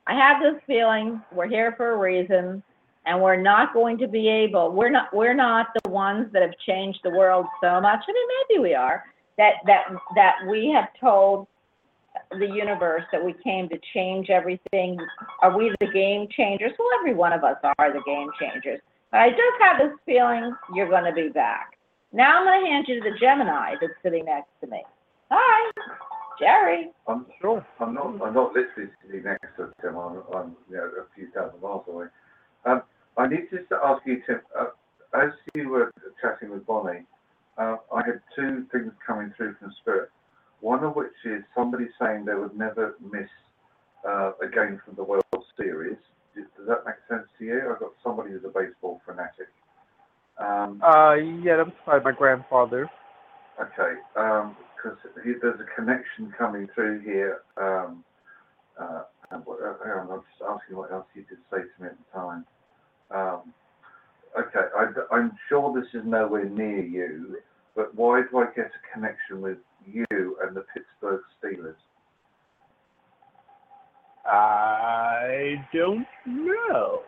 I 0.06 0.14
have 0.14 0.40
this 0.40 0.60
feeling 0.66 1.20
we're 1.32 1.48
here 1.48 1.74
for 1.76 1.92
a 1.92 1.96
reason, 1.96 2.62
and 3.04 3.20
we're 3.20 3.40
not 3.40 3.74
going 3.74 3.98
to 3.98 4.08
be 4.08 4.28
able. 4.28 4.72
We're 4.72 4.90
not. 4.90 5.14
We're 5.14 5.34
not 5.34 5.68
the 5.82 5.90
ones 5.90 6.32
that 6.32 6.42
have 6.42 6.56
changed 6.66 7.00
the 7.02 7.10
world 7.10 7.46
so 7.60 7.80
much. 7.80 8.00
I 8.08 8.12
mean, 8.12 8.28
maybe 8.48 8.62
we 8.62 8.74
are. 8.74 9.04
That 9.38 9.54
that 9.66 9.84
that 10.14 10.36
we 10.48 10.70
have 10.70 10.88
told 11.00 11.48
the 12.30 12.46
universe 12.46 13.02
that 13.12 13.22
we 13.22 13.34
came 13.44 13.68
to 13.68 13.78
change 13.92 14.30
everything. 14.30 14.98
Are 15.42 15.56
we 15.56 15.74
the 15.80 15.88
game 15.88 16.28
changers? 16.30 16.72
Well, 16.78 16.88
every 17.00 17.14
one 17.14 17.32
of 17.32 17.44
us 17.44 17.56
are 17.78 17.92
the 17.92 18.02
game 18.06 18.30
changers. 18.40 18.80
But 19.10 19.20
I 19.20 19.30
just 19.30 19.60
have 19.60 19.78
this 19.78 19.98
feeling 20.04 20.54
you're 20.74 20.88
going 20.88 21.04
to 21.04 21.12
be 21.12 21.28
back. 21.28 21.75
Now 22.12 22.38
I'm 22.38 22.46
going 22.46 22.64
to 22.64 22.70
hand 22.70 22.86
you 22.88 23.02
to 23.02 23.10
the 23.10 23.18
Gemini 23.18 23.74
that's 23.80 23.92
sitting 24.02 24.24
next 24.24 24.48
to 24.60 24.66
me. 24.68 24.82
Hi, 25.30 25.70
Jerry. 26.38 26.90
I'm 27.08 27.26
Sure. 27.40 27.64
I'm 27.80 27.94
not. 27.94 28.06
I'm 28.22 28.34
not 28.34 28.52
literally 28.54 28.90
sitting 29.04 29.24
next 29.24 29.56
to 29.56 29.72
Tim. 29.82 29.96
I'm, 29.96 30.22
I'm 30.34 30.56
you 30.70 30.76
know, 30.76 30.84
a 30.84 31.04
few 31.14 31.30
thousand 31.32 31.60
miles 31.60 31.84
away. 31.88 32.06
Um, 32.64 32.82
I 33.16 33.26
need 33.26 33.48
just 33.50 33.68
to 33.70 33.76
ask 33.82 34.02
you, 34.06 34.22
Tim. 34.26 34.40
Uh, 34.58 34.66
as 35.14 35.30
you 35.54 35.68
were 35.68 35.92
chatting 36.20 36.50
with 36.50 36.66
Bonnie, 36.66 37.04
uh, 37.58 37.76
I 37.94 38.02
had 38.04 38.20
two 38.34 38.66
things 38.72 38.92
coming 39.06 39.32
through 39.36 39.56
from 39.58 39.72
Spirit. 39.80 40.10
One 40.60 40.84
of 40.84 40.96
which 40.96 41.12
is 41.24 41.42
somebody 41.54 41.86
saying 42.00 42.24
they 42.24 42.34
would 42.34 42.56
never 42.56 42.94
miss 43.00 43.28
uh, 44.06 44.32
a 44.42 44.48
game 44.48 44.80
from 44.84 44.94
the 44.94 45.04
World 45.04 45.24
Series. 45.56 45.98
Does 46.34 46.66
that 46.68 46.84
make 46.86 46.96
sense 47.08 47.28
to 47.38 47.44
you? 47.44 47.70
I've 47.72 47.80
got 47.80 47.92
somebody 48.02 48.30
who's 48.30 48.44
a 48.44 48.48
baseball 48.48 49.00
fanatic. 49.06 49.48
Um, 50.38 50.80
Uh, 50.82 51.14
yeah, 51.14 51.56
that 51.56 51.66
was 51.66 51.74
probably 51.84 52.12
my 52.12 52.18
grandfather. 52.18 52.88
Okay, 53.60 53.94
because 54.12 54.98
there's 55.24 55.60
a 55.60 55.80
connection 55.80 56.32
coming 56.36 56.68
through 56.74 57.00
here. 57.00 57.40
Um, 57.56 58.04
uh, 58.78 59.02
and 59.30 59.44
what, 59.46 59.60
uh, 59.62 59.74
hang 59.82 59.92
on, 59.92 60.10
I'm 60.10 60.20
just 60.20 60.42
asking 60.42 60.76
what 60.76 60.92
else 60.92 61.06
you 61.14 61.22
did 61.22 61.38
say 61.50 61.58
to 61.58 61.82
me 61.82 61.88
at 61.88 61.96
the 61.96 62.18
time. 62.18 62.44
Um, 63.10 63.54
okay, 64.38 64.68
I, 64.76 65.16
am 65.16 65.32
sure 65.48 65.74
this 65.74 65.88
is 65.94 66.06
nowhere 66.06 66.48
near 66.48 66.84
you, 66.84 67.38
but 67.74 67.94
why 67.94 68.22
do 68.30 68.38
I 68.38 68.46
get 68.54 68.66
a 68.66 68.94
connection 68.94 69.40
with 69.40 69.58
you 69.86 70.06
and 70.42 70.54
the 70.54 70.64
Pittsburgh 70.74 71.22
Steelers? 71.42 71.76
I 74.26 75.64
don't 75.72 76.06
know. 76.26 77.00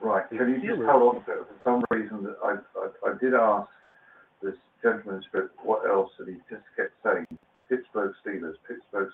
Right, 0.00 0.28
can 0.28 0.48
you 0.50 0.60
just 0.60 0.82
hold 0.82 1.16
on 1.16 1.24
to 1.24 1.32
it? 1.32 1.46
For 1.48 1.56
some 1.64 1.84
reason, 1.90 2.22
that 2.24 2.36
I, 2.44 2.56
I, 2.78 3.10
I 3.10 3.18
did 3.18 3.34
ask 3.34 3.68
this 4.42 4.54
gentleman 4.82 5.22
spirit 5.28 5.50
what 5.62 5.88
else, 5.88 6.10
and 6.18 6.28
he 6.28 6.34
just 6.50 6.64
kept 6.76 6.92
saying 7.02 7.26
Pittsburgh 7.68 8.14
Steelers, 8.24 8.54
Pittsburgh. 8.68 9.10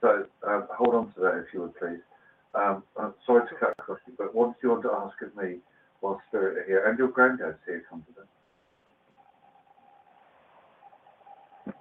So 0.00 0.26
um, 0.46 0.66
hold 0.70 0.94
on 0.94 1.12
to 1.14 1.20
that 1.20 1.38
if 1.38 1.54
you 1.54 1.62
would 1.62 1.76
please. 1.76 2.02
Um, 2.54 2.82
I'm 2.98 3.14
sorry 3.26 3.48
to 3.48 3.54
cut 3.54 3.74
across 3.78 3.98
you, 4.06 4.14
but 4.18 4.34
what 4.34 4.54
did 4.54 4.62
you 4.62 4.70
want 4.70 4.82
to 4.82 4.92
ask 4.92 5.20
of 5.22 5.36
me 5.42 5.58
while 6.00 6.20
Spirit 6.28 6.58
are 6.58 6.64
here? 6.64 6.86
And 6.86 6.98
your 6.98 7.08
granddad's 7.08 7.58
here, 7.66 7.84
come 7.88 8.04
to 8.08 8.12
them. 8.14 8.26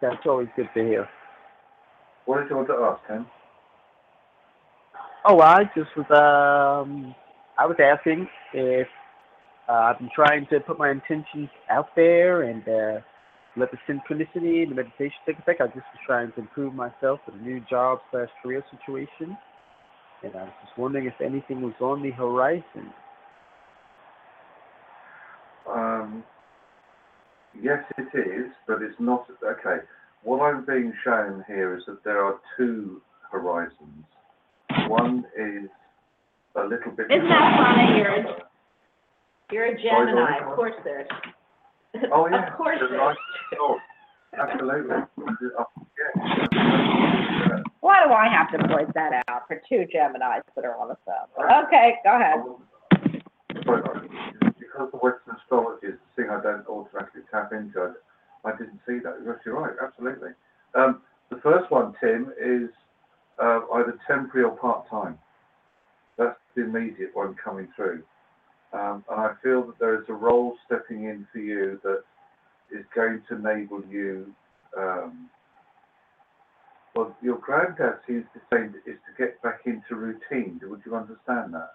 That's 0.02 0.26
always 0.26 0.48
good 0.56 0.70
to 0.76 0.84
hear. 0.84 1.10
What 2.26 2.42
did 2.42 2.50
you 2.50 2.56
want 2.58 2.68
to 2.68 2.74
ask 2.76 3.08
him? 3.10 3.26
Oh, 5.26 5.40
I 5.40 5.64
just 5.76 5.90
was 5.98 6.06
um, 6.86 7.16
I 7.58 7.66
was 7.66 7.78
asking 7.80 8.28
if 8.54 8.88
uh, 9.70 9.72
I've 9.72 10.00
been 10.00 10.10
trying 10.14 10.46
to 10.52 10.60
put 10.60 10.78
my 10.78 10.92
intentions 10.92 11.50
out 11.70 11.88
there 11.96 12.44
and 12.44 12.62
uh, 12.68 13.02
let 13.56 13.70
the 13.72 13.78
synchronicity 13.88 14.64
and 14.64 14.72
the 14.72 14.76
meditation 14.76 15.16
take 15.26 15.40
effect. 15.40 15.62
I 15.62 15.68
just 15.68 15.78
was 15.78 16.02
trying 16.06 16.32
to 16.34 16.40
improve 16.40 16.74
myself 16.74 17.22
with 17.26 17.36
a 17.36 17.44
new 17.44 17.62
job 17.70 18.00
slash 18.12 18.30
career 18.44 18.64
situation, 18.70 19.38
and 20.24 20.36
I 20.36 20.44
was 20.44 20.54
just 20.66 20.78
wondering 20.78 21.06
if 21.06 21.20
anything 21.22 21.62
was 21.62 21.74
on 21.80 22.04
the 22.04 22.12
horizon. 22.12 22.94
Um, 25.68 26.24
yes, 27.60 27.84
it 27.98 28.18
is, 28.18 28.52
but 28.68 28.82
it's 28.82 29.00
not. 29.00 29.26
Okay, 29.44 29.84
what 30.24 30.42
I'm 30.42 30.66
being 30.66 30.94
shown 31.04 31.44
here 31.48 31.78
is 31.78 31.84
that 31.88 32.04
there 32.04 32.24
are 32.24 32.36
two 32.58 33.02
horizons. 33.32 34.06
One 34.88 35.26
is 35.38 35.70
a 36.58 36.64
little 36.64 36.92
bit. 36.92 37.12
Isn't 37.12 37.30
that 37.30 37.58
funny? 37.58 37.98
You're 37.98 38.16
a, 38.16 38.24
you're 39.52 39.66
a 39.66 39.82
Gemini. 39.82 40.40
Of 40.48 40.56
course 40.56 40.74
there's. 40.84 41.08
Oh, 42.12 42.28
yeah. 42.30 42.48
Of 42.52 42.58
course 42.58 42.80
the 42.82 42.88
there's. 42.88 43.00
light- 43.02 43.18
oh, 43.60 43.80
absolutely. 44.38 44.96
Oh, 45.58 45.66
yeah. 46.16 47.62
Why 47.82 48.04
do 48.06 48.12
I 48.14 48.28
have 48.28 48.52
to 48.52 48.68
point 48.68 48.94
that 48.96 49.24
out 49.28 49.48
for 49.48 49.62
two 49.70 49.86
Geminis 49.94 50.42
that 50.56 50.66
are 50.66 50.76
on 50.78 50.88
the 50.90 50.98
phone? 51.06 51.66
Okay, 51.68 51.96
go 52.04 52.16
ahead. 52.16 52.40
But 53.66 53.84
because 54.60 54.90
the 54.92 54.98
Western 54.98 55.36
astrology 55.38 55.88
is 55.88 55.94
the 55.94 56.24
thing 56.24 56.32
I 56.32 56.42
don't 56.42 56.66
automatically 56.68 57.22
tap 57.32 57.54
into, 57.54 57.94
I, 58.44 58.50
I 58.50 58.52
didn't 58.58 58.80
see 58.88 59.00
that. 59.04 59.18
Yes, 59.26 59.36
you're 59.46 59.60
right, 59.62 59.74
absolutely. 59.82 60.30
Um, 60.74 61.02
the 61.30 61.38
first 61.38 61.70
one, 61.72 61.94
Tim, 62.02 62.34
is 62.42 62.70
uh, 63.42 63.62
either 63.76 63.98
temporary 64.08 64.46
or 64.46 64.58
part-time. 64.58 65.14
That's 65.14 65.25
the 66.56 66.64
immediate 66.64 67.12
one 67.14 67.36
coming 67.44 67.68
through. 67.76 68.04
Um, 68.74 69.04
and 69.10 69.22
I 69.22 69.34
feel 69.44 69.66
that 69.68 69.80
there 69.80 69.96
is 69.96 70.06
a 70.10 70.14
role 70.14 70.56
stepping 70.66 71.06
in 71.06 71.28
for 71.32 71.40
you 71.40 71.80
that 71.84 72.04
is 72.72 72.86
going 72.94 73.22
to 73.30 73.36
enable 73.36 73.84
you. 73.86 74.34
Um, 74.78 75.30
well, 76.96 77.16
your 77.22 77.38
granddad 77.38 78.00
seems 78.08 78.26
to 78.34 78.40
say 78.52 78.66
is 78.90 78.98
to 79.06 79.24
get 79.24 79.42
back 79.42 79.62
into 79.66 79.96
routine. 79.96 80.60
Would 80.64 80.82
you 80.86 80.96
understand 80.96 81.54
that? 81.54 81.72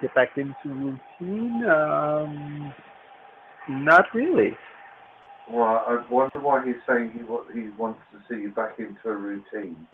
Get 0.00 0.14
back 0.14 0.36
into 0.36 0.54
routine? 0.64 1.64
Um, 1.64 2.72
not 3.68 4.04
really. 4.14 4.56
Well, 5.50 5.84
I 5.86 6.04
wonder 6.10 6.40
why 6.40 6.64
he's 6.64 6.76
saying 6.86 7.12
he 7.12 7.20
he 7.58 7.68
wants 7.70 8.00
to 8.12 8.18
see 8.28 8.42
you 8.42 8.50
back 8.50 8.78
into 8.78 9.08
a 9.08 9.14
routine. 9.14 9.86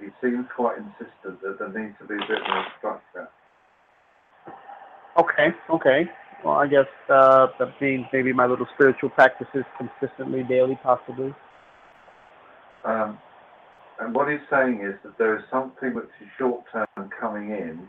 He 0.00 0.08
seems 0.20 0.46
quite 0.54 0.78
insistent 0.78 1.40
that 1.42 1.58
there 1.58 1.68
needs 1.68 1.96
to 2.00 2.06
be 2.06 2.14
a 2.14 2.26
bit 2.26 2.42
more 2.46 2.64
structure. 2.78 3.28
Okay, 5.18 5.48
okay. 5.70 6.10
Well, 6.44 6.54
I 6.54 6.66
guess 6.66 6.86
uh, 7.08 7.48
that 7.58 7.80
means 7.80 8.04
maybe 8.12 8.32
my 8.32 8.46
little 8.46 8.66
spiritual 8.74 9.10
practices 9.10 9.64
consistently, 9.78 10.44
daily, 10.44 10.78
possibly. 10.82 11.34
Um, 12.84 13.18
and 13.98 14.14
what 14.14 14.30
he's 14.30 14.46
saying 14.50 14.82
is 14.82 14.94
that 15.02 15.16
there 15.18 15.36
is 15.36 15.42
something 15.50 15.94
which 15.94 16.04
is 16.20 16.28
short 16.38 16.64
term 16.70 17.10
coming 17.18 17.50
in. 17.50 17.88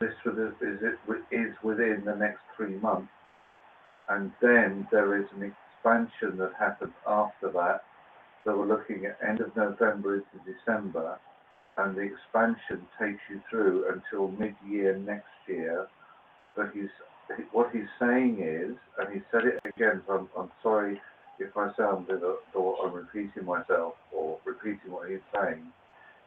This 0.00 0.14
is 0.24 0.52
it 0.60 1.24
is 1.32 1.54
within 1.64 2.02
the 2.04 2.14
next 2.14 2.40
three 2.56 2.76
months, 2.76 3.10
and 4.08 4.30
then 4.40 4.86
there 4.92 5.20
is 5.20 5.26
an 5.34 5.42
expansion 5.42 6.38
that 6.38 6.52
happens 6.58 6.92
after 7.06 7.50
that. 7.50 7.82
So 8.44 8.56
we're 8.56 8.66
looking 8.66 9.04
at 9.06 9.18
end 9.26 9.40
of 9.40 9.54
November 9.56 10.14
into 10.14 10.38
December, 10.46 11.18
and 11.78 11.96
the 11.96 12.02
expansion 12.02 12.86
takes 13.00 13.20
you 13.30 13.40
through 13.50 13.86
until 13.92 14.28
mid-year 14.32 14.98
next 14.98 15.26
year. 15.48 15.86
But 16.56 16.70
he's 16.74 16.90
what 17.52 17.70
he's 17.72 17.88
saying 18.00 18.38
is, 18.40 18.76
and 18.98 19.14
he 19.14 19.20
said 19.30 19.42
it 19.44 19.60
again. 19.64 20.02
So 20.06 20.14
I'm, 20.14 20.28
I'm 20.38 20.50
sorry 20.62 21.00
if 21.38 21.56
I 21.56 21.70
sound 21.76 22.06
that 22.08 22.22
or 22.54 22.76
I'm 22.86 22.92
repeating 22.94 23.44
myself 23.44 23.94
or 24.14 24.38
repeating 24.44 24.90
what 24.90 25.08
he's 25.10 25.20
saying, 25.34 25.64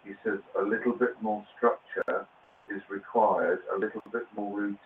he 0.06 0.12
says 0.24 0.40
a 0.60 0.64
little 0.64 0.94
bit 0.94 1.22
more 1.22 1.44
structure 1.58 2.28
is 2.74 2.82
required, 2.90 3.60
a 3.76 3.80
little 3.80 4.02
bit 4.12 4.24
more 4.36 4.58
route. 4.60 4.80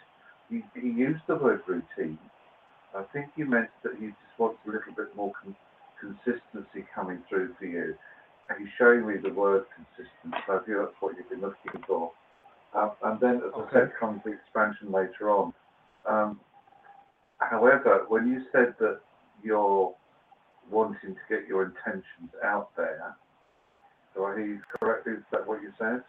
He, 0.50 0.64
he 0.76 0.90
used 0.90 1.22
the 1.28 1.36
word 1.36 1.62
routine. 1.68 2.20
I 2.96 3.04
think 3.14 3.28
he 3.36 3.44
meant 3.44 3.70
that 3.84 3.94
he 4.00 4.08
just 4.08 4.40
wants 4.40 4.60
a 4.66 4.70
little 4.72 4.94
bit 4.96 5.16
more 5.16 5.32
con- 5.42 5.56
consistency 6.00 6.86
coming 6.96 7.24
through 7.30 7.54
for 7.60 7.66
you. 7.66 7.96
And 8.50 8.60
he's 8.60 8.74
showing 8.78 9.08
me 9.08 9.16
the 9.18 9.34
word 9.34 9.66
consistent, 9.76 10.36
so 10.46 10.60
I 10.60 10.66
feel 10.66 10.80
that's 10.80 10.96
what 11.00 11.16
you've 11.18 11.30
been 11.30 11.42
looking 11.42 11.82
for. 11.88 12.12
Um, 12.76 12.92
and 13.04 13.20
then, 13.20 13.36
as 13.38 13.54
I 13.56 13.74
said, 13.74 13.92
comes 14.00 14.22
the 14.26 14.34
expansion 14.34 14.92
later 14.92 15.32
on. 15.32 15.54
Um, 16.08 16.40
however, 17.40 18.06
when 18.08 18.28
you 18.28 18.44
said 18.52 18.76
that 18.80 19.00
you're 19.44 19.94
wanting 20.70 21.16
to 21.16 21.22
get 21.30 21.48
your 21.48 21.64
intentions 21.66 22.32
out 22.44 22.70
there, 22.76 23.16
do 24.14 24.26
I 24.26 24.36
hear 24.36 24.46
you 24.46 24.62
correctly? 24.80 25.14
Is 25.14 25.24
that 25.32 25.48
what 25.48 25.62
you 25.62 25.72
said? 25.80 26.02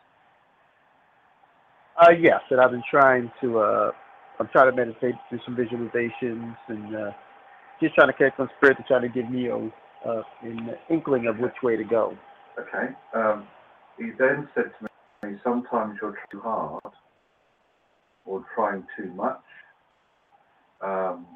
Uh, 2.01 2.11
yes, 2.11 2.41
and 2.51 2.61
I've 2.61 2.73
been 2.73 2.83
trying 2.91 3.31
to, 3.41 3.59
uh, 3.61 3.91
I'm 4.39 4.49
trying 4.49 4.71
to 4.71 4.77
meditate, 4.77 5.15
do 5.31 5.39
some 5.47 5.57
visualizations, 5.57 6.57
and 6.69 6.95
uh, 6.97 7.11
just 7.81 7.95
trying 7.95 8.09
to 8.09 8.13
catch 8.13 8.39
on 8.39 8.51
spirit 8.59 8.77
to 8.77 8.83
try 8.83 9.01
to 9.01 9.09
give 9.09 9.31
me 9.31 9.47
a, 9.47 9.57
uh, 10.05 10.23
an 10.43 10.77
inkling 10.90 11.27
of 11.27 11.39
which 11.39 11.55
way 11.62 11.77
to 11.77 11.85
go. 11.85 12.16
Okay. 12.59 12.94
Um, 13.14 13.47
he 13.98 14.10
then 14.18 14.48
said 14.55 14.70
to 14.78 15.28
me, 15.28 15.36
sometimes 15.43 15.98
you're 16.01 16.16
too 16.31 16.40
hard 16.40 16.81
or 18.24 18.44
trying 18.55 18.85
too 18.97 19.10
much. 19.12 19.40
Um, 20.81 21.27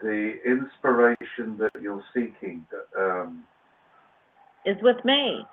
the 0.00 0.34
inspiration 0.46 1.58
that 1.58 1.72
you're 1.80 2.04
seeking, 2.14 2.64
um, 2.98 3.42
Is 4.64 4.76
with 4.82 5.04
me. 5.04 5.44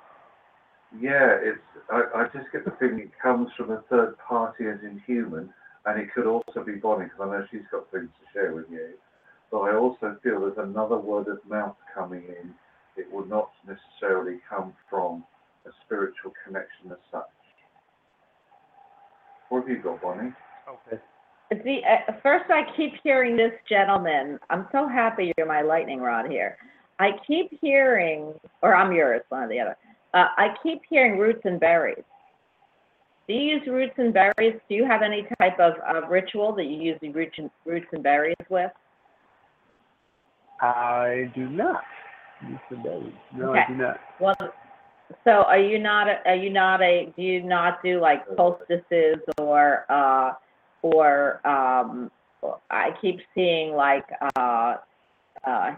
yeah, 1.00 1.38
it's. 1.42 1.60
I, 1.90 2.04
I 2.16 2.24
just 2.26 2.52
get 2.52 2.66
the 2.66 2.72
feeling 2.80 3.00
it 3.00 3.12
comes 3.22 3.50
from 3.58 3.72
a 3.72 3.82
third 3.90 4.16
party 4.18 4.66
as 4.66 4.80
in 4.84 5.02
human, 5.06 5.52
and 5.86 6.00
it 6.00 6.10
could 6.14 6.28
also 6.28 6.64
be 6.66 6.74
Bonnie 6.74 7.06
because 7.06 7.20
I 7.22 7.26
know 7.26 7.46
she's 7.50 7.62
got 7.72 7.90
things 7.92 8.10
to 8.20 8.40
share 8.40 8.54
with 8.54 8.66
you. 8.70 8.90
But 9.52 9.60
I 9.60 9.76
also 9.76 10.18
feel 10.24 10.42
there's 10.42 10.58
another 10.58 10.98
word 10.98 11.28
of 11.28 11.40
mouth 11.50 11.76
coming 11.94 12.24
in. 12.24 12.54
It 12.98 13.12
will 13.12 13.26
not 13.26 13.52
necessarily 13.68 14.40
come 14.50 14.74
from 14.90 15.24
a 15.66 15.70
spiritual 15.86 16.34
connection 16.46 16.92
as 16.92 16.98
such. 17.12 17.24
What 19.50 19.62
have 19.62 19.70
you 19.70 19.82
got, 19.82 20.02
Bonnie? 20.02 20.34
Okay. 20.68 21.02
See, 21.64 21.84
at 21.84 22.22
first 22.24 22.46
I 22.50 22.64
keep 22.76 22.94
hearing 23.04 23.38
this 23.38 23.54
gentleman. 23.70 24.40
I'm 24.50 24.68
so 24.72 24.88
happy 24.88 25.32
you're 25.38 25.48
my 25.48 25.62
lightning 25.62 26.00
rod 26.00 26.30
here. 26.30 26.58
I 27.00 27.12
keep 27.28 27.52
hearing, 27.62 28.34
or 28.62 28.76
I'm 28.76 28.92
yours, 28.92 29.22
one 29.30 29.44
or 29.44 29.50
the 29.50 29.60
other. 29.60 29.78
Uh, 30.14 30.28
I 30.38 30.56
keep 30.64 30.82
hearing 30.90 31.20
roots 31.20 31.42
and 31.44 31.60
berries. 31.60 32.04
Do 33.28 33.34
you 33.34 33.58
use 33.58 33.68
roots 33.68 33.94
and 33.98 34.14
berries? 34.14 34.60
Do 34.70 34.76
you 34.76 34.86
have 34.86 35.02
any 35.02 35.28
type 35.40 35.60
of, 35.60 35.74
of 35.88 36.10
ritual 36.10 36.54
that 36.56 36.66
you 36.66 36.78
use 36.78 36.98
the 37.02 37.10
roots 37.10 37.36
and, 37.38 37.50
roots 37.66 37.88
and 37.92 38.02
berries 38.02 38.36
with? 38.50 38.72
I 40.62 41.32
do 41.36 41.50
not. 41.50 41.84
Mr. 42.44 43.12
No, 43.34 43.50
Okay. 43.50 43.60
I 43.60 43.68
do 43.68 43.76
not. 43.76 44.00
Well, 44.20 44.36
so 45.24 45.32
are 45.44 45.60
you 45.60 45.80
not, 45.80 46.08
a- 46.08 46.22
are 46.28 46.36
you 46.36 46.50
not 46.50 46.82
a, 46.82 47.12
do 47.16 47.22
you 47.22 47.44
not 47.44 47.84
do 47.84 48.00
like 48.00 48.24
solstices 48.36 49.18
or, 49.40 49.86
uh, 49.90 50.34
or, 50.82 51.46
um, 51.48 52.12
I 52.70 52.92
keep 53.02 53.20
seeing 53.34 53.74
like, 53.74 54.06
uh, 54.36 54.76
uh, 55.46 55.76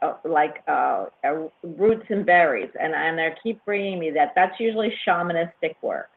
uh, 0.00 0.14
like, 0.24 0.62
uh, 0.68 1.06
uh, 1.24 1.48
roots 1.62 2.06
and 2.08 2.24
berries 2.24 2.70
and, 2.80 2.94
and 2.94 3.18
they 3.18 3.34
keep 3.42 3.62
bringing 3.64 3.98
me 3.98 4.10
that. 4.10 4.32
That's 4.34 4.58
usually 4.58 4.92
shamanistic 5.06 5.76
work. 5.82 6.08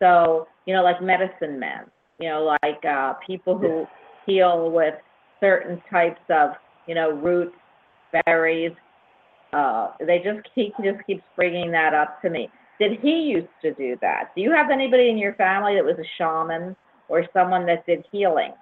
So, 0.00 0.48
you 0.66 0.74
know, 0.74 0.82
like 0.82 1.00
medicine 1.00 1.58
men, 1.58 1.84
you 2.18 2.28
know, 2.28 2.56
like, 2.62 2.84
uh, 2.84 3.14
people 3.26 3.56
who 3.56 3.86
heal 4.26 4.70
with 4.70 4.94
certain 5.40 5.82
types 5.90 6.20
of, 6.28 6.50
you 6.86 6.94
know, 6.94 7.10
roots, 7.10 7.54
berries, 8.26 8.72
uh, 9.52 9.92
they 10.00 10.18
just 10.18 10.46
he 10.54 10.72
just 10.82 11.04
keeps 11.06 11.22
bringing 11.36 11.70
that 11.72 11.94
up 11.94 12.20
to 12.22 12.30
me. 12.30 12.48
Did 12.80 13.00
he 13.00 13.22
used 13.22 13.48
to 13.62 13.72
do 13.74 13.96
that? 14.00 14.30
Do 14.34 14.40
you 14.40 14.50
have 14.50 14.70
anybody 14.70 15.08
in 15.08 15.18
your 15.18 15.34
family 15.34 15.74
that 15.74 15.84
was 15.84 15.96
a 15.98 16.08
shaman 16.18 16.74
or 17.08 17.26
someone 17.32 17.66
that 17.66 17.86
did 17.86 18.04
healing? 18.10 18.52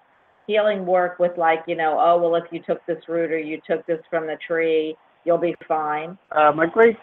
Healing 0.47 0.84
work 0.84 1.18
with 1.18 1.38
like, 1.38 1.60
you 1.68 1.76
know, 1.76 1.97
oh 2.01 2.20
well 2.20 2.34
if 2.34 2.44
you 2.51 2.60
took 2.66 2.84
this 2.86 2.98
root 3.09 3.30
or 3.30 3.38
you 3.38 3.60
took 3.66 3.86
this 3.86 4.01
from 4.10 4.26
the 4.26 4.36
tree, 4.47 4.97
you'll 5.24 5.38
be 5.38 5.55
fine. 5.68 6.18
Uh, 6.32 6.52
my 6.52 6.66
great 6.66 6.97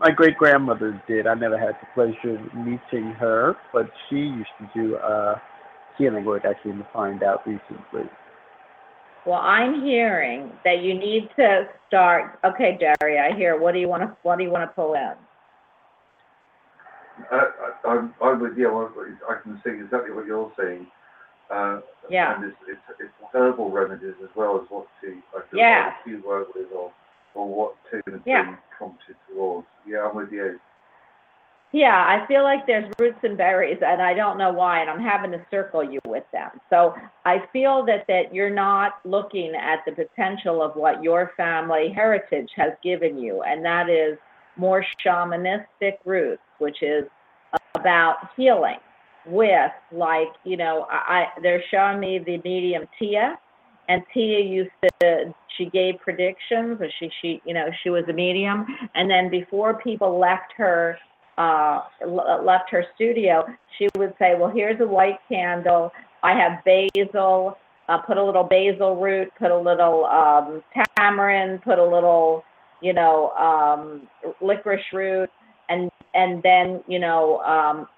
my 0.00 0.10
great 0.10 0.36
grandmother 0.36 1.02
did. 1.08 1.26
I 1.26 1.34
never 1.34 1.58
had 1.58 1.76
the 1.80 1.86
pleasure 1.94 2.38
of 2.38 2.54
meeting 2.54 3.12
her, 3.12 3.56
but 3.72 3.90
she 4.08 4.16
used 4.16 4.50
to 4.58 4.70
do 4.74 4.96
uh, 4.96 5.36
healing 5.96 6.24
work 6.24 6.44
actually 6.44 6.72
to 6.72 6.86
find 6.92 7.22
out 7.22 7.46
recently. 7.46 8.10
Well, 9.26 9.40
I'm 9.40 9.82
hearing 9.82 10.52
that 10.64 10.82
you 10.82 10.94
need 10.94 11.30
to 11.36 11.66
start. 11.88 12.38
Okay, 12.44 12.78
Jerry, 12.78 13.18
I 13.18 13.34
hear. 13.34 13.58
What 13.58 13.72
do 13.72 13.80
you 13.80 13.88
want 13.88 14.02
to 14.02 14.16
What 14.22 14.36
do 14.36 14.44
you 14.44 14.50
want 14.50 14.68
to 14.68 14.74
pull 14.74 14.94
in? 14.94 15.14
Uh, 17.32 17.36
I, 17.84 17.88
I'm, 17.88 18.14
I'm 18.22 18.40
with 18.40 18.58
you. 18.58 18.68
I, 18.68 19.32
I 19.32 19.40
can 19.42 19.60
see 19.64 19.70
exactly 19.70 20.12
what 20.12 20.26
you're 20.26 20.52
saying. 20.58 20.86
Uh, 21.50 21.80
Yeah. 22.10 22.36
And 22.36 22.44
it's, 22.44 22.56
it's, 22.68 23.00
it's 23.00 23.12
herbal 23.32 23.70
remedies 23.70 24.14
as 24.22 24.30
well 24.34 24.60
as 24.62 24.68
what 24.70 24.86
to, 25.02 25.16
I 25.36 25.40
feel 25.50 25.60
Yeah. 25.60 25.86
like 25.86 26.06
you 26.06 26.22
work 26.26 26.54
with 26.54 26.66
or, 26.74 26.92
or 27.34 27.48
what 27.48 27.74
to 27.90 28.00
has 28.10 28.20
Yeah. 28.26 28.44
been 28.44 28.58
prompted 28.76 29.16
towards. 29.30 29.66
Yeah, 29.86 30.06
I'm 30.08 30.16
with 30.16 30.32
you. 30.32 30.58
Yeah, 31.74 32.06
I 32.06 32.24
feel 32.28 32.44
like 32.44 32.68
there's 32.68 32.88
roots 33.00 33.18
and 33.24 33.36
berries, 33.36 33.78
and 33.84 34.00
I 34.00 34.14
don't 34.14 34.38
know 34.38 34.52
why, 34.52 34.80
and 34.80 34.88
I'm 34.88 35.02
having 35.02 35.32
to 35.32 35.44
circle 35.50 35.82
you 35.82 35.98
with 36.06 36.22
them. 36.32 36.50
So 36.70 36.94
I 37.24 37.38
feel 37.52 37.84
that 37.86 38.04
that 38.06 38.32
you're 38.32 38.48
not 38.48 39.00
looking 39.04 39.54
at 39.60 39.80
the 39.84 39.90
potential 39.90 40.62
of 40.62 40.76
what 40.76 41.02
your 41.02 41.32
family 41.36 41.90
heritage 41.92 42.48
has 42.54 42.74
given 42.84 43.18
you, 43.18 43.42
and 43.42 43.64
that 43.64 43.90
is 43.90 44.16
more 44.56 44.86
shamanistic 45.04 45.94
roots, 46.04 46.42
which 46.58 46.80
is 46.80 47.06
about 47.74 48.18
healing 48.36 48.78
with 49.26 49.72
like 49.90 50.28
you 50.44 50.56
know 50.56 50.86
I, 50.88 51.24
they're 51.42 51.64
showing 51.72 51.98
me 51.98 52.20
the 52.24 52.38
medium 52.44 52.84
Tia, 53.00 53.36
and 53.88 54.00
Tia 54.14 54.38
used 54.38 54.70
to 55.00 55.34
she 55.58 55.64
gave 55.70 55.96
predictions, 55.98 56.80
or 56.80 56.88
she 57.00 57.10
she 57.20 57.42
you 57.44 57.52
know 57.52 57.66
she 57.82 57.90
was 57.90 58.04
a 58.08 58.12
medium, 58.12 58.64
and 58.94 59.10
then 59.10 59.28
before 59.28 59.74
people 59.80 60.20
left 60.20 60.52
her 60.56 60.96
uh, 61.38 61.82
l- 62.02 62.44
left 62.44 62.70
her 62.70 62.84
studio, 62.94 63.44
she 63.78 63.88
would 63.96 64.14
say, 64.18 64.34
well, 64.38 64.50
here's 64.50 64.80
a 64.80 64.86
white 64.86 65.18
candle. 65.28 65.90
I 66.22 66.32
have 66.32 66.64
basil, 66.64 67.58
uh, 67.88 67.98
put 67.98 68.16
a 68.16 68.24
little 68.24 68.44
basil 68.44 68.96
root, 68.96 69.30
put 69.38 69.50
a 69.50 69.58
little, 69.58 70.06
um, 70.06 70.62
tamarind, 70.96 71.62
put 71.62 71.78
a 71.78 71.84
little, 71.84 72.44
you 72.80 72.92
know, 72.92 73.30
um, 73.32 74.08
licorice 74.40 74.92
root, 74.92 75.30
and, 75.68 75.90
and 76.14 76.42
then, 76.42 76.82
you 76.86 76.98
know, 76.98 77.40
um, 77.40 77.88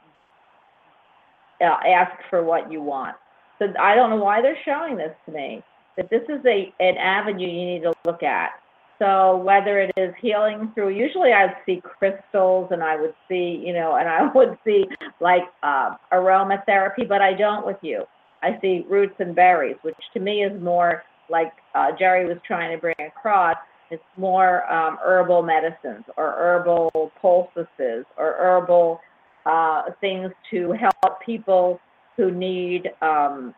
uh, 1.60 1.76
ask 1.86 2.12
for 2.30 2.42
what 2.42 2.70
you 2.70 2.80
want. 2.82 3.16
So 3.58 3.72
I 3.80 3.94
don't 3.94 4.10
know 4.10 4.16
why 4.16 4.42
they're 4.42 4.58
showing 4.64 4.96
this 4.96 5.14
to 5.26 5.32
me, 5.32 5.62
that 5.96 6.10
this 6.10 6.22
is 6.28 6.44
a, 6.44 6.72
an 6.80 6.96
avenue 6.98 7.48
you 7.48 7.64
need 7.64 7.82
to 7.82 7.92
look 8.04 8.22
at. 8.22 8.50
So 8.98 9.36
whether 9.36 9.78
it 9.81 9.93
is 9.97 10.14
healing 10.20 10.70
through, 10.74 10.90
usually 10.90 11.32
I'd 11.32 11.56
see 11.66 11.82
crystals 11.82 12.68
and 12.70 12.82
I 12.82 12.98
would 12.98 13.14
see, 13.28 13.62
you 13.64 13.73
know, 13.73 13.97
and 13.97 14.09
I 14.09 14.31
would 14.35 14.56
see 14.64 14.86
like 15.20 15.43
uh, 15.62 15.97
aromatherapy, 16.12 17.06
but 17.09 17.20
I 17.20 17.35
don't 17.35 17.66
with 17.66 17.78
you. 17.82 18.05
I 18.43 18.59
see 18.60 18.85
roots 18.89 19.16
and 19.18 19.35
berries, 19.35 19.77
which 19.82 19.97
to 20.14 20.20
me 20.20 20.44
is 20.44 20.60
more 20.62 21.02
like 21.28 21.52
uh, 21.74 21.93
Jerry 21.98 22.27
was 22.27 22.39
trying 22.47 22.74
to 22.74 22.81
bring 22.81 22.94
across. 23.06 23.56
It's 23.90 24.02
more 24.16 24.70
um, 24.73 24.98
herbal 25.02 25.43
medicines 25.43 26.05
or 26.16 26.32
herbal 26.36 27.12
poultices 27.20 28.05
or 28.16 28.36
herbal 28.39 29.01
uh, 29.44 29.82
things 30.01 30.32
to 30.51 30.73
help 30.73 31.20
people 31.24 31.81
who 32.16 32.31
need. 32.31 32.90
Um, 33.01 33.55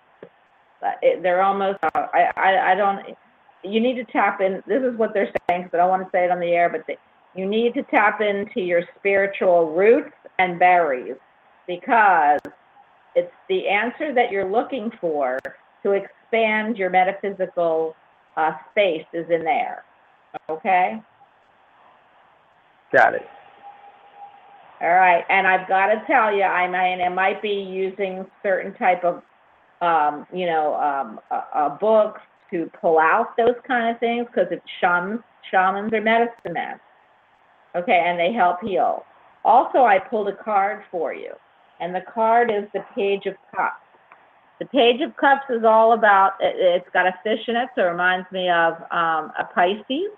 they're 1.23 1.43
almost. 1.43 1.79
Uh, 1.83 2.07
I, 2.13 2.31
I 2.37 2.73
I 2.73 2.75
don't 2.75 3.17
you 3.65 3.81
need 3.81 3.95
to 3.95 4.05
tap 4.05 4.41
in. 4.41 4.63
This 4.67 4.83
is 4.83 4.97
what 4.97 5.15
they're 5.15 5.33
saying, 5.49 5.65
because 5.65 5.75
I 5.75 5.79
don't 5.79 5.91
want 5.91 6.05
to 6.05 6.11
say 6.13 6.25
it 6.25 6.31
on 6.31 6.41
the 6.41 6.49
air, 6.49 6.69
but 6.69 6.85
they, 6.87 6.99
you 7.35 7.47
need 7.47 7.75
to 7.75 7.83
tap 7.85 8.21
into 8.21 8.61
your 8.61 8.83
spiritual 8.99 9.75
roots 9.75 10.13
and 10.39 10.59
berries 10.59 11.17
because 11.67 12.41
it's 13.15 13.33
the 13.49 13.69
answer 13.69 14.15
that 14.15 14.31
you're 14.31 14.51
looking 14.51 14.91
for 15.01 15.39
to 15.83 15.93
expand 15.93 16.77
your 16.77 16.91
metaphysical 16.91 17.95
uh, 18.37 18.53
space 18.71 19.05
is 19.13 19.27
in 19.31 19.45
there. 19.45 19.85
Okay? 20.49 21.03
Got 22.93 23.15
it. 23.15 23.27
All 24.81 24.89
right. 24.89 25.25
And 25.29 25.47
I've 25.47 25.69
got 25.69 25.89
to 25.89 26.03
tell 26.07 26.35
you, 26.35 26.45
I 26.45 26.67
mean, 26.69 27.01
it 27.01 27.11
might 27.11 27.43
be 27.43 27.49
using 27.49 28.25
certain 28.43 28.75
type 28.75 29.03
of, 29.05 29.23
um, 29.81 30.27
you 30.33 30.47
know, 30.47 30.75
um, 30.77 31.21
uh, 31.31 31.43
uh, 31.55 31.79
books 31.79 32.21
to 32.51 32.71
pull 32.81 32.99
out 32.99 33.37
those 33.37 33.55
kind 33.67 33.95
of 33.95 34.01
things 34.01 34.27
because 34.27 34.49
it's 34.51 34.65
shamans, 34.81 35.21
shamans 35.51 35.93
are 35.93 36.01
medicine 36.01 36.53
men. 36.53 36.81
Okay, 37.77 38.05
and 38.07 38.19
they 38.19 38.33
help 38.33 38.61
heal. 38.63 39.05
Also, 39.45 39.79
I 39.79 39.99
pulled 39.99 40.29
a 40.29 40.37
card 40.37 40.83
for 40.91 41.15
you, 41.15 41.33
and 41.81 41.95
the 41.95 42.03
card 42.13 42.51
is 42.51 42.65
the 42.73 42.85
Page 42.95 43.27
of 43.27 43.35
Cups. 43.55 43.77
The 44.59 44.67
Page 44.67 45.01
of 45.01 45.17
Cups 45.17 45.45
is 45.51 45.65
all 45.65 45.93
about, 45.93 46.33
it, 46.41 46.55
it's 46.57 46.89
got 46.93 47.07
a 47.07 47.15
fish 47.23 47.41
in 47.47 47.57
it, 47.57 47.69
so 47.75 47.83
it 47.83 47.85
reminds 47.85 48.31
me 48.33 48.51
of 48.51 48.75
um, 48.91 49.33
a 49.39 49.49
Pisces. 49.55 50.11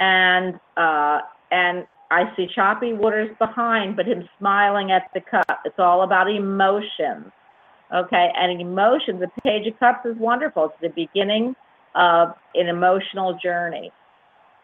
And, 0.00 0.54
uh, 0.76 1.20
and 1.50 1.86
I 2.10 2.24
see 2.36 2.46
choppy 2.54 2.92
waters 2.92 3.30
behind, 3.38 3.96
but 3.96 4.06
him 4.06 4.28
smiling 4.38 4.90
at 4.90 5.10
the 5.14 5.20
cup. 5.20 5.62
It's 5.64 5.78
all 5.78 6.02
about 6.02 6.28
emotions. 6.30 7.32
Okay, 7.92 8.32
and 8.36 8.60
emotions, 8.60 9.20
the 9.20 9.28
Page 9.42 9.66
of 9.66 9.78
Cups 9.78 10.06
is 10.06 10.16
wonderful. 10.18 10.66
It's 10.66 10.74
the 10.80 10.88
beginning 10.88 11.54
of 11.94 12.34
an 12.54 12.68
emotional 12.68 13.38
journey. 13.42 13.92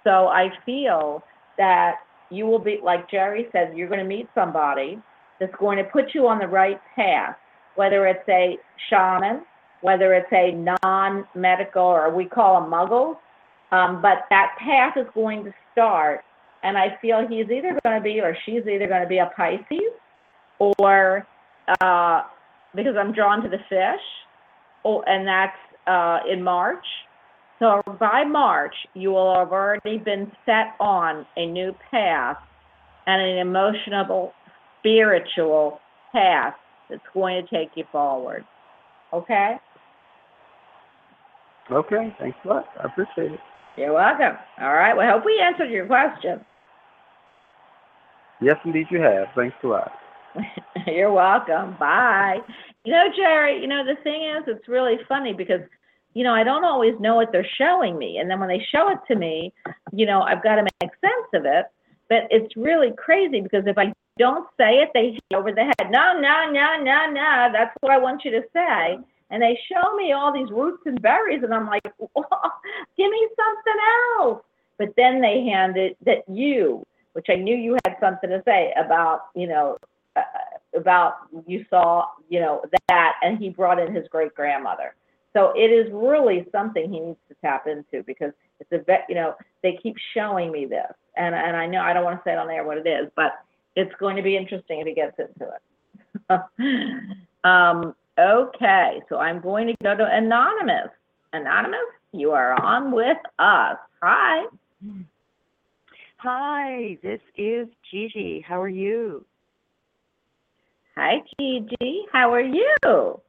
So 0.04 0.28
I 0.28 0.48
feel 0.64 1.22
that 1.58 1.96
you 2.30 2.46
will 2.46 2.58
be, 2.58 2.78
like 2.82 3.10
Jerry 3.10 3.46
said, 3.52 3.76
you're 3.76 3.88
going 3.88 4.00
to 4.00 4.06
meet 4.06 4.28
somebody 4.34 4.98
that's 5.38 5.54
going 5.58 5.78
to 5.78 5.84
put 5.84 6.14
you 6.14 6.26
on 6.26 6.38
the 6.38 6.46
right 6.46 6.80
path, 6.96 7.36
whether 7.74 8.06
it's 8.06 8.26
a 8.28 8.56
shaman, 8.88 9.42
whether 9.82 10.14
it's 10.14 10.32
a 10.32 10.52
non-medical, 10.82 11.82
or 11.82 12.14
we 12.14 12.24
call 12.24 12.60
them 12.60 12.70
muggles. 12.70 13.16
Um, 13.72 14.02
but 14.02 14.24
that 14.30 14.56
path 14.58 14.96
is 14.96 15.06
going 15.14 15.44
to 15.44 15.52
start, 15.72 16.24
and 16.62 16.76
I 16.76 16.98
feel 17.00 17.26
he's 17.28 17.50
either 17.50 17.78
going 17.84 17.96
to 17.96 18.02
be, 18.02 18.20
or 18.20 18.36
she's 18.44 18.66
either 18.66 18.88
going 18.88 19.02
to 19.02 19.08
be 19.08 19.18
a 19.18 19.30
Pisces, 19.36 19.92
or 20.58 21.26
uh, 21.80 22.22
because 22.74 22.94
I'm 22.98 23.12
drawn 23.12 23.42
to 23.42 23.48
the 23.48 23.58
fish, 23.68 24.04
oh, 24.84 25.02
and 25.06 25.26
that's 25.26 25.56
uh, 25.86 26.18
in 26.30 26.42
March. 26.42 26.84
So 27.58 27.82
by 27.98 28.24
March, 28.24 28.74
you 28.94 29.10
will 29.10 29.34
have 29.34 29.52
already 29.52 29.98
been 29.98 30.32
set 30.46 30.74
on 30.80 31.26
a 31.36 31.46
new 31.46 31.74
path 31.90 32.38
and 33.06 33.20
an 33.20 33.38
emotional, 33.38 34.32
spiritual 34.78 35.80
path 36.12 36.54
that's 36.88 37.02
going 37.12 37.44
to 37.44 37.54
take 37.54 37.70
you 37.74 37.84
forward. 37.92 38.44
Okay? 39.12 39.56
Okay, 41.70 42.16
thanks 42.18 42.38
a 42.44 42.48
lot. 42.48 42.64
I 42.82 42.86
appreciate 42.86 43.32
it. 43.32 43.40
You're 43.76 43.92
welcome. 43.92 44.36
All 44.60 44.72
right. 44.72 44.96
Well, 44.96 45.06
I 45.06 45.10
hope 45.12 45.24
we 45.24 45.40
answered 45.40 45.70
your 45.70 45.86
question. 45.86 46.44
Yes, 48.40 48.56
indeed, 48.64 48.86
you 48.90 49.00
have. 49.00 49.28
Thanks 49.36 49.56
a 49.62 49.66
lot. 49.66 49.92
You're 50.86 51.12
welcome. 51.12 51.76
Bye. 51.78 52.38
You 52.84 52.92
know, 52.92 53.06
Jerry, 53.14 53.60
you 53.60 53.66
know, 53.66 53.84
the 53.84 54.00
thing 54.02 54.24
is, 54.24 54.44
it's 54.46 54.68
really 54.68 54.98
funny 55.08 55.32
because, 55.32 55.60
you 56.14 56.24
know, 56.24 56.34
I 56.34 56.44
don't 56.44 56.64
always 56.64 56.94
know 57.00 57.16
what 57.16 57.32
they're 57.32 57.46
showing 57.58 57.98
me. 57.98 58.18
And 58.18 58.30
then 58.30 58.40
when 58.40 58.48
they 58.48 58.64
show 58.72 58.90
it 58.90 58.98
to 59.08 59.16
me, 59.16 59.52
you 59.92 60.06
know, 60.06 60.22
I've 60.22 60.42
got 60.42 60.56
to 60.56 60.62
make 60.62 60.90
sense 61.00 61.28
of 61.34 61.44
it. 61.44 61.66
But 62.08 62.26
it's 62.30 62.56
really 62.56 62.92
crazy 62.96 63.40
because 63.40 63.64
if 63.66 63.78
I 63.78 63.92
don't 64.18 64.46
say 64.58 64.78
it, 64.78 64.90
they 64.94 65.12
hit 65.12 65.22
over 65.34 65.52
the 65.52 65.64
head. 65.64 65.90
No, 65.90 66.18
no, 66.18 66.50
no, 66.50 66.82
no, 66.82 67.10
no. 67.10 67.48
That's 67.52 67.74
what 67.80 67.92
I 67.92 67.98
want 67.98 68.24
you 68.24 68.32
to 68.32 68.42
say. 68.52 68.98
And 69.30 69.40
they 69.40 69.56
show 69.70 69.94
me 69.96 70.12
all 70.12 70.32
these 70.32 70.50
roots 70.50 70.82
and 70.86 71.00
berries, 71.00 71.44
and 71.44 71.54
I'm 71.54 71.66
like, 71.66 71.84
give 71.84 73.10
me 73.10 73.28
something 73.36 73.80
else. 74.18 74.42
But 74.76 74.88
then 74.96 75.20
they 75.20 75.44
hand 75.44 75.76
it 75.76 75.96
that 76.04 76.28
you, 76.28 76.84
which 77.12 77.26
I 77.28 77.36
knew 77.36 77.54
you 77.54 77.76
had 77.84 77.96
something 78.00 78.30
to 78.30 78.42
say 78.44 78.74
about, 78.76 79.26
you 79.36 79.46
know, 79.46 79.76
about 80.74 81.14
you 81.46 81.64
saw, 81.70 82.06
you 82.28 82.40
know, 82.40 82.62
that, 82.88 83.14
and 83.22 83.38
he 83.38 83.48
brought 83.48 83.78
in 83.78 83.94
his 83.94 84.06
great 84.08 84.34
grandmother. 84.34 84.94
So 85.32 85.52
it 85.56 85.70
is 85.70 85.90
really 85.92 86.46
something 86.50 86.90
he 86.90 87.00
needs 87.00 87.18
to 87.28 87.36
tap 87.40 87.66
into 87.66 88.02
because 88.04 88.32
it's 88.58 88.72
a 88.72 88.78
vet, 88.78 89.06
you 89.08 89.14
know, 89.14 89.34
they 89.62 89.78
keep 89.82 89.96
showing 90.14 90.50
me 90.50 90.66
this, 90.66 90.92
and 91.16 91.34
and 91.34 91.56
I 91.56 91.66
know 91.66 91.80
I 91.80 91.92
don't 91.92 92.04
want 92.04 92.18
to 92.18 92.22
say 92.24 92.32
it 92.32 92.38
on 92.38 92.50
air 92.50 92.64
what 92.64 92.78
it 92.78 92.86
is, 92.86 93.10
but 93.14 93.32
it's 93.76 93.94
going 94.00 94.16
to 94.16 94.22
be 94.22 94.36
interesting 94.36 94.80
if 94.80 94.86
he 94.86 94.94
gets 94.94 95.18
into 95.18 95.52
it. 95.54 95.60
um, 97.44 97.94
okay, 98.18 99.00
so 99.08 99.18
I'm 99.18 99.40
going 99.40 99.68
to 99.68 99.74
go 99.82 99.96
to 99.96 100.04
anonymous. 100.04 100.90
Anonymous, 101.32 101.78
you 102.12 102.32
are 102.32 102.60
on 102.60 102.90
with 102.90 103.18
us. 103.38 103.76
Hi. 104.02 104.46
Hi, 106.16 106.98
this 107.02 107.20
is 107.36 107.68
Gigi. 107.90 108.44
How 108.46 108.60
are 108.60 108.68
you? 108.68 109.24
Hi, 110.96 111.22
Gigi. 111.38 112.02
How 112.12 112.32
are 112.32 112.40
you? 112.40 113.20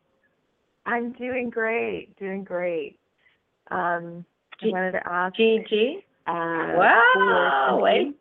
I'm 0.85 1.11
doing 1.13 1.49
great, 1.49 2.15
doing 2.17 2.43
great. 2.43 2.97
Um, 3.69 4.25
I 4.61 4.65
G- 4.65 4.71
wanted 4.71 4.91
to 4.93 5.07
ask. 5.07 5.35
Gigi. 5.35 6.05
Uh, 6.27 6.73
Wow, 6.75 7.79
wait. 7.81 8.15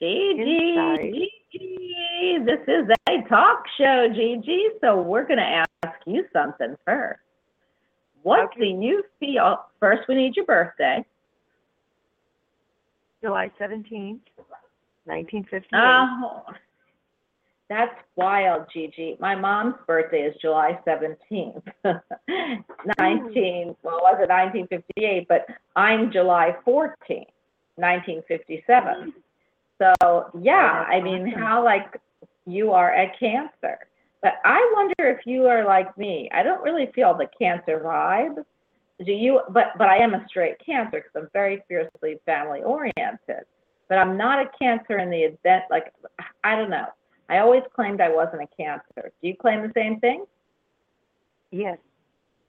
Gigi, 0.00 0.74
Insight. 0.74 1.30
Gigi, 1.52 2.38
this 2.44 2.60
is 2.68 2.86
a 3.08 3.28
talk 3.28 3.64
show, 3.78 4.08
Gigi. 4.14 4.68
So 4.80 5.00
we're 5.00 5.24
going 5.26 5.38
to 5.38 5.64
ask 5.84 5.98
you 6.06 6.24
something 6.32 6.76
first. 6.84 7.20
What 8.22 8.40
Okay. 8.46 8.60
do 8.60 8.80
you 8.82 9.04
feel? 9.20 9.64
First, 9.80 10.08
we 10.08 10.14
need 10.16 10.36
your 10.36 10.44
birthday. 10.46 11.04
July 13.22 13.50
17th, 13.58 14.20
1958. 15.04 15.66
Oh, 15.72 16.42
that's 17.68 17.94
wild, 18.14 18.66
Gigi. 18.72 19.16
My 19.18 19.34
mom's 19.34 19.74
birthday 19.86 20.22
is 20.22 20.36
July 20.40 20.78
17th. 20.86 21.62
19, 22.98 23.76
well, 23.82 23.98
it 23.98 24.02
wasn't 24.02 24.30
1958, 24.30 25.26
but 25.28 25.46
I'm 25.74 26.12
July 26.12 26.54
14th, 26.66 27.26
1957. 27.76 29.12
So, 29.78 30.30
yeah, 30.40 30.84
I 30.88 31.00
mean, 31.00 31.26
how 31.26 31.64
like 31.64 32.00
you 32.46 32.72
are 32.72 32.94
a 32.94 33.12
Cancer. 33.18 33.78
But 34.22 34.34
I 34.44 34.72
wonder 34.74 34.94
if 34.98 35.26
you 35.26 35.46
are 35.46 35.64
like 35.64 35.96
me. 35.98 36.30
I 36.32 36.42
don't 36.42 36.62
really 36.62 36.90
feel 36.94 37.14
the 37.14 37.28
Cancer 37.38 37.80
vibe. 37.84 38.44
Do 39.04 39.12
you? 39.12 39.40
But 39.50 39.72
but 39.76 39.88
I 39.88 39.98
am 39.98 40.14
a 40.14 40.24
straight 40.26 40.56
Cancer 40.64 41.02
because 41.02 41.10
I'm 41.14 41.28
very 41.32 41.62
fiercely 41.68 42.18
family 42.24 42.62
oriented. 42.62 43.44
But 43.88 43.98
I'm 43.98 44.16
not 44.16 44.38
a 44.38 44.50
Cancer 44.58 44.98
in 44.98 45.10
the 45.10 45.18
event 45.18 45.64
like 45.70 45.92
I 46.42 46.56
don't 46.56 46.70
know. 46.70 46.86
I 47.28 47.38
always 47.38 47.62
claimed 47.74 48.00
I 48.00 48.14
wasn't 48.14 48.42
a 48.42 48.46
Cancer. 48.56 49.12
Do 49.20 49.28
you 49.28 49.36
claim 49.36 49.62
the 49.62 49.72
same 49.74 50.00
thing? 50.00 50.24
Yes. 51.50 51.78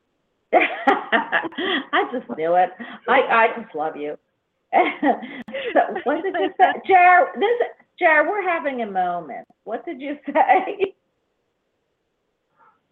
I 0.53 2.09
just 2.11 2.27
knew 2.37 2.55
it. 2.55 2.69
I 3.07 3.19
I 3.21 3.47
just 3.61 3.75
love 3.75 3.95
you. 3.95 4.17
so 4.73 5.81
what 6.03 6.23
did 6.23 6.35
you 6.35 6.51
say, 6.59 6.71
Jar? 6.87 7.31
This 7.35 7.61
Jar, 7.99 8.29
we're 8.29 8.47
having 8.47 8.81
a 8.81 8.91
moment. 8.91 9.47
What 9.63 9.85
did 9.85 9.99
you 9.99 10.17
say? 10.27 10.93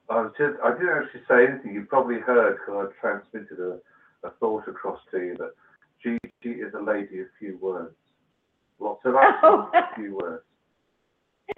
I 0.10 0.22
was 0.22 0.32
just, 0.38 0.54
I 0.64 0.72
didn't 0.74 0.90
actually 0.90 1.22
say 1.28 1.48
anything. 1.52 1.74
You 1.74 1.86
probably 1.86 2.20
heard 2.20 2.58
because 2.60 2.90
I 2.90 3.02
transmitted 3.02 3.60
a, 3.60 3.80
a 4.28 4.32
thought 4.40 4.68
across 4.68 5.00
to 5.12 5.18
you 5.18 5.36
that 5.38 5.52
Gigi 6.04 6.60
is 6.62 6.74
a 6.76 6.82
lady 6.82 7.22
of 7.22 7.28
few 7.40 7.58
words. 7.60 7.96
Lots 8.80 9.02
of 9.06 9.16
Oh. 9.18 9.72
few 9.96 10.16
words. 10.16 10.44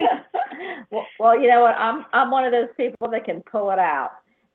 well, 1.18 1.40
you 1.40 1.48
know 1.48 1.60
what? 1.60 1.74
I'm 1.76 2.04
I'm 2.12 2.30
one 2.30 2.44
of 2.44 2.52
those 2.52 2.68
people 2.76 3.10
that 3.10 3.24
can 3.24 3.42
pull 3.50 3.70
it 3.70 3.78
out. 3.78 4.10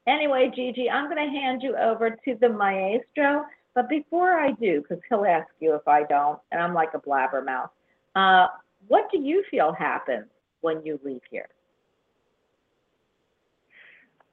Anyway, 0.07 0.51
Gigi, 0.53 0.89
I'm 0.89 1.09
going 1.09 1.25
to 1.25 1.39
hand 1.39 1.61
you 1.63 1.77
over 1.77 2.09
to 2.09 2.35
the 2.39 2.49
maestro. 2.49 3.45
But 3.73 3.89
before 3.89 4.33
I 4.33 4.51
do, 4.51 4.81
because 4.81 5.01
he'll 5.09 5.25
ask 5.25 5.47
you 5.59 5.73
if 5.75 5.87
I 5.87 6.03
don't, 6.03 6.39
and 6.51 6.61
I'm 6.61 6.73
like 6.73 6.89
a 6.93 6.99
blabbermouth. 6.99 7.69
Uh, 8.15 8.47
what 8.87 9.09
do 9.11 9.19
you 9.19 9.43
feel 9.49 9.73
happens 9.73 10.25
when 10.61 10.85
you 10.85 10.99
leave 11.03 11.21
here? 11.31 11.47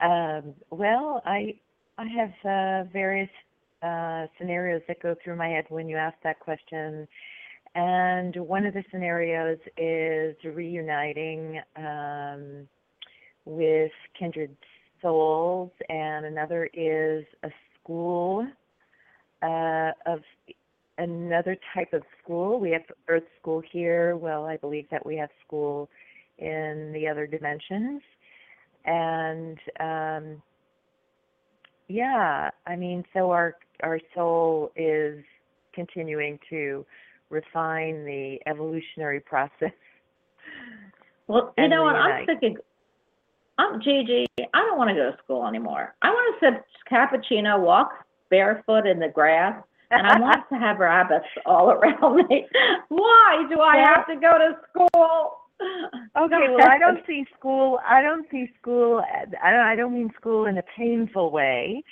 Um, 0.01 0.55
well, 0.70 1.22
I 1.24 1.55
I 1.98 2.06
have 2.06 2.31
uh, 2.44 2.90
various 2.93 3.31
uh, 3.82 4.27
scenarios 4.39 4.82
that 4.89 5.02
go 5.02 5.14
through 5.22 5.36
my 5.36 5.48
head 5.48 5.64
when 5.68 5.89
you 5.89 5.97
ask 5.97 6.16
that 6.22 6.40
question, 6.40 7.06
and 7.74 8.34
one 8.36 8.66
of 8.66 8.74
the 8.74 8.84
scenarios 8.90 9.59
is 9.76 10.36
reuniting 10.44 11.60
um, 11.76 12.68
with 13.44 13.92
kindred 14.18 14.56
souls, 15.02 15.70
and 15.88 16.26
another 16.26 16.68
is 16.74 17.24
a 17.42 17.51
school 17.82 18.47
uh, 19.42 19.90
of 20.06 20.20
another 20.98 21.56
type 21.74 21.92
of 21.92 22.02
school. 22.22 22.60
We 22.60 22.70
have 22.72 22.82
Earth 23.09 23.24
School 23.40 23.62
here. 23.72 24.16
Well, 24.16 24.44
I 24.44 24.56
believe 24.56 24.86
that 24.90 25.05
we 25.06 25.16
have 25.16 25.30
school 25.47 25.88
in 26.38 26.90
the 26.94 27.06
other 27.06 27.26
dimensions 27.26 28.02
and 28.84 29.59
um 29.78 30.42
yeah 31.88 32.51
i 32.66 32.74
mean 32.74 33.05
so 33.12 33.30
our 33.30 33.56
our 33.82 34.01
soul 34.14 34.72
is 34.74 35.22
continuing 35.74 36.38
to 36.48 36.84
refine 37.31 38.05
the 38.05 38.39
evolutionary 38.47 39.20
process 39.20 39.73
Well, 41.27 41.55
you 41.57 41.69
know 41.69 41.85
what? 41.85 41.97
I'm 41.97 42.27
thinking, 42.27 42.57
I'm 43.59 43.81
Gigi. 43.81 44.27
I 44.39 44.59
don't 44.61 44.78
want 44.78 44.90
to 44.90 44.94
go 44.94 45.11
to 45.11 45.16
school 45.23 45.47
anymore. 45.47 45.94
I 46.02 46.11
want 46.11 46.40
to 46.40 46.47
sip 46.47 46.65
cappuccino, 46.90 47.61
walk 47.61 47.93
barefoot 48.31 48.86
in 48.86 48.98
the 48.98 49.09
grass, 49.09 49.62
and 49.90 50.07
I 50.07 50.19
want 50.19 50.48
to 50.52 50.59
have 50.59 50.78
rabbits 50.78 51.27
all 51.47 51.70
around 51.73 52.28
me. 52.28 52.47
Why 52.89 53.47
do 53.48 53.61
I 53.61 53.77
have 53.78 54.07
to 54.07 54.16
go 54.16 54.32
to 54.39 54.59
school? 54.70 55.36
Okay, 56.16 56.48
well, 56.57 56.66
I 56.66 56.78
don't 56.78 57.01
see 57.07 57.27
school. 57.39 57.78
I 57.86 58.01
don't 58.01 58.27
see 58.31 58.47
school. 58.61 59.02
I 59.12 59.51
don't. 59.51 59.61
I 59.61 59.77
don't 59.77 59.93
mean 59.93 60.11
school 60.19 60.47
in 60.47 60.57
a 60.59 60.62
painful 60.77 61.31
way. 61.31 61.85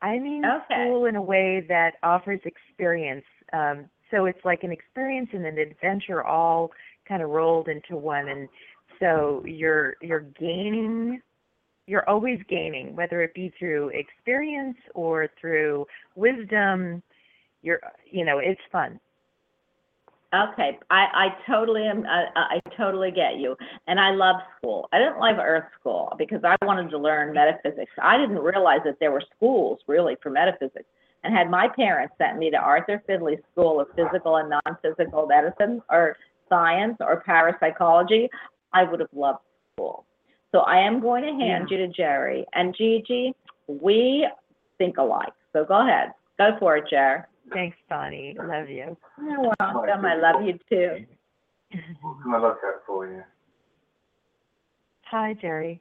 I 0.00 0.18
mean 0.18 0.44
Okay. 0.44 0.84
school 0.84 1.06
in 1.06 1.16
a 1.16 1.22
way 1.22 1.64
that 1.68 1.94
offers 2.02 2.40
experience. 2.44 3.24
Um, 3.52 3.86
so 4.10 4.26
it's 4.26 4.44
like 4.44 4.62
an 4.62 4.72
experience 4.72 5.30
and 5.32 5.44
an 5.44 5.58
adventure 5.58 6.24
all 6.24 6.70
kind 7.08 7.22
of 7.22 7.30
rolled 7.30 7.68
into 7.68 7.96
one. 7.96 8.28
And 8.28 8.48
so 9.00 9.42
you're 9.46 9.96
you're 10.00 10.26
gaining. 10.38 11.20
You're 11.88 12.08
always 12.08 12.40
gaining, 12.48 12.96
whether 12.96 13.22
it 13.22 13.32
be 13.32 13.52
through 13.56 13.90
experience 13.90 14.76
or 14.94 15.28
through 15.40 15.86
wisdom. 16.16 17.00
You're, 17.62 17.80
you 18.10 18.24
know, 18.24 18.38
it's 18.38 18.60
fun. 18.72 18.98
Okay, 20.34 20.78
I, 20.90 21.06
I 21.14 21.28
totally 21.48 21.86
am, 21.86 22.04
I, 22.04 22.26
I 22.34 22.60
totally 22.76 23.12
get 23.12 23.36
you. 23.38 23.56
And 23.86 24.00
I 24.00 24.10
love 24.10 24.36
school. 24.58 24.88
I 24.92 24.98
didn't 24.98 25.20
love 25.20 25.36
earth 25.38 25.66
school 25.78 26.12
because 26.18 26.40
I 26.42 26.56
wanted 26.64 26.90
to 26.90 26.98
learn 26.98 27.32
metaphysics. 27.32 27.92
I 28.02 28.18
didn't 28.18 28.40
realize 28.40 28.80
that 28.84 28.96
there 28.98 29.12
were 29.12 29.22
schools 29.36 29.78
really 29.86 30.16
for 30.20 30.30
metaphysics. 30.30 30.88
And 31.24 31.34
had 31.34 31.50
my 31.50 31.68
parents 31.68 32.14
sent 32.18 32.38
me 32.38 32.50
to 32.50 32.56
Arthur 32.56 33.02
Findlay 33.06 33.38
School 33.52 33.80
of 33.80 33.88
Physical 33.96 34.36
and 34.36 34.50
Non-Physical 34.50 35.26
Medicine 35.26 35.82
or 35.90 36.16
Science 36.48 36.96
or 37.00 37.22
Parapsychology, 37.26 38.28
I 38.72 38.84
would 38.84 39.00
have 39.00 39.08
loved 39.12 39.40
school. 39.74 40.04
So 40.52 40.60
I 40.60 40.78
am 40.78 41.00
going 41.00 41.24
to 41.24 41.44
hand 41.44 41.68
you 41.70 41.78
to 41.78 41.88
Jerry. 41.88 42.46
And 42.54 42.74
Gigi, 42.76 43.34
we 43.66 44.28
think 44.78 44.98
alike. 44.98 45.32
So 45.52 45.64
go 45.64 45.80
ahead. 45.86 46.12
Go 46.38 46.50
for 46.60 46.76
it, 46.76 46.84
Jerry. 46.88 47.22
Thanks, 47.52 47.76
Bonnie. 47.88 48.36
Love 48.38 48.68
you. 48.68 48.96
You're 49.22 49.52
welcome. 49.58 50.04
I 50.04 50.14
love 50.16 50.42
you 50.42 50.58
too. 50.68 51.06
What 52.02 52.22
can 52.22 52.34
I 52.34 52.38
look 52.38 52.58
at 52.62 52.86
for 52.86 53.06
you? 53.06 53.22
Hi, 55.10 55.34
Jerry. 55.40 55.80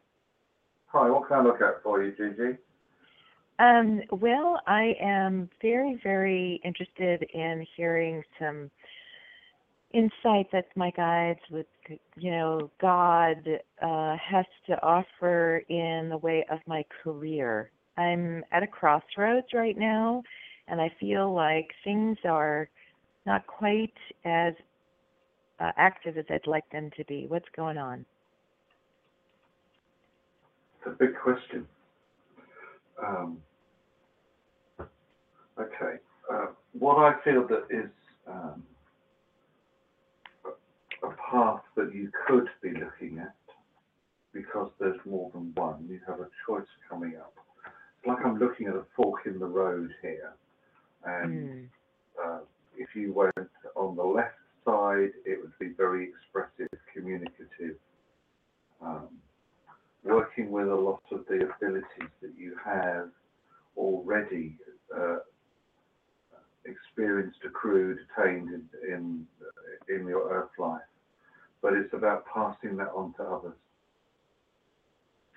Hi, 0.88 1.10
what 1.10 1.28
can 1.28 1.38
I 1.38 1.42
look 1.42 1.62
at 1.62 1.84
for 1.84 2.04
you, 2.04 2.12
Gigi? 2.12 2.58
Um, 3.58 4.02
well, 4.12 4.60
I 4.68 4.96
am 5.00 5.50
very, 5.62 6.00
very 6.04 6.60
interested 6.64 7.24
in 7.34 7.66
hearing 7.76 8.22
some 8.38 8.70
insight 9.94 10.52
that 10.52 10.66
my 10.76 10.92
guides 10.92 11.40
with, 11.50 11.68
you 12.18 12.32
know, 12.32 12.70
God 12.82 13.48
uh, 13.82 14.18
has 14.18 14.46
to 14.68 14.82
offer 14.84 15.64
in 15.70 16.10
the 16.10 16.18
way 16.18 16.46
of 16.52 16.60
my 16.68 16.84
career. 17.02 17.72
I'm 17.98 18.44
at 18.52 18.62
a 18.62 18.68
crossroads 18.68 19.48
right 19.54 19.78
now, 19.78 20.22
and 20.68 20.82
I 20.82 20.92
feel 21.00 21.34
like 21.34 21.70
things 21.86 22.18
are 22.26 22.68
not 23.26 23.48
quite 23.48 23.94
as 24.26 24.54
uh, 25.62 25.72
active 25.78 26.18
as 26.18 26.26
I'd 26.30 26.46
like 26.46 26.70
them 26.72 26.92
to 26.98 27.06
be. 27.06 27.26
What's 27.30 27.48
going 27.56 27.78
on? 27.78 28.06
It's 30.80 30.88
a 30.88 30.90
big 30.90 31.16
question. 31.18 31.66
Um, 33.04 33.38
okay. 35.60 35.98
Uh, 36.32 36.48
what 36.74 36.98
I 36.98 37.22
feel 37.24 37.48
that 37.48 37.68
is 37.70 37.90
um, 38.28 38.64
a 41.04 41.10
path 41.32 41.62
that 41.76 41.94
you 41.94 42.12
could 42.28 42.48
be 42.62 42.72
looking 42.72 43.20
at, 43.20 43.36
because 44.34 44.70
there's 44.80 45.00
more 45.06 45.30
than 45.34 45.54
one, 45.56 45.86
you 45.90 46.00
have 46.08 46.20
a 46.20 46.30
choice 46.48 46.68
coming 46.90 47.16
up. 47.18 47.34
It's 47.66 48.08
like 48.08 48.26
I'm 48.26 48.38
looking 48.40 48.68
at 48.68 48.76
a 48.76 48.86
fork 48.96 49.26
in 49.26 49.40
the 49.40 49.46
road 49.46 49.92
here. 50.02 50.34
And 51.06 51.50
Hmm. 51.50 51.66
uh, 52.24 52.40
if 52.78 52.90
you 52.96 53.14
went 53.14 53.50
on 53.76 53.96
the 53.96 54.04
left 54.04 54.36
side, 54.66 55.12
it 55.26 55.40
would 55.42 55.58
be 55.60 55.70
very 55.78 56.10
expressive, 56.10 56.68
communicative, 56.94 57.78
um, 58.82 59.10
working 60.06 60.52
with 60.52 60.68
a 60.70 60.76
lot 60.76 61.04
of 61.12 61.26
the 61.28 61.50
abilities 61.56 62.12
that 62.22 62.34
you 62.38 62.56
have 62.64 63.10
already 63.78 64.58
uh, 64.96 65.18
experienced, 66.66 67.40
accrued, 67.46 68.00
attained 68.18 68.50
in, 68.50 68.64
in 68.94 69.28
in 69.90 70.08
your 70.08 70.30
earth 70.32 70.52
life. 70.58 70.82
But 71.62 71.74
it's 71.74 71.94
about 71.94 72.26
passing 72.34 72.78
that 72.78 72.90
on 72.96 73.14
to 73.18 73.24
others. 73.24 73.58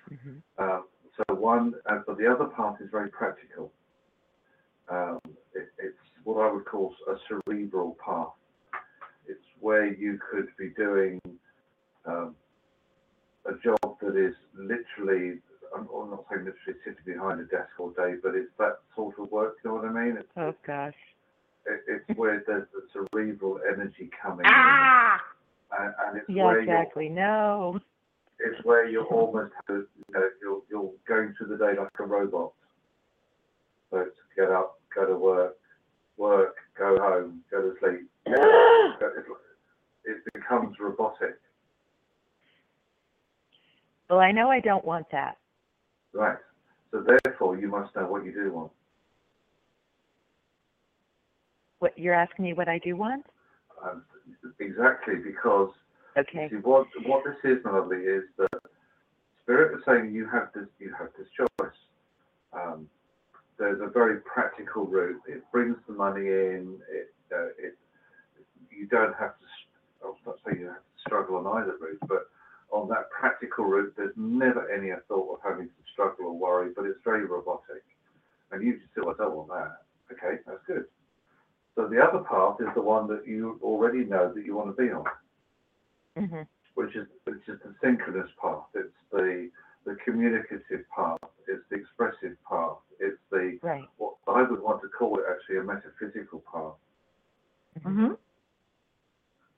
hmm 0.09 0.39
Uh, 0.57 0.81
so 1.17 1.35
one, 1.35 1.73
uh, 1.89 1.99
but 2.07 2.17
the 2.17 2.27
other 2.27 2.45
part 2.45 2.81
is 2.81 2.89
very 2.91 3.09
practical. 3.09 3.71
Um, 4.89 5.19
it, 5.53 5.69
it's 5.79 5.97
what 6.23 6.41
I 6.41 6.51
would 6.51 6.65
call 6.65 6.95
a 7.07 7.15
cerebral 7.27 7.97
path. 8.03 8.33
It's 9.27 9.45
where 9.59 9.93
you 9.93 10.19
could 10.31 10.47
be 10.57 10.69
doing 10.77 11.19
um, 12.05 12.35
a 13.49 13.57
job 13.63 13.97
that 14.01 14.15
is 14.15 14.35
literally, 14.55 15.39
I'm, 15.75 15.87
I'm 15.93 16.09
not 16.11 16.25
saying 16.29 16.45
literally 16.45 16.79
sitting 16.85 17.03
behind 17.05 17.39
a 17.41 17.45
desk 17.45 17.69
all 17.79 17.89
day, 17.91 18.15
but 18.21 18.35
it's 18.35 18.51
that 18.59 18.79
sort 18.95 19.17
of 19.19 19.31
work, 19.31 19.57
you 19.63 19.69
know 19.71 19.77
what 19.77 19.85
I 19.85 19.91
mean? 19.91 20.17
It's, 20.17 20.27
Oh 20.37 20.53
gosh. 20.65 20.93
it, 21.65 21.81
it's 21.87 22.09
where 22.19 22.43
there's 22.45 22.67
the 22.73 22.83
cerebral 23.11 23.59
energy 23.71 24.09
coming 24.21 24.45
Ah! 24.47 25.19
in, 25.71 25.85
and, 25.85 25.93
and 26.07 26.17
it's 26.17 26.29
Yeah, 26.29 26.53
exactly. 26.53 27.09
No. 27.09 27.79
it's 28.39 28.63
where 28.63 28.87
you're 28.87 29.05
almost 29.05 29.53
you 29.67 29.85
know, 30.13 30.29
you're 30.41 30.61
you're 30.69 30.91
going 31.07 31.33
through 31.37 31.47
the 31.47 31.57
day 31.57 31.73
like 31.79 31.89
a 31.99 32.03
robot. 32.03 32.53
So 33.91 34.05
get 34.35 34.51
up, 34.51 34.79
go 34.95 35.05
to 35.07 35.15
work, 35.15 35.57
work, 36.17 36.55
go 36.77 36.97
home, 36.99 37.41
go 37.51 37.61
to 37.61 37.75
sleep. 37.79 38.07
Go- 38.27 39.19
It 40.05 40.23
becomes 40.33 40.77
robotic, 40.79 41.37
Well, 44.09 44.19
I 44.19 44.31
know 44.31 44.49
I 44.49 44.59
don't 44.59 44.83
want 44.83 45.05
that. 45.11 45.37
right? 46.13 46.37
So 46.91 47.05
therefore, 47.23 47.57
you 47.57 47.67
must 47.67 47.95
know 47.95 48.07
what 48.07 48.25
you 48.25 48.33
do 48.33 48.51
want. 48.51 48.71
What 51.77 51.97
you're 51.97 52.15
asking 52.15 52.45
me 52.45 52.53
what 52.53 52.67
I 52.67 52.79
do 52.79 52.95
want? 52.95 53.25
Um, 53.83 54.03
exactly 54.59 55.15
because 55.23 55.69
Okay. 56.17 56.49
see 56.49 56.55
what 56.57 56.87
what 57.05 57.23
this 57.23 57.37
is, 57.57 57.63
my 57.63 57.71
lovely, 57.71 57.99
is 57.99 58.23
that 58.37 58.49
spirit 59.43 59.77
is 59.77 59.83
saying 59.85 60.11
you 60.11 60.27
have 60.27 60.49
this 60.53 60.67
you 60.79 60.93
have 60.97 61.09
this 61.17 61.27
choice. 61.37 61.71
Um, 62.51 62.89
there's 63.57 63.79
a 63.81 63.87
very 63.87 64.19
practical 64.21 64.85
route. 64.87 65.21
It 65.27 65.43
brings 65.51 65.77
the 65.87 65.93
money 65.93 66.27
in. 66.27 66.79
It 66.91 67.13
uh, 67.31 67.45
it 67.57 67.77
you 68.71 68.87
don't 68.87 69.15
have 69.15 69.37
to. 69.39 69.45
I'm 70.03 70.13
not 70.25 70.37
saying 70.45 70.59
you 70.61 70.67
have 70.67 70.77
to 70.77 71.01
struggle 71.05 71.35
on 71.37 71.61
either 71.61 71.77
route, 71.79 71.99
but 72.07 72.27
on 72.71 72.87
that 72.89 73.09
practical 73.11 73.65
route, 73.65 73.93
there's 73.97 74.13
never 74.15 74.69
any 74.71 74.91
thought 75.07 75.33
of 75.33 75.39
having 75.43 75.67
to 75.67 75.73
struggle 75.91 76.25
or 76.27 76.37
worry. 76.37 76.71
But 76.75 76.85
it's 76.85 76.99
very 77.03 77.25
robotic, 77.25 77.83
and 78.51 78.63
you 78.63 78.79
just 78.79 78.93
feel 78.93 79.09
I 79.09 79.13
don't 79.17 79.35
want 79.35 79.49
that. 79.49 79.81
Okay, 80.11 80.41
that's 80.45 80.63
good. 80.67 80.85
So 81.75 81.87
the 81.87 82.01
other 82.01 82.19
path 82.19 82.57
is 82.59 82.67
the 82.75 82.81
one 82.81 83.07
that 83.07 83.27
you 83.27 83.59
already 83.63 84.03
know 84.03 84.33
that 84.33 84.43
you 84.45 84.55
want 84.55 84.75
to 84.75 84.81
be 84.81 84.91
on 84.91 85.03
hmm 86.17 86.41
which 86.75 86.95
is 86.95 87.07
which 87.25 87.47
is 87.47 87.59
the 87.63 87.73
synchronous 87.81 88.29
path. 88.41 88.63
It's 88.73 88.93
the 89.11 89.49
the 89.85 89.95
communicative 90.03 90.85
path. 90.95 91.17
It's 91.47 91.63
the 91.69 91.77
expressive 91.77 92.35
path. 92.49 92.77
It's 92.99 93.17
the 93.31 93.59
Right. 93.61 93.87
what 93.97 94.15
I 94.27 94.43
would 94.43 94.61
want 94.61 94.81
to 94.81 94.89
call 94.89 95.17
it 95.19 95.25
actually 95.29 95.57
a 95.57 95.63
metaphysical 95.63 96.39
path. 96.51 96.75
Mm-hmm. 97.85 98.13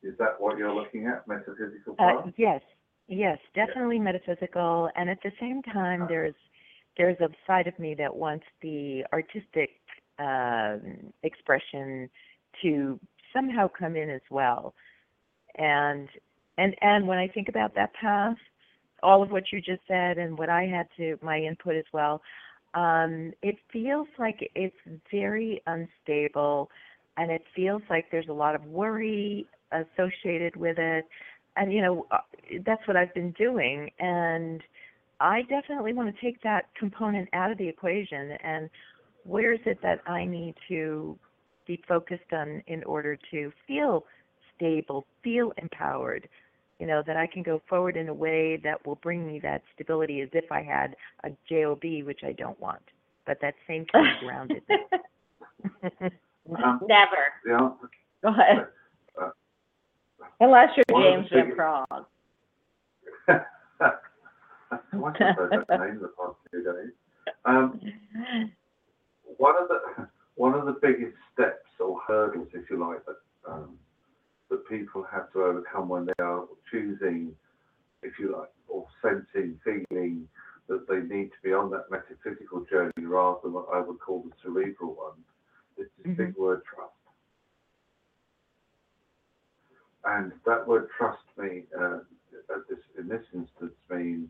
Is 0.03 0.17
that 0.17 0.39
what 0.39 0.57
you're 0.57 0.73
looking 0.73 1.07
at? 1.07 1.27
Metaphysical 1.27 1.95
Uh, 1.99 2.21
path? 2.21 2.33
yes. 2.38 2.61
Yes, 3.07 3.40
definitely 3.53 3.99
metaphysical, 3.99 4.90
and 4.95 5.10
at 5.10 5.19
the 5.23 5.32
same 5.40 5.61
time, 5.64 6.06
there's 6.07 6.36
there's 6.98 7.19
a 7.19 7.30
side 7.48 7.68
of 7.68 7.78
me 7.80 7.94
that 7.95 8.14
wants 8.15 8.45
the 8.61 9.03
artistic 9.14 9.72
um, 10.19 11.11
expression 11.23 12.10
to 12.61 12.99
somehow 13.34 13.68
come 13.68 13.95
in 13.95 14.10
as 14.10 14.22
well. 14.30 14.73
And 15.57 16.07
and 16.57 16.76
and 16.82 17.07
when 17.07 17.18
I 17.18 17.28
think 17.28 17.49
about 17.49 17.76
that 17.76 17.94
path, 17.94 18.38
all 19.03 19.22
of 19.23 19.32
what 19.32 19.52
you 19.52 19.61
just 19.61 19.82
said 19.88 20.18
and 20.18 20.38
what 20.38 20.49
I 20.49 20.64
had 20.65 20.88
to 20.98 21.18
my 21.22 21.38
input 21.40 21.76
as 21.76 21.86
well, 21.91 22.22
um, 22.73 23.34
it 23.41 23.56
feels 23.73 24.07
like 24.18 24.52
it's 24.56 24.76
very 25.11 25.61
unstable, 25.68 26.69
and 27.18 27.32
it 27.32 27.44
feels 27.56 27.82
like 27.90 28.06
there's 28.11 28.30
a 28.30 28.34
lot 28.34 28.56
of 28.56 28.64
worry 28.65 29.45
associated 29.72 30.56
with 30.56 30.78
it. 30.78 31.06
And 31.57 31.73
you 31.73 31.82
know, 31.82 32.07
uh, 32.11 32.18
that's 32.65 32.86
what 32.88 32.95
I've 32.98 33.14
been 33.14 33.32
doing, 33.32 33.91
and 33.99 34.61
I 35.19 35.44
definitely 35.44 35.94
want 35.94 36.14
to 36.14 36.22
take 36.22 36.41
that 36.44 36.65
component 36.78 37.30
out 37.34 37.52
of 37.52 37.57
the 37.57 37.68
equation. 37.68 38.32
And 38.44 38.69
where 39.23 39.53
is 39.53 39.60
it 39.65 39.80
that 39.84 40.02
I 40.07 40.26
need 40.26 40.56
to 40.69 41.18
be 41.68 41.82
focused 41.88 42.34
on 42.34 42.64
in 42.68 42.84
order 42.86 43.18
to 43.32 43.52
feel 43.68 44.06
stable, 44.56 45.06
feel 45.23 45.53
empowered? 45.57 46.28
You 46.80 46.88
know, 46.88 47.03
that 47.06 47.15
I 47.18 47.28
can 47.28 47.44
go 47.44 47.61
forward 47.69 47.95
in 47.98 48.10
a 48.10 48.14
way 48.14 48.57
that 48.64 48.84
will 48.88 48.95
bring 48.95 49.28
me 49.28 49.40
that 49.41 49.61
stability 49.76 50.22
as 50.22 50.30
if 50.34 50.52
I 50.52 50.64
had 50.64 50.95
a 51.23 51.30
JOB, 51.48 52.03
which 52.06 52.22
I 52.23 52.32
don't 52.32 52.60
want, 52.60 52.82
but 53.28 53.40
that 53.41 53.53
same 53.68 53.86
kind 53.86 54.07
of 54.07 54.23
groundedness. 54.23 56.11
Um, 56.64 56.80
Never. 56.88 57.34
the 57.45 57.53
answer, 57.53 57.90
Go 58.23 58.30
ahead. 58.30 58.65
Unless 60.41 60.69
you're 60.76 60.84
one 60.89 61.05
of 61.05 61.23
the 61.23 61.30
James 61.30 61.30
Van 61.31 61.43
biggest- 61.45 61.57
Praagh. 61.59 62.05
that's 63.80 64.84
twice 64.91 65.15
I've 65.22 65.68
that 65.68 65.80
name 65.80 65.99
the 66.01 66.11
past 66.18 66.35
few 66.49 66.63
days. 66.63 66.91
Um, 67.45 67.80
one 69.38 69.55
of 69.61 69.68
the 69.68 70.07
one 70.35 70.55
of 70.55 70.65
the 70.65 70.77
biggest 70.81 71.15
steps 71.31 71.68
or 71.80 71.99
hurdles, 72.07 72.47
if 72.53 72.69
you 72.69 72.77
like, 72.80 73.05
that 73.05 73.51
um, 73.51 73.77
that 74.49 74.68
people 74.68 75.05
have 75.11 75.31
to 75.34 75.43
overcome 75.43 75.89
when 75.89 76.05
they 76.05 76.23
are 76.23 76.45
choosing, 76.72 77.34
if 78.01 78.13
you 78.19 78.35
like, 78.35 78.49
or 78.68 78.88
sensing, 79.01 79.59
feeling 79.63 80.27
that 80.68 80.88
they 80.88 81.01
need 81.01 81.30
to 81.30 81.38
be 81.43 81.53
on 81.53 81.69
that 81.69 81.85
metaphysical 81.91 82.65
journey 82.69 82.91
rather 83.05 83.39
than 83.43 83.53
what 83.53 83.68
I 83.73 83.80
would 83.81 83.99
call 83.99 84.23
the 84.23 84.31
cerebral 84.41 84.95
one, 84.95 85.18
is 85.77 85.88
this 86.03 86.15
big 86.18 86.35
word 86.35 86.61
trust. 86.73 86.93
And 90.06 90.32
that 90.45 90.68
word 90.68 90.90
trust 90.98 91.23
me, 91.38 91.64
uh, 91.80 91.99
at 92.53 92.68
this, 92.69 92.80
in 92.98 93.07
this 93.07 93.23
instance, 93.34 93.73
means 93.90 94.30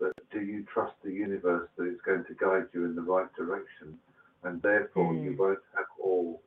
that 0.00 0.12
do 0.32 0.40
you 0.40 0.64
trust 0.72 0.94
the 1.04 1.12
universe 1.12 1.68
that 1.76 1.84
it's 1.84 2.00
going 2.02 2.24
to 2.24 2.34
guide 2.34 2.66
you 2.72 2.84
in 2.84 2.94
the 2.94 3.02
right 3.02 3.32
direction, 3.36 3.98
and 4.44 4.60
therefore 4.62 5.14
you 5.14 5.36
won't 5.38 5.58
have 5.76 5.86
all 6.02 6.42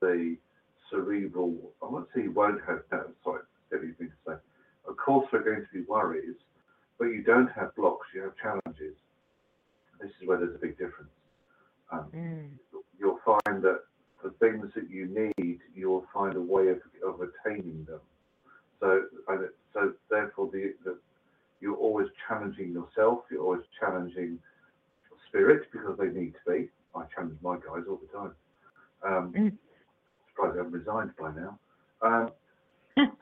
the 0.00 0.36
cerebral. 0.90 1.56
I 1.82 1.86
won't 1.86 2.08
say 2.14 2.22
you 2.22 2.32
won't 2.32 2.60
have. 2.66 2.82
No, 2.92 3.04
sorry, 3.22 3.42
silly 3.70 3.92
thing 3.98 4.08
to 4.08 4.32
say. 4.32 4.36
Of 4.88 4.96
course, 4.96 5.26
there 5.32 5.40
are 5.40 5.44
going 5.44 5.66
to 5.66 5.72
be 5.72 5.82
worries, 5.82 6.36
but 6.98 7.06
you 7.06 7.22
don't 7.22 7.50
have 7.52 7.74
blocks. 7.74 8.06
You 8.14 8.22
have 8.22 8.36
challenges. 8.36 8.94
This 10.00 10.10
is 10.20 10.28
where 10.28 10.38
there's 10.38 10.54
a 10.54 10.58
big 10.58 10.76
difference. 10.78 11.10
Um, 11.90 12.10
Mm. 12.14 12.50
you'll 12.98 13.20
find 13.24 13.62
that 13.62 13.84
the 14.24 14.30
things 14.40 14.66
that 14.74 14.90
you 14.90 15.06
need, 15.38 15.60
you 15.76 15.90
will 15.90 16.06
find 16.12 16.34
a 16.34 16.40
way 16.40 16.68
of, 16.68 16.80
of 17.06 17.20
attaining 17.20 17.84
them. 17.84 18.00
So, 18.80 19.04
and 19.28 19.44
it- 19.44 19.56
so 19.74 19.92
therefore, 20.08 20.50
the, 20.52 20.72
the 20.84 20.96
you're 21.60 21.76
always 21.76 22.08
challenging 22.28 22.72
yourself. 22.72 23.24
You're 23.30 23.42
always 23.42 23.62
challenging 23.80 24.38
spirit 25.28 25.62
because 25.72 25.98
they 25.98 26.08
need 26.08 26.34
to 26.44 26.52
be. 26.52 26.68
I 26.94 27.04
challenge 27.14 27.38
my 27.42 27.56
guys 27.56 27.84
all 27.88 27.98
the 28.00 28.18
time. 28.18 28.32
Um, 29.04 29.32
Mm. 29.32 29.58
surprised 30.28 30.54
they 30.54 30.58
haven't 30.58 30.72
resigned 30.72 31.10
by 31.16 31.32
now. 31.32 31.58
Um, 32.02 32.30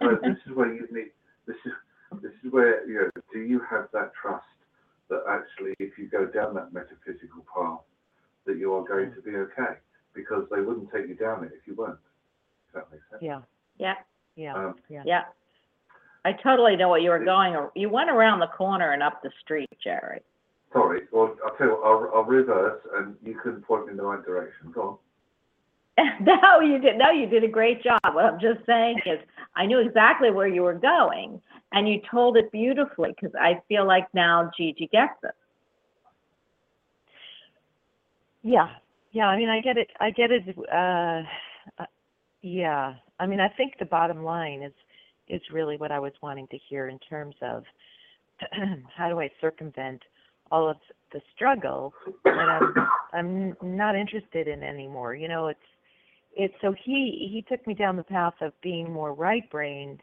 so 0.01 0.19
this 0.23 0.37
is 0.47 0.55
where 0.55 0.73
you 0.75 0.87
need. 0.93 1.11
This 1.47 1.57
is 1.65 1.73
this 2.23 2.33
is 2.45 2.53
where 2.53 2.87
you 2.87 2.95
know. 3.01 3.11
Do 3.33 3.41
you 3.41 3.61
have 3.71 3.89
that 3.93 4.13
trust 4.21 4.45
that 5.09 5.23
actually, 5.29 5.75
if 5.79 5.97
you 5.99 6.09
go 6.09 6.27
down 6.27 6.55
that 6.55 6.73
metaphysical 6.73 7.45
path, 7.55 7.81
that 8.47 8.59
you 8.59 8.75
are 8.75 8.85
going 8.85 9.15
to 9.15 9.23
be 9.23 9.37
okay? 9.37 9.79
Because 10.15 10.45
they 10.51 10.61
wouldn't 10.61 10.91
take 10.93 11.09
you 11.09 11.15
down 11.15 11.45
it 11.45 11.53
if 11.55 11.67
you 11.67 11.75
weren't. 11.75 11.99
If 12.69 12.75
that 12.75 12.91
makes 12.93 13.05
sense. 13.11 13.23
Yeah, 13.23 13.41
Yeah, 13.79 13.95
yeah, 14.37 14.55
Um, 14.55 14.75
yeah. 14.89 15.03
yeah. 15.07 15.25
I 16.25 16.33
totally 16.33 16.77
know 16.77 16.89
what 16.89 17.03
you 17.03 17.11
were 17.11 17.25
going, 17.25 17.57
ar- 17.57 17.73
you 17.75 17.89
went 17.89 18.11
around 18.11 18.39
the 18.41 18.47
corner 18.49 18.93
and 18.93 19.03
up 19.03 19.23
the 19.23 19.31
street, 19.41 19.71
Jerry. 19.83 20.21
sorry. 20.73 21.03
Well, 21.13 21.37
I'll 21.45 21.57
tell 21.57 21.67
you 21.67 21.73
what. 21.75 21.85
I'll, 21.85 22.11
I'll 22.15 22.25
reverse, 22.25 22.81
and 22.95 23.17
you 23.25 23.35
can 23.43 23.61
point 23.63 23.87
me 23.87 23.91
in 23.93 23.97
the 23.97 24.05
right 24.05 24.25
direction. 24.25 24.71
Go 24.73 24.83
on. 24.83 24.99
No, 26.21 26.61
you 26.61 26.79
did, 26.79 26.97
no, 26.97 27.11
you 27.11 27.27
did 27.27 27.45
a 27.45 27.49
great 27.49 27.83
job. 27.83 28.01
What 28.13 28.25
I'm 28.25 28.41
just 28.41 28.65
saying 28.67 29.01
is, 29.05 29.19
I 29.57 29.67
knew 29.67 29.79
exactly 29.79 30.31
where 30.31 30.47
you 30.49 30.63
were 30.63 30.75
going, 30.75 31.41
and 31.73 31.89
you 31.89 32.01
told 32.11 32.37
it 32.39 32.51
beautifully, 32.53 33.11
because 33.15 33.35
I 33.39 33.61
feel 33.69 33.87
like 33.87 34.07
now 34.15 34.51
Gigi 34.57 34.87
gets 34.91 35.13
it. 35.25 35.35
Yeah, 38.43 38.69
yeah. 39.13 39.27
I 39.27 39.37
mean, 39.37 39.49
I 39.49 39.61
get 39.61 39.77
it. 39.77 39.89
I 40.01 40.11
get 40.11 40.31
it. 40.31 40.43
Uh, 40.73 41.23
uh, 41.83 41.87
yeah. 42.43 42.95
I 43.21 43.27
mean, 43.27 43.41
I 43.41 43.49
think 43.49 43.75
the 43.79 43.85
bottom 43.85 44.25
line 44.25 44.63
is 44.63 44.73
is 45.29 45.41
really 45.53 45.77
what 45.77 45.93
I 45.93 45.99
was 45.99 46.13
wanting 46.23 46.49
to 46.49 46.59
hear 46.69 46.89
in 46.89 46.99
terms 46.99 47.37
of 47.43 47.65
how 48.97 49.09
do 49.09 49.21
I 49.21 49.31
circumvent 49.41 50.03
all 50.51 50.69
of 50.69 50.77
the 51.13 51.21
struggle 51.35 51.95
that 52.25 52.31
I'm 52.33 52.75
I'm 53.13 53.77
not 53.77 53.97
interested 53.97 54.49
in 54.49 54.63
anymore. 54.63 55.15
You 55.15 55.29
know, 55.29 55.49
it's 55.49 55.61
it's 56.35 56.55
so 56.61 56.75
he 56.85 57.29
he 57.33 57.45
took 57.49 57.67
me 57.67 57.75
down 57.75 57.97
the 57.97 58.03
path 58.03 58.35
of 58.41 58.53
being 58.63 58.93
more 58.93 59.15
right 59.15 59.49
brained 59.51 60.03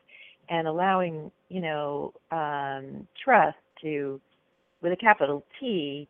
and 0.49 0.67
allowing 0.67 1.31
you 1.49 1.61
know 1.61 2.13
um 2.31 3.07
trust 3.23 3.57
to 3.81 4.19
with 4.81 4.93
a 4.93 4.97
capital 4.97 5.45
T 5.59 6.07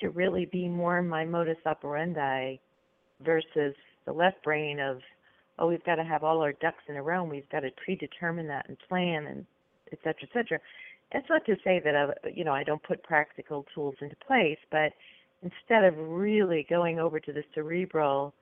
to 0.00 0.10
really 0.10 0.46
be 0.46 0.68
more 0.68 1.02
my 1.02 1.24
modus 1.24 1.58
operandi 1.66 2.56
versus 3.24 3.74
the 4.06 4.12
left 4.12 4.42
brain 4.42 4.80
of 4.80 4.98
oh 5.58 5.68
we've 5.68 5.84
got 5.84 5.96
to 5.96 6.04
have 6.04 6.24
all 6.24 6.40
our 6.40 6.52
ducks 6.54 6.82
in 6.88 6.96
a 6.96 7.02
row 7.02 7.22
and 7.22 7.30
we've 7.30 7.48
got 7.50 7.60
to 7.60 7.70
predetermine 7.84 8.48
that 8.48 8.68
and 8.68 8.76
plan 8.88 9.26
and 9.26 9.46
et 9.92 9.98
cetera 10.02 10.22
et 10.22 10.28
cetera. 10.32 10.58
It's 11.12 11.28
not 11.28 11.44
to 11.46 11.56
say 11.64 11.80
that 11.84 11.94
I, 11.94 12.28
you 12.34 12.44
know 12.44 12.52
I 12.52 12.64
don't 12.64 12.82
put 12.82 13.02
practical 13.02 13.66
tools 13.74 13.94
into 14.00 14.16
place 14.26 14.58
but 14.70 14.92
instead 15.42 15.84
of 15.84 15.94
really 15.96 16.66
going 16.68 16.98
over 16.98 17.20
to 17.20 17.32
the 17.32 17.44
cerebral 17.54 18.34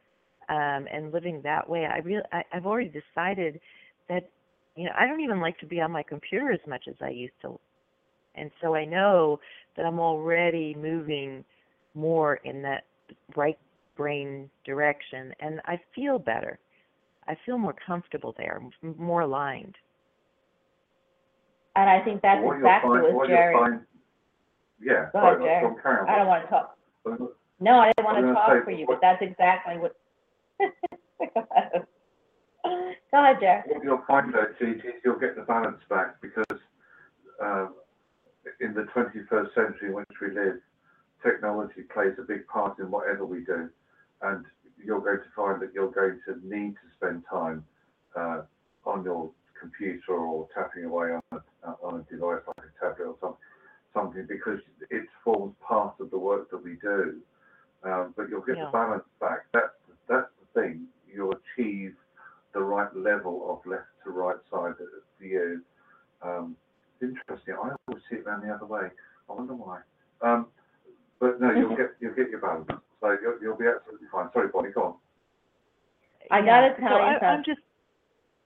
um 0.48 0.86
and 0.92 1.12
living 1.12 1.40
that 1.42 1.68
way 1.68 1.86
I 1.86 1.98
really 1.98 2.22
I, 2.32 2.42
I've 2.52 2.66
already 2.66 2.90
decided 2.90 3.60
that 4.08 4.30
you 4.76 4.84
know 4.84 4.92
I 4.98 5.06
don't 5.06 5.20
even 5.20 5.40
like 5.40 5.58
to 5.58 5.66
be 5.66 5.80
on 5.80 5.90
my 5.90 6.02
computer 6.02 6.52
as 6.52 6.60
much 6.66 6.84
as 6.88 6.94
I 7.00 7.10
used 7.10 7.34
to 7.42 7.58
and 8.38 8.50
so 8.60 8.74
I 8.74 8.84
know 8.84 9.40
that 9.76 9.84
I'm 9.86 9.98
already 10.00 10.74
moving 10.74 11.44
more 11.94 12.36
in 12.44 12.62
that 12.62 12.84
right 13.36 13.58
brain 13.96 14.48
direction 14.64 15.32
and 15.40 15.60
I 15.64 15.80
feel 15.94 16.18
better. 16.18 16.58
I 17.26 17.36
feel 17.44 17.58
more 17.58 17.74
comfortable 17.86 18.34
there, 18.38 18.60
more 18.96 19.22
aligned. 19.22 19.76
And 21.76 21.88
I 21.90 22.00
think 22.04 22.22
that's 22.22 22.42
exactly 22.44 22.90
find, 22.90 23.02
what 23.02 23.12
what 23.14 23.28
Jerry, 23.28 23.54
you'll 23.54 23.62
find, 23.62 23.80
yeah. 24.80 25.10
Go 25.12 25.18
ahead, 25.18 25.38
sorry, 25.38 25.44
Jerry. 25.44 25.60
go 25.62 25.68
on, 25.68 25.82
carry 25.82 26.00
on. 26.00 26.08
I 26.08 26.16
don't 26.16 26.26
want 26.26 26.44
to 26.44 26.50
talk, 26.50 26.76
no, 27.60 27.78
I 27.78 27.92
didn't 27.96 28.04
want 28.04 28.26
to 28.26 28.32
talk 28.34 28.64
for 28.64 28.70
you, 28.70 28.86
what- 28.86 29.00
but 29.00 29.06
that's 29.06 29.22
exactly 29.22 29.78
what. 29.78 29.96
Go 33.10 33.22
ahead. 33.22 33.38
Jerry. 33.40 33.62
What 33.66 33.84
you'll 33.84 34.02
find 34.06 34.32
though, 34.34 34.46
Gigi, 34.58 34.88
is 34.88 34.94
you'll 35.04 35.18
get 35.18 35.36
the 35.36 35.42
balance 35.42 35.80
back 35.88 36.20
because 36.20 36.44
uh, 37.42 37.66
in 38.60 38.74
the 38.74 38.82
21st 38.94 39.54
century 39.54 39.88
in 39.88 39.94
which 39.94 40.06
we 40.20 40.30
live, 40.30 40.60
technology 41.22 41.82
plays 41.92 42.14
a 42.18 42.22
big 42.22 42.46
part 42.46 42.78
in 42.78 42.90
whatever 42.90 43.24
we 43.24 43.44
do. 43.44 43.68
And 44.22 44.44
you're 44.82 45.00
going 45.00 45.18
to 45.18 45.30
find 45.34 45.60
that 45.62 45.72
you're 45.74 45.90
going 45.90 46.20
to 46.26 46.34
need 46.46 46.74
to 46.74 46.96
spend 46.96 47.24
time 47.30 47.64
uh, 48.16 48.42
on 48.84 49.04
your 49.04 49.30
computer 49.60 50.12
or 50.12 50.48
tapping 50.54 50.84
away 50.84 51.10
on 51.12 51.22
a, 51.32 51.68
on 51.82 52.00
a 52.00 52.12
device 52.12 52.42
like 52.46 52.66
a 52.66 52.80
tablet 52.80 53.06
or 53.06 53.16
something, 53.20 53.38
something 53.94 54.26
because 54.26 54.60
it 54.90 55.06
forms 55.24 55.54
part 55.66 55.94
of 56.00 56.10
the 56.10 56.18
work 56.18 56.50
that 56.50 56.62
we 56.62 56.76
do. 56.80 57.20
Um, 57.84 58.14
but 58.16 58.28
you'll 58.28 58.42
get 58.42 58.56
Yeah. 58.56 58.66
the 58.66 58.72
balance 58.72 59.04
back. 59.20 59.46
That's, 59.52 59.74
that's 60.08 60.30
the 60.40 60.60
thing. 60.60 60.86
You'll 61.12 61.34
achieve 61.56 61.94
the 62.52 62.60
right 62.60 62.94
level 62.96 63.50
of 63.50 63.70
left 63.70 63.86
to 64.04 64.10
right 64.10 64.36
side 64.50 64.74
view. 65.20 65.62
Um, 66.22 66.56
interesting. 67.02 67.54
I 67.54 67.70
always 67.86 68.02
see 68.10 68.16
it 68.16 68.26
around 68.26 68.46
the 68.46 68.52
other 68.54 68.66
way. 68.66 68.88
I 69.28 69.32
wonder 69.32 69.54
why. 69.54 69.80
Um, 70.22 70.46
but 71.20 71.40
no, 71.40 71.52
you'll 71.52 71.76
get 71.76 71.90
you'll 72.00 72.14
get 72.14 72.30
your 72.30 72.40
balance. 72.40 72.66
So 73.00 73.16
you'll, 73.22 73.38
you'll 73.42 73.56
be 73.56 73.66
absolutely 73.66 74.08
fine. 74.12 74.28
Sorry, 74.32 74.48
Bonnie, 74.52 74.70
go 74.72 74.82
on. 74.82 74.94
I 76.30 76.40
gotta 76.44 76.74
tell 76.80 76.90
so 76.90 76.96
you 76.96 77.02
I, 77.02 77.18
I'm 77.26 77.44
just 77.44 77.60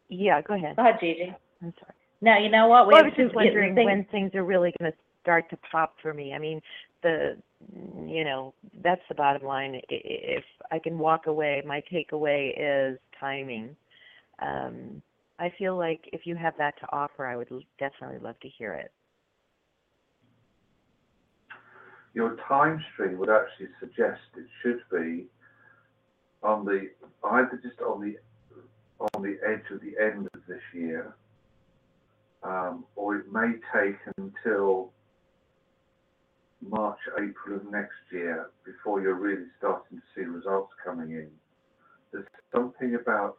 yeah, 0.09 0.41
go 0.43 0.55
ahead. 0.55 0.77
Go 0.77 0.83
ahead, 0.83 0.99
Gigi. 1.01 1.35
I'm 1.63 1.73
sorry. 1.81 1.95
No, 2.21 2.37
you 2.37 2.51
know 2.51 2.69
what? 2.69 2.87
We 2.87 2.93
Well, 2.93 3.03
I 3.03 3.05
have 3.05 3.07
was 3.07 3.17
two 3.17 3.25
just 3.25 3.35
wondering 3.35 3.75
things- 3.75 3.87
when 3.87 4.05
things 4.07 4.35
are 4.35 4.45
really 4.45 4.73
going 4.79 4.93
to 4.93 4.99
start 5.23 5.49
to 5.51 5.57
pop 5.71 5.95
for 6.03 6.13
me. 6.15 6.35
I 6.35 6.39
mean, 6.39 6.61
the 7.03 7.37
you 8.07 8.25
know 8.25 8.55
that's 8.83 9.01
the 9.09 9.15
bottom 9.15 9.47
line. 9.47 9.75
I- 9.75 9.95
i- 9.95 10.03
If 10.39 10.45
I 10.71 10.79
can 10.79 10.99
walk 10.99 11.27
away, 11.27 11.63
my 11.67 11.83
takeaway 11.93 12.53
is 12.57 12.99
timing. 13.19 13.77
Um, 14.41 15.03
I 15.39 15.53
feel 15.59 15.77
like 15.77 16.09
if 16.13 16.27
you 16.27 16.37
have 16.37 16.55
that 16.59 16.79
to 16.81 16.87
offer, 16.93 17.27
I 17.27 17.37
would 17.37 17.49
definitely 17.79 18.19
love 18.19 18.39
to 18.41 18.49
hear 18.49 18.75
it. 18.75 18.93
Your 22.15 22.37
time 22.47 22.83
stream 22.93 23.19
would 23.19 23.31
actually 23.31 23.69
suggest 23.81 24.21
it 24.37 24.47
should 24.63 24.81
be 24.91 25.27
on 26.43 26.65
the 26.65 26.91
either 27.25 27.59
just 27.63 27.81
on 27.81 28.01
the 28.01 28.17
on 29.15 29.23
the 29.23 29.39
edge 29.47 29.65
of 29.73 29.81
the 29.81 29.95
end 30.01 30.29
of 30.35 30.41
this 30.47 30.61
year, 30.75 31.15
um, 32.43 32.85
or 32.97 33.17
it 33.17 33.33
may 33.33 33.53
take 33.75 33.97
until 34.19 34.93
March, 36.61 36.99
April 37.19 37.57
of 37.57 37.71
next 37.71 37.97
year 38.13 38.51
before 38.65 39.01
you're 39.01 39.15
really 39.15 39.47
starting 39.59 39.99
to 39.99 40.05
see 40.15 40.25
results 40.25 40.73
coming 40.85 41.13
in. 41.13 41.31
There's 42.13 42.27
something 42.55 42.95
about 42.95 43.37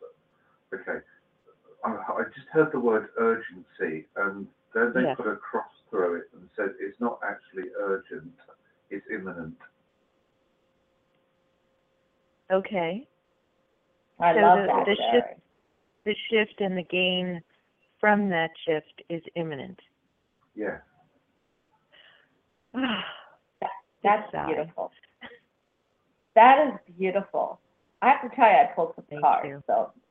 okay. 0.73 0.99
I, 1.83 1.89
I 1.89 2.23
just 2.35 2.47
heard 2.51 2.71
the 2.71 2.79
word 2.79 3.09
urgency, 3.17 4.07
and 4.15 4.47
then 4.73 4.93
they 4.93 5.01
Yes. 5.03 5.17
put 5.17 5.27
a 5.27 5.35
cross 5.35 5.69
through 5.89 6.15
it 6.15 6.29
and 6.33 6.49
said 6.55 6.69
it's 6.79 6.99
not 6.99 7.19
actually 7.23 7.69
urgent, 7.77 8.33
it's 8.89 9.05
imminent. 9.13 9.57
Okay. 12.51 13.07
I 14.19 14.33
so 14.33 14.39
love 14.41 14.59
the, 14.59 14.67
that, 14.67 14.85
the 14.85 14.95
shift, 15.11 15.39
the 16.05 16.15
shift 16.29 16.61
and 16.61 16.77
the 16.77 16.83
gain 16.83 17.41
from 17.99 18.29
that 18.29 18.51
shift 18.65 19.01
is 19.09 19.21
imminent. 19.35 19.79
Yeah. 20.55 20.77
That's 24.03 24.31
beautiful. 24.47 24.91
That 26.35 26.67
is 26.67 26.95
beautiful. 26.97 27.59
I 28.01 28.09
have 28.09 28.29
to 28.29 28.35
tell 28.35 28.49
you, 28.49 28.57
I 28.57 28.65
pulled 28.75 28.93
some 28.95 29.05
Thank 29.09 29.21
cards, 29.21 29.47
you. 29.47 29.63
so, 29.65 29.91
and, 29.93 30.02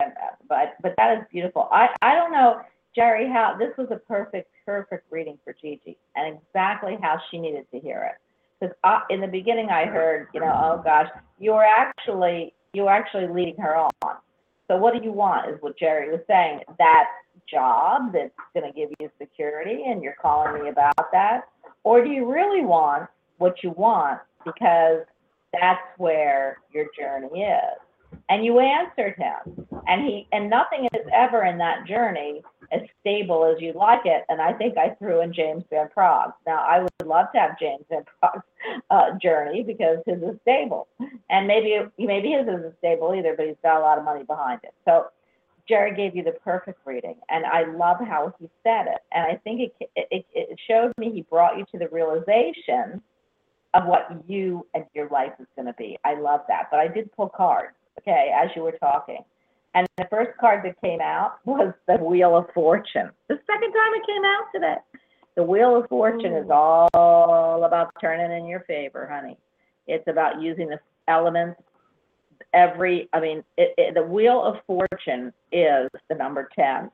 but, 0.53 0.74
but 0.83 0.95
that 0.99 1.16
is 1.16 1.24
beautiful. 1.33 1.66
I, 1.73 1.89
I 2.03 2.15
don't 2.15 2.31
know, 2.31 2.61
Jerry, 2.95 3.27
how, 3.27 3.57
this 3.59 3.70
was 3.79 3.89
a 3.91 3.97
perfect, 3.97 4.51
perfect 4.66 5.07
reading 5.11 5.39
for 5.45 5.55
Gigi, 5.55 5.97
and 6.15 6.37
exactly 6.37 6.99
how 7.01 7.16
she 7.31 7.39
needed 7.39 7.65
to 7.73 7.81
hear 7.81 8.12
it. 8.12 8.20
Because 8.61 8.77
in 9.09 9.23
the 9.23 9.27
beginning, 9.27 9.70
I 9.70 9.87
heard, 9.87 10.29
you 10.35 10.41
know, 10.41 10.53
oh 10.53 10.83
gosh, 10.85 11.09
you 11.39 11.53
were 11.53 11.65
actually, 11.65 12.53
you 12.74 12.83
were 12.83 12.91
actually 12.91 13.29
leading 13.29 13.57
her 13.62 13.77
on. 13.77 13.91
So 14.69 14.77
what 14.77 14.93
do 14.95 15.03
you 15.03 15.11
want, 15.11 15.51
is 15.51 15.57
what 15.62 15.79
Jerry 15.79 16.11
was 16.11 16.20
saying, 16.29 16.61
that 16.79 17.05
job 17.51 18.12
that's 18.12 18.31
gonna 18.55 18.73
give 18.73 18.91
you 19.01 19.11
security, 19.19 19.85
and 19.87 20.03
you're 20.03 20.16
calling 20.20 20.62
me 20.62 20.69
about 20.69 21.11
that? 21.12 21.49
Or 21.83 22.05
do 22.05 22.11
you 22.11 22.31
really 22.31 22.62
want 22.62 23.09
what 23.39 23.62
you 23.62 23.70
want 23.70 24.20
because 24.45 25.01
that's 25.53 25.81
where 25.97 26.59
your 26.74 26.87
journey 26.97 27.41
is? 27.41 27.79
And 28.28 28.44
you 28.44 28.60
answered 28.60 29.14
him. 29.16 29.66
And 29.86 30.05
he 30.05 30.28
and 30.32 30.48
nothing 30.48 30.89
is 30.94 31.06
ever 31.12 31.44
in 31.44 31.59
that 31.59 31.86
journey 31.86 32.43
as 32.72 32.80
stable 33.01 33.44
as 33.44 33.60
you'd 33.60 33.76
like 33.76 34.02
it. 34.05 34.24
And 34.28 34.40
I 34.40 34.52
think 34.52 34.78
I 34.78 34.90
threw 34.94 35.20
in 35.20 35.32
James 35.32 35.64
Van 35.70 35.89
Praagh. 35.94 36.32
Now 36.47 36.59
I 36.62 36.80
would 36.80 37.06
love 37.06 37.26
to 37.34 37.40
have 37.40 37.59
James 37.59 37.84
Van 37.90 38.05
Praagh's 38.22 38.43
uh, 38.90 39.18
journey 39.20 39.62
because 39.62 39.98
his 40.06 40.22
is 40.22 40.36
stable. 40.43 40.89
And 41.30 41.47
maybe 41.47 41.78
maybe 41.98 42.30
his 42.30 42.47
isn't 42.47 42.78
stable 42.78 43.14
either, 43.14 43.34
but 43.36 43.47
he's 43.47 43.56
got 43.62 43.78
a 43.78 43.80
lot 43.80 43.98
of 43.98 44.05
money 44.05 44.24
behind 44.24 44.60
it. 44.62 44.74
So 44.84 45.06
Jerry 45.68 45.94
gave 45.94 46.16
you 46.16 46.22
the 46.22 46.32
perfect 46.32 46.80
reading, 46.84 47.16
and 47.28 47.47
I 47.47 47.64
love 47.64 47.98
how 48.01 48.34
he 48.39 48.48
said 48.64 48.86
it. 48.89 49.01
And 49.12 49.24
I 49.24 49.36
think 49.44 49.72
it, 49.80 49.90
it, 49.94 50.26
it 50.34 50.59
showed 50.66 50.93
me 50.98 51.12
he 51.12 51.22
brought 51.22 51.56
you 51.56 51.64
to 51.72 51.78
the 51.78 51.89
realization 51.89 53.01
of 53.74 53.86
what 53.86 54.09
you 54.26 54.66
and 54.74 54.84
your 54.94 55.09
life 55.09 55.32
is 55.39 55.47
going 55.56 55.66
to 55.66 55.72
be. 55.74 55.98
I 56.05 56.14
love 56.14 56.40
that. 56.48 56.68
But 56.70 56.80
I 56.80 56.89
did 56.89 57.10
pull 57.12 57.28
cards, 57.28 57.74
okay, 57.98 58.31
as 58.35 58.51
you 58.56 58.62
were 58.62 58.73
talking. 58.73 59.24
And 59.74 59.86
the 59.97 60.06
first 60.10 60.36
card 60.39 60.64
that 60.64 60.81
came 60.81 61.01
out 61.01 61.36
was 61.44 61.73
the 61.86 61.97
Wheel 61.97 62.36
of 62.36 62.47
Fortune. 62.55 63.10
The 63.28 63.39
second 63.47 63.73
time 63.73 63.94
it 63.94 64.06
came 64.06 64.24
out 64.24 64.44
today. 64.55 64.77
The 65.35 65.43
Wheel 65.43 65.77
of 65.77 65.89
Fortune 65.89 66.35
is 66.35 66.47
mm. 66.47 66.89
all 66.94 67.64
about 67.64 67.94
turning 68.01 68.36
in 68.36 68.47
your 68.47 68.60
favor, 68.60 69.09
honey. 69.10 69.39
It's 69.86 70.06
about 70.06 70.40
using 70.40 70.69
the 70.69 70.78
elements 71.09 71.60
every, 72.52 73.09
I 73.12 73.20
mean, 73.20 73.43
it, 73.56 73.74
it, 73.78 73.94
the 73.94 74.02
Wheel 74.02 74.43
of 74.43 74.56
Fortune 74.66 75.32
is 75.51 75.89
the 76.09 76.14
number 76.14 76.48
10, 76.55 76.90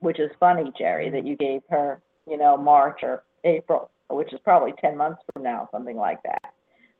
which 0.00 0.18
is 0.18 0.30
funny, 0.40 0.72
Jerry, 0.76 1.10
that 1.10 1.26
you 1.26 1.36
gave 1.36 1.62
her, 1.70 2.00
you 2.28 2.36
know, 2.36 2.56
March 2.56 3.00
or 3.02 3.22
April, 3.44 3.90
which 4.10 4.32
is 4.32 4.40
probably 4.42 4.72
10 4.80 4.96
months 4.96 5.22
from 5.32 5.42
now, 5.42 5.68
something 5.70 5.96
like 5.96 6.22
that. 6.24 6.52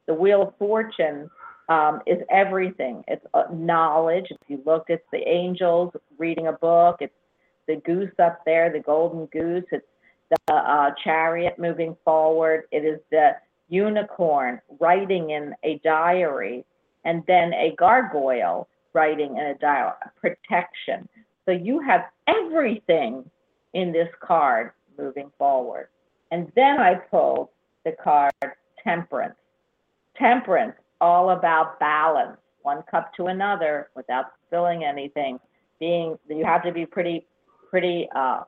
The 0.06 0.15
Wheel 0.15 0.43
of 0.43 0.55
Fortune 0.59 1.28
um, 1.69 2.01
is 2.07 2.19
everything. 2.31 3.05
It's 3.09 3.24
uh, 3.35 3.45
knowledge. 3.53 4.27
If 4.31 4.39
you 4.49 4.62
look, 4.65 4.85
it's 4.89 5.05
the 5.12 5.27
angels 5.28 5.93
reading 6.16 6.47
a 6.47 6.53
book. 6.53 6.97
It's 7.01 7.15
the 7.66 7.77
goose 7.77 8.12
up 8.19 8.40
there, 8.45 8.73
the 8.73 8.81
golden 8.81 9.27
goose. 9.27 9.65
It's 9.70 9.86
the 10.31 10.55
uh, 10.55 10.90
chariot 11.05 11.59
moving 11.59 11.97
forward. 12.05 12.65
It 12.73 12.85
is 12.85 13.01
the 13.11 13.32
unicorn 13.69 14.61
writing 14.81 15.31
in 15.31 15.55
a 15.62 15.81
diary 15.85 16.65
and 17.05 17.23
then 17.27 17.53
a 17.53 17.74
gargoyle 17.78 18.69
writing 18.95 19.36
in 19.36 19.45
a 19.45 19.55
dial 19.55 19.97
protection. 20.20 21.09
So 21.45 21.53
you 21.53 21.81
have 21.81 22.03
everything 22.27 23.31
in 23.74 23.93
this 23.93 24.09
card 24.20 24.73
moving 24.99 25.31
forward. 25.39 25.89
And 26.31 26.51
then 26.55 26.78
I 26.78 26.95
pulled 26.95 27.49
the 27.85 27.93
card 28.03 28.32
temperance. 28.82 29.36
Temperance, 30.16 30.74
all 31.01 31.31
about 31.31 31.79
balance, 31.81 32.37
one 32.62 32.83
cup 32.91 33.15
to 33.15 33.27
another 33.27 33.89
without 33.95 34.27
spilling 34.47 34.85
anything. 34.85 35.39
Being 35.81 36.19
you 36.29 36.45
have 36.45 36.62
to 36.65 36.73
be 36.73 36.87
pretty 36.87 37.27
pretty 37.70 38.09
uh, 38.15 38.43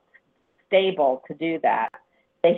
stable 0.67 1.23
to 1.29 1.35
do 1.35 1.59
that. 1.63 1.91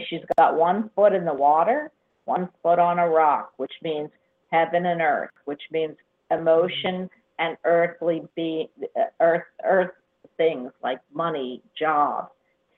She's 0.09 0.21
got 0.39 0.57
one 0.57 0.91
foot 0.95 1.13
in 1.13 1.25
the 1.25 1.35
water, 1.35 1.91
one 2.25 2.49
foot 2.63 2.79
on 2.79 2.99
a 2.99 3.09
rock, 3.09 3.53
which 3.57 3.73
means 3.83 4.11
heaven 4.51 4.87
and 4.87 5.01
earth, 5.01 5.31
which 5.45 5.63
means 5.73 5.97
emotion 6.31 7.11
and 7.39 7.57
earthly 7.65 8.23
be 8.37 8.71
uh, 8.97 9.05
earth 9.21 9.45
earth 9.65 9.91
things 10.37 10.71
like 10.83 11.01
money, 11.13 11.63
job, 11.79 12.29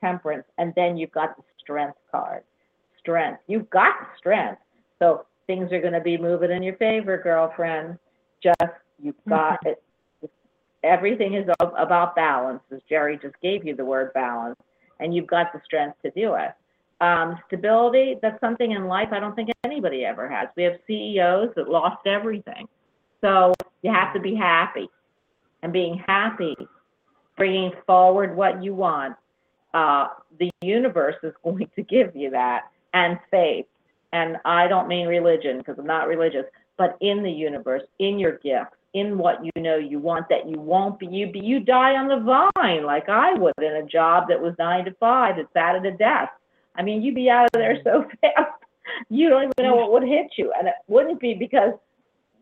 temperance, 0.00 0.44
and 0.58 0.72
then 0.76 0.96
you've 0.96 1.12
got 1.12 1.36
the 1.36 1.42
strength 1.60 1.98
card. 2.10 2.42
Strength. 2.98 3.40
You've 3.46 3.70
got 3.70 3.94
strength. 4.18 4.60
So 4.98 5.26
things 5.46 5.72
are 5.72 5.80
going 5.80 5.92
to 5.92 6.00
be 6.00 6.16
moving 6.16 6.50
in 6.50 6.62
your 6.62 6.76
favor, 6.76 7.18
girlfriend. 7.18 7.98
Just 8.42 8.72
you've 9.00 9.14
got 9.28 9.58
it. 9.64 9.82
Everything 10.82 11.34
is 11.34 11.48
about 11.60 12.14
balance, 12.14 12.60
as 12.70 12.80
Jerry 12.88 13.18
just 13.20 13.34
gave 13.42 13.66
you 13.66 13.74
the 13.74 13.84
word 13.84 14.12
balance, 14.12 14.56
and 15.00 15.14
you've 15.14 15.26
got 15.26 15.52
the 15.52 15.60
strength 15.64 15.96
to 16.02 16.10
do 16.10 16.34
it. 16.34 16.50
Um, 17.00 17.38
stability, 17.46 18.16
that's 18.22 18.38
something 18.40 18.72
in 18.72 18.86
life 18.86 19.08
I 19.12 19.18
don't 19.18 19.34
think 19.34 19.50
anybody 19.64 20.04
ever 20.04 20.28
has. 20.28 20.48
We 20.56 20.62
have 20.64 20.74
CEOs 20.86 21.50
that 21.56 21.68
lost 21.68 22.06
everything. 22.06 22.68
So 23.20 23.54
you 23.82 23.90
have 23.92 24.12
to 24.14 24.20
be 24.20 24.34
happy. 24.34 24.88
And 25.62 25.72
being 25.72 26.02
happy, 26.06 26.54
bringing 27.36 27.72
forward 27.86 28.36
what 28.36 28.62
you 28.62 28.74
want, 28.74 29.16
uh, 29.72 30.08
the 30.38 30.50
universe 30.62 31.16
is 31.22 31.32
going 31.44 31.70
to 31.74 31.82
give 31.82 32.14
you 32.14 32.30
that, 32.30 32.64
and 32.92 33.18
faith. 33.30 33.66
And 34.14 34.36
I 34.44 34.68
don't 34.68 34.86
mean 34.86 35.08
religion 35.08 35.58
because 35.58 35.76
I'm 35.76 35.88
not 35.88 36.06
religious, 36.06 36.44
but 36.78 36.96
in 37.00 37.24
the 37.24 37.30
universe, 37.30 37.82
in 37.98 38.16
your 38.16 38.38
gifts, 38.38 38.76
in 38.94 39.18
what 39.18 39.44
you 39.44 39.50
know 39.60 39.76
you 39.76 39.98
want 39.98 40.28
that 40.28 40.48
you 40.48 40.56
won't 40.56 41.00
be 41.00 41.06
you 41.06 41.32
be 41.32 41.40
you 41.40 41.58
die 41.58 41.96
on 41.96 42.06
the 42.06 42.52
vine 42.54 42.84
like 42.84 43.08
I 43.08 43.34
would 43.34 43.52
in 43.58 43.74
a 43.74 43.84
job 43.84 44.28
that 44.28 44.40
was 44.40 44.54
nine 44.56 44.84
to 44.84 44.94
five 45.00 45.34
that 45.34 45.52
sat 45.52 45.74
at 45.74 45.84
a 45.84 45.96
desk. 45.96 46.30
I 46.76 46.82
mean, 46.82 47.02
you'd 47.02 47.16
be 47.16 47.28
out 47.28 47.46
of 47.46 47.50
there 47.54 47.76
so 47.84 48.04
fast, 48.20 48.52
you 49.10 49.28
don't 49.28 49.52
even 49.58 49.68
know 49.68 49.74
what 49.74 49.90
would 49.90 50.04
hit 50.04 50.28
you. 50.38 50.52
And 50.56 50.68
it 50.68 50.74
wouldn't 50.86 51.18
be 51.18 51.34
because 51.34 51.72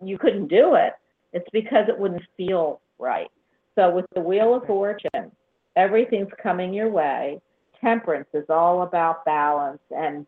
you 0.05 0.19
couldn't 0.19 0.49
do 0.49 0.75
it, 0.75 0.93
it's 1.33 1.49
because 1.55 1.89
it 1.89 1.99
wouldn't 1.99 2.23
feel 2.37 2.83
right. 2.99 3.31
So 3.77 3.91
with 3.91 4.05
the 4.15 4.21
Wheel 4.21 4.57
of 4.57 4.67
Fortune, 4.67 5.33
everything's 5.75 6.33
coming 6.43 6.75
your 6.75 6.91
way. 6.91 7.41
Temperance 7.81 8.29
is 8.35 8.45
all 8.51 8.83
about 8.83 9.25
balance 9.25 9.81
and 9.91 10.27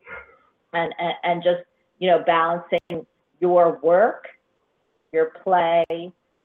and 0.75 0.95
and, 0.99 1.15
and 1.23 1.43
just 1.43 1.63
you 1.99 2.11
know 2.11 2.23
balancing 2.27 3.07
your 3.41 3.79
work, 3.83 4.27
your 5.13 5.33
play, 5.43 5.85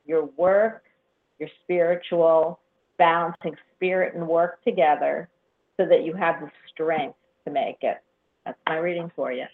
your 0.06 0.26
work, 0.38 0.84
your 1.39 1.49
spiritual, 1.64 2.60
balancing 2.97 3.56
spirit 3.76 4.15
and 4.15 4.27
work 4.27 4.64
together 4.64 5.30
so 5.77 5.85
that 5.85 6.03
you 6.03 6.14
have 6.14 6.41
the 6.41 6.51
strength 6.72 7.15
to 7.45 7.51
make 7.51 7.77
it. 7.81 7.97
That's 8.45 8.57
my 8.68 8.77
reading 8.77 9.11
for 9.15 9.31
you. 9.31 9.45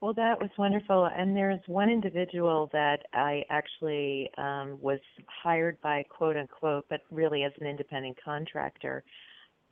Well, 0.00 0.14
that 0.14 0.40
was 0.40 0.50
wonderful. 0.56 1.06
And 1.14 1.36
there's 1.36 1.60
one 1.66 1.90
individual 1.90 2.70
that 2.72 3.02
I 3.12 3.42
actually 3.50 4.30
um, 4.38 4.78
was 4.80 5.00
hired 5.42 5.80
by, 5.80 6.04
quote 6.08 6.36
unquote, 6.36 6.86
but 6.88 7.00
really 7.10 7.42
as 7.42 7.52
an 7.60 7.66
independent 7.66 8.16
contractor. 8.24 9.02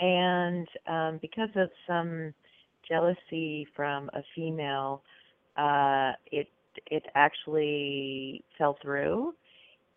And 0.01 0.67
um, 0.89 1.19
because 1.23 1.49
of 1.55 1.71
some 1.87 2.35
jealousy 2.89 3.67
from 3.75 4.11
a 4.15 4.23
female, 4.35 5.03
uh, 5.57 6.13
it 6.31 6.49
it 6.87 7.05
actually 7.15 8.45
fell 8.59 8.77
through. 8.83 9.35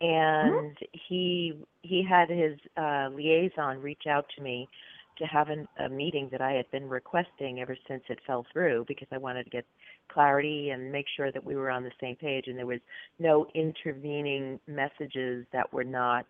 And 0.00 0.76
he 0.92 1.54
he 1.82 2.02
had 2.02 2.30
his 2.30 2.58
uh, 2.76 3.08
liaison 3.14 3.80
reach 3.80 4.06
out 4.08 4.26
to 4.36 4.42
me 4.42 4.68
to 5.18 5.26
have 5.26 5.50
an, 5.50 5.68
a 5.78 5.88
meeting 5.88 6.28
that 6.32 6.40
I 6.40 6.52
had 6.52 6.70
been 6.70 6.88
requesting 6.88 7.60
ever 7.60 7.76
since 7.86 8.02
it 8.08 8.18
fell 8.26 8.46
through 8.52 8.86
because 8.88 9.08
I 9.12 9.18
wanted 9.18 9.44
to 9.44 9.50
get 9.50 9.66
clarity 10.08 10.70
and 10.70 10.90
make 10.90 11.04
sure 11.14 11.30
that 11.30 11.44
we 11.44 11.54
were 11.54 11.70
on 11.70 11.84
the 11.84 11.90
same 12.00 12.16
page 12.16 12.46
and 12.46 12.56
there 12.56 12.66
was 12.66 12.80
no 13.18 13.46
intervening 13.54 14.58
messages 14.66 15.44
that 15.52 15.70
were 15.72 15.84
not, 15.84 16.24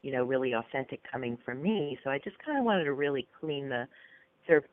you 0.00 0.12
know, 0.12 0.24
really 0.24 0.54
authentic 0.54 1.00
coming 1.10 1.36
from 1.44 1.62
me. 1.62 1.98
So 2.02 2.10
I 2.10 2.18
just 2.18 2.38
kind 2.44 2.58
of 2.58 2.64
wanted 2.64 2.84
to 2.84 2.94
really 2.94 3.26
clean 3.38 3.68
the, 3.68 3.86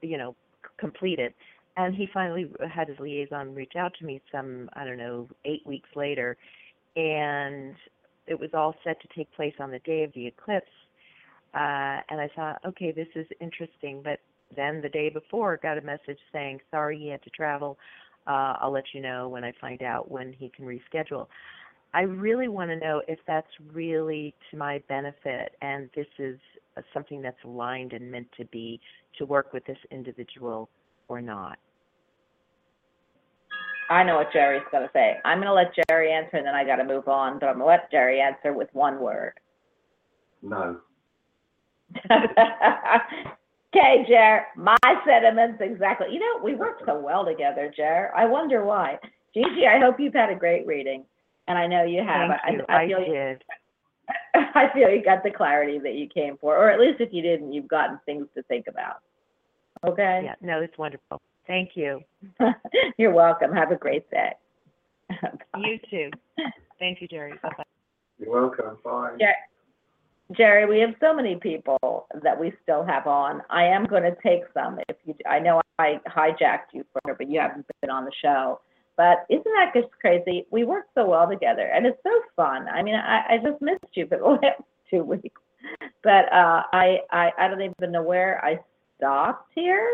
you 0.01 0.17
know, 0.17 0.35
c- 0.63 0.69
complete 0.77 1.19
it. 1.19 1.35
And 1.77 1.95
he 1.95 2.07
finally 2.13 2.49
had 2.73 2.89
his 2.89 2.99
liaison 2.99 3.55
reach 3.55 3.73
out 3.77 3.93
to 3.99 4.05
me 4.05 4.21
some, 4.31 4.69
I 4.73 4.85
don't 4.85 4.97
know, 4.97 5.27
eight 5.45 5.65
weeks 5.65 5.89
later, 5.95 6.35
and 6.95 7.75
it 8.27 8.39
was 8.39 8.49
all 8.53 8.75
set 8.83 9.01
to 9.01 9.07
take 9.15 9.31
place 9.33 9.53
on 9.59 9.71
the 9.71 9.79
day 9.79 10.03
of 10.03 10.11
the 10.13 10.27
eclipse. 10.27 10.67
Uh, 11.53 12.03
and 12.09 12.19
I 12.19 12.29
thought, 12.35 12.59
okay, 12.65 12.91
this 12.91 13.07
is 13.15 13.25
interesting. 13.39 14.01
But 14.03 14.19
then 14.55 14.81
the 14.81 14.89
day 14.89 15.09
before, 15.09 15.57
got 15.61 15.77
a 15.77 15.81
message 15.81 16.19
saying, 16.31 16.59
sorry, 16.69 16.99
he 16.99 17.07
had 17.07 17.23
to 17.23 17.29
travel. 17.29 17.77
Uh, 18.27 18.55
I'll 18.59 18.71
let 18.71 18.85
you 18.93 19.01
know 19.01 19.29
when 19.29 19.43
I 19.43 19.53
find 19.59 19.81
out 19.81 20.11
when 20.11 20.33
he 20.33 20.49
can 20.49 20.65
reschedule. 20.65 21.27
I 21.93 22.01
really 22.01 22.47
want 22.47 22.69
to 22.69 22.75
know 22.75 23.01
if 23.07 23.19
that's 23.25 23.47
really 23.73 24.35
to 24.51 24.57
my 24.57 24.81
benefit 24.87 25.55
and 25.61 25.89
this 25.95 26.05
is 26.19 26.37
Uh, 26.79 26.81
something 26.93 27.21
that's 27.21 27.37
aligned 27.43 27.93
and 27.93 28.11
meant 28.11 28.27
to 28.37 28.45
be 28.45 28.79
to 29.17 29.25
work 29.25 29.53
with 29.53 29.65
this 29.65 29.77
individual 29.91 30.69
or 31.07 31.21
not. 31.21 31.57
I 33.89 34.03
know 34.03 34.17
what 34.17 34.31
Jerry's 34.31 34.61
going 34.71 34.83
to 34.83 34.89
say. 34.93 35.17
I'm 35.25 35.39
going 35.39 35.47
to 35.47 35.53
let 35.53 35.73
Jerry 35.89 36.11
answer, 36.11 36.37
and 36.37 36.45
then 36.45 36.53
I 36.53 36.63
got 36.63 36.75
to 36.75 36.83
move 36.83 37.07
on. 37.07 37.39
But 37.39 37.47
I'm 37.47 37.57
going 37.57 37.65
to 37.65 37.65
let 37.65 37.91
Jerry 37.91 38.21
answer 38.21 38.53
with 38.53 38.69
one 38.73 38.99
word. 38.99 39.33
No. 40.43 40.77
okay, 42.05 44.05
Jer. 44.07 44.45
My 44.55 44.77
sentiments 45.07 45.57
exactly. 45.59 46.07
You 46.11 46.19
know, 46.19 46.43
we 46.43 46.53
work 46.53 46.81
so 46.85 46.99
well 46.99 47.25
together, 47.25 47.73
Jer. 47.75 48.11
I 48.15 48.25
wonder 48.25 48.63
why. 48.63 48.99
Gigi, 49.33 49.65
I 49.65 49.79
hope 49.79 49.99
you've 49.99 50.13
had 50.13 50.29
a 50.29 50.35
great 50.35 50.67
reading, 50.67 51.03
and 51.47 51.57
I 51.57 51.65
know 51.65 51.83
you 51.83 52.03
have. 52.03 52.29
Thank 52.45 52.59
you. 52.59 52.65
I, 52.69 52.73
I 52.73 52.83
I 52.83 52.87
feel 52.87 52.99
you, 52.99 53.13
did. 53.13 53.43
I 54.35 54.69
feel 54.73 54.89
you 54.89 55.03
got 55.03 55.23
the 55.23 55.31
clarity 55.31 55.79
that 55.79 55.95
you 55.95 56.07
came 56.07 56.37
for, 56.37 56.55
or 56.57 56.69
at 56.69 56.79
least 56.79 56.99
if 56.99 57.09
you 57.11 57.21
didn't, 57.21 57.53
you've 57.53 57.67
gotten 57.67 57.99
things 58.05 58.27
to 58.35 58.43
think 58.43 58.67
about. 58.67 58.97
Okay. 59.85 60.21
Yeah, 60.25 60.35
no, 60.41 60.61
it's 60.61 60.77
wonderful. 60.77 61.21
Thank 61.47 61.71
you. 61.75 62.01
You're 62.97 63.13
welcome. 63.13 63.51
Have 63.53 63.71
a 63.71 63.75
great 63.75 64.09
day. 64.09 64.33
You 65.57 65.79
too. 65.89 66.09
Thank 66.77 67.01
you, 67.01 67.07
Jerry. 67.07 67.33
Bye 67.41 67.49
bye. 67.57 67.63
You're 68.19 68.31
welcome. 68.31 68.77
Bye. 68.83 69.15
Jer- 69.19 70.37
Jerry, 70.37 70.65
we 70.67 70.79
have 70.79 70.93
so 70.99 71.13
many 71.13 71.35
people 71.35 72.07
that 72.23 72.39
we 72.39 72.53
still 72.61 72.85
have 72.85 73.07
on. 73.07 73.41
I 73.49 73.63
am 73.63 73.85
going 73.85 74.03
to 74.03 74.15
take 74.23 74.43
some. 74.53 74.79
If 74.87 74.95
you, 75.05 75.15
I 75.29 75.39
know 75.39 75.59
I 75.79 75.99
hijacked 76.07 76.71
you 76.73 76.85
for, 76.93 77.15
but 77.15 77.29
you 77.29 77.39
haven't 77.39 77.65
been 77.81 77.89
on 77.89 78.05
the 78.05 78.11
show. 78.21 78.61
But 78.99 79.25
isn't 79.29 79.45
that 79.45 79.71
just 79.73 79.87
crazy? 80.01 80.45
We 80.51 80.65
work 80.65 80.87
so 80.93 81.07
well 81.07 81.25
together, 81.25 81.71
and 81.73 81.85
it's 81.85 81.97
so 82.03 82.11
fun. 82.35 82.67
I 82.67 82.83
mean, 82.83 82.95
I, 82.95 83.21
I 83.29 83.37
just 83.37 83.61
missed 83.61 83.85
you 83.93 84.05
for 84.07 84.17
the 84.17 84.25
last 84.43 84.61
two 84.89 85.05
weeks. 85.05 85.39
But 86.03 86.25
uh, 86.33 86.63
I, 86.73 86.97
I, 87.09 87.31
I 87.39 87.47
don't 87.47 87.61
even 87.61 87.93
know 87.93 88.03
where 88.03 88.43
I 88.43 88.59
stopped 88.97 89.53
here. 89.55 89.89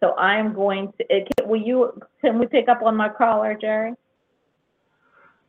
So 0.00 0.14
I'm 0.16 0.54
going 0.54 0.90
to. 0.96 1.04
It, 1.14 1.28
can, 1.36 1.50
will 1.50 1.60
you? 1.60 2.00
Can 2.22 2.38
we 2.38 2.46
pick 2.46 2.70
up 2.70 2.80
on 2.82 2.96
my 2.96 3.10
caller, 3.10 3.54
Jerry? 3.60 3.92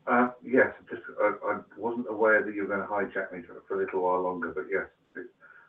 Uh, 0.06 0.32
yes, 0.44 0.68
just 0.90 1.04
I, 1.22 1.32
I 1.46 1.60
wasn't 1.78 2.08
aware 2.10 2.44
that 2.44 2.54
you 2.54 2.64
were 2.64 2.76
going 2.76 2.82
to 2.82 2.88
hijack 2.88 3.32
me 3.32 3.42
for, 3.48 3.64
for 3.70 3.82
a 3.82 3.86
little 3.86 4.02
while 4.02 4.24
longer, 4.24 4.52
but 4.54 4.66
yes, 4.70 4.88
it, 5.16 5.28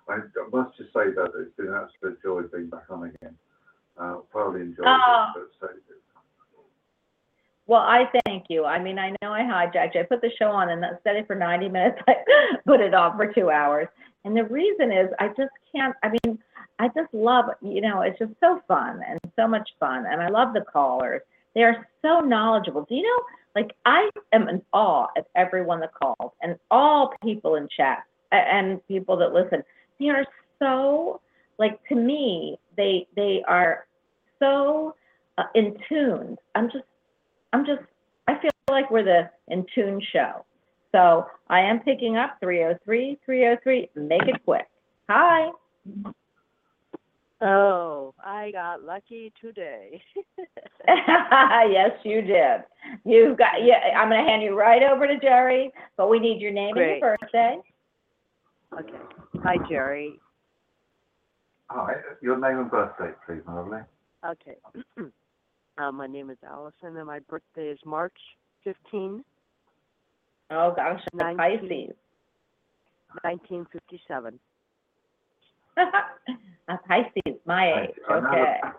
I, 0.08 0.14
I 0.14 0.48
must 0.52 0.76
just 0.76 0.92
say 0.92 1.14
that 1.14 1.30
it's 1.38 1.56
been 1.56 1.68
an 1.68 1.74
absolute 1.86 2.20
joy 2.20 2.42
being 2.52 2.68
back 2.68 2.90
on 2.90 3.04
again. 3.04 3.36
Uh, 3.96 4.16
thoroughly 4.32 4.62
enjoyed 4.62 4.86
Oh. 4.86 5.32
it. 5.36 5.42
But 5.60 5.68
so, 5.68 5.74
Well, 7.68 7.82
I 7.82 8.10
thank 8.24 8.46
you. 8.48 8.64
I 8.64 8.82
mean, 8.82 8.98
I 8.98 9.10
know 9.20 9.30
I 9.30 9.42
hijacked 9.42 9.94
you. 9.94 10.00
I 10.00 10.04
put 10.04 10.22
the 10.22 10.30
show 10.38 10.46
on 10.50 10.70
and 10.70 10.82
set 11.04 11.16
it 11.16 11.26
for 11.26 11.36
90 11.36 11.68
minutes. 11.68 11.98
I 12.08 12.14
put 12.66 12.80
it 12.80 12.94
off 12.94 13.16
for 13.16 13.30
two 13.30 13.50
hours. 13.50 13.88
And 14.24 14.34
the 14.34 14.44
reason 14.44 14.90
is 14.90 15.10
I 15.20 15.28
just 15.28 15.52
can't, 15.70 15.94
I 16.02 16.08
mean, 16.08 16.38
I 16.78 16.88
just 16.88 17.12
love, 17.12 17.44
you 17.60 17.82
know, 17.82 18.00
it's 18.00 18.18
just 18.18 18.32
so 18.40 18.62
fun 18.66 19.02
and 19.06 19.20
so 19.36 19.46
much 19.46 19.68
fun. 19.78 20.06
And 20.06 20.22
I 20.22 20.28
love 20.28 20.54
the 20.54 20.62
callers. 20.62 21.20
They 21.54 21.62
are 21.62 21.86
so 22.00 22.20
knowledgeable. 22.20 22.86
Do 22.88 22.94
you 22.94 23.02
know, 23.02 23.22
like, 23.54 23.72
I 23.84 24.08
am 24.32 24.48
in 24.48 24.62
awe 24.72 25.08
of 25.18 25.26
everyone 25.36 25.80
that 25.80 25.92
calls 25.92 26.32
and 26.40 26.56
all 26.70 27.12
people 27.22 27.56
in 27.56 27.68
chat 27.76 28.04
and 28.32 28.86
people 28.88 29.16
that 29.18 29.34
listen. 29.34 29.62
They 30.00 30.08
are 30.08 30.24
so, 30.58 31.20
like, 31.58 31.86
to 31.88 31.96
me, 31.96 32.58
they, 32.78 33.06
they 33.14 33.42
are 33.46 33.86
so 34.38 34.94
uh, 35.36 35.44
in 35.54 35.76
tune. 35.86 36.38
I'm 36.54 36.70
just, 36.70 36.84
I'm 37.52 37.64
just, 37.64 37.82
I 38.26 38.38
feel 38.40 38.50
like 38.70 38.90
we're 38.90 39.04
the 39.04 39.30
in 39.48 39.64
tune 39.74 40.00
show. 40.12 40.44
So 40.92 41.26
I 41.48 41.60
am 41.60 41.80
picking 41.80 42.16
up 42.16 42.38
303 42.40 43.18
303. 43.24 43.90
Make 43.96 44.22
it 44.22 44.42
quick. 44.44 44.66
Hi. 45.08 45.50
Oh, 47.40 48.14
I 48.24 48.50
got 48.50 48.82
lucky 48.82 49.32
today. 49.40 50.02
yes, 50.88 51.90
you 52.04 52.22
did. 52.22 52.62
You've 53.04 53.38
got, 53.38 53.62
yeah, 53.62 53.96
I'm 53.96 54.08
going 54.08 54.24
to 54.24 54.28
hand 54.28 54.42
you 54.42 54.58
right 54.58 54.82
over 54.82 55.06
to 55.06 55.18
Jerry, 55.20 55.70
but 55.96 56.08
we 56.08 56.18
need 56.18 56.40
your 56.40 56.52
name 56.52 56.76
and 56.76 56.86
your 56.86 57.00
birthday. 57.00 57.58
okay. 58.78 58.92
Hi, 59.44 59.56
Jerry. 59.68 60.18
hi, 61.68 61.94
your 62.22 62.38
name 62.38 62.58
and 62.58 62.70
birthday, 62.70 63.10
please, 63.24 63.42
my 63.46 63.54
lovely. 63.54 63.78
Okay. 64.26 64.56
uh, 65.78 65.92
my 65.92 66.06
name 66.06 66.30
is 66.30 66.38
Allison, 66.48 66.96
and 66.96 67.06
my 67.06 67.20
birthday 67.20 67.68
is 67.68 67.78
March 67.84 68.16
15, 68.64 69.24
Oh, 70.50 70.72
gosh, 70.74 71.02
I'm 71.12 71.20
a 71.20 71.34
19. 71.34 71.36
Pisces. 71.36 71.94
1957. 73.22 74.40
a 75.76 76.78
Pisces, 76.88 77.40
my 77.44 77.82
age. 77.82 77.90
I 78.08 78.20
know 78.20 78.28
Okay. 78.28 78.58
that- 78.62 78.74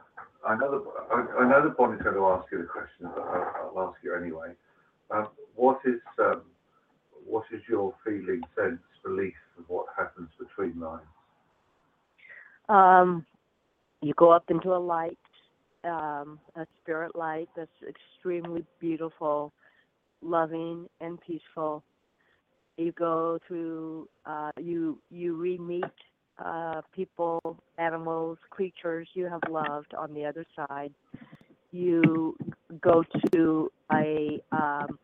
I 0.47 0.55
know 0.55 0.71
that 0.71 0.83
I, 1.11 1.43
I 1.43 1.49
know 1.49 1.67
that 1.67 1.75
Bonnie's 1.75 2.01
going 2.01 2.15
to 2.15 2.25
ask 2.27 2.49
you 2.49 2.59
the 2.59 2.63
question, 2.63 3.09
but 3.13 3.19
I'll, 3.19 3.71
I'll 3.77 3.89
ask 3.89 4.01
you 4.01 4.15
anyway. 4.15 4.53
Um, 5.11 5.27
what 5.55 5.81
is 5.85 5.99
um, 6.17 6.43
what 7.27 7.43
is 7.51 7.61
your 7.69 7.93
feeling, 8.05 8.41
sense, 8.55 8.79
belief 9.03 9.33
of 9.57 9.65
what 9.67 9.87
happens 9.97 10.29
between 10.39 10.79
lines? 10.79 11.01
Um, 12.69 13.25
you 14.01 14.13
go 14.15 14.31
up 14.31 14.45
into 14.49 14.73
a 14.73 14.79
light, 14.79 15.19
um, 15.83 16.39
a 16.55 16.65
spirit 16.81 17.15
light 17.15 17.49
that's 17.55 17.69
extremely 17.87 18.65
beautiful, 18.79 19.53
loving, 20.21 20.87
and 21.01 21.19
peaceful. 21.21 21.83
You 22.77 22.91
go 22.93 23.39
through, 23.47 24.07
uh, 24.25 24.51
you 24.57 24.99
you 25.09 25.35
re-meet 25.35 25.83
uh, 26.43 26.81
people, 26.95 27.41
animals, 27.77 28.37
creatures 28.49 29.07
you 29.13 29.25
have 29.25 29.41
loved 29.49 29.93
on 29.93 30.13
the 30.13 30.25
other 30.25 30.45
side. 30.55 30.93
You 31.71 32.35
go 32.81 33.03
to 33.33 33.71
a, 33.91 34.39
um, 34.51 34.97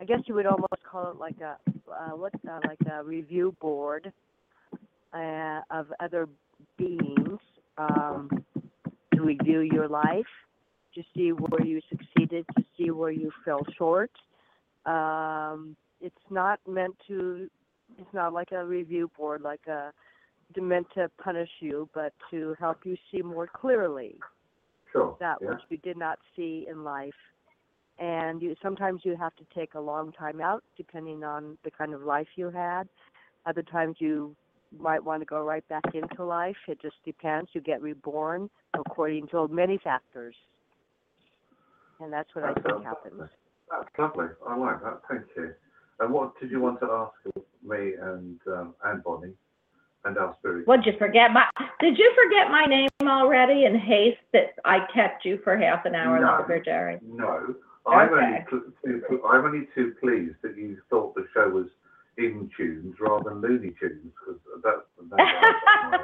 I 0.00 0.04
guess 0.06 0.20
you 0.26 0.34
would 0.34 0.46
almost 0.46 0.82
call 0.88 1.10
it 1.10 1.16
like 1.16 1.36
a, 1.40 1.56
uh, 1.90 2.16
what, 2.16 2.32
uh, 2.48 2.60
like 2.66 2.78
a 2.92 3.02
review 3.02 3.54
board 3.60 4.12
uh, 5.12 5.60
of 5.70 5.92
other 6.00 6.28
beings 6.76 7.38
um, 7.78 8.28
to 9.14 9.22
review 9.22 9.60
your 9.60 9.88
life, 9.88 10.26
to 10.94 11.02
see 11.14 11.30
where 11.30 11.64
you 11.64 11.80
succeeded, 11.88 12.46
to 12.56 12.64
see 12.76 12.90
where 12.90 13.10
you 13.10 13.30
fell 13.44 13.66
short. 13.76 14.10
Um, 14.86 15.76
it's 16.00 16.14
not 16.30 16.60
meant 16.68 16.96
to. 17.08 17.48
It's 17.98 18.12
not 18.12 18.32
like 18.32 18.52
a 18.52 18.64
review 18.64 19.10
board, 19.16 19.42
like 19.42 19.66
a 19.66 19.92
meant 20.60 20.86
to 20.94 21.10
punish 21.22 21.50
you, 21.60 21.88
but 21.94 22.12
to 22.30 22.54
help 22.58 22.78
you 22.84 22.96
see 23.10 23.22
more 23.22 23.46
clearly 23.46 24.18
Sure. 24.92 25.16
that 25.18 25.38
yeah. 25.40 25.50
which 25.50 25.60
you 25.68 25.76
did 25.78 25.96
not 25.96 26.18
see 26.36 26.66
in 26.70 26.84
life. 26.84 27.14
And 27.98 28.42
you 28.42 28.54
sometimes 28.62 29.00
you 29.04 29.16
have 29.16 29.34
to 29.36 29.44
take 29.54 29.74
a 29.74 29.80
long 29.80 30.12
time 30.12 30.40
out, 30.40 30.62
depending 30.76 31.24
on 31.24 31.58
the 31.64 31.70
kind 31.70 31.94
of 31.94 32.02
life 32.02 32.28
you 32.36 32.50
had. 32.50 32.88
Other 33.46 33.62
times 33.62 33.96
you 33.98 34.34
might 34.78 35.02
want 35.02 35.20
to 35.22 35.26
go 35.26 35.42
right 35.42 35.66
back 35.68 35.84
into 35.94 36.24
life. 36.24 36.56
It 36.68 36.80
just 36.80 36.96
depends. 37.04 37.50
You 37.52 37.60
get 37.60 37.82
reborn 37.82 38.48
according 38.74 39.28
to 39.28 39.48
many 39.48 39.78
factors, 39.82 40.34
and 42.00 42.12
that's 42.12 42.34
what 42.34 42.44
I 42.44 42.52
That 42.54 42.62
think 42.64 42.84
happens. 42.84 43.14
lovely. 43.18 43.28
That's 43.70 43.98
lovely. 43.98 44.26
I 44.46 44.56
like 44.56 44.82
that. 44.82 45.00
Thank 45.08 45.24
you. 45.36 45.54
And 46.00 46.12
what 46.12 46.38
did 46.40 46.50
you 46.50 46.60
want 46.60 46.80
to 46.80 46.86
ask 46.90 47.36
me 47.62 47.94
and 48.00 48.40
um, 48.48 48.74
and 48.84 49.02
Bonnie 49.04 49.32
and 50.04 50.18
our 50.18 50.34
spirit? 50.38 50.66
What'd 50.66 50.84
you 50.86 50.92
forget 50.98 51.30
my, 51.32 51.44
did 51.80 51.96
you 51.96 52.12
forget 52.14 52.50
my 52.50 52.64
name 52.66 52.88
already 53.02 53.64
in 53.64 53.78
haste 53.78 54.18
that 54.32 54.54
I 54.64 54.80
kept 54.92 55.24
you 55.24 55.38
for 55.44 55.56
half 55.56 55.84
an 55.86 55.94
hour 55.94 56.20
No. 56.20 56.26
longer, 56.38 56.60
Jerry? 56.62 56.98
No, 57.02 57.54
I'm 57.86 58.08
only 58.10 58.24
Okay. 58.24 58.44
pl- 58.50 58.62
too, 58.84 59.22
I'm 59.24 59.44
only 59.44 59.68
too 59.74 59.94
pleased 60.00 60.36
that 60.42 60.56
you 60.56 60.78
thought 60.90 61.14
the 61.14 61.26
show 61.32 61.48
was 61.48 61.68
in 62.18 62.50
tunes 62.56 62.94
rather 63.00 63.30
than 63.30 63.40
Looney 63.40 63.72
Tunes 63.80 64.02
because 64.04 64.38
that's 64.62 64.86
that's 65.10 65.22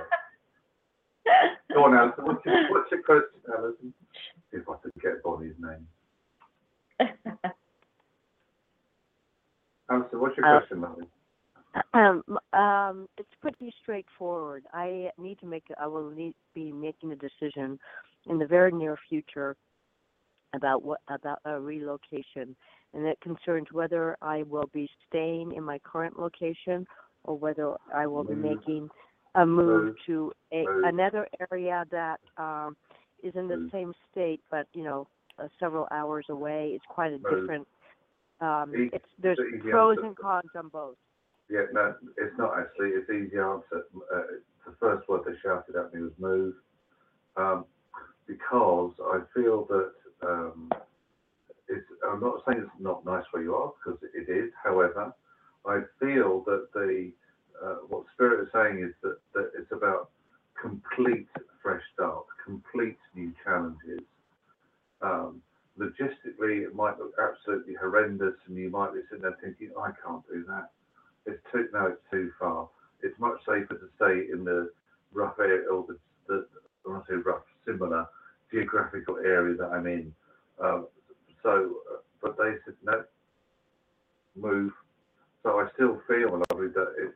Go 1.73 1.85
on, 1.85 1.95
Alison. 1.95 2.25
What's 2.25 2.45
your, 2.45 2.69
what's 2.71 2.91
your 2.91 3.03
question, 3.03 3.41
Alison? 3.57 3.95
See 4.51 4.57
if 4.59 4.69
I 4.69 4.75
can 4.83 4.91
get 5.01 5.23
Bonnie's 5.23 5.55
name. 5.61 5.87
Alison, 9.91 10.21
what's 10.21 10.37
your 10.37 10.47
Uh, 10.47 10.59
question, 10.59 10.81
lovely? 10.81 11.07
Um, 11.95 12.25
um, 12.53 13.09
it's 13.17 13.33
pretty 13.41 13.73
straightforward. 13.81 14.65
I 14.73 15.13
need 15.19 15.39
to 15.39 15.47
make. 15.47 15.65
I 15.79 15.87
will 15.87 16.11
need 16.11 16.35
be 16.55 16.73
making 16.73 17.13
a 17.13 17.17
decision 17.17 17.79
in 18.27 18.39
the 18.39 18.47
very 18.47 18.73
near 18.73 18.97
future 19.09 19.57
about 20.53 20.83
what 20.83 21.01
about 21.09 21.39
a 21.45 21.61
relocation, 21.61 22.57
and 22.95 23.07
it 23.07 23.21
concerns 23.21 23.69
whether 23.73 24.17
I 24.23 24.43
will 24.43 24.69
be 24.73 24.89
staying 25.09 25.53
in 25.55 25.63
my 25.63 25.79
current 25.81 26.19
location 26.19 26.87
or 27.25 27.37
whether 27.37 27.75
I 27.95 28.07
will 28.07 28.25
be 28.25 28.35
making 28.35 28.89
a 29.35 29.47
move 29.47 29.95
to 30.07 30.33
a, 30.53 30.65
another 30.85 31.29
area 31.51 31.85
that 31.91 32.21
um, 32.37 32.77
is 33.23 33.35
in 33.37 33.47
the 33.47 33.69
same 33.71 33.93
state, 34.11 34.41
but 34.51 34.67
you 34.73 34.83
know, 34.83 35.07
uh, 35.39 35.49
several 35.59 35.87
hours 35.91 36.27
away. 36.29 36.73
It's 36.75 36.85
quite 36.89 37.13
a 37.13 37.19
different 37.19 37.67
Um, 38.41 38.73
it's 38.93 39.05
there's 39.23 39.39
pros 39.71 39.99
and 40.03 40.17
cons 40.17 40.51
on 40.57 40.69
both. 40.69 40.97
Yeah, 41.51 41.67
no, 41.73 41.95
it's 42.17 42.37
not 42.39 42.59
actually. 42.59 42.91
It's 42.91 43.11
easy 43.11 43.39
answer. 43.39 43.85
Uh, 44.15 44.23
the 44.67 44.75
first 44.79 45.09
word 45.09 45.23
they 45.27 45.33
shouted 45.43 45.77
at 45.77 45.93
me 45.93 46.03
was 46.03 46.13
move, 46.19 46.55
um, 47.37 47.67
because 48.27 48.93
I 49.03 49.21
feel 49.35 49.67
that 49.67 49.93
um, 50.27 50.71
it's. 51.71 51.87
I'm 52.09 52.21
not 52.21 52.43
saying 52.47 52.61
it's 52.63 52.81
not 52.81 53.05
nice 53.07 53.25
where 53.33 53.43
you 53.45 53.55
are 53.57 53.73
because 53.85 54.01
it 54.15 54.31
is. 54.31 54.53
However, 54.65 55.15
I 55.67 55.81
feel 56.01 56.43
that 56.47 56.69
the 56.75 57.13
uh, 57.65 57.77
what 57.89 58.05
Spirit 58.15 58.43
is 58.45 58.51
saying 58.55 58.85
is 58.85 58.95
that, 59.03 59.19
that 59.35 59.53
it's 59.59 59.73
about 59.73 60.11
complete 60.61 61.29
fresh 61.63 61.83
start, 61.95 62.27
complete 62.45 62.99
new 63.15 63.33
challenges. 63.45 64.01
Um, 65.03 65.43
logistically, 65.79 66.65
it 66.65 66.75
might 66.75 66.99
look 66.99 67.15
absolutely 67.21 67.75
horrendous, 67.75 68.35
and 68.49 68.57
you 68.57 68.71
might 68.71 68.95
be 68.95 69.01
sitting 69.11 69.23
there 69.23 69.39
thinking, 69.43 69.73
"I 69.79 69.93
can't 70.05 70.25
do 70.29 70.45
that." 70.49 70.71
It's 71.27 71.43
too 71.53 71.69
no, 71.73 71.87
it's 71.89 72.03
too 72.11 72.33
far. 72.39 72.69
It's 73.03 73.19
much 73.21 73.39
safer 73.47 73.75
to 73.75 73.89
stay 73.97 74.33
in 74.33 74.45
the 74.45 74.71
rough 75.13 75.39
area 75.39 75.69
or 75.71 75.87
the, 75.89 75.99
the 76.29 76.47
I 76.91 77.01
say 77.09 77.17
rough, 77.17 77.43
similar 77.67 78.07
geographical 78.53 79.19
area 79.19 79.57
that 79.57 79.71
I'm 79.73 79.87
in. 79.87 80.13
Um, 80.63 80.89
so, 81.43 81.77
uh, 81.93 81.97
but 82.23 82.37
they 82.37 82.53
said 82.65 82.75
no, 82.83 83.05
move. 84.37 84.73
So 85.43 85.59
I 85.59 85.67
still 85.75 86.01
feel, 86.07 86.43
lovely, 86.51 86.69
that 86.69 86.95
it's 86.99 87.15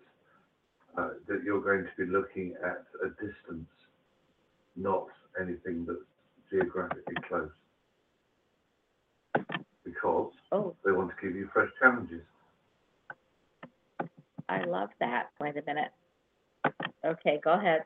uh, 0.97 1.11
that 1.29 1.43
you're 1.45 1.61
going 1.61 1.85
to 1.85 2.07
be 2.07 2.11
looking 2.11 2.55
at 2.65 2.85
a 3.05 3.09
distance, 3.09 3.69
not 4.77 5.07
anything 5.41 5.85
that's 5.87 5.99
geographically 6.51 7.17
close, 7.29 7.51
because 9.85 10.33
Oh, 10.53 10.75
they 10.85 10.93
want 10.93 11.11
to 11.11 11.27
give 11.27 11.37
you 11.37 11.51
fresh 11.53 11.69
challenges. 11.81 12.23
I 14.49 14.63
love 14.65 14.91
that. 15.01 15.31
Wait 15.41 15.57
a 15.57 15.63
minute. 15.67 15.91
Okay, 17.05 17.41
go 17.43 17.55
ahead. 17.55 17.85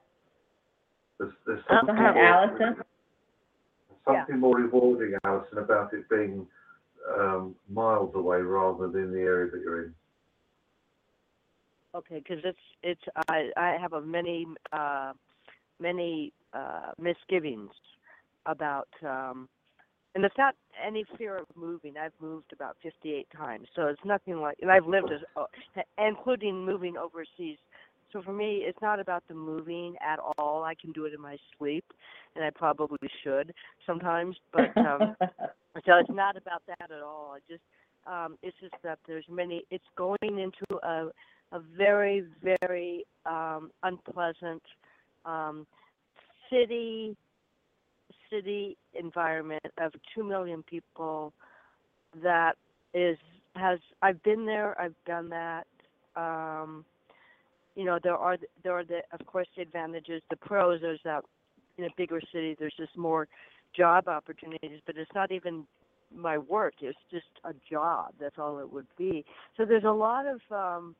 There's, 1.18 1.32
there's 1.46 1.62
Go 1.68 1.92
ahead, 1.92 2.16
Allison. 2.16 2.76
Something 4.08 4.38
more 4.38 4.56
rewarding, 4.56 5.14
Alison, 5.24 5.58
about 5.58 5.92
it 5.92 6.08
being 6.08 6.46
um, 7.16 7.54
miles 7.68 8.14
away 8.14 8.38
rather 8.38 8.88
than 8.88 9.12
the 9.12 9.20
area 9.20 9.50
that 9.50 9.60
you're 9.60 9.84
in. 9.84 9.94
Okay, 11.94 12.18
because 12.18 12.44
it's 12.44 12.58
it's 12.82 13.00
I 13.28 13.50
I 13.56 13.76
have 13.80 13.94
a 13.94 14.00
many 14.00 14.46
uh 14.72 15.14
many 15.80 16.32
uh 16.52 16.92
misgivings 16.98 17.70
about 18.44 18.88
um 19.02 19.48
and 20.14 20.24
it's 20.24 20.36
not 20.36 20.54
any 20.84 21.04
fear 21.16 21.36
of 21.38 21.46
moving. 21.54 21.94
I've 21.96 22.12
moved 22.20 22.52
about 22.52 22.76
58 22.82 23.26
times, 23.36 23.68
so 23.74 23.86
it's 23.86 24.04
nothing 24.04 24.40
like 24.40 24.58
and 24.60 24.70
I've 24.70 24.86
lived 24.86 25.10
as 25.12 25.20
uh, 25.36 25.44
including 25.98 26.64
moving 26.64 26.96
overseas. 26.96 27.58
So 28.12 28.22
for 28.22 28.32
me, 28.32 28.62
it's 28.66 28.80
not 28.80 29.00
about 29.00 29.22
the 29.28 29.34
moving 29.34 29.96
at 30.00 30.18
all. 30.38 30.64
I 30.64 30.74
can 30.74 30.92
do 30.92 31.04
it 31.04 31.14
in 31.14 31.20
my 31.20 31.36
sleep, 31.58 31.84
and 32.34 32.44
I 32.44 32.50
probably 32.50 32.98
should 33.22 33.52
sometimes, 33.86 34.36
but 34.52 34.76
um 34.76 35.14
so 35.20 35.98
it's 35.98 36.10
not 36.10 36.36
about 36.36 36.62
that 36.66 36.90
at 36.90 37.02
all. 37.02 37.34
It 37.36 37.42
just 37.48 37.62
um 38.06 38.38
it's 38.42 38.56
just 38.60 38.74
that 38.82 38.98
there's 39.06 39.26
many 39.28 39.64
it's 39.70 39.84
going 39.96 40.16
into 40.22 40.80
a 40.82 41.08
a 41.52 41.60
very, 41.76 42.24
very 42.60 43.04
um 43.26 43.70
unpleasant 43.82 44.62
um 45.24 45.66
city 46.50 47.16
city 48.30 48.76
environment 48.94 49.62
of 49.78 49.92
two 50.14 50.22
million 50.24 50.62
people 50.62 51.32
that 52.22 52.56
is 52.94 53.18
has 53.54 53.78
I've 54.02 54.22
been 54.22 54.46
there, 54.46 54.80
I've 54.80 54.94
done 55.06 55.28
that. 55.30 55.66
Um 56.16 56.84
you 57.78 57.84
know, 57.84 58.00
there 58.02 58.16
are 58.16 58.36
there 58.64 58.72
are 58.72 58.84
the 58.84 59.02
of 59.12 59.24
course 59.24 59.46
the 59.56 59.62
advantages, 59.62 60.20
the 60.30 60.36
pros 60.36 60.82
is 60.82 60.98
that 61.04 61.22
in 61.78 61.84
a 61.84 61.88
bigger 61.96 62.20
city 62.32 62.56
there's 62.58 62.74
just 62.76 62.96
more 62.98 63.28
job 63.74 64.08
opportunities, 64.08 64.80
but 64.84 64.96
it's 64.96 65.10
not 65.14 65.30
even 65.30 65.64
my 66.12 66.36
work, 66.38 66.74
it's 66.80 66.98
just 67.08 67.26
a 67.44 67.52
job. 67.70 68.14
That's 68.18 68.36
all 68.36 68.58
it 68.58 68.72
would 68.72 68.88
be. 68.98 69.24
So 69.56 69.64
there's 69.64 69.84
a 69.84 69.92
lot 69.92 70.26
of 70.26 70.40
um 70.50 70.96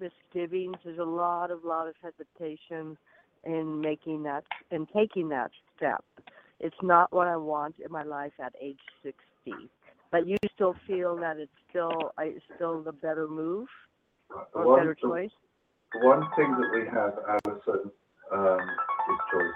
misgivings. 0.00 0.76
There's 0.82 0.98
a 0.98 1.04
lot 1.04 1.50
of 1.50 1.62
lot 1.62 1.88
of 1.88 1.94
hesitation 2.02 2.96
in 3.44 3.82
making 3.82 4.22
that 4.22 4.44
and 4.70 4.88
taking 4.96 5.28
that 5.28 5.50
step. 5.76 6.02
It's 6.58 6.82
not 6.82 7.12
what 7.12 7.28
I 7.28 7.36
want 7.36 7.74
in 7.84 7.92
my 7.92 8.02
life 8.02 8.32
at 8.42 8.54
age 8.62 8.80
60. 9.02 9.18
But 10.10 10.26
you 10.26 10.38
still 10.54 10.74
feel 10.86 11.16
that 11.16 11.36
it's 11.36 11.52
still 11.68 12.12
I 12.16 12.24
it's 12.36 12.44
still 12.54 12.82
the 12.82 12.92
better 12.92 13.28
move 13.28 13.68
or 14.54 14.64
one- 14.64 14.78
better 14.78 14.94
choice. 14.94 15.30
One 16.02 16.26
thing 16.36 16.50
that 16.52 16.70
we 16.72 16.86
have, 16.86 17.14
Alison, 17.28 17.90
um, 18.32 18.60
is 19.10 19.18
choice. 19.32 19.54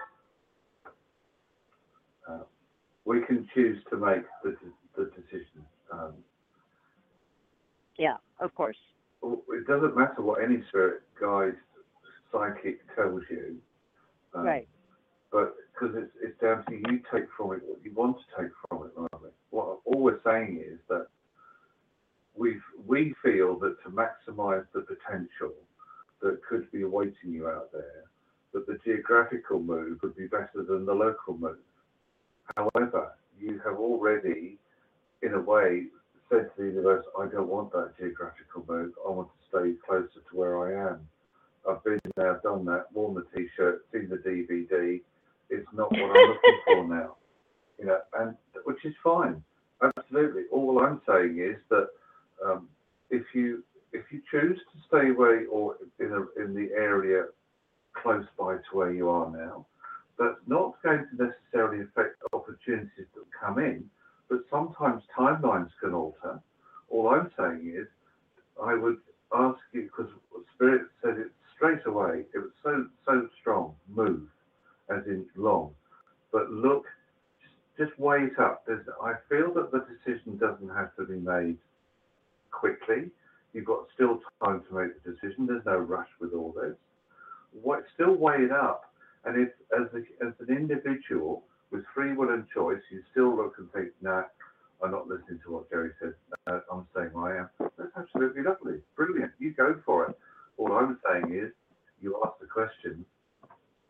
Uh, 2.29 2.39
we 3.05 3.23
can 3.23 3.49
choose 3.55 3.79
to 3.91 3.97
make 3.97 4.25
the, 4.45 4.57
the 4.97 5.11
decision. 5.17 5.65
Um, 5.93 6.15
Yeah, 7.99 8.17
of 8.41 8.55
course. 8.55 8.77
it 9.23 9.67
doesn't 9.67 9.97
matter 9.97 10.23
what 10.23 10.43
any 10.43 10.63
spirit 10.69 11.03
guide, 11.21 11.57
psychic 12.31 12.81
tells 12.95 13.23
you. 13.31 13.57
um, 14.35 14.45
Right. 14.47 14.69
But 15.31 15.55
because 15.73 15.95
it's, 15.97 16.13
it's 16.23 16.41
down 16.41 16.65
to 16.67 16.73
you, 16.73 16.83
you 16.89 17.01
take 17.13 17.25
from 17.37 17.53
it 17.53 17.61
what 17.67 17.85
you 17.85 17.93
want 17.95 18.17
to 18.17 18.43
take 18.43 18.53
from 18.69 18.87
it, 18.87 18.93
rather. 18.97 19.31
What 19.51 19.81
all 19.85 20.01
we're 20.01 20.21
saying 20.25 20.63
is 20.67 20.79
that 20.89 21.07
we 22.35 22.57
we 22.87 23.15
feel 23.23 23.59
that 23.59 23.77
to 23.83 23.91
maximise 23.91 24.65
the 24.73 24.81
potential 24.81 25.53
that 26.23 26.41
could 26.49 26.71
be 26.73 26.83
awaiting 26.83 27.33
you 27.33 27.49
out 27.49 27.71
there, 27.73 28.05
that 28.53 28.67
the 28.67 28.79
geographical 28.85 29.61
move 29.61 29.99
would 30.03 30.17
be 30.17 30.27
better 30.27 30.65
than 30.69 30.85
the 30.85 30.95
local 30.95 31.37
move. 31.37 31.59
However, 32.57 33.15
you 33.39 33.61
have 33.65 33.79
already, 33.79 34.59
in 35.23 35.35
a 35.35 35.41
way, 35.41 35.87
said 36.31 36.51
to 36.57 36.63
the 36.63 36.69
universe, 36.69 37.05
I 37.19 37.27
don't 37.27 37.49
want 37.49 37.73
that 37.73 37.93
geographical 37.99 38.65
move. 38.69 38.93
I 39.07 39.11
want 39.11 39.29
to 39.29 39.49
stay 39.49 39.75
closer 39.87 40.09
to 40.31 40.37
where 40.37 40.59
I 40.59 40.91
am. 40.91 41.09
I've 41.69 41.85
been 41.85 42.01
there, 42.17 42.37
I've 42.37 42.43
done 42.43 42.65
that, 42.67 42.87
worn 42.93 43.15
the 43.15 43.27
t-shirt, 43.37 43.85
seen 43.93 44.09
the 44.09 44.17
DVD. 44.17 45.01
It's 45.51 45.67
not 45.75 45.91
what 45.93 46.01
I'm 46.01 46.29
looking 46.29 46.61
for 46.67 46.89
now. 46.89 47.17
You 47.79 47.87
know, 47.87 47.99
and 48.19 48.35
which 48.65 48.85
is 48.85 48.95
fine. 49.05 49.43
Absolutely. 49.83 50.43
All 50.51 50.81
I'm 50.85 51.01
saying 51.07 51.39
is 51.39 51.57
that 51.71 51.89
um, 52.45 52.69
if 53.11 53.23
you 53.35 53.63
if 53.93 54.05
you 54.11 54.21
choose 54.31 54.59
to 54.59 54.79
stay 54.89 55.11
away 55.11 55.47
or 55.51 55.77
in 55.99 56.13
a, 56.13 56.43
in 56.43 56.55
the 56.55 56.73
area 56.75 57.25
close 57.95 58.27
by 58.39 58.55
to 58.55 58.63
where 58.73 58.93
you 58.93 59.09
are 59.09 59.31
now, 59.31 59.67
that's 60.19 60.41
not 60.47 60.75
going 60.83 61.07
to 61.11 61.25
necessarily 61.27 61.85
affect 61.85 62.17
opportunities 62.33 63.07
that 63.15 63.25
come 63.39 63.59
in, 63.59 63.85
but 64.29 64.41
sometimes 64.51 65.03
timelines 65.17 65.71
can 65.81 65.95
alter. 65.95 66.41
All 66.91 67.09
I'm 67.09 67.31
saying 67.39 67.75
is, 67.77 67.87
I 68.63 68.75
would 68.75 68.99
ask 69.35 69.59
you 69.73 69.83
because 69.83 70.11
Spirit 70.55 70.83
said 71.03 71.19
it 71.19 71.31
straight 71.55 71.87
away. 71.87 72.25
It 72.35 72.39
was 72.39 72.51
so 72.63 72.87
so 73.05 73.29
strong. 73.41 73.75
Move, 73.89 74.27
as 74.91 75.07
in 75.07 75.27
long, 75.37 75.71
but 76.33 76.51
look. 76.51 76.85
Just, 77.79 77.97
weigh 77.97 78.25
it 78.25 78.37
up. 78.41 78.67
There's, 78.67 78.85
I 79.01 79.13
feel 79.29 79.55
that 79.55 79.71
the 79.71 79.87
decision 79.87 80.37
doesn't 80.37 80.69
have 80.69 80.97
to 80.97 81.05
be 81.05 81.15
made 81.15 81.57
quickly. 82.51 83.13
You've 83.59 83.67
got 83.67 83.89
still 83.93 84.21
time 84.45 84.63
to 84.69 84.75
make 84.79 85.03
the 85.03 85.11
decision. 85.11 85.45
There's 85.49 85.67
no 85.67 85.79
rush 85.79 86.07
with 86.21 86.33
all 86.33 86.55
this. 86.55 86.77
What, 87.51 87.83
still 87.95 88.15
weigh 88.15 88.45
it 88.45 88.53
up. 88.53 88.95
And 89.25 89.37
if, 89.37 89.49
as, 89.77 89.89
a, 89.95 90.25
as 90.25 90.33
an 90.39 90.57
individual 90.57 91.43
with 91.73 91.83
free 91.93 92.13
will 92.13 92.29
and 92.29 92.47
choice, 92.55 92.81
you 92.89 93.03
still 93.11 93.35
look 93.35 93.55
and 93.59 93.69
think, 93.73 93.89
nah, 94.01 94.23
I'm 94.81 94.93
not 94.93 95.09
listening 95.09 95.41
to 95.45 95.53
what 95.55 95.69
Jerry 95.71 95.91
said. 96.01 96.15
Uh, 96.47 96.61
I'm 96.73 96.87
saying 96.95 97.11
I 97.17 97.39
am. 97.39 97.51
That's 97.77 97.91
absolutely 97.97 98.45
lovely. 98.45 98.79
Brilliant. 98.95 99.33
You 99.41 99.53
go 99.55 99.75
for 99.85 100.07
it. 100.07 100.19
All 100.57 100.71
I'm 100.75 100.97
saying 101.11 101.35
is, 101.35 101.51
you 102.01 102.23
asked 102.25 102.39
the 102.41 102.47
question 102.47 103.05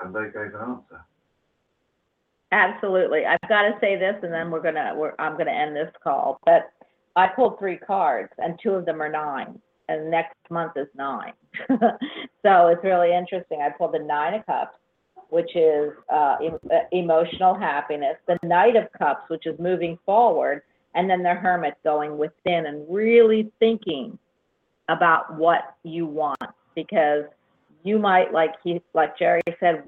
and 0.01 0.15
they 0.15 0.33
gave 0.33 0.55
an 0.55 0.63
answer. 0.63 1.05
Absolutely. 2.53 3.27
I've 3.27 3.47
got 3.51 3.65
to 3.65 3.73
say 3.83 3.97
this, 3.97 4.15
and 4.23 4.33
then 4.33 4.51
we're 4.51 4.63
gonna, 4.63 4.95
I'm 5.19 5.37
gonna 5.37 5.51
end 5.51 5.77
this 5.77 5.93
call. 6.03 6.41
But 6.47 6.73
I 7.19 7.27
pulled 7.27 7.59
three 7.59 7.77
cards, 7.77 8.33
and 8.39 8.59
two 8.63 8.71
of 8.71 8.87
them 8.87 9.03
are 9.03 9.11
nine, 9.11 9.59
and 9.89 10.09
next 10.09 10.37
month 10.51 10.75
is 10.77 10.87
nine. 10.95 11.33
so 11.69 12.69
it's 12.69 12.85
really 12.85 13.13
interesting. 13.13 13.61
I 13.61 13.71
pulled 13.71 13.95
the 13.95 13.99
nine 13.99 14.35
of 14.35 14.47
cups, 14.47 14.77
which 15.31 15.57
is 15.57 15.91
uh, 16.13 16.37
em- 16.41 16.71
uh, 16.71 16.85
emotional 16.93 17.55
happiness. 17.55 18.17
The 18.29 18.39
knight 18.45 18.77
of 18.77 18.85
cups, 18.97 19.23
which 19.29 19.47
is 19.47 19.59
moving 19.59 19.99
forward, 20.07 20.63
and 20.95 21.11
then 21.11 21.25
the 21.25 21.35
hermit 21.35 21.75
going 21.83 22.17
within 22.17 22.67
and 22.67 22.87
really 22.89 23.51
thinking 23.59 24.17
about 24.89 25.37
what 25.37 25.75
you 25.83 26.07
want, 26.07 26.39
because 26.77 27.25
you 27.83 27.99
might, 27.99 28.33
like 28.33 28.53
he, 28.63 28.81
like 28.95 29.19
Jerry 29.19 29.43
said, 29.59 29.83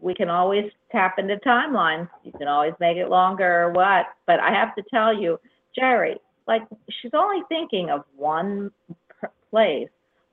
we 0.00 0.14
can 0.14 0.28
always 0.28 0.64
tap 0.90 1.20
into 1.20 1.36
timelines. 1.46 2.08
You 2.24 2.32
can 2.32 2.48
always 2.48 2.74
make 2.80 2.96
it 2.96 3.08
longer 3.08 3.62
or 3.62 3.70
what. 3.70 4.06
But 4.26 4.40
I 4.40 4.50
have 4.50 4.74
to 4.74 4.82
tell 4.92 5.16
you, 5.16 5.38
Jerry, 5.78 6.16
like 6.46 6.62
she's 6.90 7.12
only 7.14 7.42
thinking 7.48 7.90
of 7.90 8.04
one 8.16 8.70
place. 9.50 9.88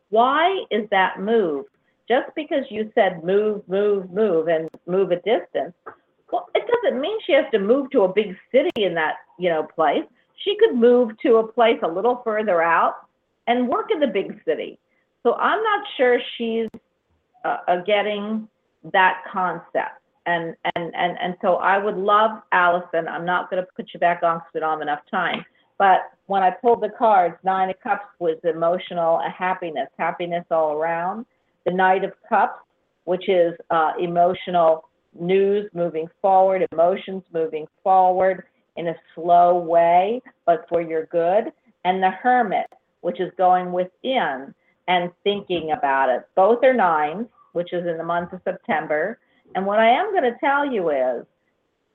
Why 0.10 0.66
is 0.72 0.90
that 0.92 1.20
move? 1.20 1.66
Just 2.08 2.30
because 2.36 2.66
you 2.70 2.92
said 2.96 3.24
move, 3.24 3.62
move, 3.68 4.10
move, 4.12 4.48
and 4.48 4.70
move 4.88 5.12
a 5.12 5.18
distance, 5.18 5.74
well, 6.32 6.48
it 6.56 6.64
doesn't 6.68 7.00
mean 7.00 7.18
she 7.26 7.34
has 7.34 7.46
to 7.52 7.60
move 7.60 7.92
to 7.92 8.04
a 8.04 8.14
big 8.14 8.36
city 8.52 8.84
in 8.84 8.96
that 8.96 9.16
you 9.38 9.50
know 9.50 9.64
place. 9.64 10.06
She 10.44 10.58
could 10.58 10.76
move 10.76 11.12
to 11.24 11.38
a 11.38 11.48
place 11.48 11.80
a 11.84 11.88
little 11.88 12.22
further 12.24 12.62
out 12.62 12.96
and 13.48 13.68
work 13.68 13.90
in 13.92 14.00
the 14.00 14.08
big 14.08 14.40
city. 14.46 14.80
So 15.24 15.34
I'm 15.34 15.62
not 15.62 15.86
sure 15.98 16.20
she's 16.38 16.68
uh, 17.44 17.58
uh, 17.68 17.82
getting 17.84 18.48
that 18.94 19.24
concept. 19.32 20.02
And, 20.26 20.56
and, 20.76 20.94
and, 20.96 21.18
and 21.20 21.36
so 21.42 21.56
I 21.56 21.78
would 21.78 21.98
love, 21.98 22.42
Allison, 22.52 23.08
I'm 23.08 23.26
not 23.26 23.50
going 23.50 23.62
to 23.64 23.68
put 23.76 23.90
you 23.94 24.00
back 24.00 24.24
on 24.24 24.38
because 24.38 24.52
we 24.54 24.60
don't 24.60 24.72
have 24.72 24.82
enough 24.82 25.02
time. 25.10 25.44
But 25.80 26.12
when 26.28 26.44
I 26.44 26.52
pulled 26.52 26.82
the 26.82 26.92
cards, 26.96 27.36
Nine 27.44 27.72
of 27.72 27.80
Cups 27.82 28.06
was 28.20 28.38
emotional, 28.44 29.20
happiness, 29.36 29.88
happiness 29.98 30.46
all 30.52 30.74
around. 30.74 31.26
The 31.66 31.72
Knight 31.72 32.04
of 32.04 32.12
Cups, 32.28 32.60
which 33.06 33.28
is 33.28 33.54
uh, 33.72 33.94
emotional 34.00 34.90
news 35.20 35.68
moving 35.74 36.08
forward, 36.22 36.68
emotions 36.72 37.24
moving 37.34 37.66
forward 37.82 38.44
in 38.76 38.90
a 38.90 38.96
slow 39.16 39.58
way, 39.58 40.22
but 40.46 40.66
for 40.70 40.82
your 40.82 41.06
good. 41.08 41.52
And 41.86 42.04
the 42.04 42.12
Hermit, 42.12 42.68
which 43.02 43.20
is 43.20 43.32
going 43.38 43.72
within 43.72 44.54
and 44.90 45.12
thinking 45.24 45.72
about 45.72 46.10
it. 46.10 46.28
Both 46.36 46.64
are 46.64 46.74
nines, 46.74 47.28
which 47.54 47.74
is 47.74 47.88
in 47.88 47.98
the 47.98 48.04
month 48.04 48.34
of 48.34 48.42
September. 48.44 49.18
And 49.56 49.66
what 49.66 49.80
I 49.80 49.90
am 49.90 50.12
going 50.12 50.24
to 50.24 50.38
tell 50.40 50.70
you 50.70 50.90
is 50.90 51.26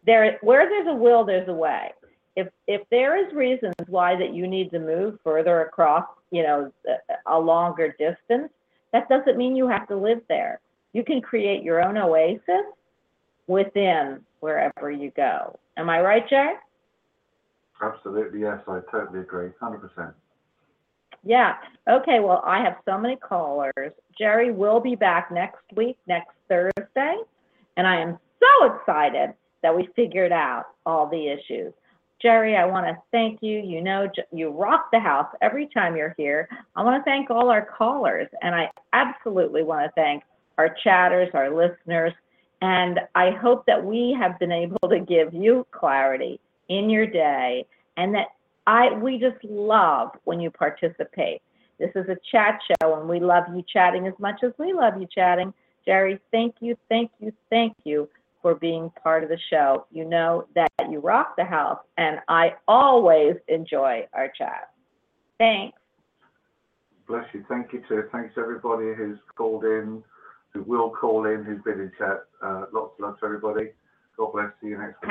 there 0.06 0.38
where 0.40 0.68
there's 0.68 0.88
a 0.88 0.94
will, 0.94 1.24
there's 1.24 1.48
a 1.48 1.54
way. 1.54 1.92
If 2.36 2.48
if 2.66 2.82
there 2.90 3.16
is 3.16 3.32
reasons 3.32 3.74
why 3.86 4.16
that 4.16 4.34
you 4.34 4.46
need 4.46 4.70
to 4.72 4.78
move 4.78 5.18
further 5.22 5.62
across, 5.62 6.04
you 6.30 6.42
know, 6.42 6.72
a 7.26 7.38
longer 7.38 7.94
distance, 7.98 8.50
that 8.92 9.08
doesn't 9.08 9.36
mean 9.36 9.54
you 9.54 9.68
have 9.68 9.86
to 9.88 9.96
live 9.96 10.20
there. 10.28 10.60
You 10.92 11.04
can 11.04 11.20
create 11.20 11.62
your 11.62 11.82
own 11.82 11.96
oasis 11.96 12.66
within 13.46 14.20
wherever 14.40 14.90
you 14.90 15.12
go. 15.16 15.58
Am 15.76 15.90
I 15.90 16.00
right, 16.00 16.28
Jay? 16.28 16.54
Absolutely, 17.82 18.40
yes, 18.40 18.60
I 18.68 18.80
totally 18.90 19.20
agree, 19.20 19.50
hundred 19.60 19.78
percent. 19.78 20.14
Yeah. 21.24 21.54
Okay. 21.88 22.20
Well, 22.20 22.42
I 22.44 22.62
have 22.62 22.76
so 22.84 22.98
many 22.98 23.16
callers. 23.16 23.92
Jerry 24.16 24.52
will 24.52 24.80
be 24.80 24.94
back 24.94 25.32
next 25.32 25.62
week, 25.74 25.96
next 26.06 26.30
Thursday. 26.48 27.16
And 27.76 27.86
I 27.86 28.00
am 28.00 28.18
so 28.40 28.74
excited 28.74 29.34
that 29.62 29.74
we 29.74 29.88
figured 29.96 30.32
out 30.32 30.66
all 30.84 31.08
the 31.08 31.28
issues. 31.28 31.72
Jerry, 32.24 32.56
I 32.56 32.64
want 32.64 32.86
to 32.86 32.96
thank 33.12 33.42
you. 33.42 33.58
You 33.58 33.82
know, 33.82 34.08
you 34.32 34.48
rock 34.48 34.86
the 34.90 34.98
house 34.98 35.28
every 35.42 35.68
time 35.74 35.94
you're 35.94 36.14
here. 36.16 36.48
I 36.74 36.82
want 36.82 36.98
to 36.98 37.04
thank 37.04 37.28
all 37.28 37.50
our 37.50 37.66
callers, 37.66 38.28
and 38.40 38.54
I 38.54 38.70
absolutely 38.94 39.62
want 39.62 39.84
to 39.84 39.92
thank 39.94 40.22
our 40.56 40.74
chatters, 40.82 41.28
our 41.34 41.54
listeners, 41.54 42.14
and 42.62 42.98
I 43.14 43.32
hope 43.32 43.66
that 43.66 43.84
we 43.84 44.16
have 44.18 44.38
been 44.38 44.52
able 44.52 44.88
to 44.88 45.00
give 45.00 45.34
you 45.34 45.66
clarity 45.70 46.40
in 46.70 46.88
your 46.88 47.06
day, 47.06 47.66
and 47.98 48.14
that 48.14 48.28
I 48.66 48.94
we 48.94 49.18
just 49.18 49.44
love 49.44 50.12
when 50.24 50.40
you 50.40 50.50
participate. 50.50 51.42
This 51.78 51.90
is 51.94 52.08
a 52.08 52.16
chat 52.32 52.58
show, 52.80 52.98
and 52.98 53.06
we 53.06 53.20
love 53.20 53.44
you 53.54 53.62
chatting 53.70 54.06
as 54.06 54.14
much 54.18 54.42
as 54.42 54.52
we 54.56 54.72
love 54.72 54.98
you 54.98 55.06
chatting. 55.14 55.52
Jerry, 55.84 56.18
thank 56.30 56.54
you, 56.60 56.74
thank 56.88 57.10
you, 57.20 57.34
thank 57.50 57.74
you 57.84 58.08
for 58.44 58.54
being 58.54 58.92
part 59.02 59.24
of 59.24 59.30
the 59.30 59.38
show. 59.48 59.86
You 59.90 60.04
know 60.04 60.46
that 60.54 60.70
you 60.90 60.98
rock 61.00 61.34
the 61.38 61.46
house, 61.46 61.78
and 61.96 62.18
I 62.28 62.52
always 62.68 63.36
enjoy 63.48 64.06
our 64.12 64.30
chat. 64.36 64.68
Thanks. 65.38 65.78
Bless 67.08 67.24
you, 67.32 67.42
thank 67.48 67.72
you 67.72 67.82
too, 67.88 68.02
thanks 68.12 68.34
to 68.34 68.42
everybody 68.42 68.92
who's 68.94 69.18
called 69.34 69.64
in, 69.64 70.04
who 70.52 70.62
will 70.64 70.90
call 70.90 71.24
in, 71.24 71.42
who's 71.42 71.62
been 71.62 71.80
in 71.80 71.90
chat, 71.96 72.24
uh, 72.42 72.66
lots 72.70 72.92
of 72.98 73.00
love 73.00 73.20
to 73.20 73.24
everybody. 73.24 73.70
God 74.18 74.32
bless, 74.32 74.50
see 74.60 74.68
you 74.68 74.78
next 74.78 75.00
week. 75.00 75.10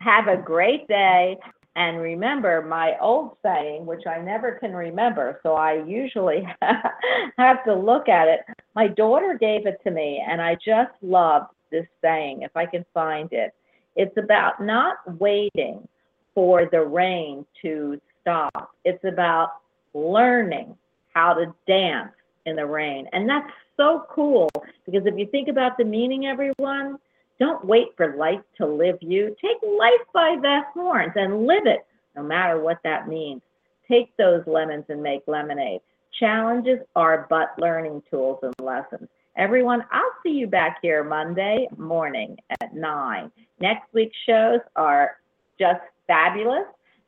Have 0.00 0.28
a 0.28 0.36
great 0.38 0.88
day. 0.88 1.36
And 1.76 2.00
remember 2.00 2.62
my 2.62 2.94
old 3.00 3.36
saying, 3.42 3.84
which 3.84 4.06
I 4.06 4.20
never 4.20 4.52
can 4.52 4.72
remember, 4.72 5.40
so 5.42 5.54
I 5.54 5.82
usually 5.84 6.46
have 7.38 7.64
to 7.64 7.74
look 7.74 8.08
at 8.08 8.28
it. 8.28 8.40
My 8.74 8.86
daughter 8.86 9.36
gave 9.38 9.66
it 9.66 9.78
to 9.84 9.90
me, 9.90 10.22
and 10.26 10.40
I 10.40 10.54
just 10.54 10.92
love 11.02 11.48
this 11.70 11.86
saying, 12.02 12.42
if 12.42 12.56
I 12.56 12.66
can 12.66 12.84
find 12.94 13.32
it. 13.32 13.54
It's 13.96 14.16
about 14.16 14.60
not 14.60 14.96
waiting 15.20 15.86
for 16.34 16.68
the 16.70 16.82
rain 16.82 17.46
to 17.62 18.00
stop, 18.20 18.70
it's 18.84 19.04
about 19.04 19.50
learning 19.92 20.76
how 21.14 21.34
to 21.34 21.54
dance 21.66 22.12
in 22.46 22.56
the 22.56 22.66
rain. 22.66 23.06
And 23.12 23.28
that's 23.28 23.50
so 23.76 24.04
cool 24.10 24.50
because 24.84 25.06
if 25.06 25.16
you 25.16 25.26
think 25.26 25.48
about 25.48 25.78
the 25.78 25.84
meaning, 25.84 26.26
everyone, 26.26 26.98
don't 27.38 27.64
wait 27.64 27.88
for 27.96 28.16
life 28.16 28.40
to 28.58 28.66
live 28.66 28.96
you. 29.00 29.34
Take 29.40 29.56
life 29.62 30.06
by 30.12 30.36
the 30.40 30.62
horns 30.72 31.12
and 31.16 31.46
live 31.46 31.66
it, 31.66 31.86
no 32.16 32.22
matter 32.22 32.60
what 32.60 32.78
that 32.84 33.08
means. 33.08 33.42
Take 33.88 34.16
those 34.16 34.42
lemons 34.46 34.84
and 34.88 35.02
make 35.02 35.22
lemonade. 35.26 35.80
Challenges 36.18 36.78
are 36.94 37.26
but 37.28 37.54
learning 37.58 38.02
tools 38.10 38.38
and 38.42 38.54
lessons. 38.60 39.08
Everyone, 39.36 39.84
I'll 39.90 40.12
see 40.22 40.30
you 40.30 40.46
back 40.46 40.78
here 40.80 41.02
Monday 41.02 41.68
morning 41.76 42.36
at 42.60 42.74
9. 42.74 43.32
Next 43.60 43.92
week's 43.92 44.16
shows 44.26 44.60
are 44.76 45.16
just 45.58 45.80
fabulous, 46.06 46.66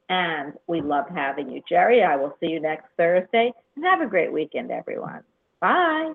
and 0.08 0.54
we 0.66 0.80
love 0.80 1.06
having 1.08 1.50
you. 1.50 1.62
Jerry, 1.68 2.02
I 2.02 2.16
will 2.16 2.36
see 2.40 2.48
you 2.48 2.60
next 2.60 2.86
Thursday, 2.96 3.52
and 3.76 3.84
have 3.84 4.00
a 4.00 4.06
great 4.06 4.32
weekend, 4.32 4.72
everyone. 4.72 5.22
Bye. 5.60 6.14